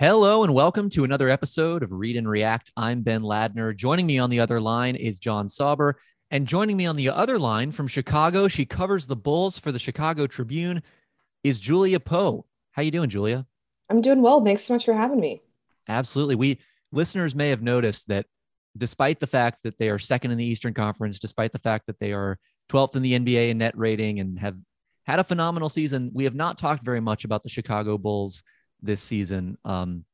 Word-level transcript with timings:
Hello 0.00 0.44
and 0.44 0.54
welcome 0.54 0.88
to 0.90 1.02
another 1.02 1.28
episode 1.28 1.82
of 1.82 1.90
Read 1.90 2.16
and 2.16 2.28
React. 2.28 2.70
I'm 2.76 3.02
Ben 3.02 3.20
Ladner. 3.20 3.74
Joining 3.74 4.06
me 4.06 4.20
on 4.20 4.30
the 4.30 4.38
other 4.38 4.60
line 4.60 4.94
is 4.94 5.18
John 5.18 5.48
Sauber. 5.48 5.98
And 6.30 6.46
joining 6.46 6.76
me 6.76 6.86
on 6.86 6.94
the 6.94 7.08
other 7.08 7.36
line 7.36 7.72
from 7.72 7.88
Chicago, 7.88 8.46
she 8.46 8.64
covers 8.64 9.08
the 9.08 9.16
Bulls 9.16 9.58
for 9.58 9.72
the 9.72 9.78
Chicago 9.80 10.28
Tribune, 10.28 10.84
is 11.42 11.58
Julia 11.58 11.98
Poe. 11.98 12.46
How 12.70 12.82
you 12.82 12.92
doing, 12.92 13.10
Julia? 13.10 13.44
I'm 13.90 14.00
doing 14.00 14.22
well. 14.22 14.40
Thanks 14.44 14.62
so 14.66 14.74
much 14.74 14.84
for 14.84 14.94
having 14.94 15.18
me. 15.18 15.42
Absolutely. 15.88 16.36
We 16.36 16.60
listeners 16.92 17.34
may 17.34 17.48
have 17.48 17.62
noticed 17.62 18.06
that 18.06 18.26
despite 18.76 19.18
the 19.18 19.26
fact 19.26 19.64
that 19.64 19.78
they 19.80 19.90
are 19.90 19.98
second 19.98 20.30
in 20.30 20.38
the 20.38 20.46
Eastern 20.46 20.74
Conference, 20.74 21.18
despite 21.18 21.50
the 21.50 21.58
fact 21.58 21.88
that 21.88 21.98
they 21.98 22.12
are 22.12 22.38
12th 22.70 22.94
in 22.94 23.02
the 23.02 23.18
NBA 23.18 23.48
in 23.48 23.58
net 23.58 23.76
rating 23.76 24.20
and 24.20 24.38
have 24.38 24.54
had 25.02 25.18
a 25.18 25.24
phenomenal 25.24 25.68
season, 25.68 26.12
we 26.14 26.22
have 26.22 26.36
not 26.36 26.56
talked 26.56 26.84
very 26.84 27.00
much 27.00 27.24
about 27.24 27.42
the 27.42 27.48
Chicago 27.48 27.98
Bulls 27.98 28.44
this 28.82 29.00
season. 29.00 29.58
Um, 29.64 30.04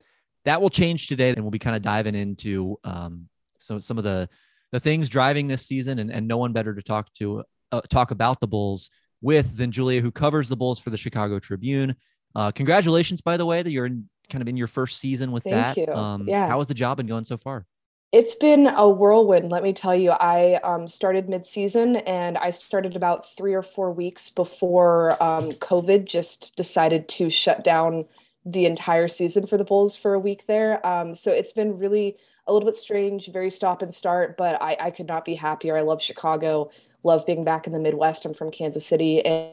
that 0.45 0.61
will 0.61 0.71
change 0.71 1.07
today, 1.07 1.31
and 1.31 1.43
we'll 1.43 1.51
be 1.51 1.59
kind 1.59 1.77
of 1.77 1.83
diving 1.83 2.15
into 2.15 2.79
um, 2.85 3.29
some 3.59 3.81
some 3.81 3.99
of 3.99 4.05
the 4.05 4.29
the 4.73 4.81
things 4.81 5.09
driving 5.09 5.47
this 5.47 5.65
season, 5.67 5.99
and, 5.99 6.11
and 6.11 6.29
no 6.29 6.37
one 6.37 6.53
better 6.53 6.75
to 6.75 6.83
talk 6.83 7.13
to 7.15 7.45
uh, 7.73 7.81
talk 7.83 8.11
about 8.11 8.41
the 8.41 8.47
Bulls 8.47 8.91
with 9.23 9.57
than 9.57 9.71
Julia, 9.71 10.01
who 10.01 10.11
covers 10.11 10.49
the 10.49 10.57
Bulls 10.57 10.79
for 10.79 10.91
the 10.91 10.99
Chicago 10.99 11.39
Tribune. 11.39 11.95
Uh, 12.35 12.51
congratulations, 12.51 13.23
by 13.23 13.37
the 13.37 13.47
way, 13.47 13.63
that 13.63 13.71
you're 13.71 13.87
in, 13.87 14.09
kind 14.29 14.43
of 14.43 14.49
in 14.49 14.57
your 14.57 14.67
first 14.67 14.99
season 14.99 15.33
with 15.33 15.45
Thank 15.45 15.55
that. 15.55 15.77
You. 15.77 15.95
Um, 15.95 16.29
yeah. 16.29 16.49
How 16.49 16.59
has 16.59 16.67
the 16.67 16.75
job 16.75 16.97
been 16.97 17.07
going 17.07 17.25
so 17.25 17.37
far? 17.37 17.65
It's 18.13 18.35
been 18.35 18.69
a 18.69 18.89
whirlwind, 18.89 19.51
let 19.51 19.65
me 19.65 19.73
tell 19.73 19.95
you. 19.95 20.13
I 20.13 20.61
um, 20.63 20.87
started 20.87 21.29
mid-season, 21.29 21.97
and 21.97 22.39
I 22.39 22.53
started 22.53 22.95
about 22.95 23.27
three 23.37 23.55
or 23.55 23.63
four 23.63 23.93
weeks 23.93 24.31
before 24.31 25.21
um, 25.21 25.51
COVID 25.53 26.05
just 26.05 26.55
decided 26.55 27.09
to 27.09 27.29
shut 27.29 27.65
down 27.65 28.05
the 28.45 28.67
entire 28.67 29.09
season 29.09 29.47
for 29.47 29.57
the 29.57 29.65
Bulls 29.65 29.97
for 29.97 30.15
a 30.15 30.19
week 30.19 30.45
there. 30.47 30.85
Um, 30.87 31.15
so 31.15 31.31
it's 31.31 31.53
been 31.53 31.79
really 31.79 32.17
a 32.47 32.53
little 32.53 32.69
bit 32.69 32.77
strange, 32.77 33.29
very 33.33 33.51
stop 33.51 33.83
and 33.83 33.95
start, 33.95 34.37
but 34.37 34.61
I, 34.61 34.77
I 34.79 34.91
could 34.91 35.07
not 35.07 35.25
be 35.25 35.35
happier. 35.35 35.77
I 35.77 35.81
love 35.81 36.03
Chicago, 36.03 36.71
love 37.03 37.25
being 37.25 37.45
back 37.45 37.67
in 37.67 37.73
the 37.73 37.79
Midwest. 37.79 38.25
I'm 38.25 38.35
from 38.35 38.51
Kansas 38.51 38.87
City. 38.87 39.25
And 39.25 39.53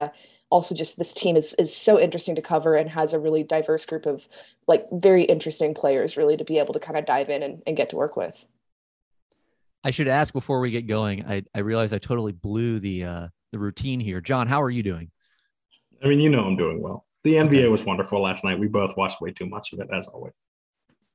uh, 0.00 0.08
also 0.50 0.74
just 0.74 0.96
this 0.96 1.12
team 1.12 1.36
is 1.36 1.54
is 1.54 1.74
so 1.74 1.98
interesting 1.98 2.36
to 2.36 2.42
cover 2.42 2.76
and 2.76 2.88
has 2.88 3.12
a 3.12 3.18
really 3.18 3.42
diverse 3.42 3.84
group 3.84 4.06
of 4.06 4.28
like 4.68 4.86
very 4.92 5.24
interesting 5.24 5.74
players 5.74 6.16
really 6.16 6.36
to 6.36 6.44
be 6.44 6.58
able 6.58 6.74
to 6.74 6.80
kind 6.80 6.96
of 6.96 7.06
dive 7.06 7.30
in 7.30 7.42
and, 7.42 7.62
and 7.66 7.76
get 7.76 7.90
to 7.90 7.96
work 7.96 8.16
with. 8.16 8.36
I 9.82 9.90
should 9.90 10.08
ask 10.08 10.32
before 10.32 10.60
we 10.60 10.70
get 10.70 10.86
going. 10.86 11.26
I, 11.26 11.42
I 11.54 11.58
realize 11.60 11.92
I 11.92 11.98
totally 11.98 12.32
blew 12.32 12.78
the 12.78 13.04
uh, 13.04 13.28
the 13.52 13.58
routine 13.58 13.98
here. 13.98 14.20
John, 14.20 14.46
how 14.46 14.62
are 14.62 14.70
you 14.70 14.82
doing? 14.82 15.10
I 16.02 16.06
mean, 16.06 16.20
you 16.20 16.30
know 16.30 16.44
I'm 16.44 16.56
doing 16.56 16.80
well. 16.80 17.04
The 17.24 17.34
NBA 17.34 17.46
okay. 17.46 17.68
was 17.68 17.84
wonderful 17.84 18.20
last 18.20 18.44
night. 18.44 18.58
We 18.58 18.68
both 18.68 18.96
watched 18.96 19.20
way 19.20 19.32
too 19.32 19.46
much 19.46 19.72
of 19.72 19.80
it, 19.80 19.88
as 19.92 20.06
always. 20.06 20.32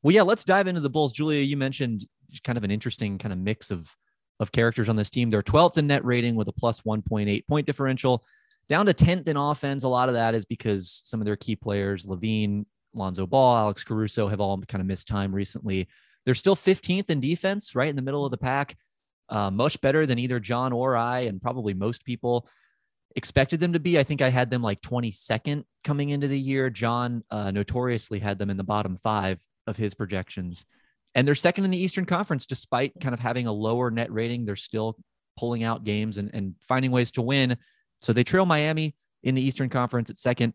Well, 0.02 0.14
yeah, 0.14 0.24
let's 0.24 0.44
dive 0.44 0.68
into 0.68 0.82
the 0.82 0.90
Bulls. 0.90 1.14
Julia, 1.14 1.42
you 1.42 1.56
mentioned 1.56 2.06
kind 2.44 2.58
of 2.58 2.64
an 2.64 2.72
interesting 2.72 3.18
kind 3.18 3.34
of 3.34 3.40
mix 3.40 3.72
of 3.72 3.96
of 4.40 4.52
characters 4.52 4.90
on 4.90 4.96
this 4.96 5.10
team. 5.10 5.30
They're 5.30 5.44
12th 5.44 5.78
in 5.78 5.88
net 5.88 6.06
rating 6.06 6.36
with 6.36 6.48
a 6.48 6.54
plus 6.54 6.82
1.8 6.82 7.48
point 7.48 7.68
differential, 7.68 8.24
down 8.70 8.86
to 8.86 8.94
10th 8.94 9.28
in 9.28 9.38
offense. 9.38 9.84
A 9.84 9.90
lot 9.90 10.10
of 10.10 10.16
that 10.16 10.34
is 10.34 10.46
because 10.46 11.02
some 11.04 11.20
of 11.20 11.26
their 11.26 11.36
key 11.36 11.56
players, 11.56 12.06
LaVine, 12.06 12.66
Lonzo 12.94 13.28
Ball, 13.28 13.58
Alex 13.58 13.84
Caruso, 13.84 14.28
have 14.28 14.40
all 14.40 14.58
kind 14.62 14.82
of 14.82 14.88
missed 14.88 15.08
time 15.08 15.36
recently. 15.36 15.88
They're 16.26 16.36
still 16.36 16.56
15th 16.56 17.10
in 17.10 17.20
defense, 17.20 17.76
right 17.76 17.90
in 17.90 17.96
the 17.96 18.02
middle 18.02 18.26
of 18.26 18.32
the 18.32 18.38
pack. 18.38 18.78
Uh, 19.28 19.52
much 19.52 19.80
better 19.82 20.06
than 20.06 20.18
either 20.18 20.40
John 20.40 20.73
or 20.73 20.98
I, 20.98 21.22
and 21.22 21.42
probably 21.42 21.73
most 21.73 22.04
people 22.04 22.48
expected 23.16 23.60
them 23.60 23.74
to 23.74 23.80
be. 23.80 23.98
I 23.98 24.04
think 24.04 24.22
I 24.22 24.30
had 24.30 24.50
them 24.50 24.62
like 24.62 24.82
22nd 24.82 25.64
coming 25.84 26.10
into 26.10 26.28
the 26.28 26.40
year. 26.40 26.70
John 26.70 27.24
uh, 27.32 27.52
notoriously 27.52 28.20
had 28.20 28.38
them 28.38 28.50
in 28.50 28.58
the 28.58 28.64
bottom 28.64 28.96
five 28.96 29.42
of 29.68 29.78
his 29.78 29.94
projections. 29.94 30.66
And 31.16 31.28
they're 31.28 31.36
second 31.36 31.66
in 31.66 31.72
the 31.72 31.82
Eastern 31.82 32.06
Conference, 32.06 32.46
despite 32.46 32.94
kind 33.02 33.14
of 33.14 33.20
having 33.20 33.48
a 33.48 33.52
lower 33.52 33.90
net 33.90 34.12
rating. 34.12 34.46
They're 34.46 34.56
still 34.56 34.98
pulling 35.38 35.64
out 35.64 35.83
games 35.83 36.17
and, 36.17 36.30
and 36.33 36.56
finding 36.67 36.92
ways 36.92 37.11
to 37.11 37.22
win. 37.22 37.58
So 38.02 38.14
they 38.14 38.23
trail 38.23 38.45
Miami 38.45 38.95
in 39.23 39.36
the 39.36 39.42
Eastern 39.42 39.70
Conference 39.70 40.10
at 40.10 40.17
second. 40.17 40.54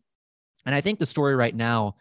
And 0.65 0.75
I 0.75 0.81
think 0.81 0.99
the 0.99 1.07
story 1.07 1.35
right 1.35 1.55
now, 1.55 1.97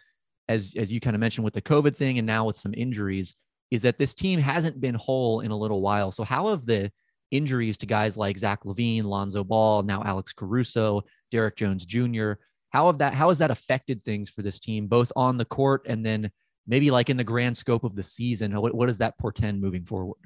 as, 0.48 0.76
as 0.78 0.92
you 0.92 1.00
kind 1.00 1.16
of 1.16 1.20
mentioned 1.20 1.46
with 1.46 1.54
the 1.54 1.62
COVID 1.62 1.96
thing 1.96 2.18
and 2.18 2.28
now 2.28 2.46
with 2.46 2.58
some 2.58 2.74
injuries, 2.76 3.36
is 3.72 3.82
that 3.82 3.98
this 3.98 4.14
team 4.14 4.40
hasn't 4.40 4.80
been 4.80 4.96
whole 4.96 5.40
in 5.40 5.52
a 5.52 5.58
little 5.58 5.82
while. 5.82 6.12
So 6.12 6.24
how 6.24 6.50
have 6.50 6.66
the 6.66 6.92
injuries 7.34 7.78
to 7.78 7.86
guys 7.86 8.16
like 8.16 8.38
Zach 8.38 8.64
LaVine, 8.64 9.04
Lonzo 9.04 9.44
Ball, 9.44 9.84
now 9.84 10.04
Alex 10.04 10.32
Caruso, 10.32 11.02
Derrick 11.32 11.56
Jones 11.56 11.86
Jr. 11.86 12.34
How 12.70 12.88
have 12.88 13.00
that 13.00 13.14
how 13.14 13.30
has 13.30 13.40
that 13.40 13.52
affected 13.52 14.04
things 14.04 14.30
for 14.30 14.42
this 14.42 14.60
team, 14.60 14.88
both 14.88 15.12
on 15.16 15.38
the 15.38 15.46
court 15.46 15.86
and 15.88 16.06
then 16.06 16.32
maybe 16.68 16.92
like 16.92 17.10
in 17.10 17.18
the 17.18 17.24
grand 17.24 17.58
scope 17.58 17.84
of 17.84 17.96
the 17.96 18.04
season? 18.04 18.60
What, 18.60 18.74
what 18.74 18.88
does 18.88 19.00
that 19.00 19.18
portend 19.18 19.62
moving 19.62 19.84
forward? 19.84 20.18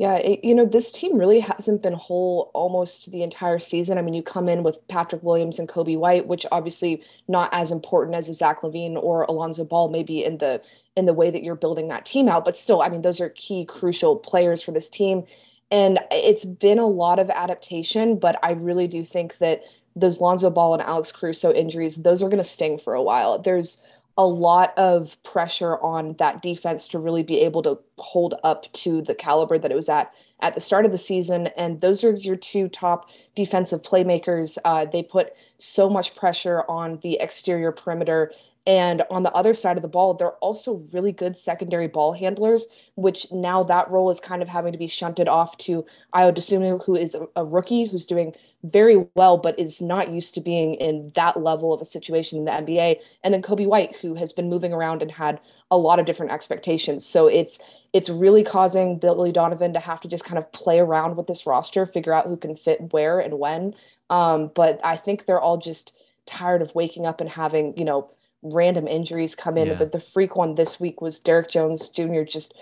Yeah, 0.00 0.14
it, 0.14 0.42
you 0.42 0.54
know, 0.54 0.64
this 0.64 0.90
team 0.90 1.18
really 1.18 1.40
hasn't 1.40 1.82
been 1.82 1.92
whole 1.92 2.50
almost 2.54 3.10
the 3.10 3.22
entire 3.22 3.58
season. 3.58 3.98
I 3.98 4.02
mean, 4.02 4.14
you 4.14 4.22
come 4.22 4.48
in 4.48 4.62
with 4.62 4.78
Patrick 4.88 5.22
Williams 5.22 5.58
and 5.58 5.68
Coby 5.68 5.98
White, 5.98 6.26
which 6.26 6.46
obviously 6.50 7.02
not 7.28 7.50
as 7.52 7.70
important 7.70 8.16
as 8.16 8.30
a 8.30 8.32
Zach 8.32 8.62
LaVine 8.62 8.96
or 8.96 9.24
Alonzo 9.24 9.62
Ball, 9.62 9.90
maybe 9.90 10.24
in 10.24 10.38
the 10.38 10.62
in 10.96 11.04
the 11.04 11.12
way 11.12 11.30
that 11.30 11.42
you're 11.42 11.54
building 11.54 11.88
that 11.88 12.06
team 12.06 12.30
out. 12.30 12.46
But 12.46 12.56
still, 12.56 12.80
I 12.80 12.88
mean, 12.88 13.02
those 13.02 13.20
are 13.20 13.28
key, 13.28 13.66
crucial 13.66 14.16
players 14.16 14.62
for 14.62 14.72
this 14.72 14.88
team. 14.88 15.24
And 15.70 16.00
it's 16.10 16.44
been 16.44 16.78
a 16.78 16.86
lot 16.86 17.18
of 17.18 17.30
adaptation, 17.30 18.18
but 18.18 18.38
I 18.42 18.52
really 18.52 18.88
do 18.88 19.04
think 19.04 19.38
that 19.38 19.62
those 19.94 20.20
Lonzo 20.20 20.50
Ball 20.50 20.74
and 20.74 20.82
Alex 20.82 21.12
Caruso 21.12 21.52
injuries, 21.52 21.96
those 21.96 22.22
are 22.22 22.28
going 22.28 22.42
to 22.42 22.44
sting 22.44 22.78
for 22.78 22.94
a 22.94 23.02
while. 23.02 23.38
There's 23.38 23.78
a 24.18 24.26
lot 24.26 24.76
of 24.76 25.16
pressure 25.22 25.78
on 25.78 26.14
that 26.18 26.42
defense 26.42 26.88
to 26.88 26.98
really 26.98 27.22
be 27.22 27.40
able 27.40 27.62
to 27.62 27.78
hold 27.98 28.34
up 28.42 28.70
to 28.72 29.02
the 29.02 29.14
caliber 29.14 29.58
that 29.58 29.70
it 29.70 29.76
was 29.76 29.88
at 29.88 30.12
at 30.42 30.54
the 30.54 30.60
start 30.60 30.84
of 30.84 30.92
the 30.92 30.98
season. 30.98 31.48
And 31.56 31.80
those 31.80 32.02
are 32.02 32.12
your 32.12 32.36
two 32.36 32.68
top 32.68 33.08
defensive 33.36 33.82
playmakers. 33.82 34.58
Uh, 34.64 34.86
they 34.86 35.02
put 35.02 35.32
so 35.58 35.88
much 35.88 36.16
pressure 36.16 36.64
on 36.68 36.98
the 37.02 37.18
exterior 37.20 37.72
perimeter 37.72 38.32
and 38.66 39.02
on 39.10 39.22
the 39.22 39.32
other 39.32 39.54
side 39.54 39.76
of 39.76 39.82
the 39.82 39.88
ball, 39.88 40.14
they're 40.14 40.32
also 40.32 40.86
really 40.92 41.12
good 41.12 41.36
secondary 41.36 41.88
ball 41.88 42.12
handlers, 42.12 42.66
which 42.94 43.26
now 43.32 43.62
that 43.64 43.90
role 43.90 44.10
is 44.10 44.20
kind 44.20 44.42
of 44.42 44.48
having 44.48 44.72
to 44.72 44.78
be 44.78 44.86
shunted 44.86 45.28
off 45.28 45.56
to 45.58 45.84
Ayo 46.14 46.36
Dosunmu, 46.36 46.84
who 46.84 46.94
is 46.94 47.14
a, 47.14 47.26
a 47.36 47.44
rookie 47.44 47.86
who's 47.86 48.04
doing 48.04 48.34
very 48.62 49.06
well, 49.14 49.38
but 49.38 49.58
is 49.58 49.80
not 49.80 50.10
used 50.10 50.34
to 50.34 50.40
being 50.42 50.74
in 50.74 51.10
that 51.14 51.40
level 51.40 51.72
of 51.72 51.80
a 51.80 51.86
situation 51.86 52.38
in 52.38 52.44
the 52.44 52.50
NBA. 52.50 52.96
And 53.24 53.32
then 53.32 53.40
Coby 53.40 53.66
White, 53.66 53.96
who 53.96 54.14
has 54.16 54.32
been 54.32 54.50
moving 54.50 54.74
around 54.74 55.00
and 55.00 55.10
had 55.10 55.40
a 55.70 55.78
lot 55.78 55.98
of 55.98 56.04
different 56.04 56.32
expectations. 56.32 57.06
So 57.06 57.26
it's 57.26 57.58
it's 57.92 58.10
really 58.10 58.44
causing 58.44 58.98
Billy 58.98 59.32
Donovan 59.32 59.72
to 59.72 59.80
have 59.80 60.00
to 60.02 60.08
just 60.08 60.24
kind 60.24 60.38
of 60.38 60.52
play 60.52 60.78
around 60.78 61.16
with 61.16 61.26
this 61.26 61.46
roster, 61.46 61.86
figure 61.86 62.12
out 62.12 62.26
who 62.26 62.36
can 62.36 62.54
fit 62.54 62.92
where 62.92 63.18
and 63.18 63.38
when. 63.38 63.74
Um, 64.10 64.50
but 64.54 64.78
I 64.84 64.96
think 64.96 65.24
they're 65.24 65.40
all 65.40 65.56
just 65.56 65.92
tired 66.26 66.62
of 66.62 66.74
waking 66.74 67.06
up 67.06 67.20
and 67.20 67.28
having, 67.28 67.76
you 67.76 67.84
know, 67.84 68.10
random 68.42 68.88
injuries 68.88 69.34
come 69.34 69.56
in. 69.56 69.68
Yeah. 69.68 69.74
The, 69.74 69.86
the 69.86 70.00
freak 70.00 70.36
one 70.36 70.54
this 70.54 70.80
week 70.80 71.00
was 71.00 71.18
Derrick 71.18 71.50
Jones 71.50 71.88
Jr. 71.88 72.22
just 72.22 72.54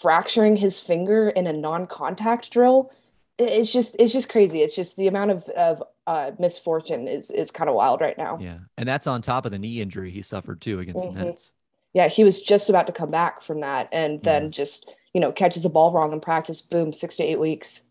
fracturing 0.00 0.56
his 0.56 0.80
finger 0.80 1.30
in 1.30 1.46
a 1.46 1.52
non-contact 1.52 2.50
drill. 2.50 2.90
It's 3.38 3.72
just 3.72 3.94
it's 3.98 4.12
just 4.12 4.28
crazy. 4.28 4.62
It's 4.62 4.74
just 4.74 4.96
the 4.96 5.06
amount 5.06 5.30
of 5.30 5.48
of 5.50 5.82
uh, 6.06 6.32
misfortune 6.38 7.06
is 7.06 7.30
is 7.30 7.50
kind 7.50 7.70
of 7.70 7.76
wild 7.76 8.00
right 8.00 8.18
now. 8.18 8.38
Yeah, 8.40 8.58
and 8.76 8.88
that's 8.88 9.06
on 9.06 9.22
top 9.22 9.46
of 9.46 9.52
the 9.52 9.58
knee 9.58 9.80
injury 9.80 10.10
he 10.10 10.22
suffered 10.22 10.60
too 10.60 10.80
against 10.80 11.04
mm-hmm. 11.04 11.18
the 11.18 11.24
Nets. 11.26 11.52
Yeah, 11.94 12.08
he 12.08 12.24
was 12.24 12.40
just 12.40 12.68
about 12.68 12.88
to 12.88 12.92
come 12.92 13.10
back 13.10 13.44
from 13.44 13.60
that, 13.60 13.88
and 13.92 14.20
then 14.24 14.44
yeah. 14.44 14.48
just 14.48 14.92
you 15.14 15.20
know 15.20 15.30
catches 15.30 15.64
a 15.64 15.68
ball 15.68 15.92
wrong 15.92 16.12
in 16.12 16.20
practice. 16.20 16.60
Boom, 16.60 16.92
six 16.92 17.14
to 17.16 17.22
eight 17.22 17.38
weeks. 17.38 17.82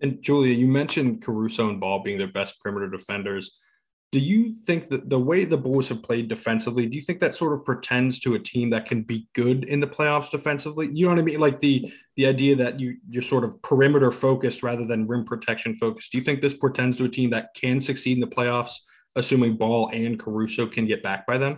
And 0.00 0.22
Julia, 0.22 0.54
you 0.54 0.66
mentioned 0.66 1.22
Caruso 1.22 1.68
and 1.68 1.80
Ball 1.80 2.02
being 2.02 2.18
their 2.18 2.26
best 2.26 2.60
perimeter 2.60 2.88
defenders 2.88 3.56
do 4.12 4.20
you 4.20 4.52
think 4.52 4.88
that 4.88 5.08
the 5.08 5.18
way 5.18 5.46
the 5.46 5.56
Bulls 5.56 5.88
have 5.88 6.02
played 6.02 6.28
defensively, 6.28 6.86
do 6.86 6.96
you 6.96 7.02
think 7.02 7.18
that 7.20 7.34
sort 7.34 7.54
of 7.54 7.64
pretends 7.64 8.20
to 8.20 8.34
a 8.34 8.38
team 8.38 8.68
that 8.68 8.84
can 8.84 9.02
be 9.02 9.26
good 9.32 9.64
in 9.64 9.80
the 9.80 9.86
playoffs 9.86 10.30
defensively? 10.30 10.90
You 10.92 11.06
know 11.06 11.12
what 11.12 11.18
I 11.18 11.22
mean? 11.22 11.40
Like 11.40 11.60
the 11.60 11.90
the 12.16 12.26
idea 12.26 12.54
that 12.56 12.78
you 12.78 12.98
you're 13.08 13.22
sort 13.22 13.42
of 13.42 13.60
perimeter 13.62 14.12
focused 14.12 14.62
rather 14.62 14.84
than 14.84 15.08
rim 15.08 15.24
protection 15.24 15.74
focused. 15.74 16.12
Do 16.12 16.18
you 16.18 16.24
think 16.24 16.42
this 16.42 16.52
portends 16.52 16.98
to 16.98 17.06
a 17.06 17.08
team 17.08 17.30
that 17.30 17.54
can 17.54 17.80
succeed 17.80 18.18
in 18.18 18.20
the 18.20 18.26
playoffs, 18.26 18.74
assuming 19.16 19.56
Ball 19.56 19.88
and 19.94 20.18
Caruso 20.18 20.66
can 20.66 20.86
get 20.86 21.02
back 21.02 21.26
by 21.26 21.38
then? 21.38 21.56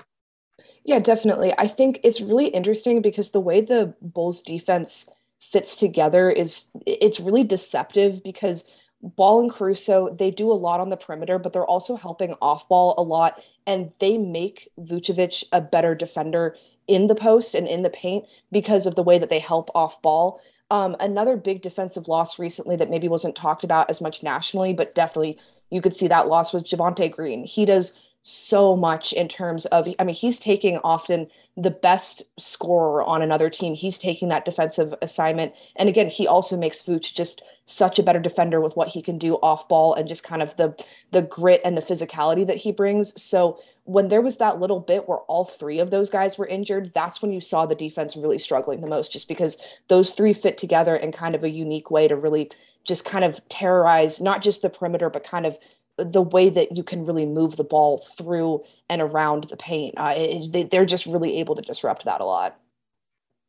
Yeah, 0.84 1.00
definitely. 1.00 1.52
I 1.58 1.66
think 1.66 1.98
it's 2.04 2.20
really 2.20 2.48
interesting 2.48 3.02
because 3.02 3.32
the 3.32 3.40
way 3.40 3.62
the 3.62 3.94
Bulls 4.00 4.42
defense 4.42 5.08
fits 5.40 5.74
together 5.74 6.30
is 6.30 6.66
it's 6.86 7.18
really 7.18 7.42
deceptive 7.42 8.22
because 8.22 8.64
Ball 9.04 9.40
and 9.40 9.52
Caruso, 9.52 10.16
they 10.18 10.30
do 10.30 10.50
a 10.50 10.54
lot 10.54 10.80
on 10.80 10.88
the 10.88 10.96
perimeter, 10.96 11.38
but 11.38 11.52
they're 11.52 11.66
also 11.66 11.94
helping 11.94 12.34
off 12.40 12.66
ball 12.68 12.94
a 12.96 13.02
lot. 13.02 13.42
And 13.66 13.92
they 14.00 14.16
make 14.16 14.70
Vucevic 14.80 15.44
a 15.52 15.60
better 15.60 15.94
defender 15.94 16.56
in 16.88 17.06
the 17.06 17.14
post 17.14 17.54
and 17.54 17.68
in 17.68 17.82
the 17.82 17.90
paint 17.90 18.24
because 18.50 18.86
of 18.86 18.94
the 18.94 19.02
way 19.02 19.18
that 19.18 19.28
they 19.28 19.38
help 19.38 19.70
off 19.74 20.00
ball. 20.00 20.40
Um, 20.70 20.96
another 21.00 21.36
big 21.36 21.62
defensive 21.62 22.08
loss 22.08 22.38
recently 22.38 22.76
that 22.76 22.90
maybe 22.90 23.06
wasn't 23.06 23.36
talked 23.36 23.62
about 23.62 23.90
as 23.90 24.00
much 24.00 24.22
nationally, 24.22 24.72
but 24.72 24.94
definitely 24.94 25.38
you 25.70 25.82
could 25.82 25.94
see 25.94 26.08
that 26.08 26.28
loss 26.28 26.52
was 26.52 26.62
Javonte 26.62 27.10
Green. 27.10 27.44
He 27.44 27.64
does 27.66 27.92
so 28.22 28.74
much 28.74 29.12
in 29.12 29.28
terms 29.28 29.66
of 29.66 29.86
I 29.98 30.04
mean 30.04 30.14
he's 30.14 30.38
taking 30.38 30.78
often 30.78 31.28
the 31.56 31.70
best 31.70 32.22
scorer 32.38 33.02
on 33.04 33.22
another 33.22 33.48
team. 33.48 33.74
He's 33.74 33.96
taking 33.96 34.28
that 34.28 34.44
defensive 34.44 34.92
assignment. 35.00 35.52
And 35.76 35.88
again, 35.88 36.08
he 36.08 36.26
also 36.26 36.56
makes 36.56 36.82
Vooch 36.82 37.14
just 37.14 37.42
such 37.66 37.98
a 37.98 38.02
better 38.02 38.18
defender 38.18 38.60
with 38.60 38.76
what 38.76 38.88
he 38.88 39.00
can 39.00 39.18
do 39.18 39.34
off 39.36 39.68
ball 39.68 39.94
and 39.94 40.08
just 40.08 40.24
kind 40.24 40.42
of 40.42 40.56
the 40.56 40.74
the 41.12 41.22
grit 41.22 41.60
and 41.64 41.76
the 41.76 41.82
physicality 41.82 42.46
that 42.46 42.58
he 42.58 42.72
brings. 42.72 43.20
So 43.20 43.60
when 43.84 44.08
there 44.08 44.22
was 44.22 44.38
that 44.38 44.58
little 44.58 44.80
bit 44.80 45.08
where 45.08 45.18
all 45.18 45.44
three 45.44 45.78
of 45.78 45.90
those 45.90 46.10
guys 46.10 46.36
were 46.36 46.46
injured, 46.46 46.90
that's 46.94 47.22
when 47.22 47.32
you 47.32 47.40
saw 47.40 47.66
the 47.66 47.74
defense 47.74 48.16
really 48.16 48.38
struggling 48.38 48.80
the 48.80 48.86
most, 48.88 49.12
just 49.12 49.28
because 49.28 49.56
those 49.88 50.10
three 50.10 50.32
fit 50.32 50.58
together 50.58 50.96
in 50.96 51.12
kind 51.12 51.34
of 51.34 51.44
a 51.44 51.50
unique 51.50 51.90
way 51.90 52.08
to 52.08 52.16
really 52.16 52.50
just 52.84 53.04
kind 53.04 53.24
of 53.24 53.40
terrorize 53.48 54.20
not 54.20 54.42
just 54.42 54.62
the 54.62 54.70
perimeter, 54.70 55.08
but 55.08 55.24
kind 55.24 55.46
of 55.46 55.58
the 55.96 56.22
way 56.22 56.50
that 56.50 56.76
you 56.76 56.82
can 56.82 57.06
really 57.06 57.26
move 57.26 57.56
the 57.56 57.64
ball 57.64 58.06
through 58.16 58.64
and 58.88 59.00
around 59.00 59.46
the 59.48 59.56
paint. 59.56 59.94
Uh, 59.96 60.14
it, 60.16 60.52
they, 60.52 60.62
they're 60.64 60.84
just 60.84 61.06
really 61.06 61.38
able 61.38 61.54
to 61.54 61.62
disrupt 61.62 62.04
that 62.04 62.20
a 62.20 62.24
lot. 62.24 62.58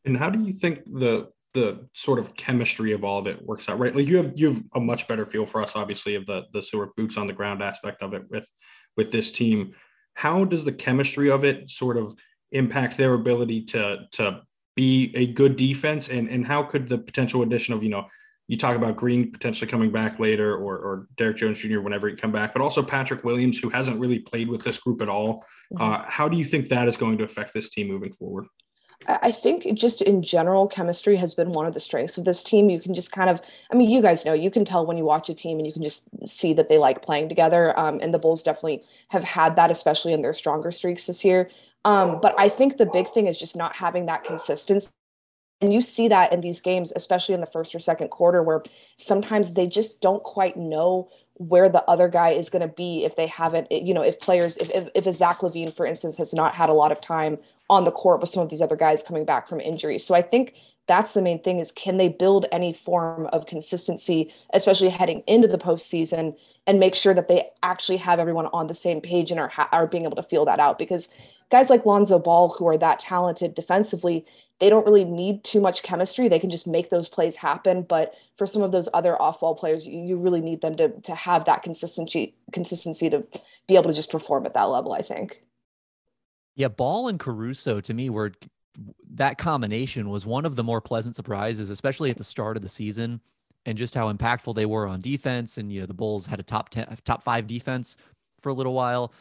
And 0.06 0.16
how 0.16 0.30
do 0.30 0.40
you 0.40 0.54
think 0.54 0.86
the 0.86 1.30
the 1.54 1.88
sort 1.94 2.20
of 2.20 2.36
chemistry 2.36 2.92
of 2.92 3.04
all 3.04 3.18
of 3.18 3.28
it 3.28 3.44
works 3.44 3.68
out? 3.68 3.80
Right, 3.80 3.96
like 3.96 4.08
you 4.08 4.18
have 4.18 4.34
you 4.36 4.48
have 4.48 4.64
a 4.76 4.80
much 4.80 5.08
better 5.08 5.26
feel 5.26 5.46
for 5.46 5.64
us, 5.64 5.76
obviously, 5.76 6.16
of 6.16 6.26
the 6.26 6.44
the 6.54 6.62
sort 6.62 6.88
of 6.88 6.96
boots 6.96 7.18
on 7.18 7.28
the 7.28 7.34
ground 7.34 7.64
aspect 7.64 8.04
of 8.04 8.14
it 8.14 8.24
with 8.30 8.48
with 8.96 9.12
this 9.12 9.32
team. 9.32 9.74
How 10.14 10.46
does 10.46 10.64
the 10.64 10.72
chemistry 10.72 11.30
of 11.32 11.44
it 11.44 11.70
sort 11.70 11.98
of 11.98 12.16
impact 12.52 12.98
their 12.98 13.14
ability 13.14 13.66
to 13.66 14.06
to 14.12 14.42
be 14.76 15.12
a 15.16 15.28
good 15.28 15.56
defense, 15.56 16.10
and 16.10 16.30
and 16.30 16.46
how 16.46 16.62
could 16.62 16.90
the 16.90 17.00
potential 17.00 17.42
addition 17.42 17.74
of 17.74 17.82
you 17.82 17.90
know 17.90 18.06
you 18.48 18.58
talk 18.58 18.76
about 18.76 18.96
Green 18.96 19.32
potentially 19.32 19.70
coming 19.70 19.92
back 19.92 20.20
later 20.20 20.56
or, 20.56 20.78
or 20.78 21.08
Derrick 21.18 21.38
Jones 21.38 21.60
Jr. 21.60 21.80
whenever 21.80 22.08
he 22.08 22.16
come 22.16 22.32
back, 22.32 22.54
but 22.54 22.62
also 22.62 22.84
Patrick 22.84 23.24
Williams, 23.24 23.58
who 23.58 23.70
hasn't 23.70 24.00
really 24.00 24.20
played 24.20 24.50
with 24.50 24.64
this 24.64 24.78
group 24.78 25.02
at 25.02 25.10
all. 25.10 25.44
Mm-hmm. 25.74 25.82
Uh, 25.82 26.04
how 26.08 26.30
do 26.30 26.38
you 26.38 26.46
think 26.46 26.70
that 26.70 26.88
is 26.88 26.98
going 26.98 27.18
to 27.18 27.24
affect 27.24 27.54
this 27.54 27.70
team 27.70 27.88
moving 27.88 28.14
forward? 28.14 28.46
I 29.08 29.32
think 29.32 29.68
just 29.74 30.02
in 30.02 30.24
general, 30.24 30.68
chemistry 30.68 31.18
has 31.18 31.34
been 31.34 31.52
one 31.52 31.66
of 31.66 31.74
the 31.74 31.80
strengths 31.80 32.18
of 32.18 32.24
this 32.24 32.42
team. 32.42 32.70
You 32.70 32.80
can 32.80 32.96
just 32.96 33.12
kind 33.12 33.30
of, 33.30 33.40
I 33.72 33.76
mean, 33.76 33.90
you 33.90 34.02
guys 34.02 34.26
know, 34.26 34.34
you 34.34 34.50
can 34.50 34.66
tell 34.66 34.86
when 34.86 34.98
you 34.98 35.04
watch 35.04 35.30
a 35.30 35.36
team 35.36 35.58
and 35.58 35.68
you 35.68 35.74
can 35.74 35.84
just 35.84 36.04
see 36.26 36.54
that 36.54 36.70
they 36.70 36.78
like 36.78 37.04
playing 37.04 37.30
together. 37.30 37.78
Um, 37.78 38.00
and 38.02 38.14
the 38.14 38.18
Bulls 38.18 38.42
definitely 38.42 38.84
have 39.10 39.24
had 39.24 39.58
that, 39.58 39.70
especially 39.70 40.14
in 40.14 40.22
their 40.22 40.34
stronger 40.34 40.72
streaks 40.72 41.06
this 41.06 41.24
year. 41.24 41.52
Um, 41.84 42.20
but 42.22 42.34
I 42.40 42.50
think 42.50 42.78
the 42.78 42.86
big 42.86 43.12
thing 43.14 43.28
is 43.28 43.38
just 43.38 43.56
not 43.56 43.76
having 43.76 44.08
that 44.08 44.24
consistency 44.24 44.90
and 45.62 45.74
you 45.74 45.82
see 45.82 46.08
that 46.10 46.34
in 46.34 46.42
these 46.42 46.60
games, 46.60 46.92
especially 46.96 47.34
in 47.34 47.42
the 47.42 47.48
first 47.48 47.74
or 47.74 47.80
second 47.80 48.10
quarter, 48.10 48.44
where 48.44 48.64
sometimes 48.98 49.54
they 49.54 49.68
just 49.68 50.02
don't 50.02 50.24
quite 50.24 50.58
know 50.58 51.10
where 51.36 51.70
the 51.70 51.84
other 51.84 52.08
guy 52.08 52.32
is 52.32 52.50
going 52.50 52.62
to 52.62 52.74
be 52.74 53.04
if 53.04 53.16
they 53.16 53.28
haven't, 53.28 53.72
you 53.72 53.94
know, 53.94 54.02
if 54.02 54.20
players, 54.20 54.58
if, 54.58 54.70
if, 54.70 54.88
if 54.96 55.06
a 55.06 55.14
Zach 55.14 55.40
LaVine, 55.40 55.76
for 55.76 55.86
instance, 55.86 56.18
has 56.18 56.34
not 56.34 56.56
had 56.56 56.70
a 56.70 56.74
lot 56.74 56.92
of 56.92 57.02
time 57.02 57.38
on 57.70 57.84
the 57.84 57.92
court 57.92 58.22
with 58.22 58.30
some 58.30 58.44
of 58.44 58.50
these 58.50 58.62
other 58.62 58.76
guys 58.76 59.04
coming 59.04 59.26
back 59.26 59.50
from 59.50 59.60
injury. 59.60 59.98
So 59.98 60.14
I 60.14 60.22
think 60.22 60.54
that's 60.88 61.14
the 61.14 61.22
main 61.22 61.42
thing 61.42 61.60
is 61.60 61.72
can 61.72 61.98
they 61.98 62.10
build 62.10 62.46
any 62.52 62.74
form 62.74 63.26
of 63.28 63.48
consistency, 63.48 64.34
especially 64.54 64.90
heading 64.90 65.24
into 65.26 65.48
the 65.48 65.58
postseason, 65.58 66.38
and 66.68 66.80
make 66.80 66.96
sure 66.96 67.14
that 67.14 67.28
they 67.28 67.50
actually 67.64 67.98
have 67.98 68.20
everyone 68.20 68.48
on 68.48 68.68
the 68.68 68.74
same 68.74 69.02
page 69.02 69.32
and 69.32 69.40
are, 69.40 69.52
are 69.72 69.88
being 69.88 70.04
able 70.04 70.16
to 70.16 70.24
feel 70.24 70.46
that 70.46 70.60
out 70.60 70.78
because 70.78 71.08
guys 71.52 71.70
like 71.70 71.86
Lonzo 71.86 72.20
Ball, 72.20 72.50
who 72.50 72.68
are 72.68 72.78
that 72.78 73.00
talented 73.00 73.56
defensively, 73.56 74.26
they 74.60 74.70
don't 74.70 74.86
really 74.86 75.04
need 75.04 75.44
too 75.44 75.60
much 75.60 75.84
chemistry. 75.84 76.30
They 76.30 76.40
can 76.40 76.50
just 76.50 76.66
make 76.66 76.90
those 76.90 77.10
plays 77.10 77.36
happen. 77.36 77.82
But 77.82 78.14
for 78.38 78.48
some 78.48 78.62
of 78.62 78.72
those 78.72 78.88
other 78.94 79.22
off-ball 79.22 79.56
players, 79.56 79.86
you, 79.86 80.00
you 80.00 80.18
really 80.18 80.42
need 80.42 80.62
them 80.62 80.76
to 80.78 80.90
to 81.02 81.16
have 81.16 81.46
that 81.46 81.64
consistency 81.64 82.36
consistency 82.54 83.10
to 83.10 83.26
be 83.68 83.76
able 83.76 83.90
to 83.90 83.94
just 83.94 84.12
perform 84.12 84.46
at 84.46 84.54
that 84.54 84.64
level. 84.64 84.94
I 84.94 85.02
think. 85.02 85.42
Yeah, 86.56 86.70
Ball 86.70 87.10
and 87.10 87.20
Caruso 87.20 87.82
to 87.82 87.94
me 87.94 88.10
were 88.10 88.32
that 89.12 89.38
combination 89.38 90.10
was 90.10 90.26
one 90.26 90.46
of 90.46 90.56
the 90.56 90.64
more 90.64 90.82
pleasant 90.82 91.16
surprises, 91.16 91.70
especially 91.70 92.10
at 92.10 92.18
the 92.18 92.24
start 92.24 92.56
of 92.56 92.64
the 92.64 92.70
season, 92.70 93.22
and 93.66 93.78
just 93.78 93.94
how 93.94 94.12
impactful 94.12 94.56
they 94.56 94.66
were 94.66 94.88
on 94.88 95.02
defense. 95.02 95.58
And 95.58 95.72
you 95.72 95.82
know, 95.82 95.86
the 95.86 95.94
Bulls 95.94 96.26
had 96.28 96.40
a 96.40 96.44
top 96.44 96.70
ten, 96.70 96.88
top 97.04 97.24
five 97.24 97.46
defense 97.46 97.98
for 98.40 98.50
a 98.50 98.54
little 98.54 98.74
while. 98.74 99.12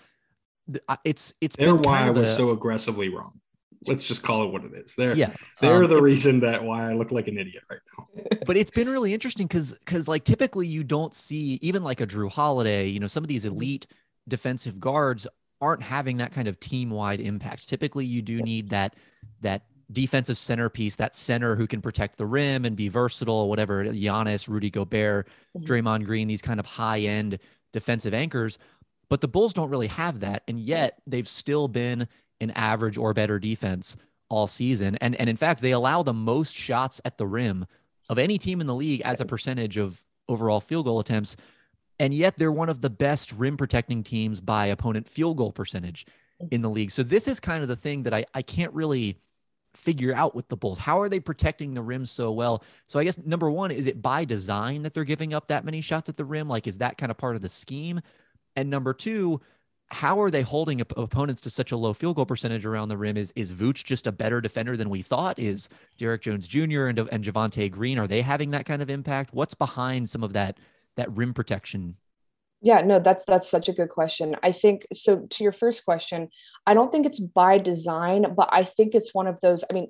It's 1.03 1.35
it's 1.41 1.57
their 1.57 1.75
why 1.75 2.07
I 2.07 2.11
was 2.11 2.35
so 2.35 2.53
aggressively 2.53 3.09
wrong 3.09 3.41
let's 3.87 4.05
just 4.05 4.23
call 4.23 4.45
it 4.45 4.53
what 4.53 4.65
it 4.65 4.73
is. 4.75 4.95
They're 4.95 5.15
yeah, 5.15 5.33
they're 5.61 5.85
um, 5.85 5.91
the 5.91 6.01
reason 6.01 6.41
that 6.41 6.63
why 6.63 6.91
I 6.91 6.95
look 6.95 7.11
like 7.11 7.29
an 7.29 7.39
idiot 7.39 7.65
right 7.71 7.81
now. 7.99 8.09
but 8.47 8.57
it's 8.57 8.71
been 8.71 8.89
really 8.89 9.15
interesting 9.15 9.47
because 9.47 9.73
because 9.73 10.09
like 10.09 10.25
typically 10.25 10.67
you 10.67 10.85
don't 10.85 11.15
see 11.15 11.59
even 11.63 11.83
like 11.83 12.01
a 12.01 12.07
Jrue 12.07 12.31
Holiday, 12.31 12.87
you 12.89 13.01
know, 13.01 13.07
some 13.07 13.25
of 13.25 13.29
these 13.29 13.45
elite 13.45 13.87
defensive 14.29 14.81
guards 14.81 15.27
aren't 15.61 15.83
having 15.83 16.19
that 16.19 16.33
kind 16.33 16.49
of 16.49 16.61
team 16.61 16.91
wide 16.91 17.21
impact. 17.21 17.69
Typically, 17.69 18.05
you 18.05 18.23
do 18.23 18.43
need 18.43 18.71
that 18.71 18.95
that 19.41 19.63
defensive 19.93 20.39
centerpiece, 20.39 20.97
that 20.97 21.15
center 21.15 21.57
who 21.57 21.67
can 21.67 21.81
protect 21.81 22.17
the 22.17 22.27
rim 22.27 22.65
and 22.65 22.77
be 22.77 22.89
versatile, 22.89 23.49
whatever. 23.49 23.85
Giannis, 23.85 24.49
Rudy 24.49 24.71
Gobert, 24.71 25.29
mm-hmm. 25.57 25.65
Draymond 25.65 26.05
Green, 26.05 26.29
these 26.29 26.43
kind 26.43 26.61
of 26.61 26.67
high 26.67 27.01
end 27.01 27.39
defensive 27.73 28.15
anchors. 28.15 28.59
But 29.09 29.21
the 29.21 29.29
Bulls 29.29 29.53
don't 29.53 29.71
really 29.71 29.89
have 29.89 30.21
that, 30.21 30.43
and 30.49 30.59
yet 30.59 31.01
they've 31.07 31.29
still 31.29 31.69
been 31.69 32.09
an 32.45 32.53
average 32.53 32.97
or 32.97 33.13
better 33.13 33.41
defense 33.41 33.97
all 34.29 34.47
season. 34.47 34.97
And 35.01 35.17
and 35.17 35.29
in 35.29 35.37
fact, 35.37 35.61
they 35.61 35.73
allow 35.73 36.03
the 36.03 36.13
most 36.13 36.55
shots 36.55 37.01
at 37.05 37.19
the 37.19 37.27
rim 37.27 37.67
of 38.09 38.19
any 38.19 38.39
team 38.39 38.61
in 38.61 38.67
the 38.67 38.75
league 38.75 39.01
as 39.03 39.21
a 39.21 39.25
percentage 39.25 39.77
of 39.77 40.01
overall 40.29 40.61
field 40.61 40.87
goal 40.87 41.01
attempts. 41.01 41.37
And 41.99 42.13
yet 42.13 42.37
they're 42.37 42.53
one 42.53 42.69
of 42.69 42.81
the 42.81 42.91
best 42.91 43.33
rim 43.33 43.57
protecting 43.57 44.03
teams 44.03 44.41
by 44.41 44.67
opponent 44.67 45.09
field 45.09 45.37
goal 45.37 45.53
percentage 45.53 46.07
in 46.51 46.61
the 46.61 46.71
league. 46.71 46.91
So 46.91 47.03
this 47.03 47.29
is 47.29 47.39
kind 47.41 47.63
of 47.63 47.69
the 47.69 47.77
thing 47.77 48.03
that 48.05 48.15
I, 48.15 48.25
I 48.35 48.43
can't 48.43 48.73
really 48.75 49.19
figure 49.75 50.15
out 50.15 50.35
with 50.35 50.49
the 50.49 50.57
Bulls. 50.57 50.79
How 50.79 51.01
are 51.01 51.09
they 51.09 51.21
protecting 51.21 51.75
the 51.75 51.83
rim 51.83 52.07
so 52.07 52.33
well? 52.33 52.65
So 52.87 52.99
I 52.99 53.05
guess 53.05 53.19
number 53.19 53.51
one, 53.51 53.71
is 53.71 53.87
it 53.87 54.03
by 54.03 54.25
design 54.25 54.83
that 54.83 54.95
they're 54.95 55.05
giving 55.05 55.35
up 55.35 55.49
that 55.49 55.65
many 55.65 55.81
shots 55.81 56.09
at 56.09 56.17
the 56.17 56.25
rim? 56.25 56.49
Like, 56.49 56.67
is 56.67 56.79
that 56.79 56.99
kind 56.99 57.11
of 57.11 57.17
part 57.19 57.37
of 57.37 57.43
the 57.43 57.49
scheme? 57.49 58.01
And 58.57 58.71
number 58.71 58.93
two, 58.93 59.41
how 59.89 60.21
are 60.21 60.31
they 60.31 60.43
holding 60.43 60.81
op- 60.81 60.97
opponents 60.97 61.41
to 61.43 61.51
such 61.51 61.73
a 61.73 61.77
low 61.77 61.93
field 61.93 62.17
goal 62.17 62.27
percentage 62.27 62.65
around 62.65 62.89
the 62.89 62.97
rim? 62.97 63.17
Is 63.17 63.33
is 63.37 63.53
Vooch 63.53 63.85
just 63.85 64.07
a 64.07 64.13
better 64.13 64.41
defender 64.41 64.77
than 64.77 64.91
we 64.91 65.03
thought? 65.03 65.39
Is 65.39 65.69
Derrick 65.99 66.23
Jones 66.23 66.47
Jr. 66.47 66.87
and 66.87 66.99
and 66.99 67.25
Javonte 67.25 67.71
Green 67.71 67.99
are 67.99 68.07
they 68.07 68.23
having 68.23 68.51
that 68.51 68.67
kind 68.67 68.83
of 68.83 68.91
impact? 68.91 69.33
What's 69.33 69.55
behind 69.55 70.09
some 70.09 70.25
of 70.25 70.33
that 70.33 70.59
that 70.97 71.15
rim 71.17 71.35
protection? 71.35 71.97
Yeah, 72.61 72.81
no, 72.81 72.99
that's 72.99 73.25
that's 73.27 73.49
such 73.49 73.69
a 73.69 73.73
good 73.73 73.91
question. 73.91 74.37
I 74.43 74.53
think 74.53 74.87
so. 74.95 75.27
To 75.29 75.45
your 75.45 75.53
first 75.53 75.85
question, 75.85 76.29
I 76.67 76.75
don't 76.75 76.91
think 76.91 77.05
it's 77.05 77.21
by 77.21 77.59
design, 77.59 78.35
but 78.35 78.49
I 78.53 78.65
think 78.65 78.95
it's 78.95 79.13
one 79.13 79.27
of 79.27 79.39
those. 79.43 79.65
I 79.69 79.75
mean, 79.75 79.89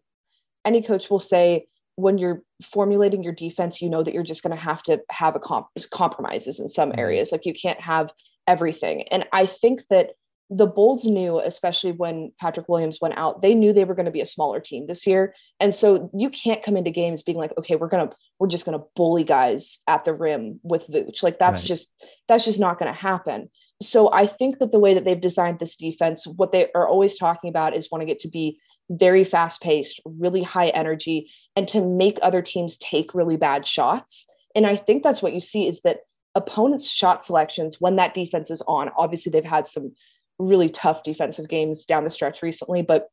any 0.65 0.83
coach 0.83 1.09
will 1.09 1.21
say 1.21 1.67
when 1.97 2.19
you're 2.19 2.43
formulating 2.65 3.23
your 3.23 3.33
defense, 3.33 3.81
you 3.81 3.89
know 3.89 4.03
that 4.03 4.13
you're 4.13 4.25
just 4.25 4.43
going 4.43 4.57
to 4.57 4.61
have 4.61 4.83
to 4.85 4.99
have 5.11 5.37
a 5.37 5.39
comp- 5.39 5.69
compromises 5.93 6.59
in 6.59 6.67
some 6.67 6.91
mm-hmm. 6.91 6.99
areas. 6.99 7.31
Like 7.31 7.47
you 7.47 7.55
can't 7.55 7.81
have 7.81 8.11
everything. 8.47 9.07
And 9.11 9.27
I 9.33 9.47
think 9.47 9.83
that 9.91 10.11
the 10.51 10.67
Bulls 10.67 11.05
knew, 11.05 11.41
especially 11.41 11.93
when 11.93 12.31
Patrick 12.39 12.69
Williams 12.69 12.99
went 13.01 13.17
out, 13.17 13.41
they 13.41 13.55
knew 13.55 13.73
they 13.73 13.85
were 13.85 13.95
going 13.95 14.07
to 14.07 14.13
be 14.13 14.21
a 14.21 14.27
smaller 14.27 14.61
team 14.61 14.87
this 14.87 15.07
year. 15.07 15.35
And 15.59 15.75
so 15.75 16.11
you 16.15 16.29
can't 16.29 16.63
come 16.63 16.77
into 16.77 16.91
games 16.91 17.23
being 17.23 17.39
like, 17.39 17.53
okay, 17.59 17.77
we're 17.77 17.89
going 17.89 18.09
to, 18.09 18.15
we're 18.39 18.49
just 18.49 18.67
going 18.67 18.79
to 18.79 18.85
bully 18.95 19.25
guys 19.25 19.79
at 19.89 20.05
the 20.05 20.13
rim 20.13 20.61
with 20.63 20.87
Vooch. 20.89 21.23
Like 21.23 21.39
that's 21.39 21.61
right. 21.61 21.69
just, 21.69 21.95
that's 22.29 22.45
just 22.45 22.61
not 22.61 22.79
going 22.79 22.93
to 22.93 22.99
happen. 22.99 23.49
So 23.83 24.13
I 24.13 24.27
think 24.27 24.59
that 24.59 24.71
the 24.71 24.79
way 24.79 24.95
that 24.95 25.05
they've 25.05 25.21
designed 25.21 25.59
this 25.59 25.77
defense, 25.77 26.27
what 26.27 26.53
they 26.53 26.69
are 26.75 26.87
always 26.87 27.19
talking 27.19 27.49
about 27.49 27.75
is 27.75 27.89
wanting 27.91 28.11
it 28.11 28.21
to 28.21 28.29
be 28.29 28.59
very 28.91 29.25
fast 29.25 29.63
paced, 29.63 30.01
really 30.05 30.43
high 30.43 30.69
energy, 30.69 31.31
and 31.57 31.67
to 31.69 31.81
make 31.81 32.19
other 32.23 32.43
teams 32.43 32.77
take 32.77 33.15
really 33.15 33.37
bad 33.37 33.67
shots. 33.67 34.27
And 34.55 34.67
I 34.67 34.77
think 34.77 35.03
that's 35.03 35.23
what 35.23 35.33
you 35.33 35.41
see 35.41 35.67
is 35.67 35.81
that 35.81 36.01
opponents' 36.35 36.89
shot 36.89 37.25
selections 37.25 37.81
when 37.81 37.97
that 37.97 38.15
defense 38.15 38.51
is 38.51 38.63
on. 38.67 38.91
Obviously, 38.99 39.31
they've 39.31 39.45
had 39.45 39.67
some 39.67 39.93
really 40.39 40.69
tough 40.69 41.03
defensive 41.05 41.49
games 41.49 41.85
down 41.85 42.05
the 42.05 42.11
stretch 42.11 42.43
recently, 42.43 42.83
but 42.83 43.09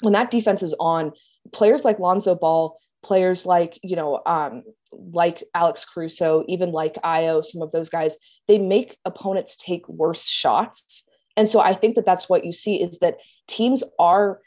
when 0.00 0.12
that 0.12 0.30
defense 0.30 0.62
is 0.62 0.74
on, 0.78 1.12
players 1.52 1.84
like 1.84 1.98
Lonzo 1.98 2.34
Ball, 2.34 2.76
players 3.02 3.46
like 3.46 3.78
you 3.82 3.96
know, 3.96 4.20
um, 4.26 4.64
like 4.92 5.44
Alex 5.54 5.84
Caruso, 5.92 6.44
even 6.48 6.72
like 6.72 6.94
Ayo, 7.04 7.44
some 7.44 7.62
of 7.62 7.72
those 7.72 7.88
guys, 7.88 8.16
they 8.46 8.58
make 8.58 8.98
opponents 9.04 9.56
take 9.56 9.88
worse 9.88 10.28
shots. 10.28 11.04
And 11.36 11.48
so 11.48 11.60
I 11.60 11.74
think 11.74 11.94
that 11.94 12.04
that's 12.04 12.28
what 12.28 12.44
you 12.44 12.52
see 12.52 12.76
is 12.76 12.98
that 12.98 13.18
teams 13.46 13.84
are 13.98 14.40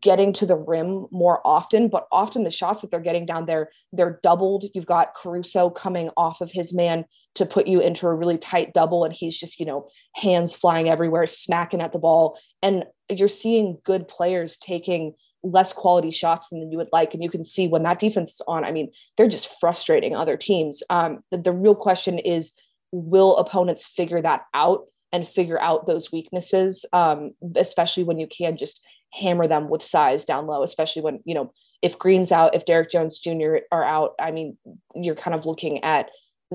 getting 0.00 0.32
to 0.32 0.46
the 0.46 0.56
rim 0.56 1.06
more 1.10 1.40
often, 1.44 1.88
but 1.88 2.06
often 2.10 2.44
the 2.44 2.50
shots 2.50 2.80
that 2.80 2.90
they're 2.90 3.00
getting 3.00 3.26
down 3.26 3.46
there, 3.46 3.70
they're 3.92 4.18
doubled. 4.22 4.64
You've 4.74 4.86
got 4.86 5.14
Caruso 5.14 5.68
coming 5.68 6.10
off 6.16 6.40
of 6.40 6.50
his 6.50 6.72
man 6.72 7.04
to 7.34 7.44
put 7.44 7.66
you 7.66 7.80
into 7.80 8.06
a 8.06 8.14
really 8.14 8.38
tight 8.38 8.72
double, 8.72 9.04
and 9.04 9.12
he's 9.12 9.36
just, 9.36 9.60
you 9.60 9.66
know, 9.66 9.88
hands 10.14 10.56
flying 10.56 10.88
everywhere, 10.88 11.26
smacking 11.26 11.82
at 11.82 11.92
the 11.92 11.98
ball. 11.98 12.38
And 12.62 12.84
you're 13.10 13.28
seeing 13.28 13.78
good 13.84 14.08
players 14.08 14.56
taking 14.56 15.14
less 15.42 15.74
quality 15.74 16.10
shots 16.10 16.48
than 16.48 16.72
you 16.72 16.78
would 16.78 16.88
like. 16.90 17.12
And 17.12 17.22
you 17.22 17.28
can 17.28 17.44
see 17.44 17.68
when 17.68 17.82
that 17.82 18.00
defense 18.00 18.34
is 18.34 18.42
on, 18.48 18.64
I 18.64 18.72
mean, 18.72 18.90
they're 19.16 19.28
just 19.28 19.50
frustrating 19.60 20.16
other 20.16 20.38
teams. 20.38 20.82
Um, 20.88 21.22
the, 21.30 21.36
the 21.36 21.52
real 21.52 21.74
question 21.74 22.18
is 22.18 22.52
will 22.92 23.36
opponents 23.36 23.84
figure 23.84 24.22
that 24.22 24.42
out? 24.54 24.86
and 25.14 25.28
figure 25.28 25.60
out 25.60 25.86
those 25.86 26.10
weaknesses, 26.10 26.84
um, 26.92 27.34
especially 27.54 28.02
when 28.02 28.18
you 28.18 28.26
can 28.26 28.56
just 28.56 28.80
hammer 29.18 29.46
them 29.48 29.68
with 29.68 29.82
size 29.82 30.24
down 30.24 30.46
low, 30.46 30.62
especially 30.62 31.02
when, 31.02 31.20
you 31.24 31.34
know, 31.34 31.52
if 31.82 31.98
Green's 31.98 32.32
out, 32.32 32.54
if 32.54 32.64
Derrick 32.64 32.90
Jones 32.90 33.18
Jr. 33.18 33.56
are 33.70 33.84
out, 33.84 34.12
I 34.18 34.30
mean, 34.30 34.56
you're 34.94 35.14
kind 35.14 35.34
of 35.34 35.44
looking 35.44 35.84
at 35.84 36.10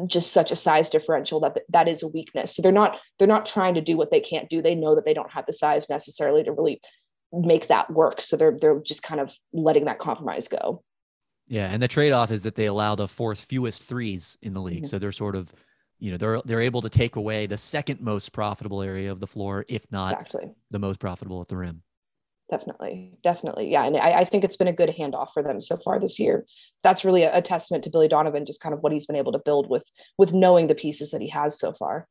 just 0.08 0.32
such 0.32 0.52
a 0.52 0.56
size 0.56 0.90
differential 0.90 1.40
that 1.42 1.58
that 1.70 1.88
is 1.88 2.04
a 2.04 2.08
weakness. 2.08 2.56
So 2.56 2.62
they're 2.62 2.72
not 2.72 2.98
they're 3.18 3.28
not 3.28 3.46
trying 3.46 3.74
to 3.76 3.82
do 3.82 3.98
what 3.98 4.12
they 4.12 4.22
can't 4.22 4.50
do. 4.50 4.62
They 4.62 4.76
know 4.76 4.96
that 4.96 5.06
they 5.06 5.14
don't 5.14 5.32
have 5.32 5.46
the 5.46 5.54
size 5.54 5.88
necessarily 5.90 6.44
to 6.44 6.52
really 6.52 6.82
make 7.32 7.68
that 7.68 7.92
work. 7.92 8.24
So 8.24 8.38
they're 8.38 8.58
they're 8.60 8.80
just 8.80 9.04
kind 9.04 9.22
of 9.22 9.32
letting 9.54 9.86
that 9.86 10.00
compromise 10.00 10.48
go. 10.48 10.84
Yeah, 11.48 11.66
and 11.66 11.82
the 11.82 11.88
trade-off 11.88 12.30
is 12.30 12.44
that 12.44 12.56
they 12.56 12.68
allow 12.68 12.94
the 12.94 13.08
fourth 13.08 13.44
fewest 13.44 13.84
threes 13.84 14.38
in 14.44 14.54
the 14.54 14.62
league. 14.62 14.84
Mm-hmm. 14.84 14.86
So 14.86 15.00
they're 15.00 15.12
sort 15.12 15.36
of, 15.36 15.52
you 15.98 16.12
know, 16.12 16.18
they're 16.18 16.42
they're 16.46 16.62
able 16.62 16.82
to 16.82 16.90
take 16.90 17.16
away 17.16 17.48
the 17.48 17.58
second 17.58 18.02
most 18.02 18.32
profitable 18.32 18.82
area 18.82 19.12
of 19.12 19.20
the 19.20 19.28
floor, 19.28 19.66
if 19.68 19.92
not 19.92 20.14
exactly. 20.14 20.52
the 20.70 20.80
most 20.80 21.00
profitable 21.00 21.42
at 21.42 21.48
the 21.48 21.58
rim. 21.58 21.82
Definitely, 22.50 23.14
definitely, 23.24 23.70
yeah, 23.70 23.86
and 23.86 23.96
I, 23.96 24.22
I 24.22 24.26
think 24.26 24.44
it's 24.44 24.56
been 24.56 24.68
a 24.68 24.74
good 24.74 24.90
handoff 24.90 25.34
for 25.34 25.44
them 25.44 25.62
so 25.62 25.78
far 25.78 26.00
this 26.00 26.18
year. 26.18 26.48
That's 26.82 27.06
really 27.06 27.22
a, 27.22 27.38
a 27.38 27.42
testament 27.44 27.84
to 27.84 27.92
Billy 27.92 28.08
Donovan, 28.08 28.46
just 28.46 28.60
kind 28.60 28.74
of 28.74 28.82
what 28.82 28.92
he's 28.92 29.06
been 29.06 29.16
able 29.16 29.34
to 29.34 29.40
build 29.40 29.70
with 29.70 29.84
with 30.18 30.34
knowing 30.34 30.66
the 30.66 30.74
pieces 30.74 31.12
that 31.12 31.22
he 31.22 31.30
has 31.30 31.60
so 31.60 31.74
far. 31.74 32.08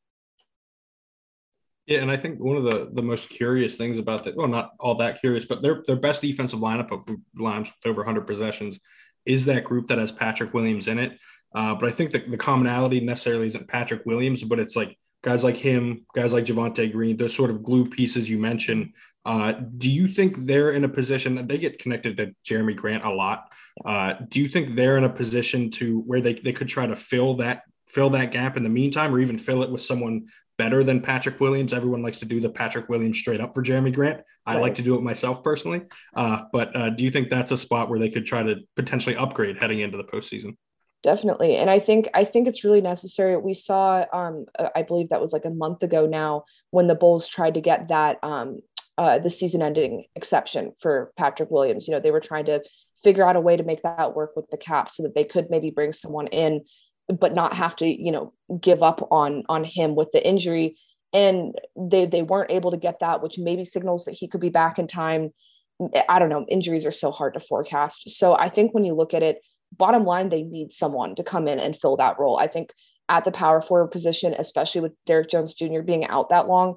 Yeah, 1.88 2.02
and 2.02 2.10
I 2.10 2.16
think 2.16 2.38
one 2.38 2.56
of 2.56 2.64
the 2.64 2.90
the 2.92 3.02
most 3.02 3.30
curious 3.30 3.76
things 3.76 3.98
about 3.98 4.24
that, 4.24 4.36
well, 4.36 4.46
not 4.46 4.72
all 4.78 4.94
that 4.96 5.20
curious, 5.20 5.44
but 5.44 5.60
their 5.60 5.82
their 5.86 5.96
best 5.96 6.22
defensive 6.22 6.60
lineup 6.60 6.92
of 6.92 7.02
lines 7.36 7.68
with 7.68 7.90
over 7.90 8.02
100 8.02 8.26
possessions 8.26 8.78
is 9.26 9.46
that 9.46 9.64
group 9.64 9.88
that 9.88 9.98
has 9.98 10.12
Patrick 10.12 10.54
Williams 10.54 10.86
in 10.86 10.98
it. 10.98 11.18
Uh, 11.54 11.74
but 11.74 11.88
I 11.88 11.92
think 11.92 12.12
that 12.12 12.30
the 12.30 12.36
commonality 12.36 13.00
necessarily 13.00 13.46
isn't 13.46 13.68
Patrick 13.68 14.02
Williams, 14.04 14.44
but 14.44 14.58
it's 14.58 14.76
like 14.76 14.98
guys 15.22 15.44
like 15.44 15.56
him, 15.56 16.06
guys 16.14 16.32
like 16.32 16.44
Javonte 16.44 16.90
Green, 16.92 17.16
those 17.16 17.34
sort 17.34 17.50
of 17.50 17.62
glue 17.62 17.88
pieces 17.88 18.28
you 18.28 18.38
mentioned. 18.38 18.92
Uh, 19.24 19.52
do 19.76 19.90
you 19.90 20.08
think 20.08 20.36
they're 20.38 20.70
in 20.70 20.84
a 20.84 20.88
position 20.88 21.34
that 21.34 21.48
they 21.48 21.58
get 21.58 21.78
connected 21.78 22.16
to 22.16 22.34
Jerami 22.46 22.74
Grant 22.74 23.04
a 23.04 23.10
lot? 23.10 23.52
Uh, 23.84 24.14
do 24.28 24.40
you 24.40 24.48
think 24.48 24.74
they're 24.74 24.96
in 24.96 25.04
a 25.04 25.10
position 25.10 25.70
to 25.70 26.00
where 26.00 26.20
they, 26.20 26.34
they 26.34 26.52
could 26.52 26.68
try 26.68 26.86
to 26.86 26.96
fill 26.96 27.36
that 27.36 27.62
fill 27.88 28.10
that 28.10 28.30
gap 28.30 28.56
in 28.56 28.62
the 28.62 28.68
meantime, 28.68 29.14
or 29.14 29.20
even 29.20 29.38
fill 29.38 29.62
it 29.62 29.70
with 29.70 29.82
someone 29.82 30.26
better 30.58 30.84
than 30.84 31.00
Patrick 31.00 31.40
Williams. 31.40 31.72
Everyone 31.72 32.02
likes 32.02 32.18
to 32.18 32.26
do 32.26 32.40
the 32.40 32.48
Patrick 32.48 32.88
Williams 32.88 33.18
straight 33.18 33.40
up 33.40 33.54
for 33.54 33.62
Jerami 33.62 33.94
Grant. 33.94 34.20
I 34.44 34.54
right. 34.54 34.62
like 34.62 34.74
to 34.76 34.82
do 34.82 34.94
it 34.96 35.02
myself 35.02 35.42
personally. 35.42 35.82
Uh, 36.14 36.42
but 36.52 36.74
uh, 36.76 36.90
do 36.90 37.04
you 37.04 37.10
think 37.10 37.30
that's 37.30 37.50
a 37.50 37.58
spot 37.58 37.88
where 37.88 37.98
they 37.98 38.10
could 38.10 38.26
try 38.26 38.42
to 38.42 38.56
potentially 38.76 39.16
upgrade 39.16 39.56
heading 39.56 39.80
into 39.80 39.96
the 39.96 40.04
postseason? 40.04 40.56
Definitely, 41.04 41.56
and 41.56 41.70
I 41.70 41.78
think 41.78 42.08
I 42.12 42.24
think 42.24 42.48
it's 42.48 42.64
really 42.64 42.80
necessary. 42.80 43.36
We 43.36 43.54
saw, 43.54 44.04
um, 44.12 44.46
uh, 44.58 44.68
I 44.74 44.82
believe 44.82 45.10
that 45.10 45.20
was 45.20 45.32
like 45.32 45.44
a 45.44 45.50
month 45.50 45.84
ago 45.84 46.06
now, 46.06 46.44
when 46.70 46.88
the 46.88 46.96
Bulls 46.96 47.28
tried 47.28 47.54
to 47.54 47.60
get 47.60 47.88
that 47.88 48.18
um, 48.24 48.58
uh, 48.96 49.20
the 49.20 49.30
season-ending 49.30 50.06
exception 50.16 50.72
for 50.80 51.12
Patrick 51.16 51.52
Williams. 51.52 51.86
You 51.86 51.94
know, 51.94 52.00
they 52.00 52.10
were 52.10 52.20
trying 52.20 52.46
to 52.46 52.62
figure 53.02 53.26
out 53.26 53.36
a 53.36 53.40
way 53.40 53.56
to 53.56 53.62
make 53.62 53.82
that 53.82 54.16
work 54.16 54.34
with 54.34 54.50
the 54.50 54.56
cap 54.56 54.90
so 54.90 55.04
that 55.04 55.14
they 55.14 55.24
could 55.24 55.50
maybe 55.50 55.70
bring 55.70 55.92
someone 55.92 56.26
in 56.28 56.62
but 57.08 57.34
not 57.34 57.54
have 57.54 57.74
to 57.76 57.86
you 57.86 58.12
know 58.12 58.32
give 58.60 58.82
up 58.82 59.08
on 59.10 59.44
on 59.48 59.64
him 59.64 59.94
with 59.94 60.08
the 60.12 60.26
injury 60.26 60.76
and 61.12 61.54
they 61.76 62.06
they 62.06 62.22
weren't 62.22 62.50
able 62.50 62.70
to 62.70 62.76
get 62.76 63.00
that 63.00 63.22
which 63.22 63.38
maybe 63.38 63.64
signals 63.64 64.04
that 64.04 64.12
he 64.14 64.28
could 64.28 64.40
be 64.40 64.50
back 64.50 64.78
in 64.78 64.86
time 64.86 65.30
i 66.08 66.18
don't 66.18 66.28
know 66.28 66.44
injuries 66.48 66.84
are 66.84 66.92
so 66.92 67.10
hard 67.10 67.34
to 67.34 67.40
forecast 67.40 68.10
so 68.10 68.34
i 68.34 68.48
think 68.48 68.74
when 68.74 68.84
you 68.84 68.94
look 68.94 69.14
at 69.14 69.22
it 69.22 69.40
bottom 69.76 70.04
line 70.04 70.28
they 70.28 70.42
need 70.42 70.72
someone 70.72 71.14
to 71.16 71.22
come 71.22 71.48
in 71.48 71.58
and 71.58 71.78
fill 71.78 71.96
that 71.96 72.18
role. 72.18 72.38
I 72.38 72.48
think 72.48 72.72
at 73.08 73.24
the 73.24 73.30
power 73.30 73.62
forward 73.62 73.88
position 73.88 74.34
especially 74.38 74.82
with 74.82 74.92
derrick 75.06 75.30
jones 75.30 75.54
jr 75.54 75.80
being 75.80 76.04
out 76.08 76.28
that 76.28 76.46
long 76.46 76.76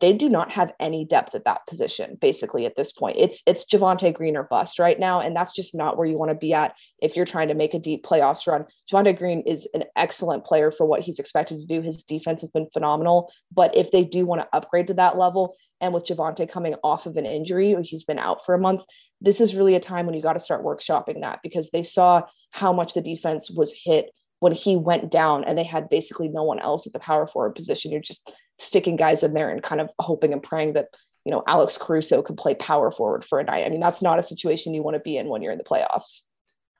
they 0.00 0.12
do 0.14 0.28
not 0.28 0.50
have 0.50 0.72
any 0.80 1.04
depth 1.04 1.34
at 1.34 1.44
that 1.44 1.66
position 1.66 2.16
basically 2.20 2.64
at 2.64 2.74
this 2.76 2.90
point. 2.90 3.18
It's 3.18 3.42
it's 3.46 3.66
Javonte 3.66 4.14
Green 4.14 4.36
or 4.36 4.44
bust 4.44 4.78
right 4.78 4.98
now 4.98 5.20
and 5.20 5.36
that's 5.36 5.52
just 5.52 5.74
not 5.74 5.96
where 5.96 6.06
you 6.06 6.16
want 6.16 6.30
to 6.30 6.34
be 6.34 6.54
at 6.54 6.74
if 7.00 7.14
you're 7.14 7.26
trying 7.26 7.48
to 7.48 7.54
make 7.54 7.74
a 7.74 7.78
deep 7.78 8.04
playoffs 8.04 8.46
run. 8.46 8.64
Javonte 8.90 9.16
Green 9.16 9.42
is 9.42 9.68
an 9.74 9.84
excellent 9.94 10.44
player 10.44 10.70
for 10.72 10.86
what 10.86 11.02
he's 11.02 11.18
expected 11.18 11.60
to 11.60 11.66
do. 11.66 11.82
His 11.82 12.02
defense 12.02 12.40
has 12.40 12.50
been 12.50 12.68
phenomenal 12.72 13.30
but 13.52 13.76
if 13.76 13.90
they 13.90 14.04
do 14.04 14.24
want 14.24 14.40
to 14.40 14.56
upgrade 14.56 14.86
to 14.86 14.94
that 14.94 15.18
level 15.18 15.54
and 15.84 15.94
with 15.94 16.06
Javonte 16.06 16.50
coming 16.50 16.74
off 16.82 17.06
of 17.06 17.16
an 17.16 17.26
injury 17.26 17.76
he's 17.82 18.04
been 18.04 18.18
out 18.18 18.44
for 18.44 18.54
a 18.54 18.58
month 18.58 18.82
this 19.20 19.40
is 19.40 19.54
really 19.54 19.74
a 19.74 19.80
time 19.80 20.06
when 20.06 20.14
you 20.14 20.22
got 20.22 20.34
to 20.34 20.40
start 20.40 20.64
workshopping 20.64 21.20
that 21.20 21.40
because 21.42 21.70
they 21.70 21.82
saw 21.82 22.22
how 22.50 22.72
much 22.72 22.94
the 22.94 23.00
defense 23.00 23.50
was 23.50 23.72
hit 23.72 24.10
when 24.40 24.52
he 24.52 24.76
went 24.76 25.10
down 25.10 25.44
and 25.44 25.56
they 25.56 25.64
had 25.64 25.88
basically 25.88 26.28
no 26.28 26.42
one 26.42 26.58
else 26.58 26.86
at 26.86 26.92
the 26.92 26.98
power 26.98 27.26
forward 27.26 27.54
position 27.54 27.90
you're 27.90 28.00
just 28.00 28.30
sticking 28.58 28.96
guys 28.96 29.22
in 29.22 29.34
there 29.34 29.50
and 29.50 29.62
kind 29.62 29.80
of 29.80 29.90
hoping 29.98 30.32
and 30.32 30.42
praying 30.42 30.74
that 30.74 30.88
you 31.24 31.30
know 31.30 31.42
Alex 31.46 31.78
Caruso 31.78 32.22
could 32.22 32.36
play 32.36 32.54
power 32.54 32.90
forward 32.90 33.24
for 33.24 33.40
a 33.40 33.44
night. 33.44 33.64
I 33.64 33.70
mean, 33.70 33.80
that's 33.80 34.02
not 34.02 34.18
a 34.18 34.22
situation 34.22 34.74
you 34.74 34.82
want 34.82 34.94
to 34.94 35.00
be 35.00 35.16
in 35.16 35.28
when 35.28 35.42
you're 35.42 35.52
in 35.52 35.58
the 35.58 35.64
playoffs. 35.64 36.22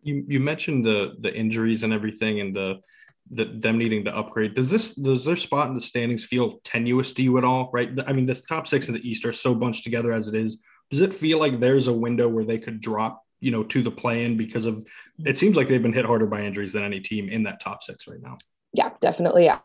You 0.03 0.25
you 0.29 0.41
mentioned 0.41 0.85
the 0.85 1.15
the 1.21 1.35
injuries 1.35 1.83
and 1.83 1.93
everything 1.93 2.41
and 2.41 2.55
the 2.55 2.81
the, 3.31 3.45
them 3.45 3.79
needing 3.79 4.05
to 4.05 4.17
upgrade. 4.17 4.55
Does 4.55 4.71
this 4.71 4.95
does 4.95 5.25
their 5.25 5.37
spot 5.37 5.69
in 5.69 5.75
the 5.75 5.81
standings 5.81 6.25
feel 6.25 6.61
tenuous 6.65 7.13
to 7.15 7.23
you 7.23 7.39
at 7.39 7.45
all? 7.45 7.71
Right. 7.73 7.91
I 8.07 8.13
mean, 8.13 8.27
this 8.27 8.43
top 8.43 8.67
six 8.67 8.89
in 8.89 8.95
the 8.95 9.09
East 9.09 9.25
are 9.25 9.33
so 9.33 9.55
bunched 9.55 9.85
together 9.85 10.13
as 10.13 10.29
it 10.29 10.35
is. 10.35 10.63
Does 10.91 11.01
it 11.01 11.15
feel 11.15 11.39
like 11.39 11.61
there's 11.61 11.89
a 11.89 11.93
window 11.93 12.29
where 12.29 12.45
they 12.45 12.59
could 12.59 12.81
drop, 12.81 13.23
you 13.41 13.51
know, 13.51 13.65
to 13.65 13.83
the 13.83 13.91
play-in 13.91 14.37
because 14.37 14.67
of 14.67 14.87
it 15.25 15.39
seems 15.39 15.57
like 15.57 15.69
they've 15.69 15.83
been 15.83 15.93
hit 15.93 16.05
harder 16.05 16.27
by 16.27 16.43
injuries 16.43 16.73
than 16.73 16.85
any 16.85 17.01
team 17.01 17.29
in 17.29 17.45
that 17.45 17.61
top 17.61 17.83
six 17.83 18.07
right 18.07 18.21
now? 18.23 18.39
Yeah, 18.73 18.91
definitely. 19.01 19.45
Yeah 19.47 19.61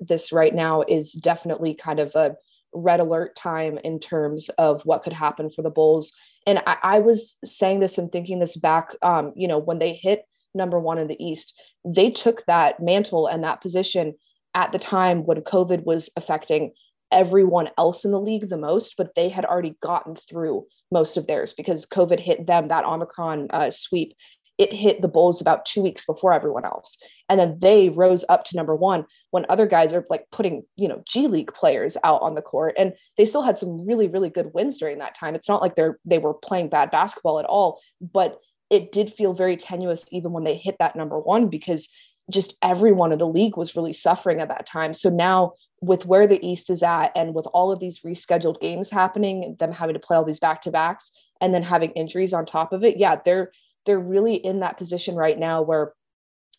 this 0.00 0.32
right 0.32 0.54
now 0.54 0.82
is 0.82 1.12
definitely 1.12 1.74
kind 1.74 2.00
of 2.00 2.14
a 2.14 2.36
red 2.72 3.00
alert 3.00 3.34
time 3.34 3.78
in 3.82 3.98
terms 3.98 4.48
of 4.50 4.82
what 4.82 5.02
could 5.02 5.12
happen 5.12 5.50
for 5.50 5.62
the 5.62 5.70
Bulls. 5.70 6.12
And 6.46 6.60
I, 6.66 6.76
I 6.82 6.98
was 7.00 7.36
saying 7.44 7.80
this 7.80 7.98
and 7.98 8.10
thinking 8.10 8.38
this 8.38 8.56
back, 8.56 8.94
um, 9.02 9.32
you 9.36 9.48
know, 9.48 9.58
when 9.58 9.78
they 9.78 9.94
hit 9.94 10.24
number 10.54 10.78
one 10.78 10.98
in 10.98 11.08
the 11.08 11.22
East, 11.22 11.54
they 11.84 12.10
took 12.10 12.44
that 12.46 12.80
mantle 12.80 13.26
and 13.26 13.44
that 13.44 13.62
position 13.62 14.14
at 14.54 14.72
the 14.72 14.78
time 14.78 15.24
when 15.24 15.42
COVID 15.42 15.84
was 15.84 16.10
affecting 16.16 16.72
everyone 17.12 17.68
else 17.78 18.04
in 18.04 18.10
the 18.10 18.20
league 18.20 18.48
the 18.48 18.56
most, 18.56 18.94
but 18.96 19.14
they 19.16 19.28
had 19.28 19.44
already 19.44 19.74
gotten 19.82 20.16
through 20.28 20.66
most 20.92 21.16
of 21.16 21.26
theirs 21.26 21.52
because 21.52 21.86
COVID 21.86 22.20
hit 22.20 22.46
them, 22.46 22.68
that 22.68 22.84
Omicron 22.84 23.48
uh, 23.50 23.70
sweep. 23.70 24.14
It 24.58 24.74
hit 24.74 25.00
the 25.00 25.08
Bulls 25.08 25.40
about 25.40 25.64
two 25.64 25.80
weeks 25.80 26.04
before 26.04 26.34
everyone 26.34 26.66
else. 26.66 26.98
And 27.30 27.40
then 27.40 27.56
they 27.60 27.88
rose 27.88 28.26
up 28.28 28.44
to 28.44 28.56
number 28.56 28.76
one 28.76 29.06
when 29.30 29.46
other 29.48 29.66
guys 29.66 29.94
are 29.94 30.04
like 30.10 30.26
putting, 30.32 30.64
you 30.76 30.86
know, 30.86 31.02
G 31.08 31.28
League 31.28 31.52
players 31.54 31.96
out 32.04 32.20
on 32.20 32.34
the 32.34 32.42
court. 32.42 32.74
And 32.76 32.92
they 33.16 33.24
still 33.24 33.42
had 33.42 33.58
some 33.58 33.86
really, 33.86 34.06
really 34.06 34.28
good 34.28 34.52
wins 34.52 34.76
during 34.76 34.98
that 34.98 35.16
time. 35.18 35.34
It's 35.34 35.48
not 35.48 35.62
like 35.62 35.76
they're 35.76 35.98
they 36.04 36.18
were 36.18 36.34
playing 36.34 36.68
bad 36.68 36.90
basketball 36.90 37.38
at 37.38 37.46
all, 37.46 37.80
but 38.02 38.38
it 38.70 38.92
did 38.92 39.12
feel 39.12 39.32
very 39.32 39.56
tenuous 39.56 40.06
even 40.10 40.32
when 40.32 40.44
they 40.44 40.56
hit 40.56 40.76
that 40.78 40.96
number 40.96 41.18
one 41.18 41.48
because 41.48 41.88
just 42.30 42.54
everyone 42.62 43.12
in 43.12 43.18
the 43.18 43.26
league 43.26 43.56
was 43.56 43.74
really 43.74 43.92
suffering 43.92 44.40
at 44.40 44.48
that 44.48 44.66
time. 44.66 44.94
So 44.94 45.10
now 45.10 45.54
with 45.82 46.06
where 46.06 46.26
the 46.26 46.44
East 46.46 46.70
is 46.70 46.82
at 46.82 47.10
and 47.16 47.34
with 47.34 47.46
all 47.46 47.72
of 47.72 47.80
these 47.80 48.00
rescheduled 48.00 48.60
games 48.60 48.90
happening, 48.90 49.56
them 49.58 49.72
having 49.72 49.94
to 49.94 50.00
play 50.00 50.16
all 50.16 50.24
these 50.24 50.38
back 50.38 50.62
to 50.62 50.70
backs 50.70 51.10
and 51.40 51.52
then 51.52 51.62
having 51.62 51.90
injuries 51.92 52.32
on 52.32 52.46
top 52.46 52.72
of 52.72 52.84
it, 52.84 52.96
yeah, 52.96 53.16
they're 53.24 53.50
they're 53.86 53.98
really 53.98 54.34
in 54.34 54.60
that 54.60 54.76
position 54.76 55.14
right 55.14 55.38
now 55.38 55.62
where 55.62 55.94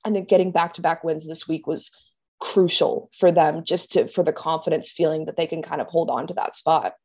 I 0.03 0.09
think 0.09 0.27
getting 0.27 0.51
back 0.51 0.73
to 0.73 0.81
back 0.81 1.03
wins 1.03 1.25
this 1.25 1.47
week 1.47 1.67
was 1.67 1.91
crucial 2.39 3.11
for 3.19 3.31
them 3.31 3.63
just 3.63 3.91
to 3.93 4.07
for 4.07 4.23
the 4.23 4.33
confidence 4.33 4.89
feeling 4.89 5.25
that 5.25 5.37
they 5.37 5.45
can 5.45 5.61
kind 5.61 5.79
of 5.79 5.87
hold 5.87 6.09
on 6.09 6.27
to 6.27 6.33
that 6.33 6.55
spot. 6.55 6.95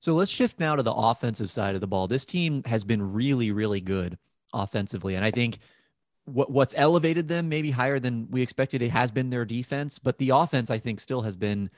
So 0.00 0.14
let's 0.14 0.30
shift 0.30 0.58
now 0.58 0.76
to 0.76 0.82
the 0.82 0.92
offensive 0.92 1.50
side 1.50 1.74
of 1.74 1.80
the 1.80 1.86
ball. 1.86 2.06
This 2.06 2.24
team 2.24 2.62
has 2.64 2.84
been 2.84 3.12
really, 3.12 3.52
really 3.52 3.80
good 3.80 4.18
offensively. 4.52 5.14
And 5.14 5.24
I 5.24 5.30
think 5.30 5.58
what 6.24 6.50
what's 6.50 6.74
elevated 6.76 7.28
them 7.28 7.48
maybe 7.48 7.70
higher 7.70 7.98
than 7.98 8.28
we 8.30 8.42
expected 8.42 8.82
it 8.82 8.90
has 8.90 9.10
been 9.10 9.30
their 9.30 9.44
defense, 9.44 9.98
but 9.98 10.18
the 10.18 10.30
offense 10.30 10.70
I 10.70 10.78
think 10.78 11.00
still 11.00 11.22
has 11.22 11.36
been 11.36 11.70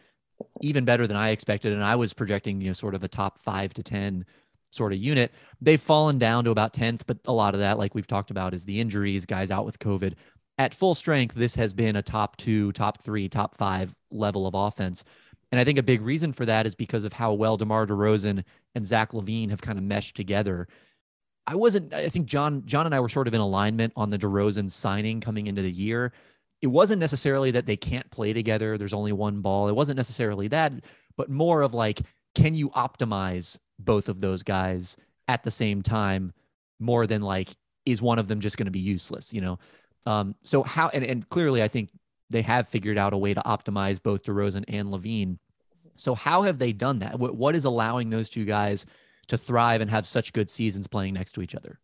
even 0.60 0.84
better 0.84 1.06
than 1.06 1.16
I 1.16 1.30
expected. 1.30 1.72
And 1.72 1.84
I 1.84 1.96
was 1.96 2.14
projecting, 2.14 2.60
you 2.60 2.68
know, 2.68 2.72
sort 2.72 2.94
of 2.94 3.04
a 3.04 3.08
top 3.08 3.38
five 3.38 3.74
to 3.74 3.82
10 3.82 4.24
sort 4.70 4.92
of 4.92 4.98
unit. 4.98 5.32
They've 5.60 5.80
fallen 5.80 6.18
down 6.18 6.44
to 6.44 6.50
about 6.50 6.72
10th, 6.72 7.02
but 7.06 7.18
a 7.26 7.32
lot 7.32 7.54
of 7.54 7.60
that, 7.60 7.78
like 7.78 7.94
we've 7.94 8.06
talked 8.06 8.30
about, 8.30 8.54
is 8.54 8.64
the 8.64 8.80
injuries, 8.80 9.26
guys 9.26 9.50
out 9.50 9.66
with 9.66 9.78
COVID 9.78 10.14
at 10.58 10.74
full 10.74 10.94
strength, 10.94 11.34
this 11.34 11.54
has 11.54 11.72
been 11.72 11.96
a 11.96 12.02
top 12.02 12.36
two, 12.36 12.72
top 12.72 13.02
three, 13.02 13.28
top 13.28 13.56
five 13.56 13.94
level 14.10 14.46
of 14.46 14.54
offense. 14.54 15.04
And 15.52 15.60
I 15.60 15.64
think 15.64 15.78
a 15.78 15.82
big 15.82 16.00
reason 16.00 16.32
for 16.32 16.46
that 16.46 16.66
is 16.66 16.74
because 16.74 17.04
of 17.04 17.12
how 17.12 17.34
well 17.34 17.58
DeMar 17.58 17.86
DeRozan 17.86 18.42
and 18.74 18.86
Zach 18.86 19.12
LaVine 19.12 19.50
have 19.50 19.60
kind 19.60 19.78
of 19.78 19.84
meshed 19.84 20.16
together. 20.16 20.66
I 21.46 21.54
wasn't, 21.56 21.92
I 21.92 22.08
think 22.08 22.26
John, 22.26 22.62
John 22.64 22.86
and 22.86 22.94
I 22.94 23.00
were 23.00 23.10
sort 23.10 23.28
of 23.28 23.34
in 23.34 23.40
alignment 23.40 23.92
on 23.94 24.10
the 24.10 24.18
DeRozan 24.18 24.70
signing 24.70 25.20
coming 25.20 25.48
into 25.48 25.60
the 25.60 25.70
year. 25.70 26.12
It 26.62 26.68
wasn't 26.68 27.00
necessarily 27.00 27.50
that 27.50 27.66
they 27.66 27.76
can't 27.76 28.10
play 28.10 28.32
together. 28.32 28.78
There's 28.78 28.94
only 28.94 29.12
one 29.12 29.40
ball. 29.40 29.68
It 29.68 29.74
wasn't 29.74 29.98
necessarily 29.98 30.48
that, 30.48 30.72
but 31.16 31.28
more 31.28 31.62
of 31.62 31.74
like, 31.74 32.00
can 32.34 32.54
you 32.54 32.70
optimize 32.70 33.58
both 33.78 34.08
of 34.08 34.20
those 34.20 34.42
guys 34.42 34.96
at 35.28 35.42
the 35.42 35.50
same 35.50 35.82
time 35.82 36.32
more 36.80 37.06
than 37.06 37.20
like, 37.20 37.50
is 37.84 38.00
one 38.00 38.18
of 38.18 38.28
them 38.28 38.40
just 38.40 38.56
going 38.56 38.66
to 38.66 38.70
be 38.70 38.78
useless? 38.78 39.34
You 39.34 39.40
know, 39.40 39.58
um, 40.06 40.34
so 40.42 40.62
how 40.62 40.88
and, 40.88 41.04
and 41.04 41.28
clearly 41.28 41.62
I 41.62 41.68
think 41.68 41.90
they 42.30 42.42
have 42.42 42.68
figured 42.68 42.96
out 42.96 43.12
a 43.12 43.18
way 43.18 43.34
to 43.34 43.42
optimize 43.42 44.02
both 44.02 44.22
DeRozan 44.22 44.64
and 44.68 44.88
LaVine. 44.88 45.38
So 45.96 46.14
how 46.14 46.42
have 46.42 46.58
they 46.58 46.72
done 46.72 47.00
that? 47.00 47.18
What, 47.18 47.36
what 47.36 47.54
is 47.54 47.64
allowing 47.64 48.10
those 48.10 48.28
two 48.28 48.44
guys 48.44 48.86
to 49.28 49.38
thrive 49.38 49.80
and 49.80 49.90
have 49.90 50.06
such 50.06 50.32
good 50.32 50.50
seasons 50.50 50.86
playing 50.86 51.14
next 51.14 51.32
to 51.32 51.42
each 51.42 51.54
other? 51.54 51.78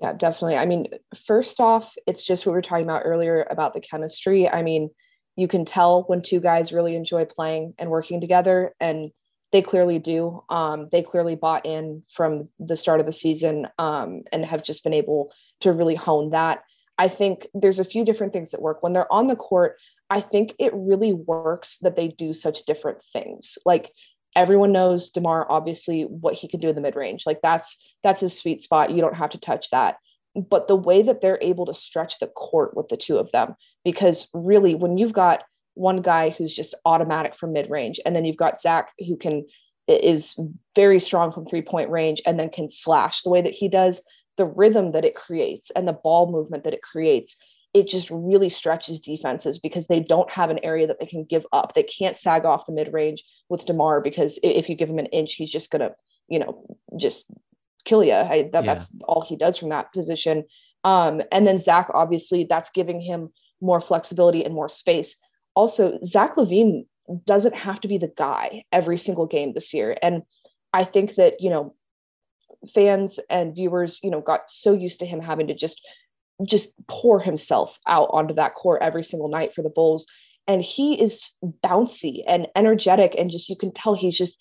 Yeah, 0.00 0.12
definitely. 0.12 0.56
I 0.56 0.66
mean, 0.66 0.88
first 1.26 1.60
off, 1.60 1.94
it's 2.06 2.22
just 2.22 2.44
what 2.44 2.52
we 2.52 2.56
were 2.56 2.62
talking 2.62 2.84
about 2.84 3.02
earlier 3.04 3.46
about 3.50 3.74
the 3.74 3.80
chemistry. 3.80 4.48
I 4.48 4.62
mean, 4.62 4.90
you 5.36 5.48
can 5.48 5.64
tell 5.64 6.02
when 6.02 6.22
two 6.22 6.40
guys 6.40 6.72
really 6.72 6.94
enjoy 6.94 7.24
playing 7.24 7.74
and 7.78 7.90
working 7.90 8.20
together, 8.20 8.74
and 8.80 9.10
they 9.52 9.62
clearly 9.62 9.98
do. 9.98 10.42
Um, 10.48 10.88
they 10.90 11.02
clearly 11.02 11.36
bought 11.36 11.64
in 11.64 12.02
from 12.12 12.48
the 12.58 12.76
start 12.76 13.00
of 13.00 13.06
the 13.06 13.12
season 13.12 13.68
um, 13.78 14.22
and 14.32 14.44
have 14.44 14.64
just 14.64 14.82
been 14.82 14.94
able 14.94 15.32
to 15.60 15.72
really 15.72 15.94
hone 15.94 16.30
that. 16.30 16.64
I 16.98 17.08
think 17.08 17.46
there's 17.54 17.78
a 17.78 17.84
few 17.84 18.04
different 18.04 18.32
things 18.32 18.50
that 18.50 18.62
work. 18.62 18.82
When 18.82 18.92
they're 18.92 19.12
on 19.12 19.26
the 19.26 19.36
court, 19.36 19.76
I 20.10 20.20
think 20.20 20.54
it 20.58 20.72
really 20.74 21.12
works 21.12 21.78
that 21.82 21.96
they 21.96 22.08
do 22.08 22.34
such 22.34 22.64
different 22.66 22.98
things. 23.12 23.58
Like 23.64 23.90
everyone 24.36 24.72
knows 24.72 25.10
DeMar 25.10 25.50
obviously 25.50 26.02
what 26.02 26.34
he 26.34 26.48
can 26.48 26.60
do 26.60 26.68
in 26.68 26.74
the 26.74 26.80
mid 26.80 26.96
range. 26.96 27.24
Like 27.26 27.40
that's 27.42 27.76
that's 28.02 28.20
his 28.20 28.36
sweet 28.36 28.62
spot. 28.62 28.90
You 28.90 29.00
don't 29.00 29.16
have 29.16 29.30
to 29.30 29.38
touch 29.38 29.70
that. 29.70 29.96
But 30.34 30.66
the 30.66 30.76
way 30.76 31.02
that 31.02 31.20
they're 31.20 31.38
able 31.40 31.66
to 31.66 31.74
stretch 31.74 32.18
the 32.18 32.26
court 32.26 32.76
with 32.76 32.88
the 32.88 32.96
two 32.96 33.18
of 33.18 33.30
them, 33.32 33.54
because 33.84 34.28
really 34.34 34.74
when 34.74 34.98
you've 34.98 35.12
got 35.12 35.44
one 35.74 36.02
guy 36.02 36.30
who's 36.30 36.54
just 36.54 36.74
automatic 36.84 37.36
from 37.36 37.52
mid 37.52 37.70
range, 37.70 38.00
and 38.04 38.14
then 38.14 38.24
you've 38.24 38.36
got 38.36 38.60
Zach 38.60 38.92
who 38.98 39.16
can 39.16 39.46
is 39.86 40.34
very 40.74 40.98
strong 40.98 41.30
from 41.30 41.46
three 41.46 41.62
point 41.62 41.90
range 41.90 42.22
and 42.26 42.38
then 42.38 42.48
can 42.48 42.70
slash 42.70 43.22
the 43.22 43.30
way 43.30 43.42
that 43.42 43.52
he 43.52 43.68
does, 43.68 44.00
the 44.36 44.46
rhythm 44.46 44.92
that 44.92 45.04
it 45.04 45.14
creates 45.14 45.70
and 45.76 45.86
the 45.86 45.92
ball 45.92 46.30
movement 46.30 46.64
that 46.64 46.74
it 46.74 46.82
creates 46.82 47.36
it 47.74 47.88
just 47.88 48.08
really 48.10 48.48
stretches 48.48 49.00
defenses 49.00 49.58
because 49.58 49.88
they 49.88 49.98
don't 50.00 50.30
have 50.30 50.48
an 50.48 50.60
area 50.62 50.86
that 50.86 51.00
they 51.00 51.06
can 51.06 51.24
give 51.24 51.44
up. 51.52 51.74
They 51.74 51.82
can't 51.82 52.16
sag 52.16 52.44
off 52.44 52.66
the 52.66 52.72
mid 52.72 52.92
range 52.92 53.24
with 53.48 53.66
DeMar 53.66 54.00
because 54.00 54.38
if 54.42 54.68
you 54.68 54.76
give 54.76 54.88
him 54.88 55.00
an 55.00 55.06
inch, 55.06 55.34
he's 55.34 55.50
just 55.50 55.70
gonna, 55.70 55.90
you 56.28 56.38
know, 56.38 56.64
just 56.96 57.24
kill 57.84 58.04
you. 58.04 58.12
I, 58.12 58.48
that, 58.52 58.64
yeah. 58.64 58.74
That's 58.74 58.88
all 59.02 59.26
he 59.28 59.36
does 59.36 59.58
from 59.58 59.70
that 59.70 59.92
position. 59.92 60.44
Um, 60.84 61.22
and 61.32 61.46
then 61.46 61.58
Zach, 61.58 61.88
obviously, 61.92 62.46
that's 62.48 62.70
giving 62.70 63.00
him 63.00 63.30
more 63.60 63.80
flexibility 63.80 64.44
and 64.44 64.54
more 64.54 64.68
space. 64.68 65.16
Also, 65.54 65.98
Zach 66.04 66.36
LaVine 66.36 66.86
doesn't 67.26 67.54
have 67.54 67.80
to 67.80 67.88
be 67.88 67.98
the 67.98 68.12
guy 68.16 68.64
every 68.70 68.98
single 68.98 69.26
game 69.26 69.52
this 69.52 69.74
year. 69.74 69.96
And 70.00 70.22
I 70.72 70.84
think 70.84 71.16
that, 71.16 71.40
you 71.40 71.50
know, 71.50 71.74
fans 72.72 73.18
and 73.28 73.54
viewers, 73.54 73.98
you 74.02 74.10
know, 74.10 74.20
got 74.20 74.50
so 74.50 74.72
used 74.72 75.00
to 75.00 75.06
him 75.06 75.20
having 75.20 75.48
to 75.48 75.54
just 75.54 75.80
just 76.46 76.70
pour 76.88 77.20
himself 77.20 77.78
out 77.86 78.08
onto 78.12 78.34
that 78.34 78.54
court 78.54 78.82
every 78.82 79.04
single 79.04 79.28
night 79.28 79.54
for 79.54 79.62
the 79.62 79.70
Bulls. 79.70 80.06
And 80.46 80.62
he 80.62 81.00
is 81.00 81.30
bouncy 81.64 82.22
and 82.26 82.48
energetic. 82.54 83.14
And 83.16 83.30
just 83.30 83.48
you 83.48 83.56
can 83.56 83.72
tell 83.72 83.94
he's 83.94 84.18
just 84.18 84.36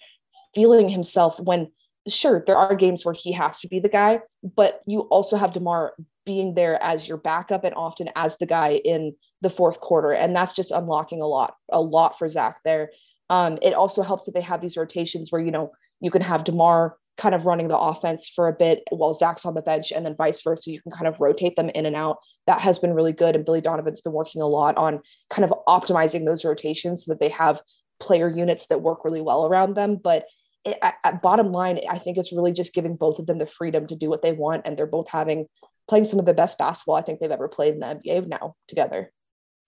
feeling 0.54 0.90
himself 0.90 1.40
when, 1.40 1.72
sure, 2.08 2.44
there 2.46 2.58
are 2.58 2.76
games 2.76 3.06
where 3.06 3.14
he 3.14 3.32
has 3.32 3.60
to 3.60 3.68
be 3.68 3.80
the 3.80 3.90
guy, 3.90 4.20
but 4.56 4.82
you 4.86 5.02
also 5.02 5.38
have 5.38 5.54
DeMar 5.54 5.94
being 6.26 6.56
there 6.56 6.82
as 6.82 7.08
your 7.08 7.18
backup 7.18 7.64
and 7.64 7.76
often 7.76 8.10
as 8.16 8.38
the 8.38 8.46
guy 8.46 8.82
in 8.84 9.16
the 9.42 9.50
fourth 9.50 9.80
quarter. 9.80 10.12
And 10.12 10.36
that's 10.36 10.54
just 10.54 10.72
unlocking 10.72 11.22
a 11.22 11.28
lot, 11.28 11.56
a 11.72 11.82
lot 11.82 12.18
for 12.18 12.28
Zach 12.30 12.58
there. 12.64 12.92
Um, 13.30 13.58
it 13.62 13.74
also 13.74 14.04
helps 14.04 14.26
that 14.26 14.34
they 14.34 14.42
have 14.42 14.62
these 14.62 14.78
rotations 14.78 15.32
where, 15.32 15.42
you 15.42 15.52
know, 15.52 15.72
you 16.02 16.12
can 16.12 16.22
have 16.22 16.44
DeMar 16.44 16.98
kind 17.18 17.36
of 17.36 17.46
running 17.46 17.68
the 17.68 17.78
offense 17.78 18.28
for 18.28 18.48
a 18.48 18.54
bit 18.54 18.84
while 18.90 19.14
Zach's 19.14 19.46
on 19.46 19.54
the 19.54 19.62
bench 19.62 19.92
and 19.92 20.06
then 20.06 20.16
vice 20.16 20.42
versa. 20.42 20.72
You 20.72 20.82
can 20.82 20.92
kind 20.92 21.08
of 21.08 21.20
rotate 21.20 21.56
them 21.56 21.70
in 21.70 21.86
and 21.86 21.96
out. 21.96 22.18
That 22.48 22.62
has 22.62 22.80
been 22.80 22.94
really 22.94 23.14
good. 23.14 23.36
And 23.36 23.46
Billy 23.46 23.62
Donovan's 23.62 24.02
been 24.02 24.14
working 24.14 24.42
a 24.42 24.48
lot 24.48 24.78
on 24.78 25.02
kind 25.30 25.44
of 25.44 25.54
optimizing 25.68 26.26
those 26.26 26.44
rotations 26.44 27.06
so 27.06 27.12
that 27.12 27.20
they 27.20 27.30
have 27.30 27.62
player 28.00 28.30
units 28.30 28.68
that 28.68 28.82
work 28.82 29.06
really 29.06 29.22
well 29.22 29.46
around 29.46 29.76
them. 29.76 30.00
But 30.04 30.26
it, 30.66 30.78
at, 30.82 30.96
at, 31.04 31.22
bottom 31.22 31.52
line, 31.52 31.80
I 31.90 32.00
think 32.00 32.18
it's 32.18 32.34
really 32.34 32.52
just 32.52 32.74
giving 32.74 32.96
both 32.96 33.20
of 33.20 33.28
them 33.28 33.38
the 33.38 33.46
freedom 33.46 33.86
to 33.88 33.96
do 33.96 34.10
what 34.10 34.22
they 34.22 34.32
want. 34.32 34.64
And 34.66 34.76
they're 34.76 34.88
both 34.88 35.08
having 35.10 35.46
playing 35.88 36.06
some 36.06 36.20
of 36.20 36.26
the 36.26 36.34
best 36.34 36.58
basketball 36.58 36.96
I 36.96 37.02
think 37.02 37.20
they've 37.20 37.30
ever 37.30 37.48
played 37.48 37.76
in 37.76 37.80
the 37.80 37.86
NBA 37.88 38.28
now 38.28 38.56
together. 38.68 39.12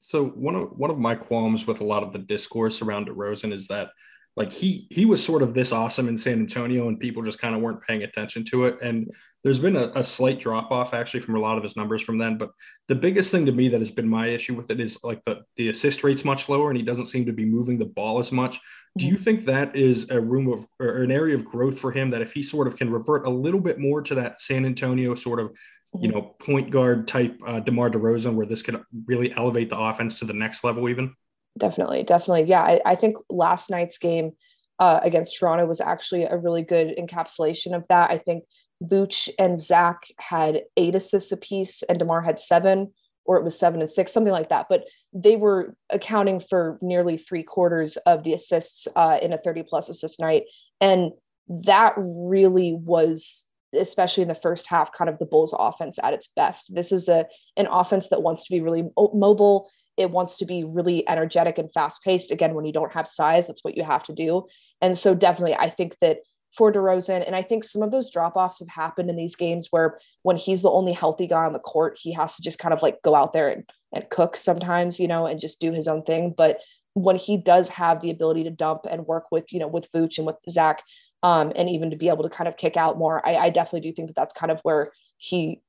So 0.02 0.26
one 0.26 0.56
of 0.56 0.78
one 0.78 0.92
of 0.92 1.00
my 1.00 1.16
qualms 1.16 1.66
with 1.66 1.82
a 1.82 1.86
lot 1.86 2.04
of 2.04 2.14
the 2.14 2.20
discourse 2.20 2.82
around 2.82 3.08
DeRozan 3.08 3.52
is 3.52 3.68
that 3.68 3.90
like 4.36 4.52
he 4.52 4.88
he 4.90 5.06
was 5.06 5.24
sort 5.24 5.42
of 5.42 5.54
this 5.54 5.72
awesome 5.72 6.08
in 6.10 6.18
San 6.18 6.40
Antonio 6.40 6.88
and 6.88 7.00
people 7.00 7.24
just 7.24 7.40
kind 7.40 7.56
of 7.56 7.62
weren't 7.62 7.82
paying 7.82 8.04
attention 8.04 8.44
to 8.46 8.66
it 8.66 8.78
and 8.82 9.10
there's 9.44 9.60
been 9.60 9.76
a, 9.76 9.92
a 9.96 10.04
slight 10.04 10.40
drop 10.40 10.72
off 10.72 10.94
actually 10.94 11.20
from 11.20 11.36
a 11.36 11.40
lot 11.40 11.58
of 11.58 11.64
his 11.64 11.76
numbers 11.76 12.02
from 12.02 12.18
then 12.18 12.38
but 12.38 12.52
the 12.88 12.96
biggest 12.96 13.32
thing 13.32 13.46
to 13.46 13.52
me 13.52 13.70
that 13.70 13.80
has 13.80 13.92
been 13.92 14.08
my 14.08 14.28
issue 14.28 14.54
with 14.54 14.70
it 14.70 14.80
is 14.80 15.04
like 15.04 15.24
the 15.26 15.42
the 15.56 15.70
assist 15.70 16.04
rate's 16.04 16.26
much 16.26 16.50
lower 16.50 16.70
and 16.70 16.78
he 16.78 16.84
doesn't 16.84 17.06
seem 17.06 17.26
to 17.26 17.34
be 17.34 17.46
moving 17.46 17.78
the 17.78 17.86
ball 17.86 18.20
as 18.20 18.32
much 18.32 18.60
do 18.98 19.06
you 19.06 19.16
mm-hmm. 19.16 19.24
think 19.24 19.46
that 19.46 19.76
is 19.76 20.10
a 20.10 20.20
room 20.20 20.52
of 20.52 20.66
or 20.80 21.04
an 21.04 21.12
area 21.12 21.36
of 21.36 21.46
growth 21.46 21.78
for 21.78 21.92
him 21.92 22.10
that 22.10 22.22
if 22.22 22.34
he 22.34 22.44
sort 22.44 22.68
of 22.68 22.76
can 22.76 22.90
revert 22.92 23.26
a 23.26 23.30
little 23.30 23.62
bit 23.62 23.80
more 23.80 24.02
to 24.02 24.16
that 24.16 24.42
San 24.42 24.66
Antonio 24.66 25.16
sort 25.16 25.40
of 25.40 25.52
you 25.94 26.10
mm-hmm. 26.10 26.18
know 26.18 26.36
point 26.40 26.72
guard 26.72 27.08
type 27.08 27.40
uh, 27.48 27.60
DeMar 27.60 27.90
DeRozan 27.90 28.34
where 28.34 28.46
this 28.46 28.62
could 28.62 28.82
really 29.06 29.34
elevate 29.34 29.70
the 29.70 29.80
offense 29.80 30.20
to 30.20 30.26
the 30.26 30.34
next 30.34 30.64
level 30.64 30.90
even 30.90 31.14
definitely 31.58 32.04
definitely 32.04 32.44
yeah 32.44 32.62
I, 32.62 32.82
I 32.86 32.96
think 32.96 33.18
last 33.30 33.70
night's 33.70 33.98
game 33.98 34.32
uh, 34.80 35.00
against 35.04 35.38
toronto 35.38 35.66
was 35.66 35.80
actually 35.80 36.24
a 36.24 36.38
really 36.38 36.64
good 36.64 36.96
encapsulation 36.98 37.76
of 37.76 37.86
that 37.90 38.12
i 38.12 38.18
think 38.18 38.44
Vooch 38.84 39.30
and 39.40 39.60
Zach 39.60 40.08
had 40.18 40.64
eight 40.78 40.96
assists 40.96 41.32
apiece, 41.32 41.84
and 41.84 42.00
DeMar 42.00 42.22
had 42.22 42.40
seven, 42.40 42.94
or 43.26 43.38
it 43.38 43.44
was 43.44 43.58
seven 43.58 43.82
and 43.82 43.90
six, 43.90 44.12
something 44.12 44.34
like 44.34 44.50
that. 44.50 44.68
But 44.70 44.86
they 45.14 45.36
were 45.36 45.76
accounting 45.90 46.40
for 46.40 46.78
nearly 46.82 47.18
three 47.18 47.44
quarters 47.44 47.98
of 48.06 48.24
the 48.24 48.34
assists 48.34 48.88
uh, 48.96 49.18
in 49.22 49.34
a 49.34 49.38
30 49.38 49.64
plus 49.64 49.90
assist 49.90 50.20
night. 50.20 50.44
And 50.82 51.12
that 51.48 51.94
really 51.98 52.74
was, 52.74 53.46
especially 53.74 54.24
in 54.24 54.30
the 54.30 54.36
first 54.36 54.68
half, 54.68 54.92
kind 54.92 55.10
of 55.10 55.20
the 55.20 55.26
Bulls 55.26 55.56
offense 55.58 55.98
at 56.04 56.14
its 56.14 56.30
best. 56.36 56.74
This 56.74 56.92
is 56.92 57.08
a 57.08 57.26
an 57.56 57.68
offense 57.68 58.10
that 58.10 58.22
wants 58.22 58.46
to 58.46 58.52
be 58.52 58.62
really 58.62 58.84
mobile 59.14 59.70
it 59.98 60.12
wants 60.12 60.38
to 60.38 60.46
be 60.46 60.64
really 60.64 61.08
energetic 61.08 61.58
and 61.58 61.72
fast 61.74 62.02
paced. 62.04 62.32
Again, 62.32 62.54
when 62.54 62.66
you 62.66 62.74
don't 62.74 62.94
have 62.94 63.08
size, 63.08 63.48
that's 63.48 63.64
what 63.64 63.78
you 63.78 63.84
have 63.84 64.04
to 64.06 64.14
do. 64.14 64.46
And 64.82 64.98
so, 64.98 65.16
definitely, 65.16 65.56
I 65.56 65.70
think 65.70 65.96
that 66.02 66.20
for 66.58 66.72
DeRozan, 66.72 67.26
and 67.26 67.36
I 67.36 67.42
think 67.42 67.64
some 67.64 67.82
of 67.82 67.92
those 67.92 68.10
drop 68.10 68.36
offs 68.36 68.60
have 68.60 68.70
happened 68.70 69.10
in 69.10 69.16
these 69.16 69.36
games 69.36 69.68
where 69.72 70.00
when 70.24 70.38
he's 70.38 70.62
the 70.62 70.72
only 70.72 70.94
healthy 70.94 71.28
guy 71.28 71.46
on 71.46 71.54
the 71.54 71.60
court, 71.60 71.98
he 72.02 72.14
has 72.14 72.36
to 72.36 72.42
just 72.42 72.60
kind 72.60 72.74
of 72.74 72.82
like 72.82 73.02
go 73.04 73.14
out 73.14 73.34
there 73.34 73.50
and, 73.50 73.70
and 73.94 74.10
cook 74.10 74.38
sometimes, 74.38 75.00
you 75.00 75.08
know, 75.08 75.26
and 75.26 75.42
just 75.42 75.60
do 75.60 75.74
his 75.74 75.88
own 75.88 76.04
thing. 76.04 76.34
But 76.36 76.60
when 76.94 77.18
he 77.18 77.36
does 77.36 77.68
have 77.70 78.02
the 78.02 78.10
ability 78.10 78.46
to 78.46 78.52
dump 78.52 78.82
and 78.90 79.06
work 79.06 79.26
with, 79.32 79.52
you 79.52 79.60
know, 79.60 79.68
with 79.68 79.92
Vooch 79.92 80.18
and 80.18 80.26
with 80.26 80.38
Zach, 80.50 80.82
um, 81.24 81.52
and 81.56 81.70
even 81.70 81.90
to 81.90 81.98
be 81.98 82.08
able 82.08 82.24
to 82.24 82.30
kind 82.30 82.48
of 82.48 82.56
kick 82.56 82.78
out 82.78 82.98
more, 82.98 83.26
I, 83.28 83.36
I 83.36 83.50
definitely 83.50 83.90
do 83.90 83.94
think 83.94 84.08
that 84.10 84.16
that's 84.16 84.34
kind 84.34 84.52
of 84.52 84.60
where 84.62 84.92
he 85.18 85.62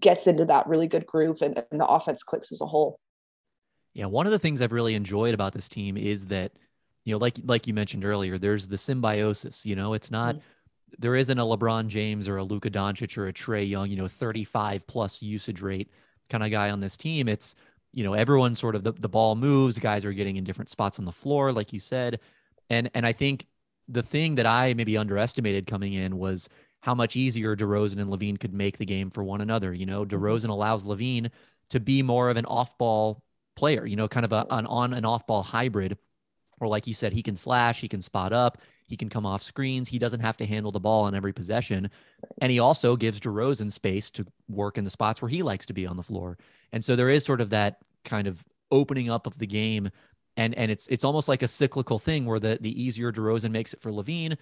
gets 0.00 0.26
into 0.26 0.44
that 0.46 0.66
really 0.66 0.88
good 0.88 1.06
groove 1.06 1.42
and, 1.42 1.62
and 1.70 1.80
the 1.80 1.86
offense 1.86 2.22
clicks 2.22 2.50
as 2.50 2.60
a 2.60 2.66
whole. 2.66 2.98
Yeah, 3.94 4.06
one 4.06 4.26
of 4.26 4.32
the 4.32 4.38
things 4.38 4.60
I've 4.60 4.72
really 4.72 4.94
enjoyed 4.94 5.34
about 5.34 5.52
this 5.52 5.68
team 5.68 5.96
is 5.96 6.26
that, 6.26 6.52
you 7.04 7.12
know, 7.14 7.18
like 7.18 7.36
like 7.44 7.66
you 7.66 7.74
mentioned 7.74 8.04
earlier, 8.04 8.38
there's 8.38 8.66
the 8.66 8.78
symbiosis. 8.78 9.64
You 9.64 9.76
know, 9.76 9.94
it's 9.94 10.10
not 10.10 10.36
mm-hmm. 10.36 10.44
there 10.98 11.14
isn't 11.14 11.38
a 11.38 11.44
LeBron 11.44 11.86
James 11.86 12.28
or 12.28 12.36
a 12.36 12.44
Luka 12.44 12.70
Doncic 12.70 13.16
or 13.16 13.28
a 13.28 13.32
Trae 13.32 13.68
Young, 13.68 13.88
you 13.88 13.96
know, 13.96 14.08
35 14.08 14.86
plus 14.86 15.22
usage 15.22 15.60
rate 15.60 15.90
kind 16.28 16.42
of 16.42 16.50
guy 16.50 16.70
on 16.70 16.80
this 16.80 16.96
team. 16.96 17.28
It's 17.28 17.54
you 17.92 18.02
know 18.02 18.14
everyone 18.14 18.56
sort 18.56 18.74
of 18.74 18.82
the, 18.82 18.92
the 18.92 19.08
ball 19.08 19.36
moves, 19.36 19.78
guys 19.78 20.04
are 20.04 20.12
getting 20.12 20.36
in 20.36 20.44
different 20.44 20.70
spots 20.70 20.98
on 20.98 21.04
the 21.04 21.12
floor, 21.12 21.52
like 21.52 21.72
you 21.72 21.80
said, 21.80 22.20
and 22.70 22.90
and 22.94 23.06
I 23.06 23.12
think 23.12 23.46
the 23.88 24.02
thing 24.02 24.34
that 24.36 24.46
I 24.46 24.74
maybe 24.74 24.96
underestimated 24.96 25.66
coming 25.66 25.92
in 25.92 26.18
was 26.18 26.48
how 26.80 26.94
much 26.94 27.16
easier 27.16 27.56
DeRozan 27.56 27.98
and 27.98 28.10
LaVine 28.10 28.38
could 28.38 28.52
make 28.52 28.78
the 28.78 28.84
game 28.86 29.10
for 29.10 29.22
one 29.24 29.40
another. 29.40 29.72
You 29.72 29.86
know, 29.86 30.04
mm-hmm. 30.04 30.16
DeRozan 30.16 30.48
allows 30.50 30.84
LaVine 30.84 31.30
to 31.70 31.80
be 31.80 32.02
more 32.02 32.28
of 32.28 32.36
an 32.36 32.44
off-ball 32.44 33.22
player, 33.56 33.86
you 33.86 33.96
know, 33.96 34.08
kind 34.08 34.24
of 34.24 34.32
a, 34.32 34.46
an 34.50 34.66
on 34.66 34.94
and 34.94 35.06
off 35.06 35.26
ball 35.26 35.42
hybrid. 35.42 35.98
Or 36.60 36.68
like 36.68 36.86
you 36.86 36.94
said, 36.94 37.12
he 37.12 37.22
can 37.22 37.36
slash, 37.36 37.80
he 37.80 37.88
can 37.88 38.00
spot 38.00 38.32
up, 38.32 38.58
he 38.86 38.96
can 38.96 39.08
come 39.08 39.26
off 39.26 39.42
screens. 39.42 39.88
He 39.88 39.98
doesn't 39.98 40.20
have 40.20 40.36
to 40.38 40.46
handle 40.46 40.70
the 40.70 40.80
ball 40.80 41.04
on 41.04 41.14
every 41.14 41.32
possession. 41.32 41.90
And 42.40 42.52
he 42.52 42.58
also 42.58 42.96
gives 42.96 43.20
DeRozan 43.20 43.70
space 43.72 44.10
to 44.10 44.26
work 44.48 44.78
in 44.78 44.84
the 44.84 44.90
spots 44.90 45.22
where 45.22 45.28
he 45.28 45.42
likes 45.42 45.66
to 45.66 45.72
be 45.72 45.86
on 45.86 45.96
the 45.96 46.02
floor. 46.02 46.38
And 46.72 46.84
so 46.84 46.94
there 46.94 47.10
is 47.10 47.24
sort 47.24 47.40
of 47.40 47.50
that 47.50 47.78
kind 48.04 48.26
of 48.26 48.44
opening 48.70 49.10
up 49.10 49.26
of 49.26 49.38
the 49.38 49.46
game. 49.46 49.90
And 50.36 50.54
and 50.54 50.70
it's 50.70 50.86
it's 50.88 51.04
almost 51.04 51.28
like 51.28 51.42
a 51.42 51.48
cyclical 51.48 51.98
thing 51.98 52.26
where 52.26 52.40
the 52.40 52.58
the 52.60 52.82
easier 52.82 53.12
DeRozan 53.12 53.52
makes 53.52 53.72
it 53.72 53.80
for 53.80 53.90
LaVine, 53.92 54.36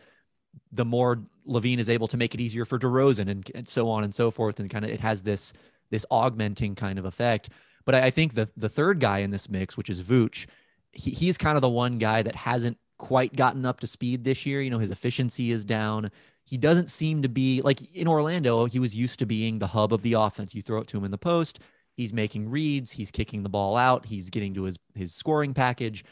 the 0.72 0.84
more 0.84 1.22
LaVine 1.46 1.78
is 1.78 1.90
able 1.90 2.08
to 2.08 2.16
make 2.16 2.34
it 2.34 2.40
easier 2.40 2.64
for 2.64 2.78
DeRozan 2.78 3.28
and, 3.28 3.50
and 3.54 3.68
so 3.68 3.88
on 3.90 4.02
and 4.02 4.14
so 4.14 4.30
forth. 4.30 4.58
And 4.58 4.70
kind 4.70 4.84
of 4.84 4.90
it 4.90 5.00
has 5.00 5.22
this 5.22 5.52
this 5.90 6.06
augmenting 6.10 6.74
kind 6.74 6.98
of 6.98 7.04
effect. 7.04 7.50
But 7.84 7.94
I, 7.94 8.10
think 8.10 8.34
the 8.34 8.48
the 8.56 8.68
third 8.68 9.00
guy 9.00 9.18
in 9.18 9.30
this 9.30 9.48
mix, 9.48 9.76
which 9.76 9.90
is 9.90 10.02
Vooch, 10.02 10.46
he, 10.92 11.10
he's 11.10 11.38
kind 11.38 11.56
of 11.56 11.62
the 11.62 11.68
one 11.68 11.98
guy 11.98 12.22
that 12.22 12.36
hasn't 12.36 12.78
quite 12.98 13.34
gotten 13.34 13.66
up 13.66 13.80
to 13.80 13.86
speed 13.86 14.24
this 14.24 14.46
year. 14.46 14.62
You 14.62 14.70
know, 14.70 14.78
his 14.78 14.90
efficiency 14.90 15.50
is 15.50 15.64
down. 15.64 16.10
He 16.44 16.56
doesn't 16.56 16.88
seem 16.88 17.22
to 17.22 17.28
be 17.28 17.60
like 17.62 17.80
in 17.94 18.08
Orlando, 18.08 18.66
he 18.66 18.78
was 18.78 18.94
used 18.94 19.18
to 19.20 19.26
being 19.26 19.58
the 19.58 19.66
hub 19.66 19.92
of 19.92 20.02
the 20.02 20.14
offense. 20.14 20.54
You 20.54 20.62
throw 20.62 20.80
it 20.80 20.88
to 20.88 20.98
him 20.98 21.04
in 21.04 21.10
the 21.10 21.18
post, 21.18 21.60
He's 21.94 22.14
making 22.14 22.50
reads, 22.50 22.90
he's 22.90 23.10
kicking 23.10 23.42
the 23.42 23.48
ball 23.50 23.76
out, 23.76 24.06
he's 24.06 24.30
getting 24.30 24.54
to 24.54 24.62
his 24.64 24.78
his 24.94 25.14
scoring 25.14 25.52
package. 25.52 26.04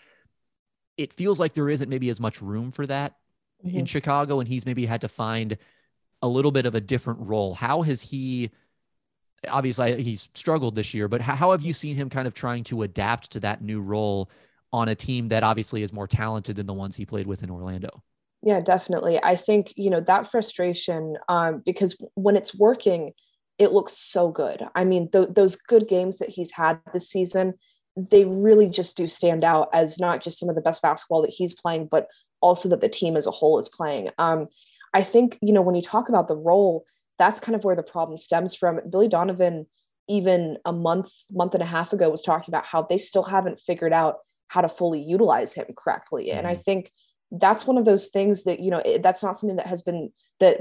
It 0.99 1.15
feels 1.15 1.41
like 1.41 1.55
there 1.55 1.71
isn't 1.71 1.89
maybe 1.89 2.11
as 2.11 2.21
much 2.21 2.43
room 2.43 2.71
for 2.71 2.87
that 2.87 3.17
mm-hmm. 3.65 3.79
in 3.79 3.87
Chicago, 3.87 4.41
and 4.41 4.49
he's 4.49 4.67
maybe 4.67 4.85
had 4.85 5.01
to 5.01 5.09
find 5.09 5.57
a 6.21 6.29
little 6.29 6.53
bit 6.53 6.67
of 6.67 6.75
a 6.75 6.81
different 6.81 7.21
role. 7.21 7.55
How 7.55 7.81
has 7.83 8.03
he? 8.03 8.51
Obviously, 9.49 10.03
he's 10.03 10.29
struggled 10.35 10.75
this 10.75 10.93
year, 10.93 11.09
but 11.09 11.21
how 11.21 11.53
have 11.53 11.63
you 11.63 11.73
seen 11.73 11.97
him 11.97 12.11
kind 12.11 12.27
of 12.27 12.35
trying 12.35 12.65
to 12.65 12.83
adapt 12.83 13.31
to 13.33 13.41
that 13.41 13.63
new 13.63 13.81
role 13.81 14.31
on 14.73 14.89
a 14.89 14.95
team 14.95 15.29
that 15.29 15.43
obviously 15.43 15.83
is 15.83 15.93
more 15.93 16.07
talented 16.07 16.57
than 16.57 16.67
the 16.67 16.75
ones 16.75 16.97
he 16.97 17.07
played 17.07 17.27
with 17.27 17.43
in 17.43 17.51
Orlando? 17.51 18.03
Yeah, 18.43 18.61
definitely. 18.61 19.19
I 19.23 19.37
think 19.37 19.73
you 19.77 19.91
know 19.91 20.01
that 20.01 20.31
frustration 20.31 21.17
um, 21.29 21.63
because 21.65 21.97
when 22.15 22.37
it's 22.37 22.55
working, 22.55 23.13
it 23.59 23.73
looks 23.73 23.99
so 23.99 24.31
good. 24.31 24.63
I 24.75 24.85
mean, 24.85 25.11
th- 25.11 25.29
those 25.35 25.57
good 25.57 25.89
games 25.89 26.19
that 26.19 26.31
he's 26.31 26.53
had 26.53 26.81
this 26.93 27.11
season, 27.11 27.55
they 27.97 28.25
really 28.25 28.69
just 28.69 28.97
do 28.97 29.09
stand 29.09 29.45
out 29.45 29.69
as 29.75 29.99
not 29.99 30.23
just 30.23 30.39
some 30.39 30.49
of 30.49 30.55
the 30.55 30.63
best 30.63 30.81
basketball 30.81 31.23
that 31.23 31.31
he's 31.31 31.53
playing, 31.53 31.89
but 31.91 32.07
also 32.41 32.71
that 32.71 32.81
the 32.81 32.89
team 32.89 33.17
as 33.17 33.27
a 33.27 33.31
whole 33.31 33.59
is 33.59 33.69
playing. 33.69 34.09
Um, 34.17 34.49
I 34.95 35.03
think, 35.03 35.39
you 35.43 35.53
know, 35.53 35.61
when 35.61 35.75
you 35.75 35.83
talk 35.83 36.09
about 36.09 36.27
the 36.27 36.37
role, 36.37 36.85
that's 37.21 37.39
kind 37.39 37.55
of 37.55 37.63
where 37.65 37.77
the 37.77 37.83
problem 37.83 38.17
stems 38.17 38.55
from. 38.55 38.81
Billy 38.89 39.07
Donovan, 39.07 39.67
even 40.09 40.57
a 40.65 40.73
month, 40.73 41.11
month 41.31 41.53
and 41.53 41.63
a 41.63 41.67
half 41.67 41.93
ago, 41.93 42.09
was 42.09 42.23
talking 42.23 42.51
about 42.51 42.65
how 42.65 42.83
they 42.83 42.97
still 42.97 43.23
haven't 43.23 43.61
figured 43.61 43.93
out 43.93 44.17
how 44.49 44.63
to 44.63 44.69
fully 44.71 45.01
utilize 45.01 45.53
him 45.53 45.67
correctly. 45.77 46.29
Mm-hmm. 46.29 46.39
And 46.39 46.47
I 46.47 46.55
mm-hmm. 46.55 46.63
think 46.63 46.93
that's 47.31 47.67
one 47.67 47.77
of 47.77 47.85
those 47.85 48.09
things 48.09 48.45
that 48.45 48.59
you 48.59 48.71
know 48.71 48.79
it, 48.79 49.03
that's 49.03 49.23
not 49.23 49.37
something 49.37 49.57
that 49.57 49.67
has 49.67 49.83
been 49.83 50.11
that 50.41 50.61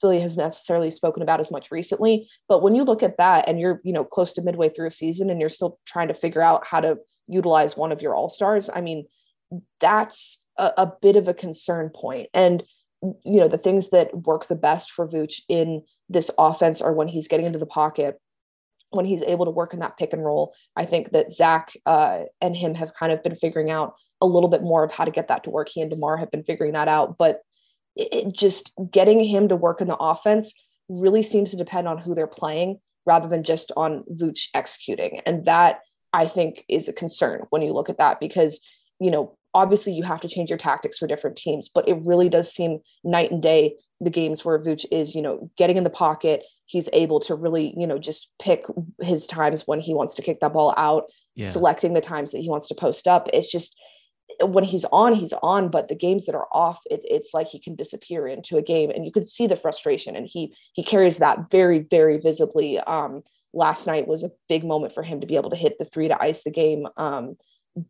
Billy 0.00 0.18
has 0.20 0.34
necessarily 0.34 0.90
spoken 0.90 1.22
about 1.22 1.40
as 1.40 1.50
much 1.50 1.70
recently. 1.70 2.26
But 2.48 2.62
when 2.62 2.74
you 2.74 2.84
look 2.84 3.02
at 3.02 3.18
that 3.18 3.46
and 3.46 3.60
you're 3.60 3.80
you 3.84 3.92
know 3.92 4.04
close 4.04 4.32
to 4.32 4.42
midway 4.42 4.70
through 4.70 4.88
a 4.88 4.90
season 4.90 5.28
and 5.28 5.40
you're 5.40 5.50
still 5.50 5.78
trying 5.86 6.08
to 6.08 6.14
figure 6.14 6.42
out 6.42 6.66
how 6.66 6.80
to 6.80 6.96
utilize 7.28 7.76
one 7.76 7.92
of 7.92 8.00
your 8.00 8.14
all 8.14 8.30
stars, 8.30 8.70
I 8.74 8.80
mean 8.80 9.06
that's 9.78 10.42
a, 10.58 10.72
a 10.78 10.92
bit 11.02 11.16
of 11.16 11.28
a 11.28 11.34
concern 11.34 11.90
point. 11.94 12.30
And 12.32 12.64
you 13.02 13.40
know 13.40 13.48
the 13.48 13.58
things 13.58 13.90
that 13.90 14.26
work 14.26 14.48
the 14.48 14.54
best 14.54 14.90
for 14.90 15.06
Vooch 15.08 15.40
in 15.48 15.82
this 16.08 16.30
offense 16.38 16.80
are 16.80 16.92
when 16.92 17.08
he's 17.08 17.28
getting 17.28 17.46
into 17.46 17.58
the 17.58 17.66
pocket 17.66 18.20
when 18.90 19.04
he's 19.04 19.22
able 19.22 19.44
to 19.44 19.50
work 19.50 19.74
in 19.74 19.80
that 19.80 19.98
pick 19.98 20.12
and 20.12 20.24
roll. 20.24 20.54
I 20.76 20.86
think 20.86 21.12
that 21.12 21.32
Zach 21.32 21.72
uh, 21.84 22.22
and 22.40 22.56
him 22.56 22.74
have 22.74 22.94
kind 22.98 23.12
of 23.12 23.22
been 23.22 23.36
figuring 23.36 23.70
out 23.70 23.94
a 24.20 24.26
little 24.26 24.48
bit 24.48 24.62
more 24.62 24.84
of 24.84 24.90
how 24.90 25.04
to 25.04 25.10
get 25.10 25.28
that 25.28 25.44
to 25.44 25.50
work. 25.50 25.68
He 25.68 25.80
and 25.80 25.90
DeMar 25.90 26.16
have 26.16 26.30
been 26.30 26.44
figuring 26.44 26.72
that 26.72 26.88
out, 26.88 27.18
but 27.18 27.42
it, 27.96 28.32
just 28.32 28.72
getting 28.90 29.22
him 29.22 29.48
to 29.48 29.56
work 29.56 29.80
in 29.80 29.88
the 29.88 29.96
offense 29.96 30.54
really 30.88 31.22
seems 31.22 31.50
to 31.50 31.56
depend 31.56 31.86
on 31.86 31.98
who 31.98 32.14
they're 32.14 32.26
playing 32.26 32.78
rather 33.04 33.28
than 33.28 33.42
just 33.42 33.72
on 33.76 34.04
Vooch 34.10 34.48
executing. 34.54 35.20
And 35.26 35.44
that 35.44 35.80
I 36.12 36.26
think 36.26 36.64
is 36.68 36.88
a 36.88 36.92
concern 36.92 37.42
when 37.50 37.62
you 37.62 37.72
look 37.72 37.90
at 37.90 37.98
that 37.98 38.20
because, 38.20 38.60
you 39.00 39.10
know, 39.10 39.36
obviously 39.54 39.92
you 39.92 40.02
have 40.02 40.20
to 40.20 40.28
change 40.28 40.50
your 40.50 40.58
tactics 40.58 40.98
for 40.98 41.06
different 41.06 41.36
teams, 41.36 41.68
but 41.68 41.88
it 41.88 41.96
really 42.04 42.28
does 42.28 42.52
seem 42.52 42.80
night 43.04 43.30
and 43.30 43.42
day 43.42 43.74
the 44.00 44.10
games 44.10 44.44
where 44.44 44.58
Vooch 44.58 44.84
is, 44.92 45.14
you 45.14 45.22
know, 45.22 45.50
getting 45.56 45.76
in 45.76 45.84
the 45.84 45.90
pocket. 45.90 46.44
He's 46.66 46.88
able 46.92 47.20
to 47.20 47.34
really, 47.34 47.74
you 47.76 47.86
know, 47.86 47.98
just 47.98 48.28
pick 48.40 48.64
his 49.00 49.26
times 49.26 49.62
when 49.66 49.80
he 49.80 49.94
wants 49.94 50.14
to 50.14 50.22
kick 50.22 50.40
that 50.40 50.52
ball 50.52 50.74
out, 50.76 51.04
yeah. 51.34 51.50
selecting 51.50 51.94
the 51.94 52.00
times 52.00 52.32
that 52.32 52.38
he 52.38 52.48
wants 52.48 52.68
to 52.68 52.74
post 52.74 53.08
up. 53.08 53.28
It's 53.32 53.50
just 53.50 53.74
when 54.40 54.64
he's 54.64 54.84
on, 54.92 55.14
he's 55.14 55.32
on, 55.42 55.70
but 55.70 55.88
the 55.88 55.94
games 55.94 56.26
that 56.26 56.34
are 56.34 56.46
off, 56.52 56.78
it, 56.90 57.00
it's 57.04 57.34
like 57.34 57.48
he 57.48 57.58
can 57.58 57.74
disappear 57.74 58.28
into 58.28 58.56
a 58.56 58.62
game, 58.62 58.90
and 58.90 59.04
you 59.04 59.10
can 59.10 59.26
see 59.26 59.46
the 59.46 59.56
frustration, 59.56 60.14
and 60.14 60.26
he 60.26 60.54
he 60.74 60.84
carries 60.84 61.18
that 61.18 61.50
very 61.50 61.80
very 61.80 62.18
visibly. 62.18 62.78
Um, 62.78 63.22
last 63.52 63.86
night 63.86 64.06
was 64.06 64.24
a 64.24 64.30
big 64.48 64.64
moment 64.64 64.94
for 64.94 65.02
him 65.02 65.20
to 65.20 65.26
be 65.26 65.36
able 65.36 65.50
to 65.50 65.56
hit 65.56 65.78
the 65.78 65.86
three 65.86 66.08
to 66.08 66.22
ice 66.22 66.42
the 66.42 66.50
game. 66.50 66.86
Um, 66.96 67.36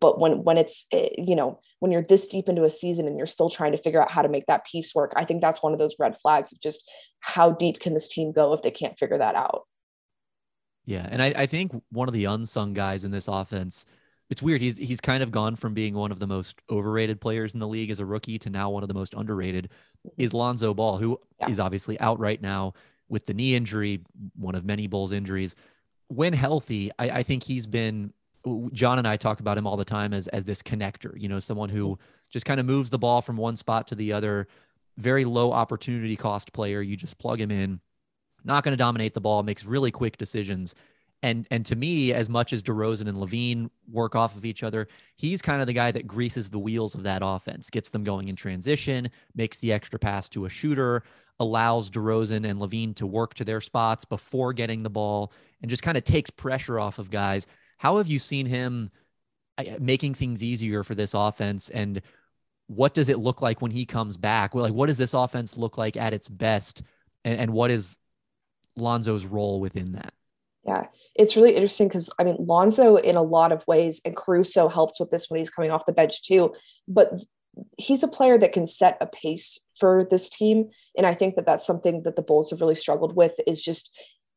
but 0.00 0.18
when 0.20 0.44
when 0.44 0.58
it's 0.58 0.86
eh, 0.92 1.08
you 1.16 1.36
know 1.36 1.60
when 1.80 1.92
you're 1.92 2.02
this 2.02 2.26
deep 2.26 2.48
into 2.48 2.64
a 2.64 2.70
season 2.70 3.06
and 3.06 3.16
you're 3.16 3.26
still 3.26 3.50
trying 3.50 3.72
to 3.72 3.78
figure 3.78 4.02
out 4.02 4.10
how 4.10 4.22
to 4.22 4.28
make 4.28 4.46
that 4.46 4.66
piece 4.66 4.94
work, 4.94 5.12
I 5.16 5.24
think 5.24 5.40
that's 5.40 5.62
one 5.62 5.72
of 5.72 5.78
those 5.78 5.94
red 5.98 6.16
flags 6.20 6.52
of 6.52 6.60
just 6.60 6.82
how 7.20 7.52
deep 7.52 7.80
can 7.80 7.94
this 7.94 8.08
team 8.08 8.32
go 8.32 8.52
if 8.52 8.62
they 8.62 8.70
can't 8.70 8.98
figure 8.98 9.18
that 9.18 9.34
out. 9.34 9.62
Yeah, 10.84 11.06
and 11.10 11.22
I, 11.22 11.26
I 11.36 11.46
think 11.46 11.72
one 11.90 12.08
of 12.08 12.14
the 12.14 12.24
unsung 12.24 12.72
guys 12.72 13.04
in 13.04 13.10
this 13.10 13.28
offense 13.28 13.84
it's 14.30 14.42
weird. 14.42 14.60
He's 14.60 14.76
he's 14.76 15.00
kind 15.00 15.22
of 15.22 15.30
gone 15.30 15.56
from 15.56 15.74
being 15.74 15.94
one 15.94 16.12
of 16.12 16.18
the 16.18 16.26
most 16.26 16.60
overrated 16.70 17.20
players 17.20 17.54
in 17.54 17.60
the 17.60 17.68
league 17.68 17.90
as 17.90 17.98
a 17.98 18.04
rookie 18.04 18.38
to 18.40 18.50
now 18.50 18.70
one 18.70 18.82
of 18.82 18.88
the 18.88 18.94
most 18.94 19.14
underrated. 19.14 19.70
Mm-hmm. 20.06 20.22
Is 20.22 20.34
Lonzo 20.34 20.74
Ball, 20.74 20.98
who 20.98 21.18
yeah. 21.40 21.48
is 21.48 21.58
obviously 21.58 21.98
out 22.00 22.18
right 22.18 22.40
now 22.40 22.74
with 23.08 23.24
the 23.24 23.34
knee 23.34 23.54
injury, 23.54 24.00
one 24.36 24.54
of 24.54 24.64
many 24.64 24.86
Bulls 24.86 25.12
injuries. 25.12 25.56
When 26.08 26.32
healthy, 26.32 26.90
I, 26.98 27.10
I 27.10 27.22
think 27.22 27.42
he's 27.42 27.66
been. 27.66 28.12
John 28.72 28.98
and 28.98 29.06
I 29.06 29.16
talk 29.16 29.40
about 29.40 29.58
him 29.58 29.66
all 29.66 29.76
the 29.76 29.84
time 29.84 30.12
as 30.12 30.28
as 30.28 30.44
this 30.44 30.62
connector. 30.62 31.20
You 31.20 31.28
know, 31.28 31.40
someone 31.40 31.68
who 31.68 31.90
mm-hmm. 31.90 32.02
just 32.30 32.46
kind 32.46 32.60
of 32.60 32.66
moves 32.66 32.90
the 32.90 32.98
ball 32.98 33.22
from 33.22 33.36
one 33.36 33.56
spot 33.56 33.86
to 33.88 33.94
the 33.94 34.12
other. 34.12 34.48
Very 34.96 35.24
low 35.24 35.52
opportunity 35.52 36.16
cost 36.16 36.52
player. 36.52 36.82
You 36.82 36.96
just 36.96 37.18
plug 37.18 37.40
him 37.40 37.50
in. 37.50 37.80
Not 38.44 38.64
going 38.64 38.72
to 38.72 38.76
dominate 38.76 39.14
the 39.14 39.20
ball. 39.20 39.42
Makes 39.42 39.64
really 39.64 39.90
quick 39.90 40.16
decisions 40.16 40.74
and 41.22 41.46
and 41.50 41.66
to 41.66 41.76
me, 41.76 42.12
as 42.12 42.28
much 42.28 42.52
as 42.52 42.62
DeRozan 42.62 43.08
and 43.08 43.18
LaVine 43.18 43.70
work 43.90 44.14
off 44.14 44.36
of 44.36 44.44
each 44.44 44.62
other, 44.62 44.86
he's 45.16 45.42
kind 45.42 45.60
of 45.60 45.66
the 45.66 45.72
guy 45.72 45.90
that 45.90 46.06
greases 46.06 46.48
the 46.50 46.58
wheels 46.58 46.94
of 46.94 47.02
that 47.02 47.22
offense, 47.24 47.70
gets 47.70 47.90
them 47.90 48.04
going 48.04 48.28
in 48.28 48.36
transition, 48.36 49.10
makes 49.34 49.58
the 49.58 49.72
extra 49.72 49.98
pass 49.98 50.28
to 50.30 50.44
a 50.44 50.48
shooter, 50.48 51.02
allows 51.40 51.90
DeRozan 51.90 52.48
and 52.48 52.60
LaVine 52.60 52.94
to 52.96 53.06
work 53.06 53.34
to 53.34 53.44
their 53.44 53.60
spots 53.60 54.04
before 54.04 54.52
getting 54.52 54.82
the 54.82 54.90
ball, 54.90 55.32
and 55.60 55.70
just 55.70 55.82
kind 55.82 55.96
of 55.96 56.04
takes 56.04 56.30
pressure 56.30 56.78
off 56.78 56.98
of 56.98 57.10
guys. 57.10 57.46
How 57.78 57.96
have 57.98 58.06
you 58.06 58.18
seen 58.18 58.46
him 58.46 58.90
uh, 59.56 59.64
making 59.80 60.14
things 60.14 60.42
easier 60.42 60.82
for 60.82 60.94
this 60.94 61.14
offense? 61.14 61.70
And 61.70 62.02
what 62.66 62.94
does 62.94 63.08
it 63.08 63.18
look 63.18 63.40
like 63.40 63.62
when 63.62 63.70
he 63.70 63.86
comes 63.86 64.16
back? 64.16 64.54
Like 64.54 64.72
what 64.72 64.86
does 64.86 64.98
this 64.98 65.14
offense 65.14 65.56
look 65.56 65.78
like 65.78 65.96
at 65.96 66.12
its 66.12 66.28
best? 66.28 66.82
And, 67.24 67.40
and 67.40 67.52
what 67.52 67.70
is 67.70 67.96
Lonzo's 68.76 69.24
role 69.24 69.60
within 69.60 69.92
that? 69.92 70.12
Yeah, 70.64 70.86
it's 71.14 71.34
really 71.34 71.54
interesting 71.54 71.88
because 71.88 72.10
I 72.18 72.24
mean, 72.24 72.36
Lonzo, 72.38 72.96
in 72.96 73.16
a 73.16 73.22
lot 73.22 73.52
of 73.52 73.66
ways, 73.66 74.02
and 74.04 74.14
Caruso 74.14 74.68
helps 74.68 75.00
with 75.00 75.10
this 75.10 75.26
when 75.28 75.38
he's 75.38 75.48
coming 75.48 75.70
off 75.70 75.86
the 75.86 75.92
bench 75.92 76.22
too. 76.22 76.52
But 76.86 77.12
he's 77.78 78.02
a 78.02 78.08
player 78.08 78.38
that 78.38 78.52
can 78.52 78.66
set 78.66 78.98
a 79.00 79.06
pace 79.06 79.58
for 79.80 80.06
this 80.10 80.28
team, 80.28 80.68
and 80.96 81.06
I 81.06 81.14
think 81.14 81.36
that 81.36 81.46
that's 81.46 81.66
something 81.66 82.02
that 82.02 82.16
the 82.16 82.22
Bulls 82.22 82.50
have 82.50 82.60
really 82.60 82.74
struggled 82.74 83.16
with 83.16 83.32
is 83.46 83.62
just 83.62 83.90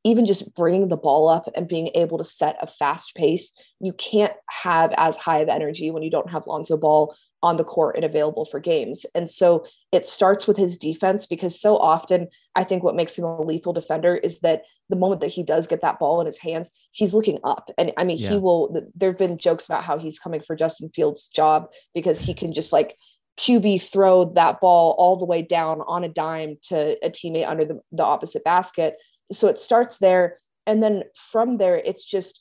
even 0.03 0.25
just 0.25 0.53
bringing 0.55 0.89
the 0.89 0.97
ball 0.97 1.29
up 1.29 1.49
and 1.55 1.67
being 1.67 1.91
able 1.95 2.17
to 2.17 2.23
set 2.23 2.57
a 2.61 2.67
fast 2.67 3.13
pace. 3.15 3.53
You 3.79 3.93
can't 3.93 4.33
have 4.49 4.91
as 4.97 5.15
high 5.15 5.39
of 5.39 5.49
energy 5.49 5.91
when 5.91 6.03
you 6.03 6.09
don't 6.09 6.29
have 6.31 6.47
Lonzo 6.47 6.77
Ball 6.77 7.15
on 7.43 7.57
the 7.57 7.63
court 7.63 7.95
and 7.95 8.05
available 8.05 8.45
for 8.45 8.59
games. 8.59 9.05
And 9.15 9.29
so 9.29 9.65
it 9.91 10.05
starts 10.05 10.45
with 10.45 10.57
his 10.57 10.77
defense 10.77 11.25
because 11.25 11.59
so 11.59 11.77
often 11.77 12.27
I 12.55 12.63
think 12.63 12.83
what 12.83 12.95
makes 12.95 13.17
him 13.17 13.25
a 13.25 13.41
lethal 13.41 13.73
defender 13.73 14.15
is 14.15 14.39
that 14.39 14.61
the 14.89 14.95
moment 14.95 15.21
that 15.21 15.31
he 15.31 15.41
does 15.41 15.67
get 15.67 15.81
that 15.81 15.99
ball 15.99 16.19
in 16.19 16.25
his 16.25 16.37
hands, 16.37 16.69
he's 16.91 17.13
looking 17.13 17.39
up. 17.43 17.71
And 17.77 17.93
I 17.97 18.03
mean, 18.03 18.17
yeah. 18.17 18.31
he 18.31 18.37
will, 18.37 18.89
there 18.93 19.09
have 19.09 19.17
been 19.17 19.37
jokes 19.37 19.65
about 19.65 19.83
how 19.83 19.97
he's 19.97 20.19
coming 20.19 20.41
for 20.45 20.55
Justin 20.55 20.91
Fields' 20.93 21.29
job 21.29 21.67
because 21.95 22.19
he 22.19 22.33
can 22.33 22.53
just 22.53 22.71
like 22.71 22.95
QB 23.39 23.81
throw 23.83 24.33
that 24.35 24.59
ball 24.61 24.93
all 24.97 25.17
the 25.17 25.25
way 25.25 25.41
down 25.41 25.81
on 25.87 26.03
a 26.03 26.09
dime 26.09 26.57
to 26.63 26.97
a 27.03 27.09
teammate 27.09 27.47
under 27.47 27.65
the, 27.65 27.79
the 27.91 28.03
opposite 28.03 28.43
basket. 28.43 28.97
So 29.31 29.47
it 29.47 29.59
starts 29.59 29.97
there. 29.97 30.37
And 30.67 30.81
then 30.81 31.03
from 31.31 31.57
there, 31.57 31.77
it's 31.77 32.05
just 32.05 32.39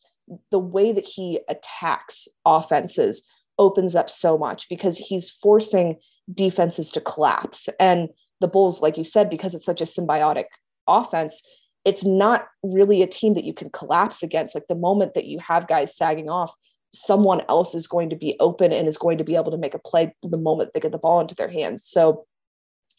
the 0.51 0.59
way 0.59 0.93
that 0.93 1.05
he 1.05 1.41
attacks 1.49 2.29
offenses 2.45 3.23
opens 3.59 3.95
up 3.95 4.11
so 4.11 4.39
much 4.39 4.69
because 4.69 4.97
he's 4.97 5.31
forcing 5.31 5.97
defenses 6.33 6.91
to 6.93 7.01
collapse. 7.01 7.69
And 7.79 8.09
the 8.41 8.49
Bulls, 8.49 8.81
like 8.81 8.97
you 8.97 9.05
said, 9.05 9.29
because 9.29 9.55
it's 9.55 9.65
such 9.65 9.81
a 9.81 9.85
symbiotic 9.85 10.47
offense, 10.87 11.43
it's 11.85 12.05
not 12.05 12.47
really 12.63 13.03
a 13.03 13.07
team 13.07 13.35
that 13.35 13.45
you 13.45 13.55
can 13.55 13.71
collapse 13.71 14.23
against. 14.23 14.55
Like 14.55 14.67
the 14.69 14.75
moment 14.75 15.15
that 15.15 15.27
you 15.27 15.39
have 15.41 15.69
guys 15.69 15.97
sagging 15.97 16.29
off, 16.29 16.53
someone 16.93 17.43
else 17.49 17.75
is 17.75 17.87
going 17.87 18.11
to 18.11 18.17
be 18.17 18.37
open 18.41 18.73
and 18.73 18.89
is 18.89 18.99
going 18.99 19.19
to 19.19 19.25
be 19.25 19.37
able 19.37 19.51
to 19.51 19.59
make 19.59 19.75
a 19.75 19.79
play 19.79 20.15
the 20.23 20.39
moment 20.39 20.71
they 20.73 20.81
get 20.81 20.93
the 20.93 20.99
ball 20.99 21.21
into 21.21 21.35
their 21.35 21.51
hands. 21.51 21.85
So 21.85 22.27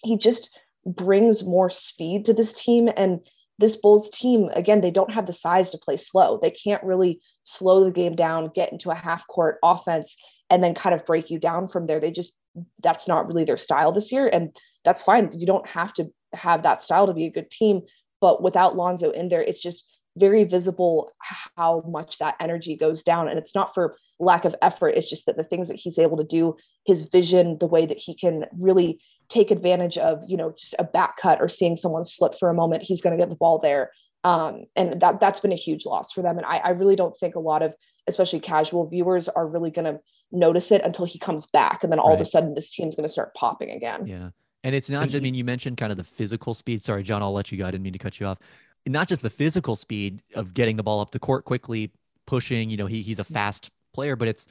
he 0.04 0.18
just 0.18 0.50
brings 0.86 1.44
more 1.44 1.70
speed 1.70 2.26
to 2.26 2.34
this 2.34 2.54
team. 2.54 2.90
And 2.96 3.20
this 3.62 3.78
Bulls 3.78 4.10
team, 4.10 4.50
again, 4.54 4.82
they 4.82 4.92
don't 4.92 5.14
have 5.14 5.26
the 5.26 5.34
size 5.34 5.70
to 5.70 5.78
play 5.78 5.96
slow. 5.96 6.38
They 6.42 6.52
can't 6.52 6.84
really 6.84 7.22
slow 7.44 7.84
the 7.84 7.92
game 7.92 8.16
down, 8.16 8.52
get 8.54 8.72
into 8.72 8.92
a 8.92 8.96
half 8.96 9.26
court 9.28 9.60
offense, 9.64 10.18
and 10.50 10.62
then 10.62 10.76
kind 10.76 10.94
of 10.94 11.06
break 11.06 11.30
you 11.30 11.40
down 11.40 11.70
from 11.70 11.88
there. 11.88 12.00
They 12.00 12.12
just 12.12 12.34
that's 12.84 13.08
not 13.08 13.28
really 13.28 13.46
their 13.46 13.58
style 13.58 13.94
this 13.94 14.12
year, 14.12 14.28
and 14.28 14.56
that's 14.84 15.02
fine. 15.02 15.32
You 15.34 15.46
don't 15.46 15.68
have 15.68 15.94
to 15.94 16.12
have 16.34 16.64
that 16.64 16.82
style 16.82 17.08
to 17.08 17.14
be 17.14 17.26
a 17.26 17.32
good 17.32 17.50
team, 17.50 17.84
but 18.20 18.44
without 18.44 18.76
Lonzo 18.76 19.12
in 19.12 19.30
there, 19.30 19.42
it's 19.42 19.62
just 19.62 19.86
very 20.18 20.44
visible 20.44 21.12
how 21.56 21.84
much 21.88 22.18
that 22.18 22.36
energy 22.40 22.76
goes 22.76 23.02
down. 23.02 23.30
And 23.30 23.40
it's 23.40 23.56
not 23.56 23.74
for 23.74 23.96
lack 24.20 24.44
of 24.44 24.56
effort. 24.62 24.90
It's 24.90 25.10
just 25.10 25.26
that 25.26 25.38
the 25.38 25.44
things 25.44 25.70
that 25.70 25.80
he's 25.80 25.98
able 25.98 26.18
to 26.18 26.24
do, 26.24 26.58
his 26.86 27.04
vision, 27.04 27.58
the 27.60 27.68
way 27.68 27.86
that 27.86 27.98
he 27.98 28.14
can 28.16 28.46
really 28.58 29.00
take 29.32 29.50
advantage 29.50 29.98
of, 29.98 30.22
you 30.28 30.38
know, 30.38 30.54
just 30.58 30.76
a 30.78 30.84
back 30.84 31.18
cut 31.18 31.40
or 31.42 31.50
seeing 31.50 31.76
someone 31.78 32.06
slip 32.06 32.38
for 32.38 32.50
a 32.50 32.54
moment, 32.54 32.84
he's 32.84 33.02
going 33.02 33.18
to 33.18 33.22
get 33.22 33.30
the 33.30 33.36
ball 33.36 33.58
there. 33.60 33.92
Um, 34.24 34.66
and 34.76 35.02
that 35.02 35.20
that's 35.20 35.40
been 35.40 35.52
a 35.52 35.56
huge 35.56 35.86
loss 35.86 36.12
for 36.12 36.22
them. 36.22 36.38
And 36.38 36.46
I, 36.46 36.58
I 36.58 36.70
really 36.70 36.96
don't 36.96 37.18
think 37.18 37.36
a 37.36 37.40
lot 37.40 37.64
of, 37.64 37.74
especially 38.08 38.40
casual 38.40 38.88
viewers, 38.88 39.28
are 39.30 39.48
really 39.48 39.72
going 39.72 39.86
to 39.86 40.00
notice 40.32 40.72
it 40.72 40.82
until 40.84 41.06
he 41.06 41.20
comes 41.20 41.46
back, 41.48 41.84
and 41.84 41.92
then 41.92 42.00
all 42.00 42.10
right. 42.10 42.16
of 42.16 42.22
a 42.22 42.26
sudden 42.26 42.54
this 42.54 42.70
team's 42.70 42.96
going 42.96 43.08
to 43.08 43.12
start 43.12 43.34
popping 43.34 43.72
again. 43.72 44.06
Yeah, 44.06 44.30
and 44.64 44.76
it's 44.76 44.90
not. 44.90 45.14
I 45.14 45.20
mean, 45.20 45.34
you 45.34 45.44
mentioned 45.44 45.78
kind 45.78 45.92
of 45.92 45.98
the 45.98 46.04
physical 46.04 46.54
speed. 46.54 46.82
Sorry, 46.82 47.04
John, 47.04 47.22
I'll 47.22 47.34
let 47.34 47.52
you 47.52 47.58
go. 47.58 47.66
I 47.66 47.72
didn't 47.72 47.84
mean 47.84 47.94
to 47.94 48.00
cut 48.00 48.20
you 48.20 48.28
off. 48.28 48.38
Not 48.86 49.08
just 49.08 49.22
the 49.24 49.30
physical 49.30 49.76
speed 49.76 50.22
of 50.36 50.54
getting 50.54 50.78
the 50.78 50.84
ball 50.84 51.00
up 51.02 51.12
the 51.12 51.20
court 51.20 51.46
quickly, 51.46 51.92
pushing. 52.26 52.70
You 52.70 52.78
know, 52.78 52.86
he 52.86 53.02
he's 53.02 53.20
a 53.20 53.24
fast 53.24 53.70
player, 53.94 54.16
but 54.16 54.28
it's 54.28 54.48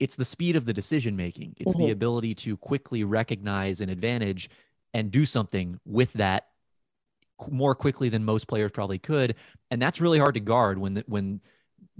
it's 0.00 0.16
the 0.16 0.24
speed 0.24 0.56
of 0.56 0.64
the 0.64 0.72
decision 0.72 1.14
making. 1.14 1.54
It's 1.58 1.74
mm-hmm. 1.74 1.86
the 1.86 1.92
ability 1.92 2.34
to 2.36 2.56
quickly 2.56 3.04
recognize 3.04 3.80
an 3.80 3.90
advantage 3.90 4.50
and 4.92 5.12
do 5.12 5.24
something 5.24 5.78
with 5.84 6.12
that 6.14 6.48
more 7.48 7.74
quickly 7.74 8.08
than 8.08 8.24
most 8.24 8.48
players 8.48 8.70
probably 8.72 8.98
could, 8.98 9.36
and 9.70 9.80
that's 9.80 10.00
really 10.00 10.18
hard 10.18 10.34
to 10.34 10.40
guard 10.40 10.78
when 10.78 10.94
the, 10.94 11.04
when 11.06 11.40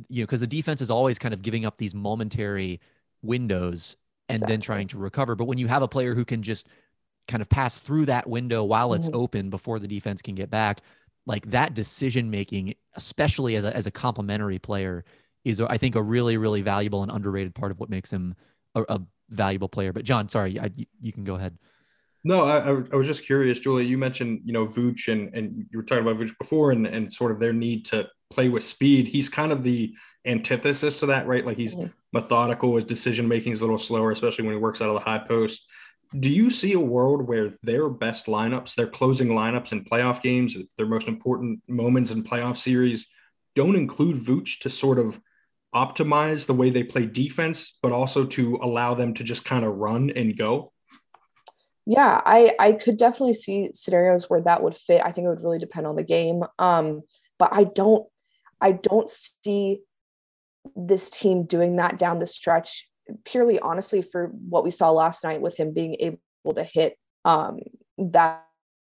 you 0.09 0.23
know 0.23 0.27
because 0.27 0.41
the 0.41 0.47
defense 0.47 0.81
is 0.81 0.91
always 0.91 1.19
kind 1.19 1.33
of 1.33 1.43
giving 1.43 1.65
up 1.65 1.79
these 1.79 1.95
momentary 1.95 2.81
windows 3.23 3.97
and 4.29 4.37
exactly. 4.37 4.53
then 4.53 4.61
trying 4.61 4.89
to 4.89 4.99
recover. 4.99 5.37
But 5.37 5.45
when 5.45 5.59
you 5.59 5.69
have 5.69 5.83
a 5.83 5.89
player 5.89 6.15
who 6.15 6.25
can 6.25 6.43
just 6.43 6.67
kind 7.29 7.43
of 7.43 7.49
pass 7.49 7.79
through 7.79 8.07
that 8.07 8.29
window 8.29 8.65
while 8.65 8.93
it's 8.95 9.07
mm-hmm. 9.07 9.17
open 9.17 9.51
before 9.51 9.79
the 9.79 9.89
defense 9.89 10.23
can 10.23 10.35
get 10.35 10.51
back, 10.51 10.81
like 11.27 11.51
that 11.51 11.75
decision 11.75 12.31
making, 12.31 12.75
especially 12.95 13.57
as 13.57 13.65
a, 13.65 13.75
as 13.77 13.87
a 13.87 13.91
complementary 13.91 14.59
player, 14.59 15.05
is 15.45 15.61
I 15.61 15.79
think 15.79 15.95
a 15.95 16.03
really 16.03 16.37
really 16.37 16.63
valuable 16.63 17.03
and 17.03 17.11
underrated 17.11 17.55
part 17.55 17.71
of 17.71 17.79
what 17.79 17.91
makes 17.91 18.13
him 18.13 18.35
a, 18.75 18.83
a 18.89 19.01
valuable 19.29 19.69
player. 19.69 19.93
But 19.93 20.05
John, 20.05 20.29
sorry, 20.29 20.59
I, 20.59 20.71
you 21.01 21.13
can 21.13 21.25
go 21.25 21.35
ahead. 21.35 21.57
No, 22.23 22.45
I, 22.45 22.69
I 22.93 22.97
was 22.97 23.07
just 23.07 23.25
curious, 23.25 23.61
Julia. 23.61 23.87
You 23.87 23.97
mentioned 23.97 24.43
you 24.45 24.53
know 24.53 24.67
Vooch 24.67 25.11
and 25.11 25.35
and 25.35 25.67
you 25.71 25.79
were 25.79 25.85
talking 25.85 26.07
about 26.07 26.19
Vooch 26.19 26.37
before, 26.39 26.73
and 26.73 26.87
and 26.87 27.13
sort 27.13 27.33
of 27.33 27.39
their 27.39 27.53
need 27.53 27.87
to 27.87 28.09
play 28.31 28.49
with 28.49 28.65
speed. 28.65 29.09
He's 29.09 29.29
kind 29.29 29.53
of 29.53 29.63
the 29.63 29.95
antithesis 30.27 31.01
to 31.01 31.07
that, 31.07 31.27
right? 31.27 31.45
Like 31.45 31.57
he's 31.57 31.77
methodical, 32.13 32.75
his 32.75 32.85
decision 32.85 33.27
making 33.27 33.53
is 33.53 33.61
a 33.61 33.65
little 33.65 33.79
slower, 33.79 34.11
especially 34.11 34.45
when 34.45 34.55
he 34.55 34.61
works 34.61 34.83
out 34.83 34.89
of 34.89 34.95
the 34.95 35.01
high 35.01 35.19
post. 35.19 35.67
Do 36.19 36.29
you 36.29 36.51
see 36.51 36.73
a 36.73 36.81
world 36.81 37.27
where 37.27 37.55
their 37.63 37.89
best 37.89 38.27
lineups, 38.27 38.75
their 38.75 38.89
closing 38.89 39.29
lineups 39.29 39.73
in 39.73 39.85
playoff 39.85 40.21
games, 40.21 40.57
their 40.77 40.87
most 40.87 41.09
important 41.09 41.61
moments 41.69 42.11
in 42.11 42.25
playoff 42.25 42.59
series, 42.59 43.07
don't 43.55 43.77
include 43.77 44.17
Vooch 44.17 44.59
to 44.61 44.71
sort 44.71 44.99
of 44.99 45.21
optimize 45.75 46.47
the 46.47 46.55
way 46.55 46.71
they 46.71 46.83
play 46.83 47.07
defense, 47.07 47.79
but 47.83 47.93
also 47.93 48.25
to 48.27 48.59
allow 48.63 48.95
them 48.95 49.15
to 49.15 49.25
just 49.25 49.45
kind 49.45 49.65
of 49.65 49.77
run 49.77 50.11
and 50.11 50.37
go? 50.37 50.73
Yeah, 51.87 52.21
I 52.25 52.55
I 52.59 52.73
could 52.73 52.99
definitely 52.99 53.35
see 53.35 53.71
scenarios 53.73 54.29
where 54.29 54.43
that 54.43 54.63
would 54.63 54.77
fit. 54.77 55.03
I 55.05 55.13
think 55.13 55.25
it 55.25 55.29
would 55.29 55.43
really 55.43 55.59
depend 55.59 55.87
on 55.87 55.97
the 55.97 56.03
game. 56.03 56.43
Um, 56.59 57.03
but 57.39 57.51
I 57.53 57.65
don't 57.65 58.07
I 58.61 58.73
don't 58.73 59.11
see 59.11 59.81
this 60.77 61.09
team 61.09 61.45
doing 61.45 61.77
that 61.77 61.99
down 61.99 62.19
the 62.19 62.27
stretch 62.27 62.89
purely 63.25 63.59
honestly 63.59 64.03
for 64.03 64.29
what 64.49 64.63
we 64.63 64.71
saw 64.71 64.91
last 64.91 65.25
night 65.25 65.41
with 65.41 65.57
him 65.57 65.73
being 65.73 65.97
able 65.99 66.55
to 66.55 66.63
hit 66.63 66.97
um, 67.25 67.59
that 67.99 68.45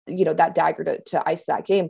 you 0.06 0.24
know 0.24 0.34
that 0.34 0.54
dagger 0.54 0.84
to, 0.84 1.00
to 1.06 1.28
ice 1.28 1.46
that 1.46 1.66
game 1.66 1.88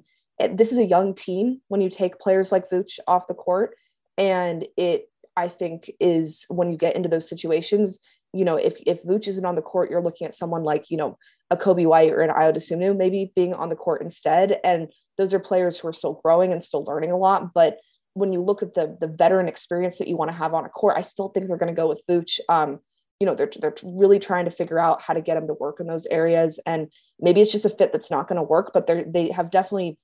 this 0.53 0.73
is 0.73 0.79
a 0.79 0.85
young 0.85 1.15
team 1.15 1.61
when 1.69 1.81
you 1.81 1.91
take 1.91 2.19
players 2.19 2.51
like 2.51 2.71
Vooch 2.71 2.99
off 3.07 3.27
the 3.27 3.35
court 3.35 3.75
and 4.19 4.67
it 4.77 5.09
I 5.37 5.49
think 5.49 5.91
is 6.01 6.47
when 6.49 6.71
you 6.71 6.77
get 6.77 6.97
into 6.97 7.09
those 7.09 7.29
situations 7.29 7.99
you 8.33 8.45
know 8.45 8.57
if 8.57 8.75
if 8.87 9.03
Vooch 9.05 9.29
isn't 9.29 9.45
on 9.45 9.57
the 9.57 9.63
court 9.63 9.91
you're 9.91 10.03
looking 10.03 10.27
at 10.27 10.35
someone 10.35 10.63
like 10.63 10.91
you 10.91 10.97
know 10.97 11.19
a 11.51 11.57
Coby 11.57 11.87
White 11.87 12.13
or 12.13 12.21
an 12.21 12.31
Ayo 12.31 12.55
Dosunmu 12.55 12.97
maybe 12.97 13.33
being 13.35 13.55
on 13.55 13.69
the 13.69 13.77
court 13.77 14.03
instead 14.03 14.59
and 14.65 14.89
those 15.19 15.33
are 15.33 15.41
players 15.41 15.79
who 15.79 15.89
are 15.89 15.93
still 15.93 16.21
growing 16.23 16.53
and 16.53 16.63
still 16.63 16.85
learning 16.85 17.11
a 17.11 17.17
lot 17.17 17.53
but 17.55 17.79
when 18.15 18.33
you 18.33 18.41
look 18.41 18.63
at 18.63 18.75
the 18.75 18.97
the 19.01 19.09
veteran 19.09 19.49
experience 19.49 19.99
that 19.99 20.09
you 20.09 20.17
want 20.17 20.31
to 20.31 20.37
have 20.37 20.55
on 20.55 20.65
a 20.65 20.69
court, 20.69 20.97
I 20.97 21.03
still 21.03 21.29
think 21.29 21.47
they're 21.47 21.59
going 21.59 21.75
to 21.75 21.81
go 21.81 21.89
with 21.89 22.01
Vooch. 22.09 22.41
Um, 22.49 22.79
you 23.21 23.27
know, 23.27 23.35
they're 23.35 23.51
they're 23.61 23.75
really 23.83 24.19
trying 24.19 24.47
to 24.47 24.51
figure 24.51 24.79
out 24.79 25.03
how 25.03 25.15
to 25.15 25.21
get 25.21 25.37
him 25.37 25.47
to 25.49 25.55
work 25.55 25.81
in 25.81 25.87
those 25.87 26.07
areas, 26.07 26.59
and 26.65 26.89
maybe 27.21 27.41
it's 27.41 27.53
just 27.53 27.65
a 27.65 27.71
fit 27.71 27.93
that's 27.93 28.11
not 28.11 28.29
going 28.29 28.37
to 28.37 28.43
work, 28.43 28.71
but 28.73 28.87
they 28.87 29.05
they 29.07 29.31
have 29.31 29.51
definitely 29.51 29.99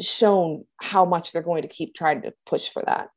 shown 0.00 0.64
how 0.76 1.04
much 1.04 1.32
they're 1.32 1.42
going 1.42 1.62
to 1.62 1.68
keep 1.68 1.94
trying 1.94 2.22
to 2.22 2.32
push 2.46 2.68
for 2.68 2.82
that. 2.86 3.08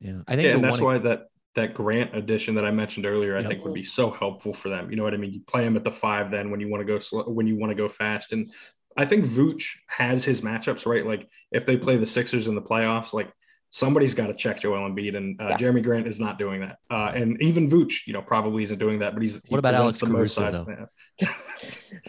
Yeah, 0.00 0.20
I 0.26 0.36
think, 0.36 0.46
yeah, 0.46 0.54
and 0.54 0.64
that's 0.64 0.80
why 0.80 0.98
that 0.98 1.28
that 1.54 1.74
Grant 1.74 2.14
addition 2.14 2.54
that 2.56 2.64
I 2.64 2.70
mentioned 2.70 3.06
earlier, 3.06 3.36
I 3.36 3.40
yep. 3.40 3.48
think 3.48 3.64
would 3.64 3.74
be 3.74 3.82
so 3.82 4.10
helpful 4.10 4.52
for 4.52 4.68
them. 4.68 4.90
You 4.90 4.96
know 4.96 5.02
what 5.02 5.14
I 5.14 5.16
mean? 5.16 5.32
You 5.32 5.40
play 5.40 5.64
him 5.64 5.74
at 5.76 5.84
the 5.84 5.90
five 5.90 6.30
then 6.30 6.50
when 6.50 6.60
you 6.60 6.68
want 6.68 6.82
to 6.82 6.84
go 6.84 6.98
slow, 7.00 7.24
when 7.24 7.46
you 7.46 7.56
want 7.56 7.70
to 7.72 7.76
go 7.76 7.88
fast, 7.88 8.32
and 8.32 8.52
I 8.96 9.06
think 9.06 9.24
Vooch 9.24 9.70
has 9.88 10.24
his 10.24 10.42
matchups 10.42 10.86
right. 10.86 11.04
Like 11.04 11.28
if 11.50 11.66
they 11.66 11.76
play 11.76 11.96
the 11.96 12.06
Sixers 12.06 12.46
in 12.46 12.54
the 12.54 12.62
playoffs, 12.62 13.12
like 13.12 13.32
somebody's 13.70 14.14
got 14.14 14.28
to 14.28 14.34
check 14.34 14.60
Joel 14.60 14.88
Embiid, 14.88 15.16
and 15.16 15.40
uh, 15.40 15.48
yeah. 15.48 15.56
Jerami 15.56 15.82
Grant 15.82 16.06
is 16.06 16.20
not 16.20 16.38
doing 16.38 16.60
that. 16.60 16.76
Uh, 16.90 17.12
and 17.14 17.40
even 17.42 17.68
Vooch, 17.68 18.06
you 18.06 18.12
know, 18.12 18.22
probably 18.22 18.62
isn't 18.64 18.78
doing 18.78 19.00
that. 19.00 19.14
But 19.14 19.22
he's 19.22 19.40
what 19.48 19.58
about 19.58 19.74
Alex 19.74 20.00
Caruso? 20.00 20.66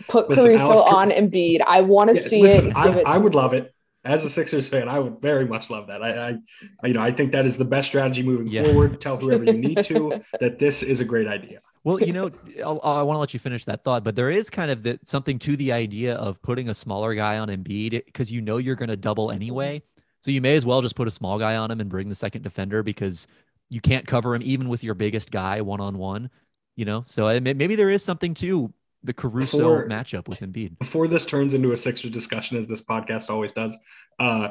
Put 0.07 0.29
listen, 0.29 0.45
Caruso 0.45 0.71
Alex, 0.71 0.91
on 0.93 1.09
Embiid. 1.11 1.61
I 1.65 1.81
want 1.81 2.09
to 2.09 2.15
yeah, 2.15 2.27
see 2.27 2.41
listen, 2.41 2.67
it. 2.67 2.75
I, 2.75 2.99
it 2.99 3.07
I 3.07 3.17
would 3.17 3.35
love 3.35 3.53
it 3.53 3.73
as 4.07 4.23
a 4.23 4.29
Sixers 4.29 4.69
fan. 4.69 4.87
I 4.87 4.99
would 4.99 5.19
very 5.19 5.45
much 5.45 5.69
love 5.69 5.87
that. 5.87 6.01
I, 6.01 6.39
I 6.81 6.87
you 6.87 6.93
know, 6.93 7.01
I 7.01 7.11
think 7.11 7.33
that 7.33 7.45
is 7.45 7.57
the 7.57 7.65
best 7.65 7.89
strategy 7.89 8.23
moving 8.23 8.47
yeah. 8.47 8.63
forward. 8.63 9.01
Tell 9.01 9.17
whoever 9.17 9.43
you 9.43 9.53
need 9.53 9.83
to 9.83 10.21
that 10.39 10.59
this 10.59 10.81
is 10.81 11.01
a 11.01 11.05
great 11.05 11.27
idea. 11.27 11.59
Well, 11.83 12.01
you 12.01 12.13
know, 12.13 12.31
I'll, 12.65 12.81
i 12.83 13.01
want 13.01 13.15
to 13.15 13.19
let 13.19 13.33
you 13.33 13.39
finish 13.39 13.65
that 13.65 13.83
thought, 13.83 14.03
but 14.03 14.15
there 14.15 14.31
is 14.31 14.49
kind 14.49 14.71
of 14.71 14.83
the, 14.83 14.99
something 15.03 15.39
to 15.39 15.55
the 15.55 15.71
idea 15.71 16.15
of 16.15 16.41
putting 16.41 16.69
a 16.69 16.73
smaller 16.73 17.15
guy 17.15 17.37
on 17.37 17.49
Embiid 17.49 18.05
because 18.05 18.31
you 18.31 18.41
know 18.41 18.57
you're 18.57 18.75
going 18.75 18.89
to 18.89 18.97
double 18.97 19.31
anyway. 19.31 19.81
So 20.21 20.31
you 20.31 20.41
may 20.41 20.55
as 20.55 20.65
well 20.65 20.81
just 20.81 20.95
put 20.95 21.07
a 21.07 21.11
small 21.11 21.37
guy 21.37 21.55
on 21.55 21.69
him 21.69 21.79
and 21.79 21.89
bring 21.89 22.09
the 22.09 22.15
second 22.15 22.41
defender 22.41 22.83
because 22.83 23.27
you 23.69 23.81
can't 23.81 24.07
cover 24.07 24.35
him 24.35 24.41
even 24.43 24.69
with 24.69 24.83
your 24.83 24.95
biggest 24.95 25.31
guy 25.31 25.61
one 25.61 25.81
on 25.81 25.97
one. 25.97 26.29
You 26.75 26.85
know, 26.85 27.03
so 27.07 27.39
maybe 27.39 27.75
there 27.75 27.89
is 27.89 28.03
something 28.03 28.35
to 28.35 28.71
the 29.07 29.13
Caruso 29.13 29.57
before, 29.57 29.87
matchup 29.87 30.27
with 30.27 30.41
Embiid. 30.41 30.77
Before 30.77 31.07
this 31.07 31.25
turns 31.25 31.53
into 31.53 31.71
a 31.71 31.77
Sixers 31.77 32.11
discussion, 32.11 32.57
as 32.57 32.67
this 32.67 32.81
podcast 32.81 33.29
always 33.29 33.51
does, 33.51 33.75
uh, 34.19 34.49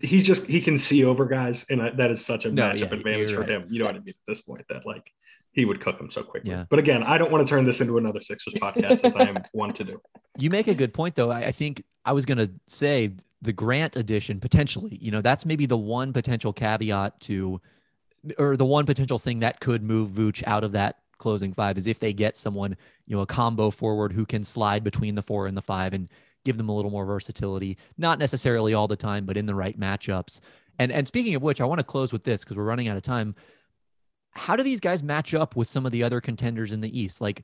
he's 0.00 0.24
just 0.24 0.46
he 0.46 0.60
can 0.60 0.78
see 0.78 1.04
over 1.04 1.26
guys, 1.26 1.66
and 1.68 1.80
that 1.98 2.10
is 2.10 2.24
such 2.24 2.46
a 2.46 2.52
no, 2.52 2.62
matchup 2.62 2.90
yeah, 2.90 2.96
advantage 2.96 3.32
for 3.32 3.40
right. 3.40 3.50
him. 3.50 3.66
You 3.68 3.80
know 3.80 3.86
what 3.86 3.96
I 3.96 3.98
mean? 3.98 4.08
At 4.08 4.14
this 4.26 4.40
point, 4.40 4.64
that 4.70 4.86
like 4.86 5.12
he 5.52 5.64
would 5.64 5.80
cook 5.80 6.00
him 6.00 6.10
so 6.10 6.22
quickly. 6.22 6.50
Yeah. 6.50 6.64
But 6.70 6.78
again, 6.78 7.02
I 7.02 7.18
don't 7.18 7.32
want 7.32 7.46
to 7.46 7.50
turn 7.50 7.64
this 7.64 7.80
into 7.80 7.98
another 7.98 8.22
Sixers 8.22 8.54
podcast 8.54 9.04
as 9.04 9.16
I 9.16 9.22
am 9.22 9.42
one 9.52 9.72
to 9.74 9.84
do. 9.84 10.00
You 10.38 10.48
make 10.48 10.68
a 10.68 10.74
good 10.74 10.94
point, 10.94 11.16
though. 11.16 11.30
I 11.30 11.52
think 11.52 11.82
I 12.04 12.12
was 12.12 12.24
going 12.24 12.38
to 12.38 12.50
say 12.68 13.16
the 13.42 13.52
Grant 13.52 13.96
addition 13.96 14.38
potentially. 14.38 14.96
You 15.00 15.10
know, 15.10 15.20
that's 15.20 15.44
maybe 15.44 15.66
the 15.66 15.76
one 15.76 16.12
potential 16.12 16.52
caveat 16.52 17.20
to, 17.22 17.60
or 18.38 18.56
the 18.56 18.64
one 18.64 18.86
potential 18.86 19.18
thing 19.18 19.40
that 19.40 19.60
could 19.60 19.82
move 19.82 20.12
Vooch 20.12 20.44
out 20.46 20.62
of 20.62 20.72
that 20.72 20.98
closing 21.20 21.52
five 21.52 21.78
is 21.78 21.86
if 21.86 22.00
they 22.00 22.12
get 22.12 22.36
someone, 22.36 22.76
you 23.06 23.14
know, 23.14 23.22
a 23.22 23.26
combo 23.26 23.70
forward 23.70 24.12
who 24.12 24.26
can 24.26 24.42
slide 24.42 24.82
between 24.82 25.14
the 25.14 25.22
four 25.22 25.46
and 25.46 25.56
the 25.56 25.62
five 25.62 25.94
and 25.94 26.08
give 26.44 26.56
them 26.56 26.68
a 26.68 26.74
little 26.74 26.90
more 26.90 27.06
versatility. 27.06 27.78
Not 27.96 28.18
necessarily 28.18 28.74
all 28.74 28.88
the 28.88 28.96
time, 28.96 29.26
but 29.26 29.36
in 29.36 29.46
the 29.46 29.54
right 29.54 29.78
matchups. 29.78 30.40
And 30.78 30.90
and 30.90 31.06
speaking 31.06 31.34
of 31.34 31.42
which, 31.42 31.60
I 31.60 31.66
want 31.66 31.78
to 31.78 31.84
close 31.84 32.12
with 32.12 32.24
this 32.24 32.42
because 32.42 32.56
we're 32.56 32.64
running 32.64 32.88
out 32.88 32.96
of 32.96 33.02
time. 33.02 33.34
How 34.32 34.56
do 34.56 34.62
these 34.62 34.80
guys 34.80 35.02
match 35.02 35.34
up 35.34 35.54
with 35.54 35.68
some 35.68 35.86
of 35.86 35.92
the 35.92 36.02
other 36.02 36.20
contenders 36.20 36.72
in 36.72 36.80
the 36.80 36.98
East? 37.00 37.20
Like, 37.20 37.42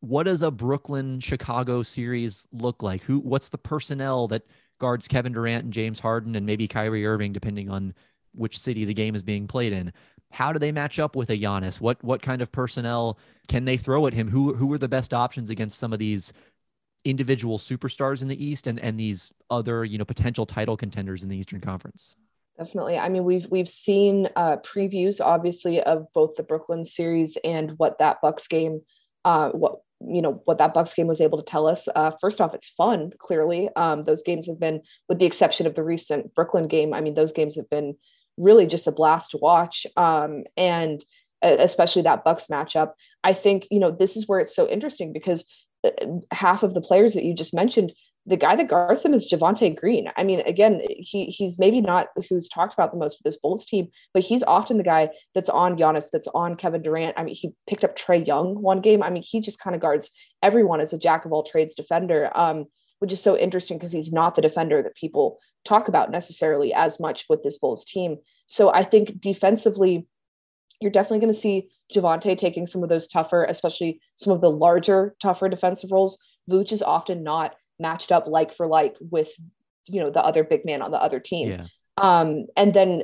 what 0.00 0.24
does 0.24 0.42
a 0.42 0.50
Brooklyn 0.50 1.20
Chicago 1.20 1.82
series 1.82 2.46
look 2.52 2.82
like? 2.82 3.02
Who 3.02 3.20
what's 3.20 3.48
the 3.48 3.58
personnel 3.58 4.28
that 4.28 4.42
guards 4.78 5.08
Kevin 5.08 5.32
Durant 5.32 5.64
and 5.64 5.72
James 5.72 6.00
Harden 6.00 6.34
and 6.34 6.44
maybe 6.44 6.66
Kyrie 6.66 7.06
Irving, 7.06 7.32
depending 7.32 7.70
on 7.70 7.94
which 8.34 8.58
city 8.58 8.84
the 8.84 8.94
game 8.94 9.14
is 9.14 9.22
being 9.22 9.46
played 9.46 9.72
in. 9.72 9.92
How 10.34 10.52
do 10.52 10.58
they 10.58 10.72
match 10.72 10.98
up 10.98 11.16
with 11.16 11.30
a 11.30 11.38
Giannis? 11.38 11.80
What 11.80 12.02
what 12.02 12.22
kind 12.22 12.42
of 12.42 12.50
personnel 12.52 13.18
can 13.48 13.64
they 13.64 13.76
throw 13.76 14.06
at 14.06 14.14
him? 14.14 14.28
Who 14.28 14.54
who 14.54 14.72
are 14.72 14.78
the 14.78 14.88
best 14.88 15.14
options 15.14 15.50
against 15.50 15.78
some 15.78 15.92
of 15.92 15.98
these 15.98 16.32
individual 17.04 17.58
superstars 17.58 18.22
in 18.22 18.28
the 18.28 18.44
East 18.44 18.66
and 18.66 18.80
and 18.80 18.98
these 18.98 19.32
other 19.50 19.84
you 19.84 19.98
know 19.98 20.04
potential 20.04 20.46
title 20.46 20.76
contenders 20.76 21.22
in 21.22 21.28
the 21.28 21.36
Eastern 21.36 21.60
Conference? 21.60 22.16
Definitely. 22.58 22.98
I 22.98 23.08
mean, 23.08 23.24
we've 23.24 23.46
we've 23.50 23.68
seen 23.68 24.28
uh, 24.36 24.56
previews, 24.58 25.20
obviously, 25.20 25.80
of 25.80 26.06
both 26.12 26.36
the 26.36 26.42
Brooklyn 26.42 26.84
series 26.84 27.36
and 27.44 27.72
what 27.78 27.98
that 27.98 28.20
Bucks 28.20 28.46
game, 28.46 28.82
uh, 29.24 29.50
what 29.50 29.80
you 30.06 30.20
know 30.20 30.42
what 30.44 30.58
that 30.58 30.74
bucks 30.74 30.92
game 30.92 31.06
was 31.06 31.20
able 31.20 31.38
to 31.38 31.44
tell 31.44 31.66
us 31.66 31.88
uh, 31.94 32.10
first 32.20 32.40
off 32.40 32.54
it's 32.54 32.68
fun 32.68 33.10
clearly 33.18 33.68
um, 33.76 34.04
those 34.04 34.22
games 34.22 34.46
have 34.46 34.58
been 34.58 34.82
with 35.08 35.18
the 35.18 35.24
exception 35.24 35.66
of 35.66 35.74
the 35.74 35.82
recent 35.82 36.34
brooklyn 36.34 36.66
game 36.66 36.92
i 36.92 37.00
mean 37.00 37.14
those 37.14 37.32
games 37.32 37.56
have 37.56 37.70
been 37.70 37.94
really 38.36 38.66
just 38.66 38.86
a 38.86 38.92
blast 38.92 39.30
to 39.30 39.38
watch 39.38 39.86
um, 39.96 40.44
and 40.56 41.04
especially 41.42 42.02
that 42.02 42.24
bucks 42.24 42.46
matchup 42.46 42.92
i 43.22 43.32
think 43.32 43.66
you 43.70 43.78
know 43.78 43.90
this 43.90 44.16
is 44.16 44.26
where 44.26 44.40
it's 44.40 44.56
so 44.56 44.68
interesting 44.68 45.12
because 45.12 45.44
half 46.30 46.62
of 46.62 46.74
the 46.74 46.80
players 46.80 47.14
that 47.14 47.24
you 47.24 47.34
just 47.34 47.52
mentioned 47.52 47.92
the 48.26 48.36
guy 48.36 48.56
that 48.56 48.68
guards 48.68 49.02
them 49.02 49.12
is 49.12 49.30
Javonte 49.30 49.76
Green. 49.76 50.08
I 50.16 50.24
mean, 50.24 50.40
again, 50.40 50.80
he 50.88 51.26
he's 51.26 51.58
maybe 51.58 51.80
not 51.80 52.08
who's 52.28 52.48
talked 52.48 52.72
about 52.72 52.90
the 52.90 52.96
most 52.96 53.18
with 53.18 53.24
this 53.24 53.40
Bulls 53.40 53.66
team, 53.66 53.88
but 54.14 54.22
he's 54.22 54.42
often 54.42 54.78
the 54.78 54.82
guy 54.82 55.10
that's 55.34 55.50
on 55.50 55.76
Giannis, 55.76 56.08
that's 56.10 56.28
on 56.28 56.56
Kevin 56.56 56.82
Durant. 56.82 57.18
I 57.18 57.24
mean, 57.24 57.34
he 57.34 57.52
picked 57.68 57.84
up 57.84 57.98
Trae 57.98 58.26
Young 58.26 58.60
one 58.62 58.80
game. 58.80 59.02
I 59.02 59.10
mean, 59.10 59.22
he 59.22 59.40
just 59.40 59.58
kind 59.58 59.76
of 59.76 59.82
guards 59.82 60.10
everyone 60.42 60.80
as 60.80 60.92
a 60.92 60.98
jack 60.98 61.26
of 61.26 61.32
all 61.32 61.42
trades 61.42 61.74
defender. 61.74 62.30
Um, 62.34 62.66
which 63.00 63.12
is 63.12 63.20
so 63.20 63.36
interesting 63.36 63.76
because 63.76 63.92
he's 63.92 64.12
not 64.12 64.34
the 64.34 64.40
defender 64.40 64.82
that 64.82 64.94
people 64.94 65.38
talk 65.64 65.88
about 65.88 66.10
necessarily 66.10 66.72
as 66.72 67.00
much 67.00 67.24
with 67.28 67.42
this 67.42 67.58
Bulls 67.58 67.84
team. 67.84 68.16
So 68.46 68.72
I 68.72 68.84
think 68.84 69.20
defensively, 69.20 70.06
you're 70.80 70.90
definitely 70.90 71.20
going 71.20 71.32
to 71.32 71.38
see 71.38 71.68
Javonte 71.94 72.36
taking 72.36 72.66
some 72.66 72.82
of 72.82 72.88
those 72.88 73.06
tougher, 73.06 73.44
especially 73.44 74.00
some 74.16 74.32
of 74.32 74.40
the 74.40 74.50
larger, 74.50 75.14
tougher 75.22 75.48
defensive 75.48 75.92
roles. 75.92 76.18
Vooch 76.50 76.72
is 76.72 76.82
often 76.82 77.22
not 77.22 77.54
matched 77.78 78.12
up 78.12 78.26
like 78.26 78.54
for 78.54 78.66
like 78.66 78.96
with, 79.00 79.28
you 79.86 80.00
know, 80.00 80.10
the 80.10 80.22
other 80.22 80.44
big 80.44 80.64
man 80.64 80.82
on 80.82 80.90
the 80.90 81.00
other 81.00 81.20
team. 81.20 81.48
Yeah. 81.48 81.66
Um, 81.96 82.46
and 82.56 82.74
then 82.74 83.02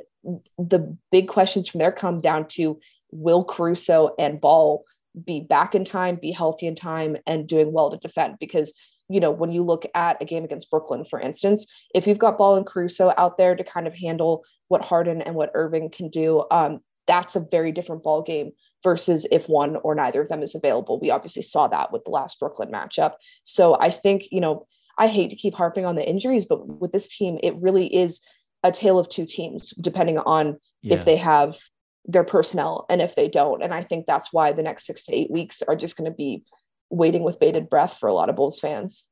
the 0.59 0.96
big 1.11 1.29
questions 1.29 1.68
from 1.68 1.79
there 1.79 1.92
come 1.92 2.20
down 2.20 2.49
to 2.49 2.81
will 3.11 3.44
Caruso 3.44 4.14
and 4.18 4.40
Ball 4.40 4.85
be 5.25 5.40
back 5.40 5.75
in 5.75 5.85
time, 5.85 6.18
be 6.20 6.33
healthy 6.33 6.66
in 6.66 6.77
time, 6.77 7.16
and 7.27 7.46
doing 7.46 7.73
well 7.73 7.90
to 7.90 7.96
defend? 7.96 8.37
Because 8.38 8.73
you 9.11 9.18
know, 9.18 9.33
when 9.33 9.51
you 9.51 9.64
look 9.64 9.85
at 9.94 10.23
a 10.23 10.25
game 10.25 10.44
against 10.44 10.70
Brooklyn, 10.70 11.05
for 11.05 11.20
instance, 11.20 11.66
if 11.94 12.07
you've 12.07 12.18
got 12.18 12.38
Ball 12.38 12.57
and 12.57 12.64
Caruso 12.64 13.12
out 13.18 13.37
there 13.37 13.57
to 13.57 13.64
kind 13.64 13.87
of 13.88 13.94
handle 13.94 14.44
what 14.68 14.83
Harden 14.83 15.20
and 15.20 15.35
what 15.35 15.51
Irving 15.55 15.90
can 15.90 16.11
do, 16.11 16.44
um, 16.51 16.81
that's 17.09 17.35
a 17.35 17.40
very 17.40 17.73
different 17.73 18.05
ball 18.05 18.23
game 18.23 18.53
versus 18.85 19.27
if 19.33 19.49
one 19.49 19.77
or 19.83 19.96
neither 19.96 20.23
of 20.23 20.29
them 20.29 20.44
is 20.44 20.55
available. 20.55 21.01
We 21.01 21.11
obviously 21.11 21.42
saw 21.42 21.66
that 21.68 21.92
with 21.92 22.05
the 22.05 22.11
last 22.11 22.38
Brooklyn 22.38 22.70
matchup. 22.70 23.14
So 23.42 23.77
I 23.79 23.90
think, 23.90 24.29
you 24.31 24.40
know, 24.40 24.66
I 24.96 25.09
hate 25.09 25.31
to 25.31 25.37
keep 25.37 25.55
harping 25.55 25.85
on 25.85 25.96
the 25.96 26.09
injuries, 26.09 26.44
but 26.44 26.66
with 26.68 26.92
this 26.92 27.09
team, 27.09 27.38
it 27.42 27.57
really 27.57 27.92
is 27.92 28.20
a 28.62 28.70
tale 28.70 28.99
of 28.99 29.09
two 29.09 29.27
teams, 29.27 29.70
depending 29.81 30.18
on 30.18 30.59
yeah. 30.83 30.94
if 30.94 31.05
they 31.05 31.16
have 31.16 31.59
their 32.05 32.25
personnel 32.25 32.87
and 32.88 33.03
if 33.03 33.16
they 33.16 33.29
don't. 33.29 33.62
And 33.62 33.75
I 33.75 33.83
think 33.83 34.07
that's 34.07 34.29
why 34.33 34.53
the 34.53 34.62
next 34.62 34.87
six 34.87 35.03
to 35.05 35.14
eight 35.14 35.31
weeks 35.31 35.62
are 35.66 35.77
just 35.77 35.96
going 35.96 36.11
to 36.11 36.16
be 36.16 36.44
waiting 36.90 37.22
with 37.22 37.38
bated 37.38 37.70
breath 37.70 37.96
for 37.98 38.09
a 38.09 38.12
lot 38.12 38.29
of 38.29 38.37
Bulls 38.37 38.59
fans. 38.59 39.07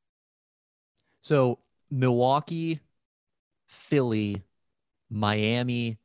So 1.20 1.58
Milwaukee, 1.90 2.80
Philly, 3.66 4.42
Miami, 5.10 5.98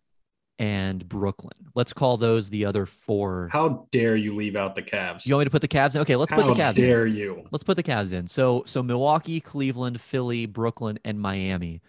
and 0.59 1.07
Brooklyn. 1.07 1.57
Let's 1.75 1.93
call 1.93 2.17
those 2.17 2.49
the 2.49 2.65
other 2.65 2.85
four. 2.85 3.49
How 3.51 3.87
dare 3.91 4.15
you 4.15 4.33
leave 4.33 4.55
out 4.55 4.75
the 4.75 4.81
Cavs? 4.81 5.25
You 5.25 5.35
want 5.35 5.41
me 5.41 5.45
to 5.45 5.51
put 5.51 5.61
the 5.61 5.67
Cavs 5.67 5.95
in? 5.95 6.01
Okay, 6.01 6.15
let's 6.15 6.31
How 6.31 6.37
put 6.37 6.47
the 6.47 6.53
Cavs. 6.53 6.65
How 6.65 6.71
dare 6.73 7.05
you? 7.05 7.47
Let's 7.51 7.63
put 7.63 7.75
the 7.75 7.83
Cavs 7.83 8.13
in. 8.13 8.27
So 8.27 8.63
so 8.65 8.83
Milwaukee, 8.83 9.41
Cleveland, 9.41 9.99
Philly, 9.99 10.45
Brooklyn, 10.45 10.99
and 11.03 11.19
Miami. 11.19 11.81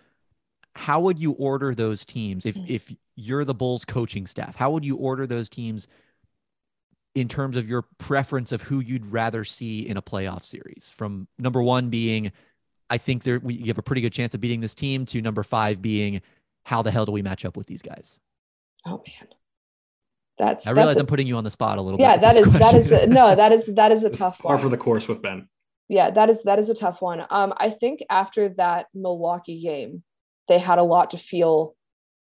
How 0.74 1.00
would 1.00 1.18
you 1.18 1.32
order 1.32 1.74
those 1.74 2.04
teams 2.04 2.46
if 2.46 2.56
hmm. 2.56 2.64
if 2.66 2.92
you're 3.16 3.44
the 3.44 3.54
Bulls 3.54 3.84
coaching 3.84 4.26
staff? 4.26 4.56
How 4.56 4.70
would 4.70 4.84
you 4.84 4.96
order 4.96 5.26
those 5.26 5.48
teams 5.48 5.86
in 7.14 7.28
terms 7.28 7.56
of 7.56 7.68
your 7.68 7.82
preference 7.98 8.52
of 8.52 8.62
who 8.62 8.80
you'd 8.80 9.06
rather 9.06 9.44
see 9.44 9.88
in 9.88 9.96
a 9.96 10.02
playoff 10.02 10.44
series? 10.44 10.92
From 10.94 11.28
number 11.38 11.62
one 11.62 11.90
being, 11.90 12.32
I 12.90 12.98
think 12.98 13.22
there 13.22 13.40
we 13.40 13.54
you 13.54 13.66
have 13.66 13.78
a 13.78 13.82
pretty 13.82 14.02
good 14.02 14.12
chance 14.12 14.34
of 14.34 14.40
beating 14.40 14.60
this 14.60 14.74
team, 14.74 15.06
to 15.06 15.20
number 15.20 15.42
five 15.42 15.80
being, 15.80 16.22
how 16.64 16.82
the 16.82 16.90
hell 16.90 17.06
do 17.06 17.12
we 17.12 17.22
match 17.22 17.44
up 17.44 17.56
with 17.56 17.66
these 17.66 17.82
guys? 17.82 18.20
Oh 18.86 19.02
man. 19.06 19.28
That's 20.36 20.66
I 20.66 20.72
realize 20.72 20.96
i 20.96 21.00
am 21.00 21.06
putting 21.06 21.28
you 21.28 21.36
on 21.36 21.44
the 21.44 21.50
spot 21.50 21.78
a 21.78 21.82
little 21.82 22.00
yeah, 22.00 22.16
bit. 22.16 22.22
Yeah, 22.22 22.32
that 22.32 22.40
is 22.40 22.52
that 22.52 22.74
is 22.74 22.90
a, 22.90 23.06
no, 23.06 23.34
that 23.34 23.52
is 23.52 23.66
that 23.74 23.92
is 23.92 24.02
a 24.02 24.10
tough 24.10 24.38
par 24.38 24.56
one. 24.56 24.62
for 24.62 24.68
the 24.68 24.76
course 24.76 25.06
with 25.06 25.22
Ben. 25.22 25.48
Yeah, 25.88 26.10
that 26.10 26.28
is 26.28 26.42
that 26.42 26.58
is 26.58 26.68
a 26.68 26.74
tough 26.74 27.00
one. 27.00 27.24
Um, 27.30 27.54
I 27.56 27.70
think 27.70 28.00
after 28.10 28.48
that 28.56 28.86
Milwaukee 28.94 29.62
game, 29.62 30.02
they 30.48 30.58
had 30.58 30.78
a 30.78 30.82
lot 30.82 31.12
to 31.12 31.18
feel 31.18 31.76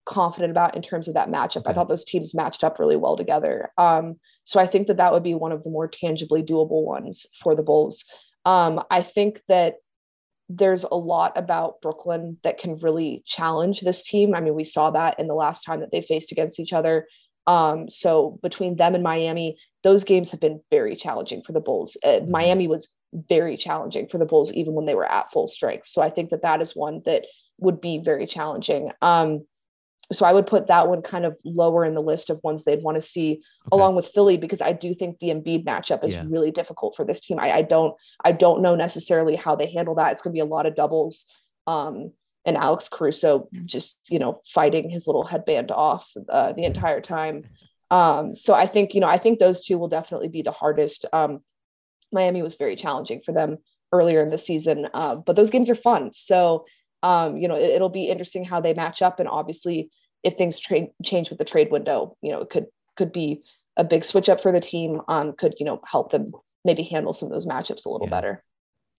confident 0.07 0.51
about 0.51 0.77
in 0.77 0.83
terms 0.83 1.09
of 1.09 1.15
that 1.15 1.29
matchup. 1.29 1.59
Okay. 1.59 1.71
I 1.71 1.75
thought 1.75 1.89
those 1.89 2.05
teams 2.05 2.35
matched 2.35 2.65
up 2.65 2.79
really 2.79 2.97
well 2.97 3.17
together. 3.17 3.71
Um, 3.79 4.17
so 4.45 4.61
I 4.61 4.67
think 4.67 4.87
that 4.89 4.99
that 4.99 5.13
would 5.13 5.23
be 5.23 5.35
one 5.35 5.53
of 5.53 5.65
the 5.65 5.71
more 5.71 5.89
tangibly 5.89 6.43
doable 6.43 6.85
ones 6.85 7.27
for 7.43 7.55
the 7.55 7.63
Bulls. 7.63 8.05
Um, 8.45 8.83
I 8.91 9.03
think 9.03 9.41
that 9.49 9.77
there's 10.49 10.85
a 10.85 10.97
lot 10.97 11.33
about 11.37 11.81
Brooklyn 11.81 12.39
that 12.45 12.59
can 12.59 12.77
really 12.77 13.23
challenge 13.27 13.81
this 13.81 14.03
team. 14.03 14.35
I 14.35 14.41
mean, 14.41 14.55
we 14.55 14.65
saw 14.65 14.91
that 14.91 15.19
in 15.19 15.27
the 15.27 15.35
last 15.35 15.63
time 15.63 15.81
that 15.81 15.91
they 15.91 16.03
faced 16.03 16.33
against 16.33 16.61
each 16.61 16.73
other. 16.75 17.07
Um, 17.47 17.89
so 17.89 18.39
between 18.43 18.77
them 18.77 18.95
and 18.95 19.03
Miami, 19.03 19.59
those 19.83 20.05
games 20.05 20.31
have 20.31 20.41
been 20.41 20.61
very 20.71 20.97
challenging 20.97 21.43
for 21.43 21.53
the 21.53 21.61
Bulls. 21.61 21.97
Uh, 22.03 22.09
mm-hmm. 22.09 22.31
Miami 22.31 22.69
was 22.69 22.89
very 23.15 23.57
challenging 23.57 24.09
for 24.09 24.19
the 24.19 24.25
Bulls 24.27 24.53
even 24.53 24.75
when 24.75 24.87
they 24.87 24.95
were 24.95 25.11
at 25.11 25.33
full 25.33 25.49
strength. 25.49 25.89
So 25.89 26.03
I 26.03 26.11
think 26.11 26.31
that 26.31 26.43
that 26.43 26.61
is 26.61 26.75
one 26.75 27.03
that 27.07 27.25
would 27.59 27.81
be 27.81 27.99
very 27.99 28.27
challenging. 28.27 28.91
Um, 29.01 29.47
so 30.13 30.27
I 30.27 30.33
would 30.33 30.47
put 30.47 30.67
that 30.67 30.89
one 30.89 31.03
kind 31.03 31.25
of 31.25 31.37
lower 31.45 31.85
in 31.85 31.95
the 31.95 32.03
list 32.03 32.31
of 32.31 32.41
ones 32.43 32.65
they'd 32.65 32.83
want 32.83 32.97
to 32.97 33.01
see 33.01 33.33
okay. 33.33 33.69
along 33.73 33.97
with 33.97 34.09
Philly 34.09 34.37
because 34.37 34.61
I 34.61 34.73
do 34.73 34.95
think 34.95 35.19
the 35.19 35.29
Embiid 35.29 35.65
matchup 35.65 36.05
is 36.05 36.13
yeah. 36.13 36.25
really 36.29 36.51
difficult 36.51 36.95
for 36.97 37.05
this 37.05 37.21
team. 37.21 37.39
I, 37.39 37.53
I, 37.53 37.63
don't 37.63 37.95
I 38.23 38.33
don't 38.33 38.63
know 38.63 38.75
necessarily 38.75 39.37
how 39.37 39.57
they 39.57 39.71
handle 39.71 39.95
that. 39.97 40.13
It's 40.13 40.23
going 40.23 40.33
to 40.33 40.37
be 40.37 40.41
a 40.41 40.45
lot 40.45 40.67
of 40.67 40.77
doubles. 40.77 41.25
Um, 41.67 42.13
and 42.45 42.57
Alex 42.57 42.89
Caruso 42.91 43.49
just 43.65 43.97
you 44.09 44.19
know 44.19 44.43
fighting 44.53 44.91
his 44.91 45.07
little 45.07 45.25
headband 45.25 45.71
off 45.71 46.11
uh, 46.29 46.53
the 46.53 46.65
entire 46.65 47.01
time. 47.01 47.45
Um, 47.91 48.35
so 48.35 48.55
I 48.55 48.67
think 48.67 48.95
you 48.95 49.01
know 49.01 49.07
I 49.07 49.19
think 49.19 49.39
those 49.39 49.65
two 49.65 49.79
will 49.79 49.89
definitely 49.89 50.29
be 50.29 50.43
the 50.43 50.53
hardest. 50.53 51.07
Um, 51.13 51.41
Miami 52.13 52.43
was 52.43 52.55
very 52.57 52.77
challenging 52.77 53.23
for 53.25 53.33
them 53.33 53.59
earlier 53.93 54.23
in 54.23 54.31
the 54.31 54.39
season, 54.39 54.89
uh, 54.93 55.15
but 55.15 55.37
those 55.37 55.51
games 55.51 55.71
are 55.71 55.75
fun. 55.75 56.13
So 56.13 56.67
um, 57.05 57.37
you 57.37 57.49
know, 57.49 57.57
it, 57.57 57.81
will 57.83 57.91
be 57.91 58.09
interesting 58.09 58.45
how 58.45 58.63
they 58.63 58.73
match 58.73 59.03
up. 59.03 59.21
And 59.21 59.29
obviously, 59.29 59.91
if 60.23 60.39
things 60.39 60.59
tra- 60.59 60.89
change 61.05 61.29
with 61.29 61.39
the 61.39 61.45
trade 61.45 61.71
window, 61.71 62.17
you 62.23 62.33
know, 62.33 62.41
it 62.41 62.49
could 62.49 62.67
could 62.97 63.13
be 63.13 63.43
a 63.77 63.85
big 63.85 64.07
switch 64.07 64.31
up 64.31 64.41
for 64.41 64.51
the 64.51 64.61
team. 64.61 65.03
Um, 65.07 65.35
could 65.37 65.55
you 65.59 65.67
know 65.67 65.83
help 65.87 66.11
them 66.11 66.33
maybe 66.65 66.83
handle 66.83 67.13
some 67.13 67.27
of 67.27 67.33
those 67.33 67.45
matchups 67.45 67.85
a 67.85 67.91
little 67.91 68.07
yeah. 68.07 68.11
better. 68.11 68.45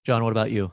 John, 0.04 0.22
what 0.22 0.30
about 0.30 0.52
you? 0.52 0.70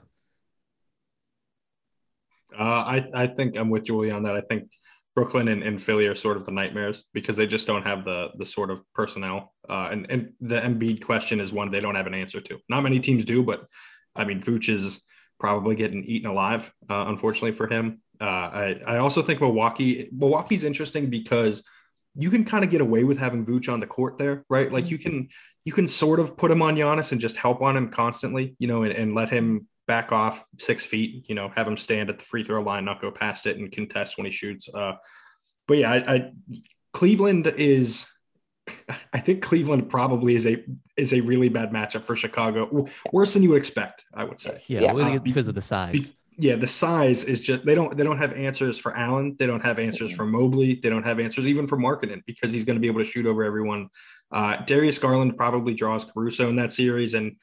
Uh, 2.58 2.62
I 2.62 3.08
I 3.16 3.28
think 3.28 3.58
I'm 3.58 3.72
with 3.72 3.86
Julie 3.86 4.12
on 4.12 4.22
that. 4.24 4.36
I 4.36 4.42
think 4.42 4.70
Brooklyn 5.16 5.48
and, 5.48 5.64
and 5.64 5.82
Philly 5.82 6.06
are 6.06 6.16
sort 6.16 6.38
of 6.38 6.46
the 6.46 6.52
nightmares 6.52 7.06
because 7.14 7.36
they 7.36 7.48
just 7.48 7.66
don't 7.66 7.84
have 7.84 8.06
the 8.06 8.28
the 8.38 8.46
sort 8.46 8.70
of 8.70 8.80
personnel. 8.94 9.56
Uh, 9.68 9.90
and 9.92 10.06
and 10.12 10.34
the 10.40 10.62
Embiid 10.62 11.04
question 11.04 11.40
is 11.40 11.52
one 11.52 11.72
they 11.72 11.80
don't 11.80 11.96
have 11.96 12.06
an 12.06 12.14
answer 12.14 12.42
to. 12.42 12.60
Not 12.70 12.84
many 12.84 13.00
teams 13.00 13.26
do, 13.26 13.42
but 13.42 13.66
I 14.16 14.24
mean, 14.24 14.40
Vooch 14.40 14.70
is 14.70 15.02
probably 15.44 15.76
getting 15.76 16.06
eaten 16.06 16.30
alive, 16.30 16.74
uh, 16.90 17.04
unfortunately 17.10 17.52
for 17.52 17.68
him. 17.68 18.02
Uh, 18.22 18.24
I, 18.24 18.82
I 18.88 18.98
also 19.00 19.22
think 19.22 19.42
Milwaukee, 19.42 20.08
Milwaukee's 20.14 20.64
interesting 20.64 21.10
because 21.10 21.64
you 22.16 22.30
can 22.30 22.46
kind 22.46 22.64
of 22.64 22.70
get 22.70 22.80
away 22.80 23.04
with 23.04 23.18
having 23.18 23.46
Vooch 23.46 23.68
on 23.68 23.82
the 23.82 23.86
court 23.86 24.18
there, 24.18 24.46
right? 24.50 24.72
Like 24.72 24.90
you 24.90 24.98
can, 24.98 25.28
you 25.66 25.74
can 25.74 25.90
sort 25.90 26.22
of 26.22 26.38
put 26.38 26.50
him 26.50 26.62
on 26.62 26.78
Giannis 26.78 27.12
and 27.12 27.20
just 27.20 27.36
help 27.36 27.62
on 27.62 27.76
him 27.76 27.90
constantly, 27.90 28.56
you 28.58 28.70
know, 28.70 28.84
and, 28.84 28.94
and 28.94 29.16
let 29.16 29.30
him 29.30 29.68
back 29.86 30.14
off 30.14 30.46
six 30.60 30.86
feet, 30.86 31.26
you 31.28 31.36
know, 31.36 31.50
have 31.50 31.68
him 31.68 31.76
stand 31.76 32.10
at 32.10 32.20
the 32.20 32.24
free 32.24 32.46
throw 32.46 32.62
line, 32.62 32.86
not 32.86 33.02
go 33.02 33.12
past 33.12 33.46
it 33.46 33.58
and 33.58 33.70
contest 33.70 34.18
when 34.18 34.26
he 34.26 34.32
shoots. 34.32 34.70
Uh, 34.74 34.94
but 35.68 35.78
yeah, 35.80 35.92
I, 35.92 36.14
I 36.16 36.32
Cleveland 36.94 37.48
is 37.48 38.06
I 39.14 39.20
think 39.20 39.42
Cleveland 39.42 39.90
probably 39.90 40.36
is 40.36 40.48
a 40.48 40.64
is 40.96 41.14
a 41.14 41.22
really 41.22 41.50
bad 41.50 41.72
matchup 41.72 42.06
for 42.06 42.16
Chicago. 42.16 42.88
Worse 43.12 43.34
than 43.34 43.44
you 43.44 43.50
would 43.50 43.58
expect, 43.58 44.04
I 44.14 44.24
would 44.24 44.40
say. 44.40 44.58
Yeah, 44.68 44.94
yeah. 44.94 45.20
because 45.20 45.48
of 45.48 45.56
the 45.56 45.62
size 45.62 46.14
yeah, 46.38 46.56
the 46.56 46.68
size 46.68 47.24
is 47.26 47.40
just 47.42 47.66
they 47.66 47.76
don't 47.76 47.96
they 47.96 48.04
don't 48.04 48.18
have 48.18 48.34
answers 48.34 48.80
for 48.80 48.96
Allen. 48.96 49.36
They 49.38 49.46
don't 49.46 49.64
have 49.64 49.78
answers 49.78 50.12
for 50.14 50.26
Mobley. 50.26 50.76
They 50.76 50.90
don't 50.90 51.04
have 51.04 51.20
answers 51.20 51.48
even 51.48 51.68
for 51.68 51.78
Markkanen 51.78 52.24
because 52.26 52.52
he's 52.52 52.66
going 52.66 52.76
to 52.76 52.80
be 52.80 52.88
able 52.88 53.04
to 53.04 53.10
shoot 53.10 53.26
over 53.26 53.44
everyone. 53.44 53.90
Uh, 54.32 54.58
Darius 54.66 54.98
Garland 54.98 55.38
probably 55.38 55.76
draws 55.76 56.04
Caruso 56.04 56.50
in 56.50 56.56
that 56.56 56.72
series, 56.72 57.14
and 57.14 57.36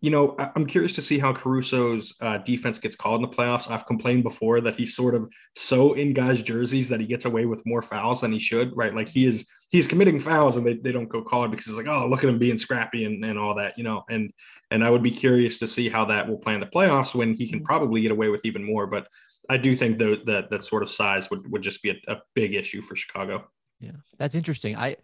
you 0.00 0.10
know 0.10 0.34
I, 0.38 0.50
am 0.56 0.66
curious 0.66 0.94
to 0.94 1.02
see 1.02 1.18
how 1.18 1.32
Caruso's 1.32 2.14
uh, 2.20 2.38
defense 2.38 2.78
gets 2.78 2.96
called 2.96 3.22
in 3.22 3.30
the 3.30 3.36
playoffs. 3.36 3.70
I've 3.70 3.86
complained 3.86 4.22
before 4.22 4.62
that 4.62 4.76
he's 4.76 4.96
sort 4.96 5.14
of 5.14 5.28
so 5.54 5.92
in 5.92 6.14
guys' 6.14 6.42
jerseys 6.42 6.88
that 6.88 7.00
he 7.00 7.06
gets 7.06 7.26
away 7.26 7.44
with 7.44 7.62
more 7.66 7.82
fouls 7.82 8.22
than 8.22 8.32
he 8.32 8.38
should. 8.38 8.74
Right, 8.74 8.94
like 8.94 9.08
he 9.08 9.26
is 9.26 9.46
he's 9.70 9.88
committing 9.88 10.18
fouls 10.18 10.56
and 10.56 10.66
they, 10.66 10.74
they 10.74 10.92
don't 10.92 11.08
go 11.08 11.22
call 11.22 11.44
it 11.44 11.50
because 11.50 11.66
it's 11.68 11.76
like 11.76 11.86
oh 11.86 12.06
look 12.06 12.22
at 12.22 12.28
him 12.28 12.38
being 12.38 12.58
scrappy 12.58 13.04
and, 13.04 13.24
and 13.24 13.38
all 13.38 13.54
that 13.54 13.76
you 13.76 13.84
know 13.84 14.04
and 14.08 14.32
and 14.70 14.84
I 14.84 14.90
would 14.90 15.02
be 15.02 15.10
curious 15.10 15.58
to 15.58 15.68
see 15.68 15.88
how 15.88 16.04
that 16.06 16.28
will 16.28 16.36
play 16.36 16.54
in 16.54 16.60
the 16.60 16.66
playoffs 16.66 17.14
when 17.14 17.34
he 17.34 17.48
can 17.48 17.58
mm-hmm. 17.58 17.66
probably 17.66 18.02
get 18.02 18.12
away 18.12 18.28
with 18.28 18.42
even 18.44 18.62
more. 18.62 18.86
But 18.86 19.08
I 19.48 19.56
do 19.56 19.76
think 19.76 19.98
that 19.98 20.22
that, 20.26 20.50
that 20.50 20.64
sort 20.64 20.82
of 20.82 20.90
size 20.90 21.30
would, 21.30 21.50
would 21.50 21.62
just 21.62 21.82
be 21.82 21.90
a, 21.90 22.12
a 22.12 22.16
big 22.34 22.54
issue 22.54 22.82
for 22.82 22.94
Chicago. 22.94 23.48
Yeah, 23.80 23.92
that's 24.18 24.34
interesting. 24.34 24.76
I, 24.76 24.96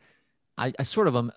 I, 0.58 0.72
I 0.78 0.82
sort 0.82 1.08
of 1.08 1.16
am 1.16 1.32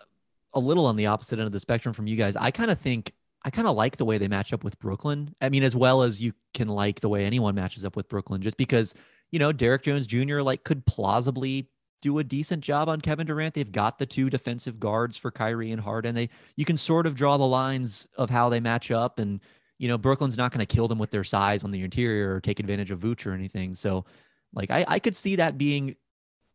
a 0.54 0.60
little 0.60 0.85
on 0.85 0.95
the 0.95 1.06
opposite 1.06 1.39
end 1.39 1.45
of 1.45 1.52
the 1.52 1.60
spectrum 1.60 1.93
from 1.93 2.08
you 2.08 2.17
guys. 2.17 2.35
I 2.35 2.52
kind 2.52 2.71
of 2.71 2.79
think 2.79 3.13
I 3.43 3.49
kind 3.49 3.67
of 3.67 3.77
like 3.77 3.95
the 3.95 4.06
way 4.06 4.17
they 4.17 4.27
match 4.27 4.52
up 4.52 4.63
with 4.63 4.77
Brooklyn. 4.79 5.33
I 5.39 5.49
mean, 5.49 5.63
as 5.63 5.75
well 5.75 6.02
as 6.02 6.21
you 6.21 6.33
can 6.54 6.67
like 6.67 6.99
the 6.99 7.10
way 7.10 7.25
anyone 7.25 7.56
matches 7.56 7.85
up 7.85 7.95
with 7.95 8.10
Brooklyn, 8.10 8.41
just 8.41 8.58
because 8.58 8.93
you 9.31 9.39
know 9.39 9.54
Derrick 9.54 9.83
Jones 9.83 10.06
Jr. 10.06 10.41
like 10.41 10.63
could 10.63 10.85
plausibly 10.85 11.69
do 12.02 12.19
a 12.19 12.23
decent 12.23 12.63
job 12.63 12.89
on 12.89 13.02
Kevin 13.02 13.27
Durant. 13.27 13.54
They've 13.54 13.71
got 13.71 13.98
the 13.98 14.06
two 14.06 14.29
defensive 14.29 14.79
guards 14.79 15.17
for 15.17 15.31
Kyrie 15.31 15.71
and 15.71 15.81
Harden. 15.81 16.15
They 16.15 16.29
you 16.56 16.65
can 16.65 16.77
sort 16.77 17.08
of 17.08 17.15
draw 17.15 17.37
the 17.37 17.48
lines 17.48 18.08
of 18.17 18.29
how 18.29 18.50
they 18.50 18.60
match 18.60 18.91
up, 18.91 19.19
and 19.19 19.39
you 19.77 19.87
know 19.87 19.98
Brooklyn's 19.98 20.37
not 20.37 20.52
going 20.52 20.65
to 20.65 20.75
kill 20.75 20.87
them 20.87 21.00
with 21.00 21.12
their 21.12 21.23
size 21.23 21.63
on 21.63 21.71
the 21.71 21.81
interior 21.83 22.35
or 22.35 22.41
take 22.41 22.60
advantage 22.60 22.91
of 22.91 23.00
Vooch 23.00 23.25
or 23.25 23.33
anything. 23.33 23.73
So, 23.73 24.06
like 24.54 24.69
I, 24.71 24.85
I 24.87 25.00
could 25.00 25.15
see 25.15 25.35
that 25.37 25.58
being 25.58 25.95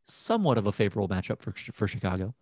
somewhat 0.04 0.58
of 0.58 0.66
a 0.66 0.72
favorable 0.72 1.08
matchup 1.08 1.40
for 1.40 1.52
for 1.72 1.88
Chicago. 1.88 2.34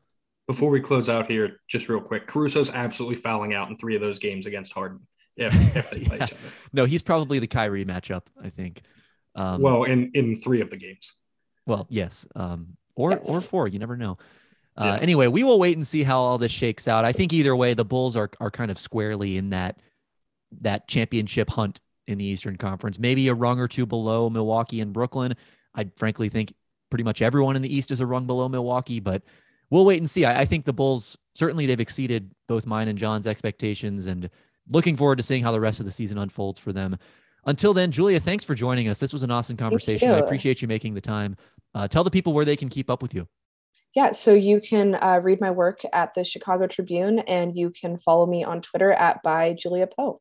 Before 0.47 0.71
we 0.71 0.81
close 0.81 1.09
out 1.09 1.31
here, 1.31 1.61
just 1.69 1.89
real 1.89 2.01
quick, 2.01 2.27
Caruso's 2.27 2.71
absolutely 2.71 3.17
fouling 3.17 3.55
out 3.55 3.71
in 3.71 3.77
three 3.77 3.95
of 3.95 4.01
those 4.01 4.19
games 4.19 4.47
against 4.47 4.73
Harden 4.73 5.07
if, 5.37 5.55
if 5.77 5.91
they 5.91 6.01
play 6.01 6.17
Yeah. 6.19 6.25
each 6.25 6.33
other. 6.33 6.43
No, 6.73 6.85
he's 6.87 7.03
probably 7.03 7.39
the 7.39 7.47
Kyrie 7.47 7.85
matchup, 7.85 8.23
I 8.43 8.51
think. 8.51 8.83
Um, 9.37 9.63
well, 9.63 9.85
in 9.85 10.11
in 10.15 10.35
three 10.37 10.61
of 10.61 10.69
the 10.71 10.77
games. 10.77 11.15
Well, 11.67 11.87
yes, 11.89 12.27
um, 12.35 12.77
or 12.97 13.13
Yes. 13.13 13.21
or 13.25 13.41
four. 13.41 13.69
You 13.69 13.79
never 13.79 13.97
know. 13.97 14.19
Uh, 14.77 14.85
Yeah. 14.85 14.97
Anyway, 15.03 15.27
we 15.27 15.43
will 15.45 15.59
wait 15.59 15.77
and 15.77 15.87
see 15.87 16.03
how 16.03 16.21
all 16.21 16.39
this 16.39 16.53
shakes 16.53 16.87
out. 16.89 17.05
I 17.05 17.13
think 17.13 17.33
either 17.33 17.55
way, 17.57 17.75
the 17.75 17.85
Bulls 17.85 18.17
are 18.17 18.31
are 18.41 18.51
kind 18.51 18.71
of 18.71 18.79
squarely 18.79 19.37
in 19.37 19.51
that 19.51 19.81
that 20.61 20.89
championship 20.89 21.51
hunt 21.51 21.81
in 22.07 22.19
the 22.19 22.25
Eastern 22.25 22.57
Conference. 22.57 22.99
Maybe 22.99 23.29
a 23.29 23.35
rung 23.35 23.61
or 23.61 23.69
two 23.69 23.87
below 23.87 24.29
Milwaukee 24.31 24.81
and 24.81 24.93
Brooklyn. 24.93 25.35
I 25.75 25.91
frankly 25.97 26.29
think 26.29 26.53
pretty 26.91 27.05
much 27.05 27.23
everyone 27.23 27.55
in 27.57 27.63
the 27.63 27.73
East 27.73 27.91
is 27.93 28.01
a 28.01 28.07
rung 28.07 28.27
below 28.27 28.49
Milwaukee, 28.49 28.99
but 28.99 29.23
we'll 29.71 29.85
wait 29.85 29.99
and 29.99 30.11
see. 30.11 30.25
I, 30.25 30.41
I 30.41 30.45
think 30.45 30.65
the 30.65 30.73
Bulls 30.73 31.17
certainly 31.35 31.67
they've 31.67 31.79
exceeded 31.81 32.33
both 32.49 32.67
mine 32.67 32.89
and 32.89 32.99
John's 32.99 33.27
expectations, 33.29 34.07
and 34.07 34.29
looking 34.69 34.97
forward 34.97 35.17
to 35.19 35.23
seeing 35.23 35.43
how 35.45 35.53
the 35.53 35.61
rest 35.61 35.79
of 35.79 35.87
the 35.87 35.93
season 35.93 36.19
unfolds 36.19 36.59
for 36.59 36.73
them. 36.73 36.97
Until 37.47 37.73
then, 37.73 37.91
Julia, 37.91 38.21
thanks 38.21 38.45
for 38.45 38.55
joining 38.55 38.89
us. 38.89 38.99
This 38.99 39.13
was 39.13 39.23
an 39.23 39.31
awesome 39.31 39.57
conversation. 39.57 40.11
I 40.11 40.19
appreciate 40.19 40.61
you 40.61 40.69
making 40.69 40.95
the 40.95 41.01
time. 41.01 41.37
Uh, 41.75 41.89
tell 41.89 42.05
the 42.05 42.11
people 42.11 42.33
where 42.33 42.45
they 42.45 42.57
can 42.57 42.69
keep 42.69 42.91
up 42.91 43.03
with 43.03 43.15
you. 43.15 43.27
Yeah, 43.95 44.13
so 44.13 44.35
you 44.35 44.61
can 44.61 44.95
uh, 44.95 45.21
read 45.23 45.41
my 45.41 45.51
work 45.51 45.81
at 45.93 46.15
the 46.15 46.23
Chicago 46.23 46.67
Tribune 46.69 47.21
and 47.21 47.57
you 47.57 47.71
can 47.71 47.99
follow 47.99 48.25
me 48.25 48.45
on 48.45 48.63
Twitter 48.63 48.93
at 48.93 49.23
by 49.23 49.55
Julia 49.59 49.89
Poe. 49.89 50.21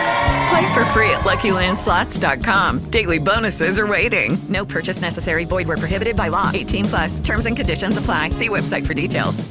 Play 0.51 0.73
for 0.73 0.83
free 0.87 1.09
at 1.11 1.21
LuckyLandSlots.com. 1.21 2.79
Daily 2.89 3.19
bonuses 3.19 3.79
are 3.79 3.87
waiting. 3.87 4.37
No 4.49 4.65
purchase 4.65 4.99
necessary. 4.99 5.45
Void 5.45 5.65
were 5.65 5.77
prohibited 5.77 6.17
by 6.17 6.27
law. 6.27 6.51
18 6.53 6.85
plus. 6.85 7.19
Terms 7.21 7.45
and 7.45 7.55
conditions 7.55 7.95
apply. 7.95 8.31
See 8.31 8.49
website 8.49 8.85
for 8.85 8.93
details. 8.93 9.49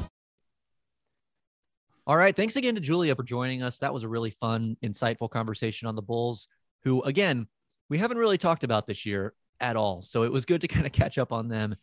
All 2.06 2.18
right. 2.18 2.36
Thanks 2.36 2.56
again 2.56 2.74
to 2.74 2.82
Julia 2.82 3.14
for 3.14 3.22
joining 3.22 3.62
us. 3.62 3.78
That 3.78 3.94
was 3.94 4.02
a 4.02 4.08
really 4.08 4.28
fun, 4.28 4.76
insightful 4.82 5.30
conversation 5.30 5.88
on 5.88 5.96
the 5.96 6.02
Bulls, 6.02 6.48
who, 6.82 7.00
again, 7.04 7.46
we 7.88 7.96
haven't 7.96 8.18
really 8.18 8.36
talked 8.36 8.62
about 8.62 8.86
this 8.86 9.06
year 9.06 9.32
at 9.58 9.76
all. 9.76 10.02
So 10.02 10.24
it 10.24 10.30
was 10.30 10.44
good 10.44 10.60
to 10.60 10.68
kind 10.68 10.84
of 10.84 10.92
catch 10.92 11.16
up 11.16 11.32
on 11.32 11.48
them, 11.48 11.76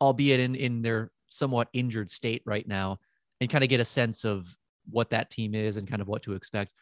albeit 0.00 0.40
in, 0.40 0.56
in 0.56 0.82
their 0.82 1.12
somewhat 1.28 1.68
injured 1.72 2.10
state 2.10 2.42
right 2.44 2.66
now, 2.66 2.98
and 3.40 3.48
kind 3.48 3.62
of 3.62 3.70
get 3.70 3.78
a 3.78 3.84
sense 3.84 4.24
of 4.24 4.52
what 4.90 5.10
that 5.10 5.30
team 5.30 5.54
is 5.54 5.76
and 5.76 5.86
kind 5.86 6.02
of 6.02 6.08
what 6.08 6.24
to 6.24 6.32
expect. 6.32 6.72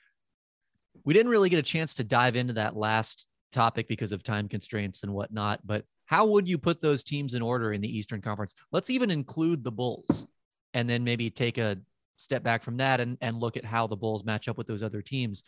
We 1.09 1.15
didn't 1.15 1.33
really 1.33 1.49
get 1.49 1.59
a 1.59 1.63
chance 1.63 1.95
to 1.95 2.05
dive 2.05 2.37
into 2.37 2.53
that 2.53 2.77
last 2.77 3.29
topic 3.51 3.89
because 3.89 4.13
of 4.13 4.23
time 4.23 4.47
constraints 4.47 5.05
and 5.05 5.15
whatnot, 5.15 5.67
but 5.67 5.87
how 6.05 6.27
would 6.27 6.47
you 6.47 6.59
put 6.59 6.83
those 6.83 7.03
teams 7.03 7.33
in 7.33 7.41
order 7.41 7.73
in 7.73 7.81
the 7.81 7.89
Eastern 7.89 8.21
Conference? 8.21 8.53
Let's 8.73 8.91
even 8.91 9.11
include 9.11 9.65
the 9.65 9.73
Bulls 9.73 10.27
and 10.75 10.87
then 10.87 11.03
maybe 11.03 11.31
take 11.31 11.57
a 11.57 11.79
step 12.17 12.43
back 12.43 12.63
from 12.63 12.77
that 12.77 13.01
and, 13.01 13.17
and 13.23 13.41
look 13.41 13.57
at 13.57 13.65
how 13.65 13.87
the 13.87 13.97
Bulls 13.97 14.23
match 14.23 14.49
up 14.49 14.59
with 14.59 14.67
those 14.67 14.83
other 14.83 15.01
teams. 15.01 15.45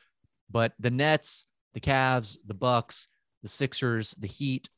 But 0.50 0.72
the 0.78 0.90
Nets, 0.90 1.44
the 1.74 1.80
Cavs, 1.80 2.38
the 2.46 2.54
Bucks, 2.54 3.08
the 3.42 3.48
Sixers, 3.50 4.14
the 4.18 4.28
Heat, 4.28 4.70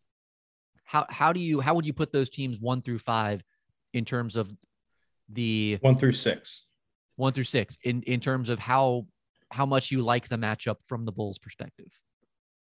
how 0.83 1.07
how 1.09 1.33
do 1.33 1.39
you 1.39 1.61
how 1.61 1.77
would 1.77 1.87
you 1.87 1.93
put 1.93 2.11
those 2.11 2.29
teams 2.29 2.59
one 2.59 2.83
through 2.83 2.99
five 2.99 3.45
in 3.93 4.05
terms 4.05 4.35
of 4.35 4.53
the 5.29 5.79
One 5.81 5.95
through 5.95 6.11
six. 6.11 6.65
one 7.15 7.33
through 7.33 7.45
six 7.45 7.79
in 7.85 8.03
in 8.03 8.19
terms 8.19 8.49
of 8.49 8.59
how 8.59 9.07
how 9.53 9.67
much 9.67 9.91
you 9.91 10.03
like 10.03 10.29
the 10.29 10.37
matchup 10.37 10.77
from 10.87 11.05
the 11.05 11.13
Bulls 11.13 11.39
perspective? 11.39 11.93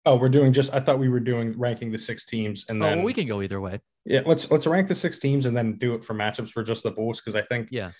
Oh, 0.05 0.15
we're 0.17 0.29
doing 0.29 0.51
just. 0.51 0.73
I 0.73 0.79
thought 0.79 0.99
we 0.99 1.09
were 1.09 1.19
doing 1.19 1.57
ranking 1.57 1.91
the 1.91 1.97
six 1.97 2.25
teams, 2.25 2.65
and 2.69 2.81
Oh, 2.81 2.85
then 2.87 2.97
well, 2.99 3.05
we 3.05 3.13
can 3.13 3.27
go 3.27 3.41
either 3.41 3.61
way. 3.61 3.79
yeah, 4.05 4.21
let's 4.25 4.49
let's 4.49 4.65
rank 4.67 4.87
the 4.87 4.95
six 4.95 5.19
teams 5.19 5.45
and 5.45 5.55
then 5.55 5.77
do 5.77 5.93
it 5.93 6.03
for 6.03 6.13
matchups 6.15 6.49
for 6.49 6.63
just 6.63 6.83
the 6.83 6.91
Bulls 6.91 7.19
because 7.19 7.35
I 7.35 7.41
think 7.43 7.69
Yeah. 7.71 7.91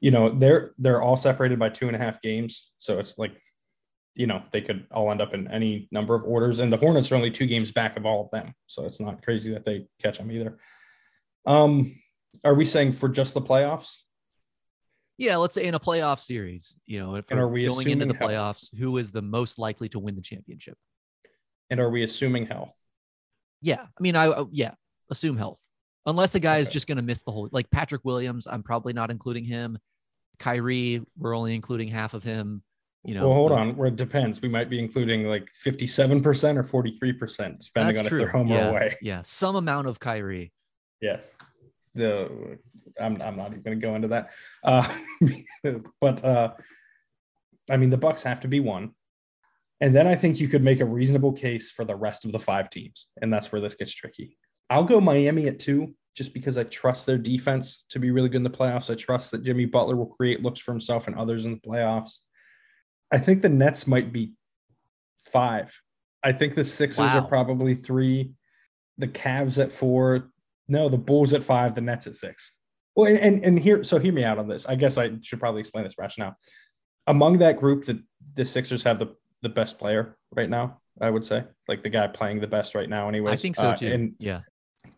you 0.00 0.10
know 0.12 0.30
they're 0.30 0.72
they're 0.78 1.02
all 1.02 1.16
separated 1.16 1.58
by 1.58 1.68
two 1.70 1.88
and 1.88 1.96
a 1.96 1.98
half 1.98 2.22
games, 2.22 2.70
so 2.78 2.98
it's 3.00 3.18
like 3.18 3.32
you 4.14 4.26
know 4.28 4.42
they 4.52 4.60
could 4.60 4.86
all 4.92 5.10
end 5.10 5.20
up 5.20 5.34
in 5.34 5.48
any 5.48 5.88
number 5.90 6.14
of 6.14 6.22
orders, 6.22 6.60
and 6.60 6.72
the 6.72 6.76
Hornets 6.76 7.10
are 7.10 7.16
only 7.16 7.32
two 7.32 7.46
games 7.46 7.72
back 7.72 7.96
of 7.96 8.06
all 8.06 8.24
of 8.24 8.30
them, 8.30 8.54
so 8.66 8.84
it's 8.84 9.00
not 9.00 9.22
crazy 9.24 9.52
that 9.52 9.64
they 9.64 9.86
catch 10.00 10.18
them 10.18 10.30
either. 10.30 10.58
Um, 11.44 11.94
are 12.44 12.54
we 12.54 12.64
saying 12.64 12.92
for 12.92 13.08
just 13.08 13.34
the 13.34 13.42
playoffs? 13.42 13.96
Yeah, 15.18 15.36
let's 15.36 15.54
say 15.54 15.64
in 15.64 15.74
a 15.74 15.80
playoff 15.80 16.20
series, 16.20 16.76
you 16.86 16.98
know, 16.98 17.14
if 17.14 17.30
And 17.30 17.40
we're 17.40 17.48
we 17.48 17.66
going 17.66 17.88
into 17.88 18.06
the 18.06 18.12
assuming 18.12 18.30
health? 18.34 18.58
playoffs, 18.70 18.76
who 18.78 18.98
is 18.98 19.12
the 19.12 19.22
most 19.22 19.58
likely 19.58 19.88
to 19.90 19.98
win 19.98 20.14
the 20.14 20.22
championship? 20.22 20.76
And 21.70 21.80
are 21.80 21.88
we 21.90 22.02
assuming 22.02 22.46
health? 22.46 22.76
Yeah, 23.62 23.82
I 23.82 24.00
mean, 24.00 24.14
I 24.14 24.44
yeah, 24.52 24.72
assume 25.10 25.36
health, 25.38 25.60
unless 26.04 26.34
a 26.34 26.40
guy 26.40 26.58
is 26.58 26.68
just 26.68 26.86
going 26.86 26.96
to 26.96 27.02
miss 27.02 27.22
the 27.22 27.30
whole. 27.30 27.48
Like 27.50 27.70
Patrick 27.70 28.04
Williams, 28.04 28.46
I'm 28.46 28.62
probably 28.62 28.92
not 28.92 29.10
including 29.10 29.44
him. 29.44 29.78
Kyrie, 30.38 31.02
we're 31.16 31.34
only 31.34 31.54
including 31.54 31.88
half 31.88 32.12
of 32.12 32.22
him. 32.22 32.62
You 33.02 33.14
know, 33.14 33.28
well, 33.28 33.34
hold 33.34 33.50
like- 33.52 33.60
on. 33.60 33.76
Where 33.76 33.88
it 33.88 33.96
depends. 33.96 34.42
We 34.42 34.48
might 34.48 34.68
be 34.68 34.78
including 34.78 35.24
like 35.24 35.48
57% 35.64 36.56
or 36.56 36.82
43%, 36.84 37.64
depending 37.64 37.98
on 37.98 38.04
true. 38.04 38.18
if 38.18 38.24
they're 38.24 38.28
home 38.28 38.48
yeah, 38.48 38.66
or 38.66 38.70
away. 38.70 38.96
Yeah, 39.00 39.22
some 39.22 39.56
amount 39.56 39.86
of 39.88 39.98
Kyrie. 39.98 40.52
Yes. 41.00 41.36
The 41.96 42.58
I'm 43.00 43.20
I'm 43.20 43.36
not 43.36 43.50
even 43.52 43.62
going 43.62 43.80
to 43.80 43.86
go 43.86 43.94
into 43.94 44.08
that. 44.08 44.30
Uh, 44.62 44.88
but 46.00 46.24
uh, 46.24 46.52
I 47.70 47.76
mean, 47.76 47.90
the 47.90 47.96
Bucks 47.96 48.22
have 48.22 48.40
to 48.40 48.48
be 48.48 48.60
one, 48.60 48.92
and 49.80 49.94
then 49.94 50.06
I 50.06 50.14
think 50.14 50.40
you 50.40 50.48
could 50.48 50.62
make 50.62 50.80
a 50.80 50.84
reasonable 50.84 51.32
case 51.32 51.70
for 51.70 51.84
the 51.84 51.96
rest 51.96 52.24
of 52.24 52.32
the 52.32 52.38
five 52.38 52.70
teams, 52.70 53.08
and 53.20 53.32
that's 53.32 53.52
where 53.52 53.60
this 53.60 53.74
gets 53.74 53.92
tricky. 53.92 54.38
I'll 54.70 54.84
go 54.84 55.00
Miami 55.00 55.46
at 55.48 55.58
two, 55.58 55.94
just 56.16 56.32
because 56.32 56.58
I 56.58 56.64
trust 56.64 57.06
their 57.06 57.18
defense 57.18 57.84
to 57.90 57.98
be 57.98 58.10
really 58.10 58.28
good 58.28 58.38
in 58.38 58.42
the 58.42 58.50
playoffs. 58.50 58.90
I 58.90 58.94
trust 58.94 59.30
that 59.30 59.44
Jimmy 59.44 59.66
Butler 59.66 59.96
will 59.96 60.06
create 60.06 60.42
looks 60.42 60.60
for 60.60 60.72
himself 60.72 61.06
and 61.06 61.16
others 61.16 61.44
in 61.44 61.52
the 61.52 61.68
playoffs. 61.68 62.20
I 63.12 63.18
think 63.18 63.42
the 63.42 63.48
Nets 63.48 63.86
might 63.86 64.12
be 64.12 64.32
five. 65.24 65.80
I 66.22 66.32
think 66.32 66.54
the 66.54 66.64
Sixers 66.64 67.10
Wow. 67.10 67.18
are 67.20 67.28
probably 67.28 67.74
three. 67.74 68.32
The 68.98 69.06
Cavs 69.06 69.62
at 69.62 69.70
four. 69.70 70.30
No, 70.68 70.88
the 70.88 70.98
Bulls 70.98 71.32
at 71.32 71.44
five. 71.44 71.74
The 71.74 71.80
Nets 71.80 72.06
at 72.06 72.16
six. 72.16 72.52
Well, 72.94 73.06
and, 73.08 73.18
and 73.18 73.44
and 73.44 73.58
here, 73.58 73.84
so 73.84 73.98
hear 73.98 74.12
me 74.12 74.24
out 74.24 74.38
on 74.38 74.48
this. 74.48 74.66
I 74.66 74.74
guess 74.74 74.96
I 74.98 75.10
should 75.22 75.38
probably 75.40 75.60
explain 75.60 75.84
this 75.84 75.98
rationale. 75.98 76.36
Among 77.06 77.38
that 77.38 77.58
group, 77.58 77.84
the 77.84 78.02
the 78.34 78.44
Sixers 78.44 78.82
have 78.84 78.98
the 78.98 79.14
the 79.42 79.48
best 79.48 79.78
player 79.78 80.16
right 80.34 80.48
now. 80.50 80.80
I 81.00 81.10
would 81.10 81.26
say, 81.26 81.44
like 81.68 81.82
the 81.82 81.90
guy 81.90 82.06
playing 82.06 82.40
the 82.40 82.46
best 82.46 82.74
right 82.74 82.88
now. 82.88 83.08
anyway. 83.08 83.32
I 83.32 83.36
think 83.36 83.56
so 83.56 83.68
Uh, 83.70 83.76
too. 83.76 83.92
and 83.92 84.14
yeah, 84.18 84.40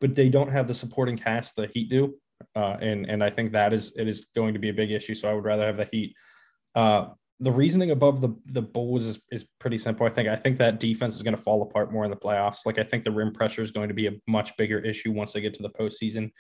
but 0.01 0.15
they 0.15 0.29
don't 0.29 0.51
have 0.51 0.69
the 0.69 0.75
supporting 0.75 1.17
cast 1.17 1.57
the 1.57 1.67
Heat 1.67 1.91
do, 1.91 2.15
uh, 2.55 2.77
and 2.81 3.05
and 3.11 3.23
I 3.23 3.31
think 3.31 3.53
that 3.53 3.73
is 3.73 3.93
it 3.97 4.07
is 4.07 4.27
going 4.35 4.55
to 4.55 4.61
be 4.61 4.69
a 4.69 4.75
big 4.75 4.93
issue. 4.93 5.15
So 5.15 5.29
I 5.29 5.35
would 5.35 5.45
rather 5.45 5.67
have 5.67 5.77
the 5.77 5.89
Heat. 5.91 6.15
Uh, 6.75 7.09
the 7.41 7.53
reasoning 7.53 7.91
above 7.91 8.21
the 8.21 8.35
the 8.47 8.63
Bulls 8.63 9.07
is, 9.07 9.21
is 9.31 9.45
pretty 9.61 9.79
simple. 9.79 10.07
I 10.07 10.11
think 10.11 10.29
I 10.29 10.37
think 10.37 10.57
that 10.59 10.81
defense 10.81 11.15
is 11.17 11.23
going 11.23 11.37
to 11.37 11.43
fall 11.43 11.63
apart 11.63 11.93
more 11.93 12.05
in 12.05 12.11
the 12.11 12.17
playoffs. 12.17 12.67
Like 12.67 12.79
I 12.79 12.83
think 12.83 13.05
the 13.05 13.11
rim 13.11 13.33
pressure 13.33 13.63
is 13.63 13.71
going 13.71 13.89
to 13.89 13.95
be 13.95 14.07
a 14.09 14.13
much 14.27 14.57
bigger 14.57 14.79
issue 14.79 15.13
once 15.13 15.33
they 15.33 15.41
get 15.41 15.55
to 15.55 15.63
the 15.63 15.71
postseason. 15.71 16.31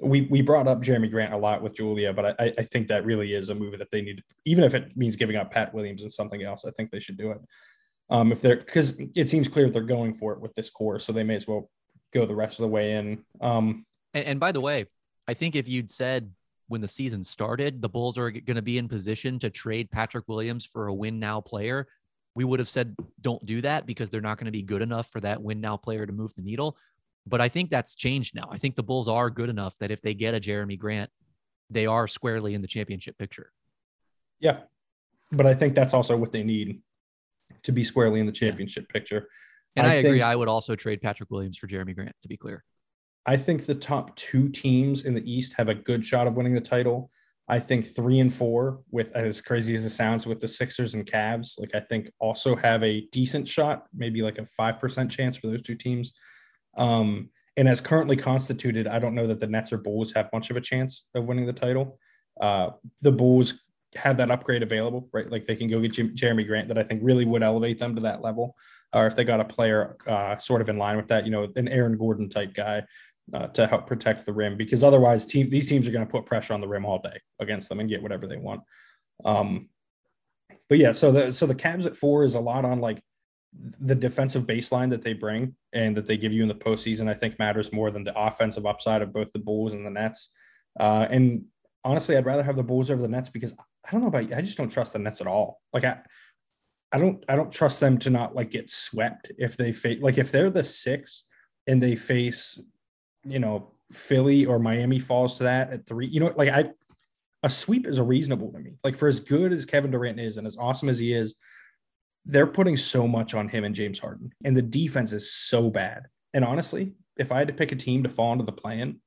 We 0.00 0.22
we 0.30 0.42
brought 0.42 0.66
up 0.66 0.82
Jerami 0.82 1.10
Grant 1.10 1.34
a 1.34 1.36
lot 1.36 1.62
with 1.62 1.74
Julia, 1.74 2.12
but 2.12 2.40
I, 2.40 2.52
I 2.56 2.62
think 2.62 2.88
that 2.88 3.04
really 3.04 3.34
is 3.34 3.50
a 3.50 3.54
move 3.54 3.78
that 3.78 3.90
they 3.90 4.00
need. 4.00 4.22
Even 4.46 4.64
if 4.64 4.74
it 4.74 4.96
means 4.96 5.16
giving 5.16 5.36
up 5.36 5.50
Pat 5.50 5.74
Williams 5.74 6.02
and 6.02 6.12
something 6.12 6.42
else, 6.42 6.64
I 6.64 6.70
think 6.70 6.90
they 6.90 7.00
should 7.00 7.18
do 7.18 7.32
it. 7.32 7.38
Um, 8.10 8.32
if 8.32 8.40
they're 8.40 8.56
because 8.56 8.98
it 9.14 9.28
seems 9.28 9.48
clear 9.48 9.68
they're 9.68 9.82
going 9.82 10.14
for 10.14 10.32
it 10.32 10.40
with 10.40 10.54
this 10.54 10.70
core, 10.70 10.98
so 10.98 11.12
they 11.12 11.24
may 11.24 11.34
as 11.34 11.46
well 11.46 11.68
go 12.14 12.24
the 12.24 12.34
rest 12.34 12.58
of 12.58 12.62
the 12.62 12.68
way 12.68 12.92
in. 12.92 13.24
Um, 13.40 13.84
and, 14.14 14.24
and 14.24 14.40
by 14.40 14.52
the 14.52 14.62
way, 14.62 14.86
I 15.26 15.34
think 15.34 15.56
if 15.56 15.68
you'd 15.68 15.90
said 15.90 16.32
when 16.68 16.80
the 16.80 16.88
season 16.88 17.24
started, 17.24 17.82
the 17.82 17.88
Bulls 17.88 18.16
are 18.16 18.30
going 18.30 18.56
to 18.56 18.62
be 18.62 18.78
in 18.78 18.88
position 18.88 19.38
to 19.40 19.50
trade 19.50 19.90
Patrick 19.90 20.28
Williams 20.28 20.64
for 20.64 20.86
a 20.86 20.94
win 20.94 21.18
now 21.18 21.40
player, 21.40 21.88
we 22.34 22.44
would 22.44 22.60
have 22.60 22.68
said 22.68 22.94
don't 23.20 23.44
do 23.44 23.60
that 23.62 23.84
because 23.84 24.10
they're 24.10 24.20
not 24.20 24.38
going 24.38 24.46
to 24.46 24.52
be 24.52 24.62
good 24.62 24.82
enough 24.82 25.10
for 25.10 25.18
that 25.20 25.42
win 25.42 25.60
now 25.60 25.76
player 25.76 26.06
to 26.06 26.12
move 26.12 26.32
the 26.36 26.42
needle. 26.42 26.76
But 27.26 27.40
I 27.40 27.48
think 27.48 27.68
that's 27.68 27.94
changed 27.94 28.34
now. 28.34 28.48
I 28.50 28.58
think 28.58 28.76
the 28.76 28.82
Bulls 28.82 29.08
are 29.08 29.28
good 29.28 29.50
enough 29.50 29.76
that 29.78 29.90
if 29.90 30.00
they 30.02 30.14
get 30.14 30.34
a 30.34 30.40
Jerami 30.40 30.78
Grant, 30.78 31.10
they 31.68 31.86
are 31.86 32.06
squarely 32.06 32.54
in 32.54 32.62
the 32.62 32.68
championship 32.68 33.18
picture. 33.18 33.50
Yeah. 34.40 34.60
But 35.32 35.46
I 35.46 35.54
think 35.54 35.74
that's 35.74 35.94
also 35.94 36.16
what 36.16 36.32
they 36.32 36.42
need 36.42 36.80
to 37.64 37.72
be 37.72 37.84
squarely 37.84 38.20
in 38.20 38.26
the 38.26 38.32
championship 38.32 38.86
yeah. 38.88 38.92
picture. 38.92 39.28
And 39.76 39.86
I, 39.86 39.90
I 39.90 39.94
agree. 39.94 40.22
I 40.22 40.34
would 40.34 40.48
also 40.48 40.74
trade 40.76 41.02
Patrick 41.02 41.30
Williams 41.30 41.58
for 41.58 41.66
Jerami 41.66 41.94
Grant, 41.94 42.14
to 42.22 42.28
be 42.28 42.36
clear. 42.36 42.64
I 43.28 43.36
think 43.36 43.66
the 43.66 43.74
top 43.74 44.16
two 44.16 44.48
teams 44.48 45.04
in 45.04 45.12
the 45.12 45.30
East 45.30 45.52
have 45.58 45.68
a 45.68 45.74
good 45.74 46.04
shot 46.04 46.26
of 46.26 46.38
winning 46.38 46.54
the 46.54 46.62
title. 46.62 47.10
I 47.46 47.58
think 47.58 47.86
three 47.86 48.20
and 48.20 48.32
four, 48.32 48.80
with 48.90 49.14
as 49.14 49.42
crazy 49.42 49.74
as 49.74 49.84
it 49.84 49.90
sounds, 49.90 50.26
with 50.26 50.40
the 50.40 50.48
Sixers 50.48 50.94
and 50.94 51.04
Cavs, 51.04 51.60
like 51.60 51.74
I 51.74 51.80
think 51.80 52.10
also 52.20 52.56
have 52.56 52.82
a 52.82 53.02
decent 53.12 53.46
shot, 53.46 53.84
maybe 53.94 54.22
like 54.22 54.38
a 54.38 54.46
five 54.46 54.78
percent 54.78 55.10
chance 55.10 55.36
for 55.36 55.48
those 55.48 55.60
two 55.60 55.74
teams. 55.74 56.14
Um, 56.78 57.28
and 57.58 57.68
as 57.68 57.82
currently 57.82 58.16
constituted, 58.16 58.86
I 58.86 58.98
don't 58.98 59.14
know 59.14 59.26
that 59.26 59.40
the 59.40 59.46
Nets 59.46 59.74
or 59.74 59.78
Bulls 59.78 60.12
have 60.12 60.30
much 60.32 60.48
of 60.48 60.56
a 60.56 60.62
chance 60.62 61.04
of 61.14 61.28
winning 61.28 61.44
the 61.44 61.52
title. 61.52 61.98
Uh, 62.40 62.70
the 63.02 63.12
Bulls 63.12 63.54
have 63.94 64.16
that 64.18 64.30
upgrade 64.30 64.62
available, 64.62 65.08
right? 65.12 65.30
Like 65.30 65.46
they 65.46 65.56
can 65.56 65.68
go 65.68 65.80
get 65.80 65.92
Jim, 65.92 66.14
Jerami 66.14 66.46
Grant 66.46 66.68
that 66.68 66.78
I 66.78 66.82
think 66.82 67.00
really 67.02 67.26
would 67.26 67.42
elevate 67.42 67.78
them 67.78 67.94
to 67.94 68.00
that 68.02 68.22
level. 68.22 68.56
Or 68.94 69.06
if 69.06 69.16
they 69.16 69.24
got 69.24 69.40
a 69.40 69.44
player 69.44 69.96
uh, 70.06 70.38
sort 70.38 70.62
of 70.62 70.68
in 70.70 70.78
line 70.78 70.96
with 70.96 71.08
that, 71.08 71.26
you 71.26 71.30
know, 71.30 71.48
an 71.56 71.68
Aaron 71.68 71.98
Gordon 71.98 72.30
type 72.30 72.54
guy 72.54 72.84
uh, 73.34 73.48
to 73.48 73.66
help 73.66 73.86
protect 73.86 74.26
the 74.26 74.32
rim 74.32 74.56
because 74.56 74.82
otherwise 74.82 75.26
team 75.26 75.50
these 75.50 75.68
teams 75.68 75.86
are 75.86 75.90
going 75.90 76.04
to 76.04 76.10
put 76.10 76.26
pressure 76.26 76.54
on 76.54 76.60
the 76.60 76.68
rim 76.68 76.84
all 76.84 77.00
day 77.00 77.20
against 77.40 77.68
them 77.68 77.80
and 77.80 77.88
get 77.88 78.02
whatever 78.02 78.26
they 78.26 78.36
want. 78.36 78.62
Um, 79.24 79.68
but 80.68 80.78
yeah, 80.78 80.92
so 80.92 81.10
the 81.12 81.32
so 81.32 81.46
the 81.46 81.54
Cavs 81.54 81.86
at 81.86 81.96
four 81.96 82.24
is 82.24 82.34
a 82.34 82.40
lot 82.40 82.64
on 82.64 82.80
like 82.80 83.02
the 83.52 83.94
defensive 83.94 84.46
baseline 84.46 84.90
that 84.90 85.02
they 85.02 85.14
bring 85.14 85.54
and 85.72 85.96
that 85.96 86.06
they 86.06 86.16
give 86.16 86.32
you 86.32 86.42
in 86.42 86.48
the 86.48 86.54
postseason. 86.54 87.08
I 87.08 87.14
think 87.14 87.38
matters 87.38 87.72
more 87.72 87.90
than 87.90 88.04
the 88.04 88.18
offensive 88.18 88.66
upside 88.66 89.02
of 89.02 89.12
both 89.12 89.32
the 89.32 89.38
Bulls 89.38 89.72
and 89.72 89.86
the 89.86 89.90
Nets. 89.90 90.30
Uh, 90.78 91.06
and 91.10 91.44
honestly, 91.84 92.16
I'd 92.16 92.26
rather 92.26 92.42
have 92.42 92.56
the 92.56 92.62
Bulls 92.62 92.90
over 92.90 93.00
the 93.00 93.08
Nets 93.08 93.30
because 93.30 93.52
I 93.52 93.90
don't 93.90 94.02
know 94.02 94.08
about 94.08 94.28
you, 94.28 94.36
I 94.36 94.42
just 94.42 94.58
don't 94.58 94.70
trust 94.70 94.92
the 94.92 94.98
Nets 94.98 95.20
at 95.20 95.26
all. 95.26 95.60
Like 95.72 95.84
I. 95.84 95.98
I 96.90 96.96
don't 96.96 97.22
I 97.28 97.36
don't 97.36 97.52
trust 97.52 97.80
them 97.80 97.98
to 97.98 98.08
not 98.08 98.34
like 98.34 98.50
get 98.50 98.70
swept 98.70 99.30
if 99.36 99.58
they 99.58 99.72
face 99.72 100.00
like 100.00 100.16
if 100.16 100.32
they're 100.32 100.48
the 100.48 100.64
six 100.64 101.24
and 101.66 101.82
they 101.82 101.94
face 101.94 102.58
you 103.28 103.38
know, 103.38 103.72
Philly 103.92 104.46
or 104.46 104.58
Miami 104.58 104.98
falls 104.98 105.38
to 105.38 105.44
that 105.44 105.70
at 105.70 105.86
three. 105.86 106.06
You 106.06 106.20
know, 106.20 106.32
like 106.36 106.48
I, 106.48 106.70
a 107.42 107.50
sweep 107.50 107.86
is 107.86 107.98
a 107.98 108.02
reasonable 108.02 108.52
to 108.52 108.58
me. 108.58 108.72
Like 108.84 108.96
for 108.96 109.08
as 109.08 109.20
good 109.20 109.52
as 109.52 109.64
Kevin 109.64 109.90
Durant 109.90 110.20
is 110.20 110.38
and 110.38 110.46
as 110.46 110.56
awesome 110.56 110.88
as 110.88 110.98
he 110.98 111.12
is, 111.12 111.34
they're 112.24 112.46
putting 112.46 112.76
so 112.76 113.08
much 113.08 113.34
on 113.34 113.48
him 113.48 113.64
and 113.64 113.74
James 113.74 113.98
Harden, 113.98 114.32
and 114.44 114.56
the 114.56 114.62
defense 114.62 115.12
is 115.12 115.32
so 115.32 115.70
bad. 115.70 116.06
And 116.34 116.44
honestly, 116.44 116.92
if 117.16 117.32
I 117.32 117.38
had 117.38 117.48
to 117.48 117.54
pick 117.54 117.72
a 117.72 117.76
team 117.76 118.02
to 118.02 118.10
fall 118.10 118.32
into 118.32 118.44
the 118.44 118.52
play-in, 118.52 119.00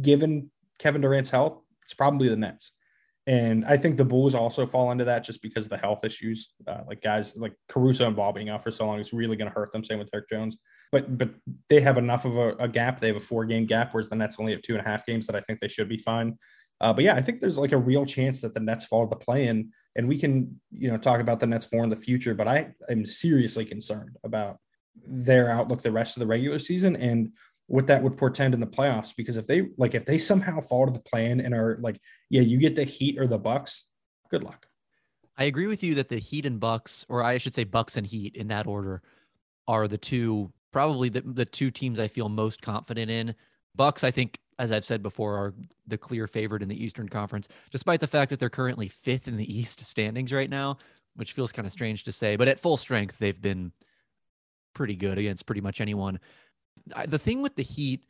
given 0.00 0.50
Kevin 0.78 1.00
Durant's 1.00 1.30
health, 1.30 1.60
it's 1.82 1.94
probably 1.94 2.28
the 2.28 2.36
Nets. 2.36 2.72
And 3.26 3.64
I 3.66 3.76
think 3.76 3.96
the 3.96 4.04
Bulls 4.04 4.34
also 4.34 4.64
fall 4.64 4.90
into 4.90 5.04
that 5.04 5.24
just 5.24 5.42
because 5.42 5.66
of 5.66 5.70
the 5.70 5.76
health 5.76 6.02
issues. 6.04 6.50
Uh, 6.66 6.82
like 6.86 7.02
guys 7.02 7.34
like 7.36 7.52
Caruso 7.68 8.06
and 8.06 8.16
Ball 8.16 8.32
being 8.32 8.48
out 8.48 8.62
for 8.62 8.70
so 8.70 8.86
long 8.86 9.00
is 9.00 9.12
really 9.12 9.36
going 9.36 9.50
to 9.50 9.54
hurt 9.54 9.70
them. 9.72 9.84
Same 9.84 9.98
with 9.98 10.10
Derrick 10.10 10.30
Jones. 10.30 10.56
But 10.90 11.18
but 11.18 11.30
they 11.68 11.80
have 11.80 11.98
enough 11.98 12.24
of 12.24 12.36
a, 12.36 12.50
a, 12.56 12.68
gap. 12.68 13.00
They 13.00 13.08
have 13.08 13.16
a 13.16 13.20
four 13.20 13.44
game 13.44 13.66
gap, 13.66 13.92
whereas 13.92 14.08
the 14.08 14.16
Nets 14.16 14.36
only 14.38 14.52
have 14.52 14.62
two 14.62 14.76
and 14.76 14.86
a 14.86 14.88
half 14.88 15.04
games 15.04 15.26
that 15.26 15.36
I 15.36 15.40
think 15.40 15.60
they 15.60 15.68
should 15.68 15.88
be 15.88 15.98
fine. 15.98 16.38
Uh, 16.80 16.92
but 16.92 17.04
yeah, 17.04 17.14
I 17.14 17.22
think 17.22 17.40
there's 17.40 17.58
like 17.58 17.72
a 17.72 17.78
real 17.78 18.06
chance 18.06 18.40
that 18.40 18.54
the 18.54 18.60
Nets 18.60 18.86
fall 18.86 19.04
to 19.04 19.10
the 19.10 19.16
play-in, 19.16 19.72
and 19.96 20.08
we 20.08 20.18
can 20.18 20.60
you 20.70 20.90
know 20.90 20.96
talk 20.96 21.20
about 21.20 21.40
the 21.40 21.46
Nets 21.46 21.68
more 21.72 21.84
in 21.84 21.90
the 21.90 21.96
future. 21.96 22.34
But 22.34 22.48
I 22.48 22.74
am 22.88 23.04
seriously 23.04 23.64
concerned 23.64 24.16
about 24.24 24.58
their 25.06 25.50
outlook 25.50 25.82
the 25.82 25.92
rest 25.92 26.16
of 26.16 26.20
the 26.20 26.26
regular 26.26 26.58
season 26.58 26.96
and 26.96 27.32
what 27.66 27.86
that 27.86 28.02
would 28.02 28.16
portend 28.16 28.54
in 28.54 28.60
the 28.60 28.66
playoffs 28.66 29.14
because 29.14 29.36
if 29.36 29.46
they 29.46 29.68
like 29.76 29.94
if 29.94 30.04
they 30.04 30.18
somehow 30.18 30.60
fall 30.60 30.86
to 30.86 30.92
the 30.92 31.00
play-in 31.00 31.40
and 31.40 31.54
are 31.54 31.78
like 31.80 32.00
yeah 32.30 32.40
you 32.40 32.58
get 32.58 32.74
the 32.74 32.84
heat 32.84 33.18
or 33.18 33.26
the 33.26 33.38
bucks 33.38 33.84
good 34.30 34.42
luck 34.42 34.66
i 35.36 35.44
agree 35.44 35.66
with 35.66 35.82
you 35.84 35.94
that 35.94 36.08
the 36.08 36.18
heat 36.18 36.46
and 36.46 36.58
bucks 36.58 37.04
or 37.08 37.22
i 37.22 37.36
should 37.38 37.54
say 37.54 37.64
bucks 37.64 37.96
and 37.96 38.06
heat 38.06 38.34
in 38.36 38.48
that 38.48 38.66
order 38.66 39.02
are 39.66 39.86
the 39.86 39.98
two 39.98 40.50
probably 40.78 41.08
the, 41.08 41.20
the 41.20 41.44
two 41.44 41.70
teams 41.70 42.00
i 42.00 42.08
feel 42.08 42.28
most 42.28 42.62
confident 42.62 43.10
in 43.10 43.34
bucks 43.74 44.04
i 44.04 44.10
think 44.10 44.38
as 44.58 44.72
i've 44.72 44.84
said 44.84 45.02
before 45.02 45.36
are 45.36 45.54
the 45.86 45.98
clear 45.98 46.26
favorite 46.26 46.62
in 46.62 46.68
the 46.68 46.84
eastern 46.84 47.08
conference 47.08 47.48
despite 47.70 48.00
the 48.00 48.06
fact 48.06 48.30
that 48.30 48.38
they're 48.40 48.48
currently 48.48 48.88
fifth 48.88 49.28
in 49.28 49.36
the 49.36 49.56
east 49.58 49.84
standings 49.84 50.32
right 50.32 50.50
now 50.50 50.76
which 51.16 51.32
feels 51.32 51.52
kind 51.52 51.66
of 51.66 51.72
strange 51.72 52.04
to 52.04 52.12
say 52.12 52.36
but 52.36 52.48
at 52.48 52.60
full 52.60 52.76
strength 52.76 53.16
they've 53.18 53.42
been 53.42 53.72
pretty 54.74 54.94
good 54.94 55.18
against 55.18 55.46
pretty 55.46 55.60
much 55.60 55.80
anyone 55.80 56.18
the 57.06 57.18
thing 57.18 57.42
with 57.42 57.56
the 57.56 57.62
Heat, 57.62 58.04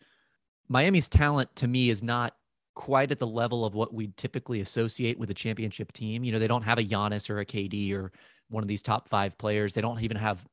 Miami's 0.68 1.08
talent 1.08 1.54
to 1.56 1.68
me 1.68 1.90
is 1.90 2.02
not 2.02 2.34
quite 2.74 3.10
at 3.10 3.18
the 3.18 3.26
level 3.26 3.64
of 3.64 3.74
what 3.74 3.92
we 3.92 4.12
typically 4.16 4.60
associate 4.60 5.18
with 5.18 5.30
a 5.30 5.34
championship 5.34 5.92
team. 5.92 6.24
You 6.24 6.32
know, 6.32 6.38
they 6.38 6.48
don't 6.48 6.62
have 6.62 6.78
a 6.78 6.84
Giannis 6.84 7.28
or 7.30 7.40
a 7.40 7.46
KD 7.46 7.92
or 7.92 8.12
one 8.48 8.62
of 8.62 8.68
these 8.68 8.82
top 8.82 9.08
five 9.08 9.36
players. 9.38 9.74
They 9.74 9.80
don't 9.80 10.00
even 10.02 10.16
have, 10.16 10.46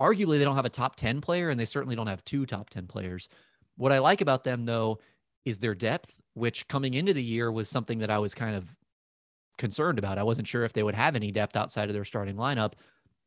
arguably, 0.00 0.38
they 0.38 0.44
don't 0.44 0.56
have 0.56 0.64
a 0.64 0.70
top 0.70 0.96
10 0.96 1.20
player, 1.20 1.50
and 1.50 1.58
they 1.58 1.64
certainly 1.64 1.96
don't 1.96 2.06
have 2.06 2.24
two 2.24 2.46
top 2.46 2.70
10 2.70 2.86
players. 2.86 3.28
What 3.76 3.92
I 3.92 3.98
like 3.98 4.20
about 4.20 4.44
them, 4.44 4.64
though, 4.64 4.98
is 5.44 5.58
their 5.58 5.74
depth, 5.74 6.20
which 6.34 6.66
coming 6.68 6.94
into 6.94 7.12
the 7.12 7.22
year 7.22 7.50
was 7.52 7.68
something 7.68 7.98
that 7.98 8.10
I 8.10 8.18
was 8.18 8.34
kind 8.34 8.56
of 8.56 8.66
concerned 9.58 9.98
about. 9.98 10.18
I 10.18 10.22
wasn't 10.22 10.48
sure 10.48 10.64
if 10.64 10.72
they 10.72 10.82
would 10.82 10.94
have 10.94 11.16
any 11.16 11.30
depth 11.30 11.56
outside 11.56 11.88
of 11.88 11.94
their 11.94 12.04
starting 12.04 12.36
lineup. 12.36 12.72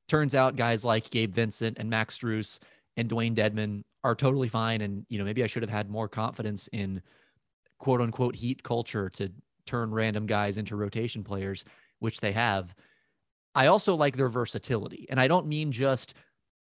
Turns 0.07 0.35
out 0.35 0.55
guys 0.55 0.85
like 0.85 1.09
Gabe 1.09 1.33
Vincent 1.33 1.77
and 1.77 1.89
Max 1.89 2.17
Strus 2.17 2.59
and 2.95 3.09
Dewayne 3.09 3.35
Dedmon 3.35 3.83
are 4.03 4.15
totally 4.15 4.47
fine. 4.47 4.81
And, 4.81 5.05
you 5.09 5.19
know, 5.19 5.25
maybe 5.25 5.43
I 5.43 5.47
should 5.47 5.63
have 5.63 5.69
had 5.69 5.89
more 5.89 6.07
confidence 6.07 6.67
in 6.69 7.01
quote 7.77 8.01
unquote 8.01 8.35
heat 8.35 8.63
culture 8.63 9.09
to 9.11 9.31
turn 9.65 9.91
random 9.91 10.25
guys 10.25 10.57
into 10.57 10.75
rotation 10.75 11.23
players, 11.23 11.65
which 11.99 12.19
they 12.19 12.31
have. 12.31 12.73
I 13.53 13.67
also 13.67 13.95
like 13.95 14.15
their 14.15 14.29
versatility. 14.29 15.07
And 15.09 15.19
I 15.19 15.27
don't 15.27 15.47
mean 15.47 15.71
just 15.71 16.13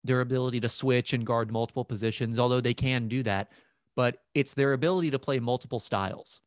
their 0.05 0.21
ability 0.21 0.61
to 0.61 0.69
switch 0.69 1.13
and 1.13 1.27
guard 1.27 1.51
multiple 1.51 1.85
positions, 1.85 2.39
although 2.39 2.61
they 2.61 2.75
can 2.75 3.09
do 3.09 3.23
that, 3.23 3.51
but 3.97 4.19
it's 4.35 4.55
their 4.55 4.75
ability 4.75 5.11
to 5.11 5.19
play 5.19 5.39
multiple 5.41 5.81
styles. 5.81 6.41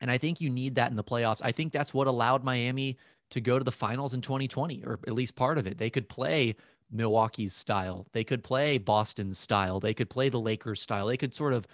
And 0.00 0.10
I 0.10 0.18
think 0.18 0.40
you 0.40 0.50
need 0.50 0.74
that 0.74 0.90
in 0.90 0.96
the 0.96 1.04
playoffs. 1.04 1.40
I 1.42 1.52
think 1.52 1.72
that's 1.72 1.94
what 1.94 2.06
allowed 2.06 2.44
Miami 2.44 2.98
to 3.30 3.40
go 3.40 3.58
to 3.58 3.64
the 3.64 3.72
finals 3.72 4.14
in 4.14 4.20
2020, 4.20 4.84
or 4.84 4.98
at 5.06 5.14
least 5.14 5.36
part 5.36 5.58
of 5.58 5.66
it. 5.66 5.78
They 5.78 5.90
could 5.90 6.08
play 6.08 6.54
Milwaukee's 6.90 7.54
style. 7.54 8.06
They 8.12 8.24
could 8.24 8.44
play 8.44 8.78
Boston's 8.78 9.38
style. 9.38 9.80
They 9.80 9.94
could 9.94 10.10
play 10.10 10.28
the 10.28 10.40
Lakers 10.40 10.82
style. 10.82 11.06
They 11.06 11.16
could 11.16 11.34
sort 11.34 11.54
of 11.54 11.66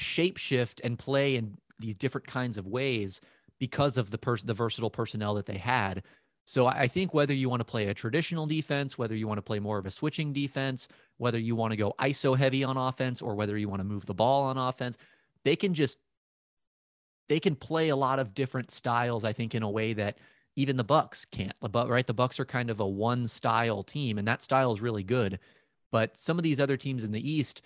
shapeshift 0.00 0.80
and 0.82 0.98
play 0.98 1.36
in 1.36 1.56
these 1.78 1.94
different 1.94 2.26
kinds 2.26 2.58
of 2.58 2.66
ways 2.66 3.20
because 3.60 3.96
of 3.96 4.10
the 4.10 4.18
person, 4.18 4.46
the 4.48 4.54
versatile 4.54 4.90
personnel 4.90 5.34
that 5.34 5.46
they 5.46 5.58
had. 5.58 6.02
So 6.44 6.66
I 6.66 6.86
think 6.88 7.14
whether 7.14 7.32
you 7.32 7.48
want 7.48 7.60
to 7.60 7.64
play 7.64 7.86
a 7.86 7.94
traditional 7.94 8.46
defense, 8.46 8.98
whether 8.98 9.14
you 9.14 9.26
want 9.26 9.38
to 9.38 9.42
play 9.42 9.58
more 9.58 9.78
of 9.78 9.86
a 9.86 9.90
switching 9.90 10.32
defense, 10.32 10.88
whether 11.16 11.38
you 11.38 11.56
want 11.56 11.72
to 11.72 11.76
go 11.76 11.94
ISO 11.98 12.36
heavy 12.36 12.62
on 12.62 12.76
offense, 12.76 13.22
or 13.22 13.34
whether 13.34 13.56
you 13.56 13.68
want 13.68 13.80
to 13.80 13.84
move 13.84 14.04
the 14.06 14.14
ball 14.14 14.42
on 14.44 14.58
offense, 14.58 14.98
they 15.44 15.56
can 15.56 15.72
just 15.72 15.98
they 17.28 17.40
can 17.40 17.56
play 17.56 17.88
a 17.88 17.96
lot 17.96 18.18
of 18.18 18.34
different 18.34 18.70
styles. 18.70 19.24
I 19.24 19.32
think 19.32 19.54
in 19.54 19.62
a 19.62 19.70
way 19.70 19.94
that 19.94 20.18
even 20.56 20.76
the 20.76 20.84
Bucks 20.84 21.24
can't. 21.24 21.54
But 21.60 21.88
right, 21.88 22.06
the 22.06 22.14
Bucks 22.14 22.38
are 22.38 22.44
kind 22.44 22.70
of 22.70 22.80
a 22.80 22.86
one 22.86 23.26
style 23.26 23.82
team, 23.82 24.18
and 24.18 24.28
that 24.28 24.42
style 24.42 24.72
is 24.72 24.80
really 24.80 25.02
good. 25.02 25.38
But 25.90 26.18
some 26.18 26.38
of 26.38 26.42
these 26.42 26.60
other 26.60 26.76
teams 26.76 27.04
in 27.04 27.12
the 27.12 27.30
East, 27.30 27.62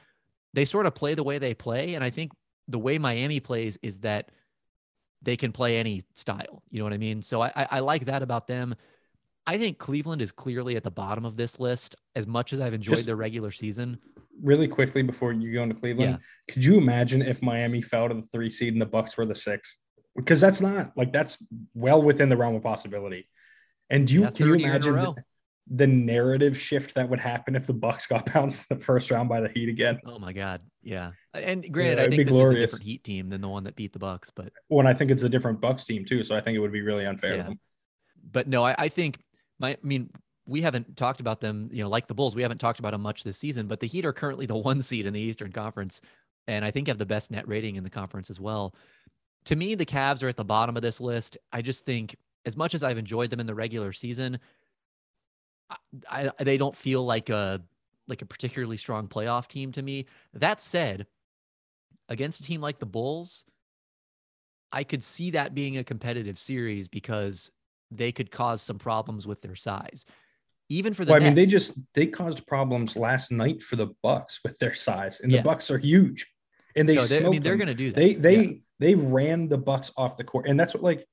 they 0.55 0.65
sort 0.65 0.87
of 0.87 0.95
play 0.95 1.15
the 1.15 1.25
way 1.25 1.39
they 1.39 1.55
play, 1.55 1.95
and 1.95 2.05
I 2.05 2.11
think 2.11 2.33
the 2.69 2.79
way 2.79 2.99
Miami 2.99 3.41
plays 3.41 3.79
is 3.83 4.01
that 4.01 4.31
they 5.23 5.37
can 5.37 5.53
play 5.53 5.79
any 5.79 6.05
style. 6.15 6.63
You 6.71 6.79
know 6.79 6.85
what 6.85 6.93
I 6.93 6.99
mean? 6.99 7.23
So 7.23 7.43
I, 7.43 7.67
I 7.71 7.81
like 7.81 8.07
that 8.07 8.23
about 8.23 8.47
them. 8.47 8.75
I 9.47 9.59
think 9.59 9.79
Cleveland 9.79 10.23
is 10.23 10.31
clearly 10.31 10.77
at 10.77 10.85
the 10.85 10.91
bottom 10.91 11.25
of 11.25 11.37
this 11.37 11.59
list. 11.59 11.97
As 12.15 12.27
much 12.27 12.53
as 12.53 12.61
I've 12.61 12.75
enjoyed 12.75 12.97
Just 12.97 13.07
their 13.07 13.17
regular 13.17 13.51
season, 13.51 13.99
really 14.43 14.69
quickly 14.69 15.03
before 15.03 15.33
you 15.33 15.53
go 15.53 15.63
into 15.63 15.75
Cleveland, 15.75 16.19
yeah. 16.21 16.53
could 16.53 16.65
you 16.65 16.77
imagine 16.77 17.23
if 17.23 17.43
Miami 17.43 17.81
fell 17.81 18.09
to 18.09 18.15
the 18.15 18.23
three 18.23 18.51
seed 18.51 18.73
and 18.73 18.83
the 18.83 18.87
Bucks 18.87 19.17
were 19.17 19.27
the 19.27 19.35
six? 19.35 19.79
because 20.19 20.41
that's 20.41 20.61
not 20.61 20.93
like 20.97 21.13
that's 21.13 21.39
well 21.75 22.03
within 22.03 22.29
the 22.29 22.37
realm 22.37 22.57
of 22.57 22.63
possibility. 22.63 23.29
And 23.89 24.07
do 24.07 24.15
you 24.15 24.23
yeah, 24.23 24.31
can 24.31 24.47
you 24.47 24.55
imagine 24.55 24.95
the, 24.97 25.15
the, 25.71 25.87
narrative 25.87 26.57
shift 26.57 26.95
that 26.95 27.09
would 27.09 27.21
happen 27.21 27.55
if 27.55 27.67
the 27.67 27.73
Bucks 27.73 28.07
got 28.07 28.33
bounced 28.33 28.67
in 28.71 28.79
the 28.79 28.85
first 28.85 29.11
round 29.11 29.29
by 29.29 29.41
the 29.41 29.49
Heat 29.49 29.69
again? 29.69 30.01
Oh 30.07 30.19
my 30.19 30.33
God, 30.33 30.61
yeah. 30.83 31.13
And 31.35 31.73
granted, 31.73 31.99
yeah, 31.99 32.05
I 32.05 32.09
think 32.09 32.29
this 32.29 32.37
glorious. 32.37 32.55
is 32.55 32.57
a 32.57 32.67
different 32.67 32.85
Heat 32.85 33.05
team 33.05 33.29
than 33.31 33.41
the 33.41 33.49
one 33.49 33.65
that 33.65 33.77
beat 33.77 33.93
the 33.93 33.99
Bucks, 33.99 34.31
but 34.31 34.53
when 34.69 34.87
I 34.87 34.95
think 34.95 35.11
it's 35.11 35.23
a 35.23 35.29
different 35.29 35.61
Bucks 35.61 35.85
team 35.85 36.05
too, 36.05 36.23
so 36.23 36.37
I 36.37 36.41
think 36.41 36.57
it 36.57 36.61
would 36.61 36.73
be 36.73 36.83
really 36.83 37.07
unfair 37.07 37.37
yeah. 37.37 37.51
But 38.31 38.47
no, 38.49 38.65
I, 38.65 38.75
I 38.77 38.89
think 38.89 39.19
my, 39.59 39.71
I 39.71 39.77
mean, 39.83 40.11
we 40.47 40.61
haven't 40.61 40.97
talked 40.97 41.21
about 41.21 41.41
them, 41.41 41.71
you 41.73 41.83
know, 41.83 41.89
like 41.89 42.09
the 42.09 42.15
Bulls. 42.15 42.35
We 42.35 42.43
haven't 42.43 42.59
talked 42.59 42.79
about 42.79 42.93
them 42.93 43.01
much 43.01 43.23
this 43.23 43.39
season, 43.39 43.67
but 43.67 43.81
the 43.81 43.87
Heat 43.87 44.05
are 44.05 44.13
currently 44.13 44.47
the 44.47 44.57
one 44.57 44.83
seed 44.83 45.07
in 45.07 45.15
the 45.15 45.21
Eastern 45.21 45.53
Conference, 45.53 46.01
and 46.47 46.65
I 46.65 46.71
think 46.71 46.89
have 46.89 46.99
the 46.99 47.07
best 47.07 47.31
net 47.31 47.49
rating 47.49 47.77
in 47.77 47.85
the 47.85 47.91
conference 47.91 48.31
as 48.31 48.41
well 48.41 48.75
to 49.49 49.57
me, 49.57 49.75
the 49.75 49.87
Cavs 49.87 50.23
are 50.23 50.29
at 50.29 50.37
the 50.37 50.45
bottom 50.45 50.77
of 50.77 50.83
this 50.83 51.01
list. 51.01 51.39
I 51.53 51.63
just 51.63 51.87
think, 51.87 52.17
as 52.45 52.57
much 52.57 52.75
as 52.75 52.83
I've 52.83 52.99
enjoyed 52.99 53.31
them 53.31 53.41
in 53.41 53.47
the 53.47 53.55
regular 53.55 53.95
season, 53.95 54.39
I, 55.71 55.77
I, 56.39 56.45
they 56.45 56.57
don't 56.57 56.77
feel 56.77 57.05
like 57.05 57.29
a 57.31 57.61
like 58.07 58.23
a 58.23 58.27
particularly 58.27 58.77
strong 58.79 59.07
playoff 59.07 59.49
team 59.49 59.73
to 59.73 59.83
me. 59.83 60.07
That 60.35 60.63
said, 60.63 61.07
against 62.09 62.41
a 62.41 62.43
team 62.43 62.61
like 62.61 62.79
the 62.79 62.87
Bulls, 62.87 63.45
I 64.73 64.85
could 64.85 65.03
see 65.03 65.31
that 65.33 65.55
being 65.55 65.77
a 65.77 65.85
competitive 65.85 66.39
series 66.39 66.89
because 66.89 67.51
they 67.91 68.13
could 68.13 68.31
cause 68.31 68.63
some 68.63 68.79
problems 68.79 69.27
with 69.27 69.43
their 69.43 69.55
size. 69.55 70.05
Even 70.71 70.93
for 70.93 71.05
the 71.05 71.13
well, 71.13 71.23
I 71.23 71.25
mean, 71.25 71.35
they 71.35 71.47
just 71.47 71.79
they 71.95 72.07
caused 72.07 72.47
problems 72.47 72.97
last 72.97 73.33
night 73.33 73.63
for 73.63 73.77
the 73.77 73.89
Bucks 74.03 74.41
with 74.45 74.59
their 74.59 74.75
size, 74.75 75.21
and 75.21 75.33
Yeah. 75.33 75.39
the 75.39 75.45
Bucks 75.45 75.71
are 75.71 75.79
huge, 75.79 76.27
and 76.77 76.89
they 76.89 76.97
No, 76.97 77.05
they- 77.05 77.25
I 77.27 77.29
mean, 77.29 77.43
they're 77.43 77.57
gonna 77.57 77.75
do 77.75 77.91
that. 77.91 77.97
They 77.97 78.15
they 78.15 78.43
Yeah. 78.45 78.53
they 78.79 78.95
ran 78.95 79.49
the 79.49 79.59
Bucks 79.59 79.93
off 79.97 80.17
the 80.17 80.25
court, 80.25 80.47
and 80.47 80.59
that's 80.59 80.75
what 80.75 80.83
like. 80.83 81.07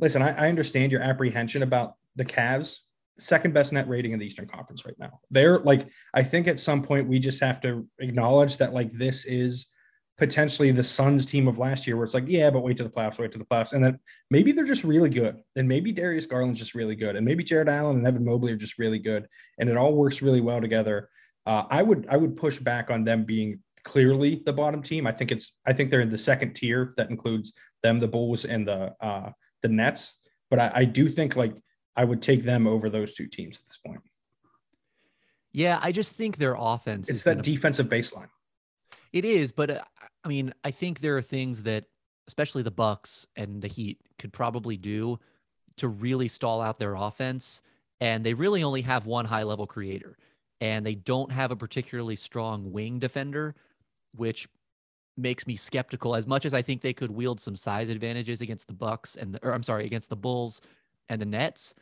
Listen, 0.00 0.22
I, 0.22 0.46
I 0.46 0.48
understand 0.48 0.90
your 0.90 1.02
apprehension 1.02 1.62
about 1.62 1.94
the 2.16 2.24
Cavs, 2.24 2.78
second 3.18 3.54
best 3.54 3.72
net 3.72 3.88
rating 3.88 4.12
in 4.12 4.18
the 4.18 4.26
Eastern 4.26 4.46
Conference 4.46 4.84
right 4.84 4.98
now. 4.98 5.20
They're 5.30 5.58
like, 5.60 5.88
I 6.12 6.22
think 6.22 6.48
at 6.48 6.60
some 6.60 6.82
point 6.82 7.08
we 7.08 7.18
just 7.18 7.40
have 7.40 7.60
to 7.62 7.86
acknowledge 7.98 8.58
that 8.58 8.72
like 8.72 8.90
this 8.92 9.24
is 9.24 9.66
potentially 10.16 10.70
the 10.70 10.84
Suns 10.84 11.24
team 11.24 11.48
of 11.48 11.58
last 11.58 11.86
year, 11.86 11.96
where 11.96 12.04
it's 12.04 12.14
like, 12.14 12.28
yeah, 12.28 12.50
but 12.50 12.60
wait 12.60 12.76
to 12.76 12.84
the 12.84 12.90
playoffs, 12.90 13.18
wait 13.18 13.32
to 13.32 13.38
the 13.38 13.44
playoffs, 13.44 13.72
and 13.72 13.84
then 13.84 13.98
maybe 14.30 14.52
they're 14.52 14.64
just 14.64 14.84
really 14.84 15.08
good, 15.08 15.40
and 15.56 15.68
maybe 15.68 15.92
Darius 15.92 16.26
Garland's 16.26 16.60
just 16.60 16.74
really 16.74 16.94
good, 16.94 17.16
and 17.16 17.26
maybe 17.26 17.42
Jarrett 17.42 17.68
Allen 17.68 17.96
and 17.96 18.06
Evan 18.06 18.24
Mobley 18.24 18.52
are 18.52 18.56
just 18.56 18.78
really 18.78 18.98
good, 18.98 19.26
and 19.58 19.68
it 19.68 19.76
all 19.76 19.94
works 19.94 20.22
really 20.22 20.40
well 20.40 20.60
together. 20.60 21.08
Uh, 21.46 21.64
I 21.68 21.82
would 21.82 22.06
I 22.08 22.16
would 22.16 22.36
push 22.36 22.58
back 22.58 22.90
on 22.90 23.04
them 23.04 23.24
being 23.24 23.60
clearly 23.84 24.42
the 24.46 24.52
bottom 24.52 24.82
team. 24.82 25.06
I 25.06 25.12
think 25.12 25.30
it's 25.30 25.52
I 25.66 25.72
think 25.72 25.90
they're 25.90 26.00
in 26.00 26.10
the 26.10 26.18
second 26.18 26.54
tier 26.54 26.94
that 26.96 27.10
includes 27.10 27.52
them, 27.82 27.98
the 27.98 28.08
Bulls, 28.08 28.44
and 28.44 28.66
the 28.66 28.94
uh, 29.00 29.30
the 29.62 29.68
Nets. 29.68 30.16
But 30.48 30.60
I, 30.60 30.72
I 30.74 30.84
do 30.84 31.08
think 31.08 31.36
like 31.36 31.54
I 31.96 32.04
would 32.04 32.22
take 32.22 32.42
them 32.42 32.66
over 32.66 32.88
those 32.90 33.14
two 33.14 33.26
teams 33.26 33.56
at 33.58 33.66
this 33.66 33.78
point. 33.78 34.00
yeah, 35.52 35.78
I 35.82 35.92
just 35.92 36.16
think 36.16 36.36
their 36.36 36.56
offense 36.58 37.08
It's 37.08 37.18
is 37.18 37.24
that 37.24 37.34
gonna- 37.34 37.42
defensive 37.42 37.86
baseline. 37.88 38.28
It 39.12 39.24
is, 39.24 39.52
but 39.52 39.70
uh, 39.70 39.80
I 40.24 40.28
mean, 40.28 40.52
I 40.64 40.72
think 40.72 41.00
there 41.00 41.16
are 41.16 41.22
things 41.22 41.62
that, 41.64 41.84
especially 42.26 42.62
the 42.64 42.72
Bucks 42.72 43.26
and 43.36 43.62
the 43.62 43.68
Heat, 43.68 44.00
could 44.18 44.32
probably 44.32 44.76
do 44.76 45.20
to 45.76 45.86
really 45.88 46.26
stall 46.28 46.60
out 46.60 46.78
their 46.78 46.94
offense. 46.94 47.62
And 48.00 48.24
they 48.26 48.34
really 48.34 48.64
only 48.64 48.82
have 48.82 49.06
one 49.06 49.24
high 49.24 49.44
level 49.44 49.66
creator, 49.68 50.18
and 50.60 50.84
they 50.84 50.96
don't 50.96 51.30
have 51.30 51.52
a 51.52 51.56
particularly 51.56 52.16
strong 52.16 52.72
wing 52.72 52.98
defender, 52.98 53.54
which 54.16 54.48
makes 55.16 55.46
me 55.46 55.54
skeptical. 55.54 56.16
As 56.16 56.26
much 56.26 56.44
as 56.44 56.52
I 56.54 56.60
think 56.62 56.82
they 56.82 56.92
could 56.92 57.10
wield 57.12 57.40
some 57.40 57.54
size 57.54 57.88
advantages 57.88 58.40
against 58.40 58.66
the 58.66 58.74
Bucks 58.74 59.14
and, 59.14 59.34
the, 59.34 59.46
or 59.46 59.52
I'm 59.54 59.62
sorry, 59.62 59.86
against 59.86 60.10
the 60.10 60.16
Bulls 60.16 60.60
and 61.08 61.20
the 61.20 61.26
Nets, 61.26 61.76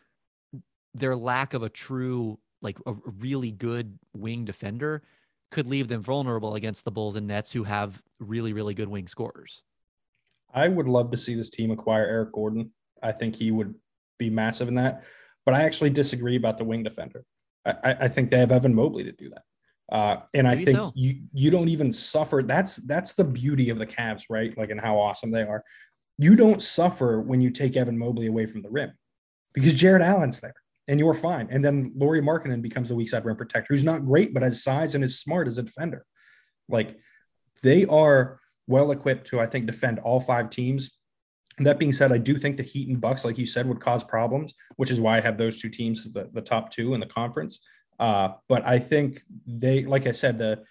their 0.94 1.16
lack 1.16 1.54
of 1.54 1.62
a 1.62 1.68
true, 1.68 2.38
like 2.60 2.78
a 2.86 2.94
really 3.18 3.50
good 3.50 3.98
wing 4.14 4.44
defender 4.44 5.02
could 5.50 5.68
leave 5.68 5.88
them 5.88 6.02
vulnerable 6.02 6.54
against 6.54 6.84
the 6.84 6.90
Bulls 6.90 7.16
and 7.16 7.26
Nets, 7.26 7.52
who 7.52 7.64
have 7.64 8.02
really, 8.18 8.52
really 8.52 8.74
good 8.74 8.88
wing 8.88 9.06
scorers. 9.06 9.62
I 10.52 10.68
would 10.68 10.88
love 10.88 11.10
to 11.10 11.16
see 11.16 11.34
this 11.34 11.50
team 11.50 11.70
acquire 11.70 12.04
Eric 12.06 12.32
Gordon. 12.32 12.72
I 13.02 13.12
think 13.12 13.36
he 13.36 13.50
would 13.50 13.74
be 14.18 14.30
massive 14.30 14.68
in 14.68 14.74
that. 14.76 15.04
But 15.44 15.54
I 15.54 15.62
actually 15.64 15.90
disagree 15.90 16.36
about 16.36 16.58
the 16.58 16.64
wing 16.64 16.82
defender. 16.82 17.24
I, 17.64 17.96
I- 18.00 18.08
think 18.08 18.30
they 18.30 18.38
have 18.38 18.52
Evan 18.52 18.74
Mobley 18.74 19.04
to 19.04 19.12
do 19.12 19.30
that. 19.30 19.42
Uh, 19.90 20.22
and 20.34 20.48
I 20.48 20.56
think 20.56 20.70
so. 20.70 20.92
you 20.94 21.22
you 21.34 21.50
don't 21.50 21.68
even 21.68 21.92
suffer. 21.92 22.42
That's 22.42 22.76
that's 22.76 23.12
the 23.12 23.24
beauty 23.24 23.68
of 23.68 23.78
the 23.78 23.86
Cavs, 23.86 24.24
right? 24.30 24.56
Like 24.56 24.70
and 24.70 24.80
how 24.80 24.98
awesome 24.98 25.30
they 25.30 25.42
are. 25.42 25.62
You 26.18 26.34
don't 26.34 26.62
suffer 26.62 27.20
when 27.20 27.40
you 27.40 27.50
take 27.50 27.76
Evan 27.76 27.98
Mobley 27.98 28.26
away 28.26 28.46
from 28.46 28.62
the 28.62 28.70
rim 28.70 28.92
because 29.52 29.74
Jarrett 29.74 30.02
Allen's 30.02 30.40
there 30.40 30.54
and 30.88 30.98
you're 30.98 31.14
fine. 31.14 31.48
And 31.50 31.64
then 31.64 31.92
Lauri 31.96 32.20
Markkanen 32.20 32.62
becomes 32.62 32.88
the 32.88 32.94
weak 32.94 33.08
side 33.08 33.24
rim 33.24 33.36
protector, 33.36 33.72
who's 33.72 33.84
not 33.84 34.04
great, 34.04 34.34
but 34.34 34.42
has 34.42 34.62
size 34.62 34.94
and 34.94 35.04
is 35.04 35.20
smart 35.20 35.48
as 35.48 35.58
a 35.58 35.62
defender. 35.62 36.04
Like 36.68 36.96
they 37.62 37.84
are 37.86 38.40
well 38.66 38.90
equipped 38.90 39.26
to, 39.28 39.40
I 39.40 39.46
think, 39.46 39.66
defend 39.66 39.98
all 40.00 40.20
five 40.20 40.50
teams. 40.50 40.90
And 41.58 41.66
that 41.66 41.78
being 41.78 41.92
said, 41.92 42.12
I 42.12 42.18
do 42.18 42.38
think 42.38 42.56
the 42.56 42.62
Heat 42.62 42.88
and 42.88 43.00
Bucks, 43.00 43.24
like 43.24 43.38
you 43.38 43.46
said, 43.46 43.68
would 43.68 43.80
cause 43.80 44.02
problems, 44.02 44.54
which 44.76 44.90
is 44.90 45.00
why 45.00 45.18
I 45.18 45.20
have 45.20 45.36
those 45.36 45.60
two 45.60 45.68
teams 45.68 46.12
the, 46.12 46.28
the 46.32 46.40
top 46.40 46.70
two 46.70 46.94
in 46.94 47.00
the 47.00 47.06
conference. 47.06 47.60
Uh, 47.98 48.30
but 48.48 48.66
I 48.66 48.78
think 48.78 49.22
they, 49.46 49.84
like 49.84 50.06
I 50.06 50.12
said, 50.12 50.38
the 50.38 50.64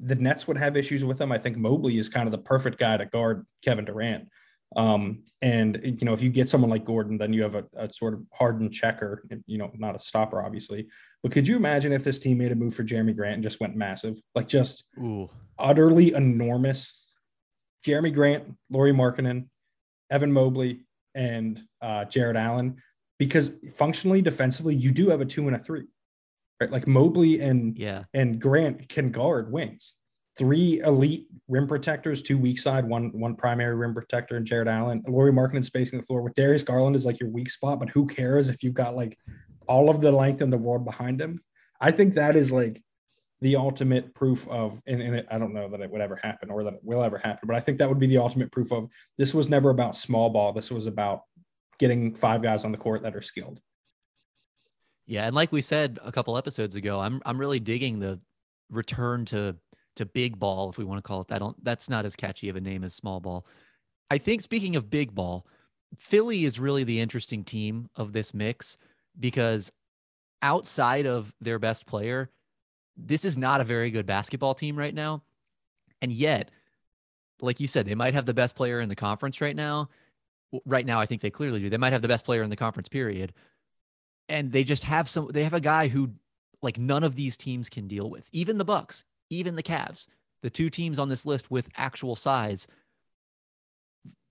the 0.00 0.16
Nets 0.16 0.48
would 0.48 0.56
have 0.56 0.76
issues 0.76 1.04
with 1.04 1.18
them. 1.18 1.30
I 1.30 1.38
think 1.38 1.56
Mobley 1.56 1.98
is 1.98 2.08
kind 2.08 2.26
of 2.26 2.32
the 2.32 2.38
perfect 2.38 2.76
guy 2.76 2.96
to 2.96 3.06
guard 3.06 3.46
Kevin 3.62 3.84
Durant. 3.84 4.28
Um, 4.74 5.22
and 5.42 5.80
you 5.82 6.04
know, 6.04 6.12
if 6.12 6.22
you 6.22 6.30
get 6.30 6.48
someone 6.48 6.70
like 6.70 6.84
Gordon, 6.84 7.18
then 7.18 7.32
you 7.32 7.42
have 7.42 7.54
a, 7.54 7.64
a 7.76 7.92
sort 7.92 8.14
of 8.14 8.22
hardened 8.32 8.72
checker, 8.72 9.22
you 9.46 9.58
know, 9.58 9.70
not 9.76 9.94
a 9.94 10.00
stopper, 10.00 10.42
obviously. 10.42 10.88
But 11.22 11.32
could 11.32 11.46
you 11.46 11.56
imagine 11.56 11.92
if 11.92 12.04
this 12.04 12.18
team 12.18 12.38
made 12.38 12.52
a 12.52 12.56
move 12.56 12.74
for 12.74 12.82
Jerami 12.82 13.14
Grant 13.14 13.34
and 13.34 13.42
just 13.42 13.60
went 13.60 13.76
massive, 13.76 14.16
like 14.34 14.48
just 14.48 14.84
Ooh, 14.98 15.30
utterly 15.58 16.14
enormous? 16.14 17.04
Jerami 17.86 18.12
Grant, 18.12 18.54
Lauri 18.70 18.92
Markkanen, 18.92 19.46
Evan 20.10 20.32
Mobley, 20.32 20.80
and 21.14 21.60
uh, 21.80 22.04
Jarrett 22.06 22.36
Allen, 22.36 22.76
because 23.18 23.52
functionally, 23.76 24.20
defensively, 24.20 24.74
you 24.74 24.90
do 24.90 25.10
have 25.10 25.20
a 25.20 25.24
two 25.24 25.46
and 25.46 25.56
a 25.56 25.58
three, 25.58 25.84
right? 26.60 26.70
Like 26.70 26.86
Mobley 26.86 27.40
and 27.40 27.78
yeah. 27.78 28.04
and 28.12 28.40
Grant 28.40 28.88
can 28.88 29.10
guard 29.10 29.52
wings. 29.52 29.94
Three 30.38 30.80
elite 30.80 31.26
rim 31.48 31.66
protectors, 31.66 32.22
two 32.22 32.38
weak 32.38 32.58
side, 32.58 32.86
one 32.86 33.10
one 33.12 33.36
primary 33.36 33.74
rim 33.74 33.94
protector, 33.94 34.36
and 34.36 34.46
Jarrett 34.46 34.68
Allen. 34.68 35.02
Lauri 35.06 35.32
Markkanen 35.32 35.64
spacing 35.64 35.98
the 35.98 36.04
floor 36.04 36.22
with 36.22 36.34
Darius 36.34 36.62
Garland 36.62 36.96
is 36.96 37.06
like 37.06 37.20
your 37.20 37.30
weak 37.30 37.48
spot, 37.48 37.78
but 37.78 37.90
who 37.90 38.06
cares 38.06 38.48
if 38.48 38.62
you've 38.62 38.74
got 38.74 38.94
like 38.94 39.18
all 39.66 39.88
of 39.88 40.00
the 40.00 40.12
length 40.12 40.42
in 40.42 40.50
the 40.50 40.58
world 40.58 40.84
behind 40.84 41.20
him? 41.20 41.40
I 41.80 41.90
think 41.90 42.14
that 42.14 42.36
is 42.36 42.52
like 42.52 42.82
the 43.40 43.56
ultimate 43.56 44.14
proof 44.14 44.48
of, 44.48 44.80
and, 44.86 45.02
and 45.02 45.16
it, 45.16 45.26
I 45.30 45.38
don't 45.38 45.52
know 45.52 45.68
that 45.68 45.80
it 45.80 45.90
would 45.90 46.00
ever 46.00 46.16
happen 46.16 46.50
or 46.50 46.64
that 46.64 46.74
it 46.74 46.80
will 46.82 47.02
ever 47.02 47.18
happen, 47.18 47.46
but 47.46 47.56
I 47.56 47.60
think 47.60 47.78
that 47.78 47.88
would 47.88 47.98
be 47.98 48.06
the 48.06 48.18
ultimate 48.18 48.50
proof 48.50 48.72
of 48.72 48.88
this 49.18 49.34
was 49.34 49.48
never 49.48 49.70
about 49.70 49.94
small 49.94 50.30
ball. 50.30 50.52
This 50.52 50.70
was 50.70 50.86
about 50.86 51.22
getting 51.78 52.14
five 52.14 52.42
guys 52.42 52.64
on 52.64 52.72
the 52.72 52.78
court 52.78 53.02
that 53.02 53.14
are 53.14 53.22
skilled. 53.22 53.60
Yeah, 55.06 55.26
and 55.26 55.34
like 55.34 55.52
we 55.52 55.62
said 55.62 55.98
a 56.02 56.10
couple 56.10 56.36
episodes 56.36 56.74
ago, 56.74 56.98
I'm 56.98 57.22
I'm 57.24 57.38
really 57.38 57.60
digging 57.60 58.00
the 58.00 58.18
return 58.70 59.24
to 59.26 59.56
to 59.96 60.06
big 60.06 60.38
ball, 60.38 60.70
if 60.70 60.78
we 60.78 60.84
want 60.84 60.98
to 60.98 61.06
call 61.06 61.20
it 61.20 61.28
that. 61.28 61.42
That's 61.62 61.88
not 61.88 62.04
as 62.04 62.16
catchy 62.16 62.48
of 62.48 62.56
a 62.56 62.60
name 62.60 62.84
as 62.84 62.94
small 62.94 63.20
ball. 63.20 63.46
I 64.10 64.18
think 64.18 64.42
speaking 64.42 64.76
of 64.76 64.90
big 64.90 65.14
ball, 65.14 65.46
Philly 65.96 66.44
is 66.44 66.60
really 66.60 66.84
the 66.84 67.00
interesting 67.00 67.44
team 67.44 67.88
of 67.96 68.12
this 68.12 68.34
mix 68.34 68.76
because 69.18 69.72
outside 70.42 71.06
of 71.06 71.34
their 71.40 71.58
best 71.58 71.86
player, 71.86 72.30
this 72.96 73.24
is 73.24 73.36
not 73.36 73.60
a 73.60 73.64
very 73.64 73.90
good 73.90 74.06
basketball 74.06 74.54
team 74.54 74.76
right 74.76 74.94
now. 74.94 75.22
And 76.02 76.12
yet, 76.12 76.50
like 77.40 77.60
you 77.60 77.66
said, 77.66 77.86
they 77.86 77.94
might 77.94 78.14
have 78.14 78.26
the 78.26 78.34
best 78.34 78.56
player 78.56 78.80
in 78.80 78.88
the 78.88 78.96
conference 78.96 79.40
right 79.40 79.56
now. 79.56 79.88
Right 80.64 80.86
now, 80.86 81.00
I 81.00 81.06
think 81.06 81.22
they 81.22 81.30
clearly 81.30 81.60
do. 81.60 81.70
They 81.70 81.76
might 81.76 81.92
have 81.92 82.02
the 82.02 82.08
best 82.08 82.24
player 82.24 82.42
in 82.42 82.50
the 82.50 82.56
conference, 82.56 82.88
period 82.88 83.32
and 84.28 84.52
they 84.52 84.64
just 84.64 84.84
have 84.84 85.08
some 85.08 85.28
they 85.32 85.44
have 85.44 85.54
a 85.54 85.60
guy 85.60 85.88
who 85.88 86.10
like 86.62 86.78
none 86.78 87.04
of 87.04 87.14
these 87.14 87.36
teams 87.36 87.68
can 87.68 87.86
deal 87.86 88.10
with 88.10 88.28
even 88.32 88.58
the 88.58 88.64
bucks 88.64 89.04
even 89.30 89.56
the 89.56 89.62
Cavs, 89.62 90.08
the 90.42 90.50
two 90.50 90.70
teams 90.70 90.98
on 90.98 91.08
this 91.08 91.26
list 91.26 91.50
with 91.50 91.68
actual 91.76 92.16
size 92.16 92.66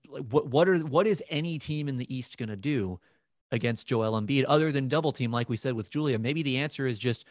what 0.08 0.48
what 0.48 0.68
are 0.68 0.78
what 0.78 1.06
is 1.06 1.22
any 1.30 1.58
team 1.58 1.88
in 1.88 1.96
the 1.96 2.14
east 2.14 2.38
going 2.38 2.48
to 2.48 2.56
do 2.56 2.98
against 3.52 3.86
Joel 3.86 4.20
Embiid 4.20 4.44
other 4.48 4.72
than 4.72 4.88
double 4.88 5.12
team 5.12 5.30
like 5.30 5.48
we 5.48 5.56
said 5.56 5.74
with 5.74 5.90
Julia? 5.90 6.18
Maybe 6.18 6.42
the 6.42 6.58
answer 6.58 6.86
is 6.86 6.98
just 6.98 7.26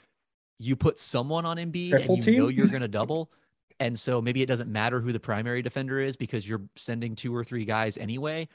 you 0.60 0.76
put 0.76 0.98
someone 0.98 1.46
on 1.46 1.58
Embiid 1.58 1.92
Triple 1.92 2.16
and 2.16 2.26
you 2.26 2.40
know 2.40 2.48
you're 2.48 2.68
going 2.68 2.82
to 2.82 2.88
double. 2.88 3.32
And 3.80 4.00
so 4.00 4.22
maybe 4.22 4.42
it 4.42 4.46
doesn't 4.46 4.72
matter 4.72 5.02
who 5.02 5.12
the 5.12 5.20
primary 5.20 5.62
defender 5.62 6.00
is 6.00 6.16
because 6.16 6.48
you're 6.48 6.62
sending 6.78 7.14
two 7.14 7.36
or 7.36 7.44
three 7.44 7.66
guys 7.66 7.98
anyway. 7.98 8.48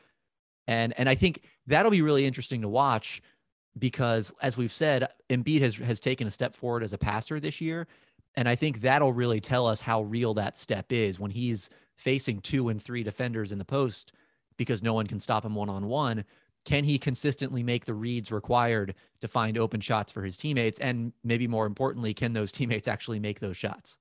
And 0.66 0.94
and 0.98 1.08
I 1.08 1.14
think 1.14 1.42
that'll 1.66 1.90
be 1.90 2.02
really 2.02 2.26
interesting 2.26 2.62
to 2.62 2.68
watch 2.68 3.22
because 3.78 4.32
as 4.42 4.56
we've 4.56 4.72
said, 4.72 5.08
Embiid 5.28 5.61
has 5.61 5.76
has 5.76 6.00
taken 6.00 6.26
a 6.26 6.30
step 6.30 6.54
forward 6.54 6.82
as 6.82 6.92
a 6.92 6.98
passer 6.98 7.38
this 7.40 7.61
year. 7.61 7.86
And 8.37 8.49
I 8.49 8.55
think 8.55 8.81
that'll 8.81 9.12
really 9.12 9.41
tell 9.41 9.66
us 9.66 9.81
how 9.81 10.03
real 10.03 10.35
that 10.35 10.57
step 10.57 10.93
is 10.93 11.18
when 11.18 11.31
he's 11.31 11.70
facing 11.97 12.41
two 12.41 12.68
and 12.68 12.83
three 12.83 13.03
defenders 13.03 13.53
in 13.53 13.59
the 13.59 13.64
post 13.64 14.12
because 14.57 14.83
no 14.83 14.95
one 14.95 15.07
can 15.07 15.20
stop 15.20 15.45
him 15.45 15.55
one 15.55 15.68
on 15.68 15.87
one. 15.87 16.24
Can 16.64 16.85
he 16.85 16.99
consistently 16.99 17.62
make 17.62 17.85
the 17.85 17.95
reads 17.95 18.31
required 18.31 18.95
to 19.20 19.28
find 19.28 19.57
open 19.57 19.81
shots 19.81 20.12
for 20.12 20.22
his 20.22 20.37
teammates? 20.37 20.78
And 20.78 21.12
maybe 21.24 21.49
more 21.49 21.66
importantly, 21.66 22.12
can 22.12 22.33
those 22.33 22.53
teammates 22.53 22.87
actually 22.87 23.18
make 23.18 23.41
those 23.41 23.57
shots? 23.57 23.99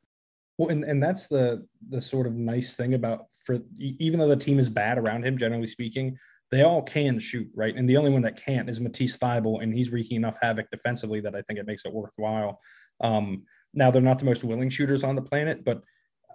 Well, 0.58 0.70
and, 0.70 0.84
and 0.84 1.02
that's 1.02 1.28
the 1.28 1.66
the 1.88 2.02
sort 2.02 2.28
of 2.28 2.34
nice 2.34 2.76
thing 2.76 2.94
about 2.94 3.32
for 3.46 3.60
even 3.80 4.20
though 4.20 4.28
the 4.28 4.36
team 4.36 4.60
is 4.60 4.70
bad 4.70 4.98
around 4.98 5.26
him, 5.26 5.38
generally 5.38 5.68
speaking, 5.68 6.18
they 6.52 6.64
all 6.64 6.82
can 6.82 7.18
shoot, 7.18 7.50
right? 7.56 7.74
And 7.74 7.90
the 7.90 7.96
only 7.96 8.10
one 8.10 8.24
that 8.24 8.44
can't 8.44 8.70
is 8.70 8.82
Matisse 8.82 9.18
Thybulle, 9.18 9.64
and 9.64 9.74
he's 9.74 9.90
wreaking 9.90 10.18
enough 10.18 10.38
havoc 10.42 10.70
defensively 10.70 11.22
that 11.22 11.34
I 11.34 11.42
think 11.44 11.60
it 11.60 11.66
makes 11.66 11.86
it 11.86 11.94
worthwhile. 11.94 12.60
Um, 13.00 13.44
now 13.74 13.91
they're 13.91 14.01
not 14.01 14.20
the 14.20 14.26
most 14.26 14.43
willing 14.43 14.70
shooters 14.70 15.03
on 15.03 15.15
the 15.15 15.22
planet, 15.22 15.63
but 15.63 15.84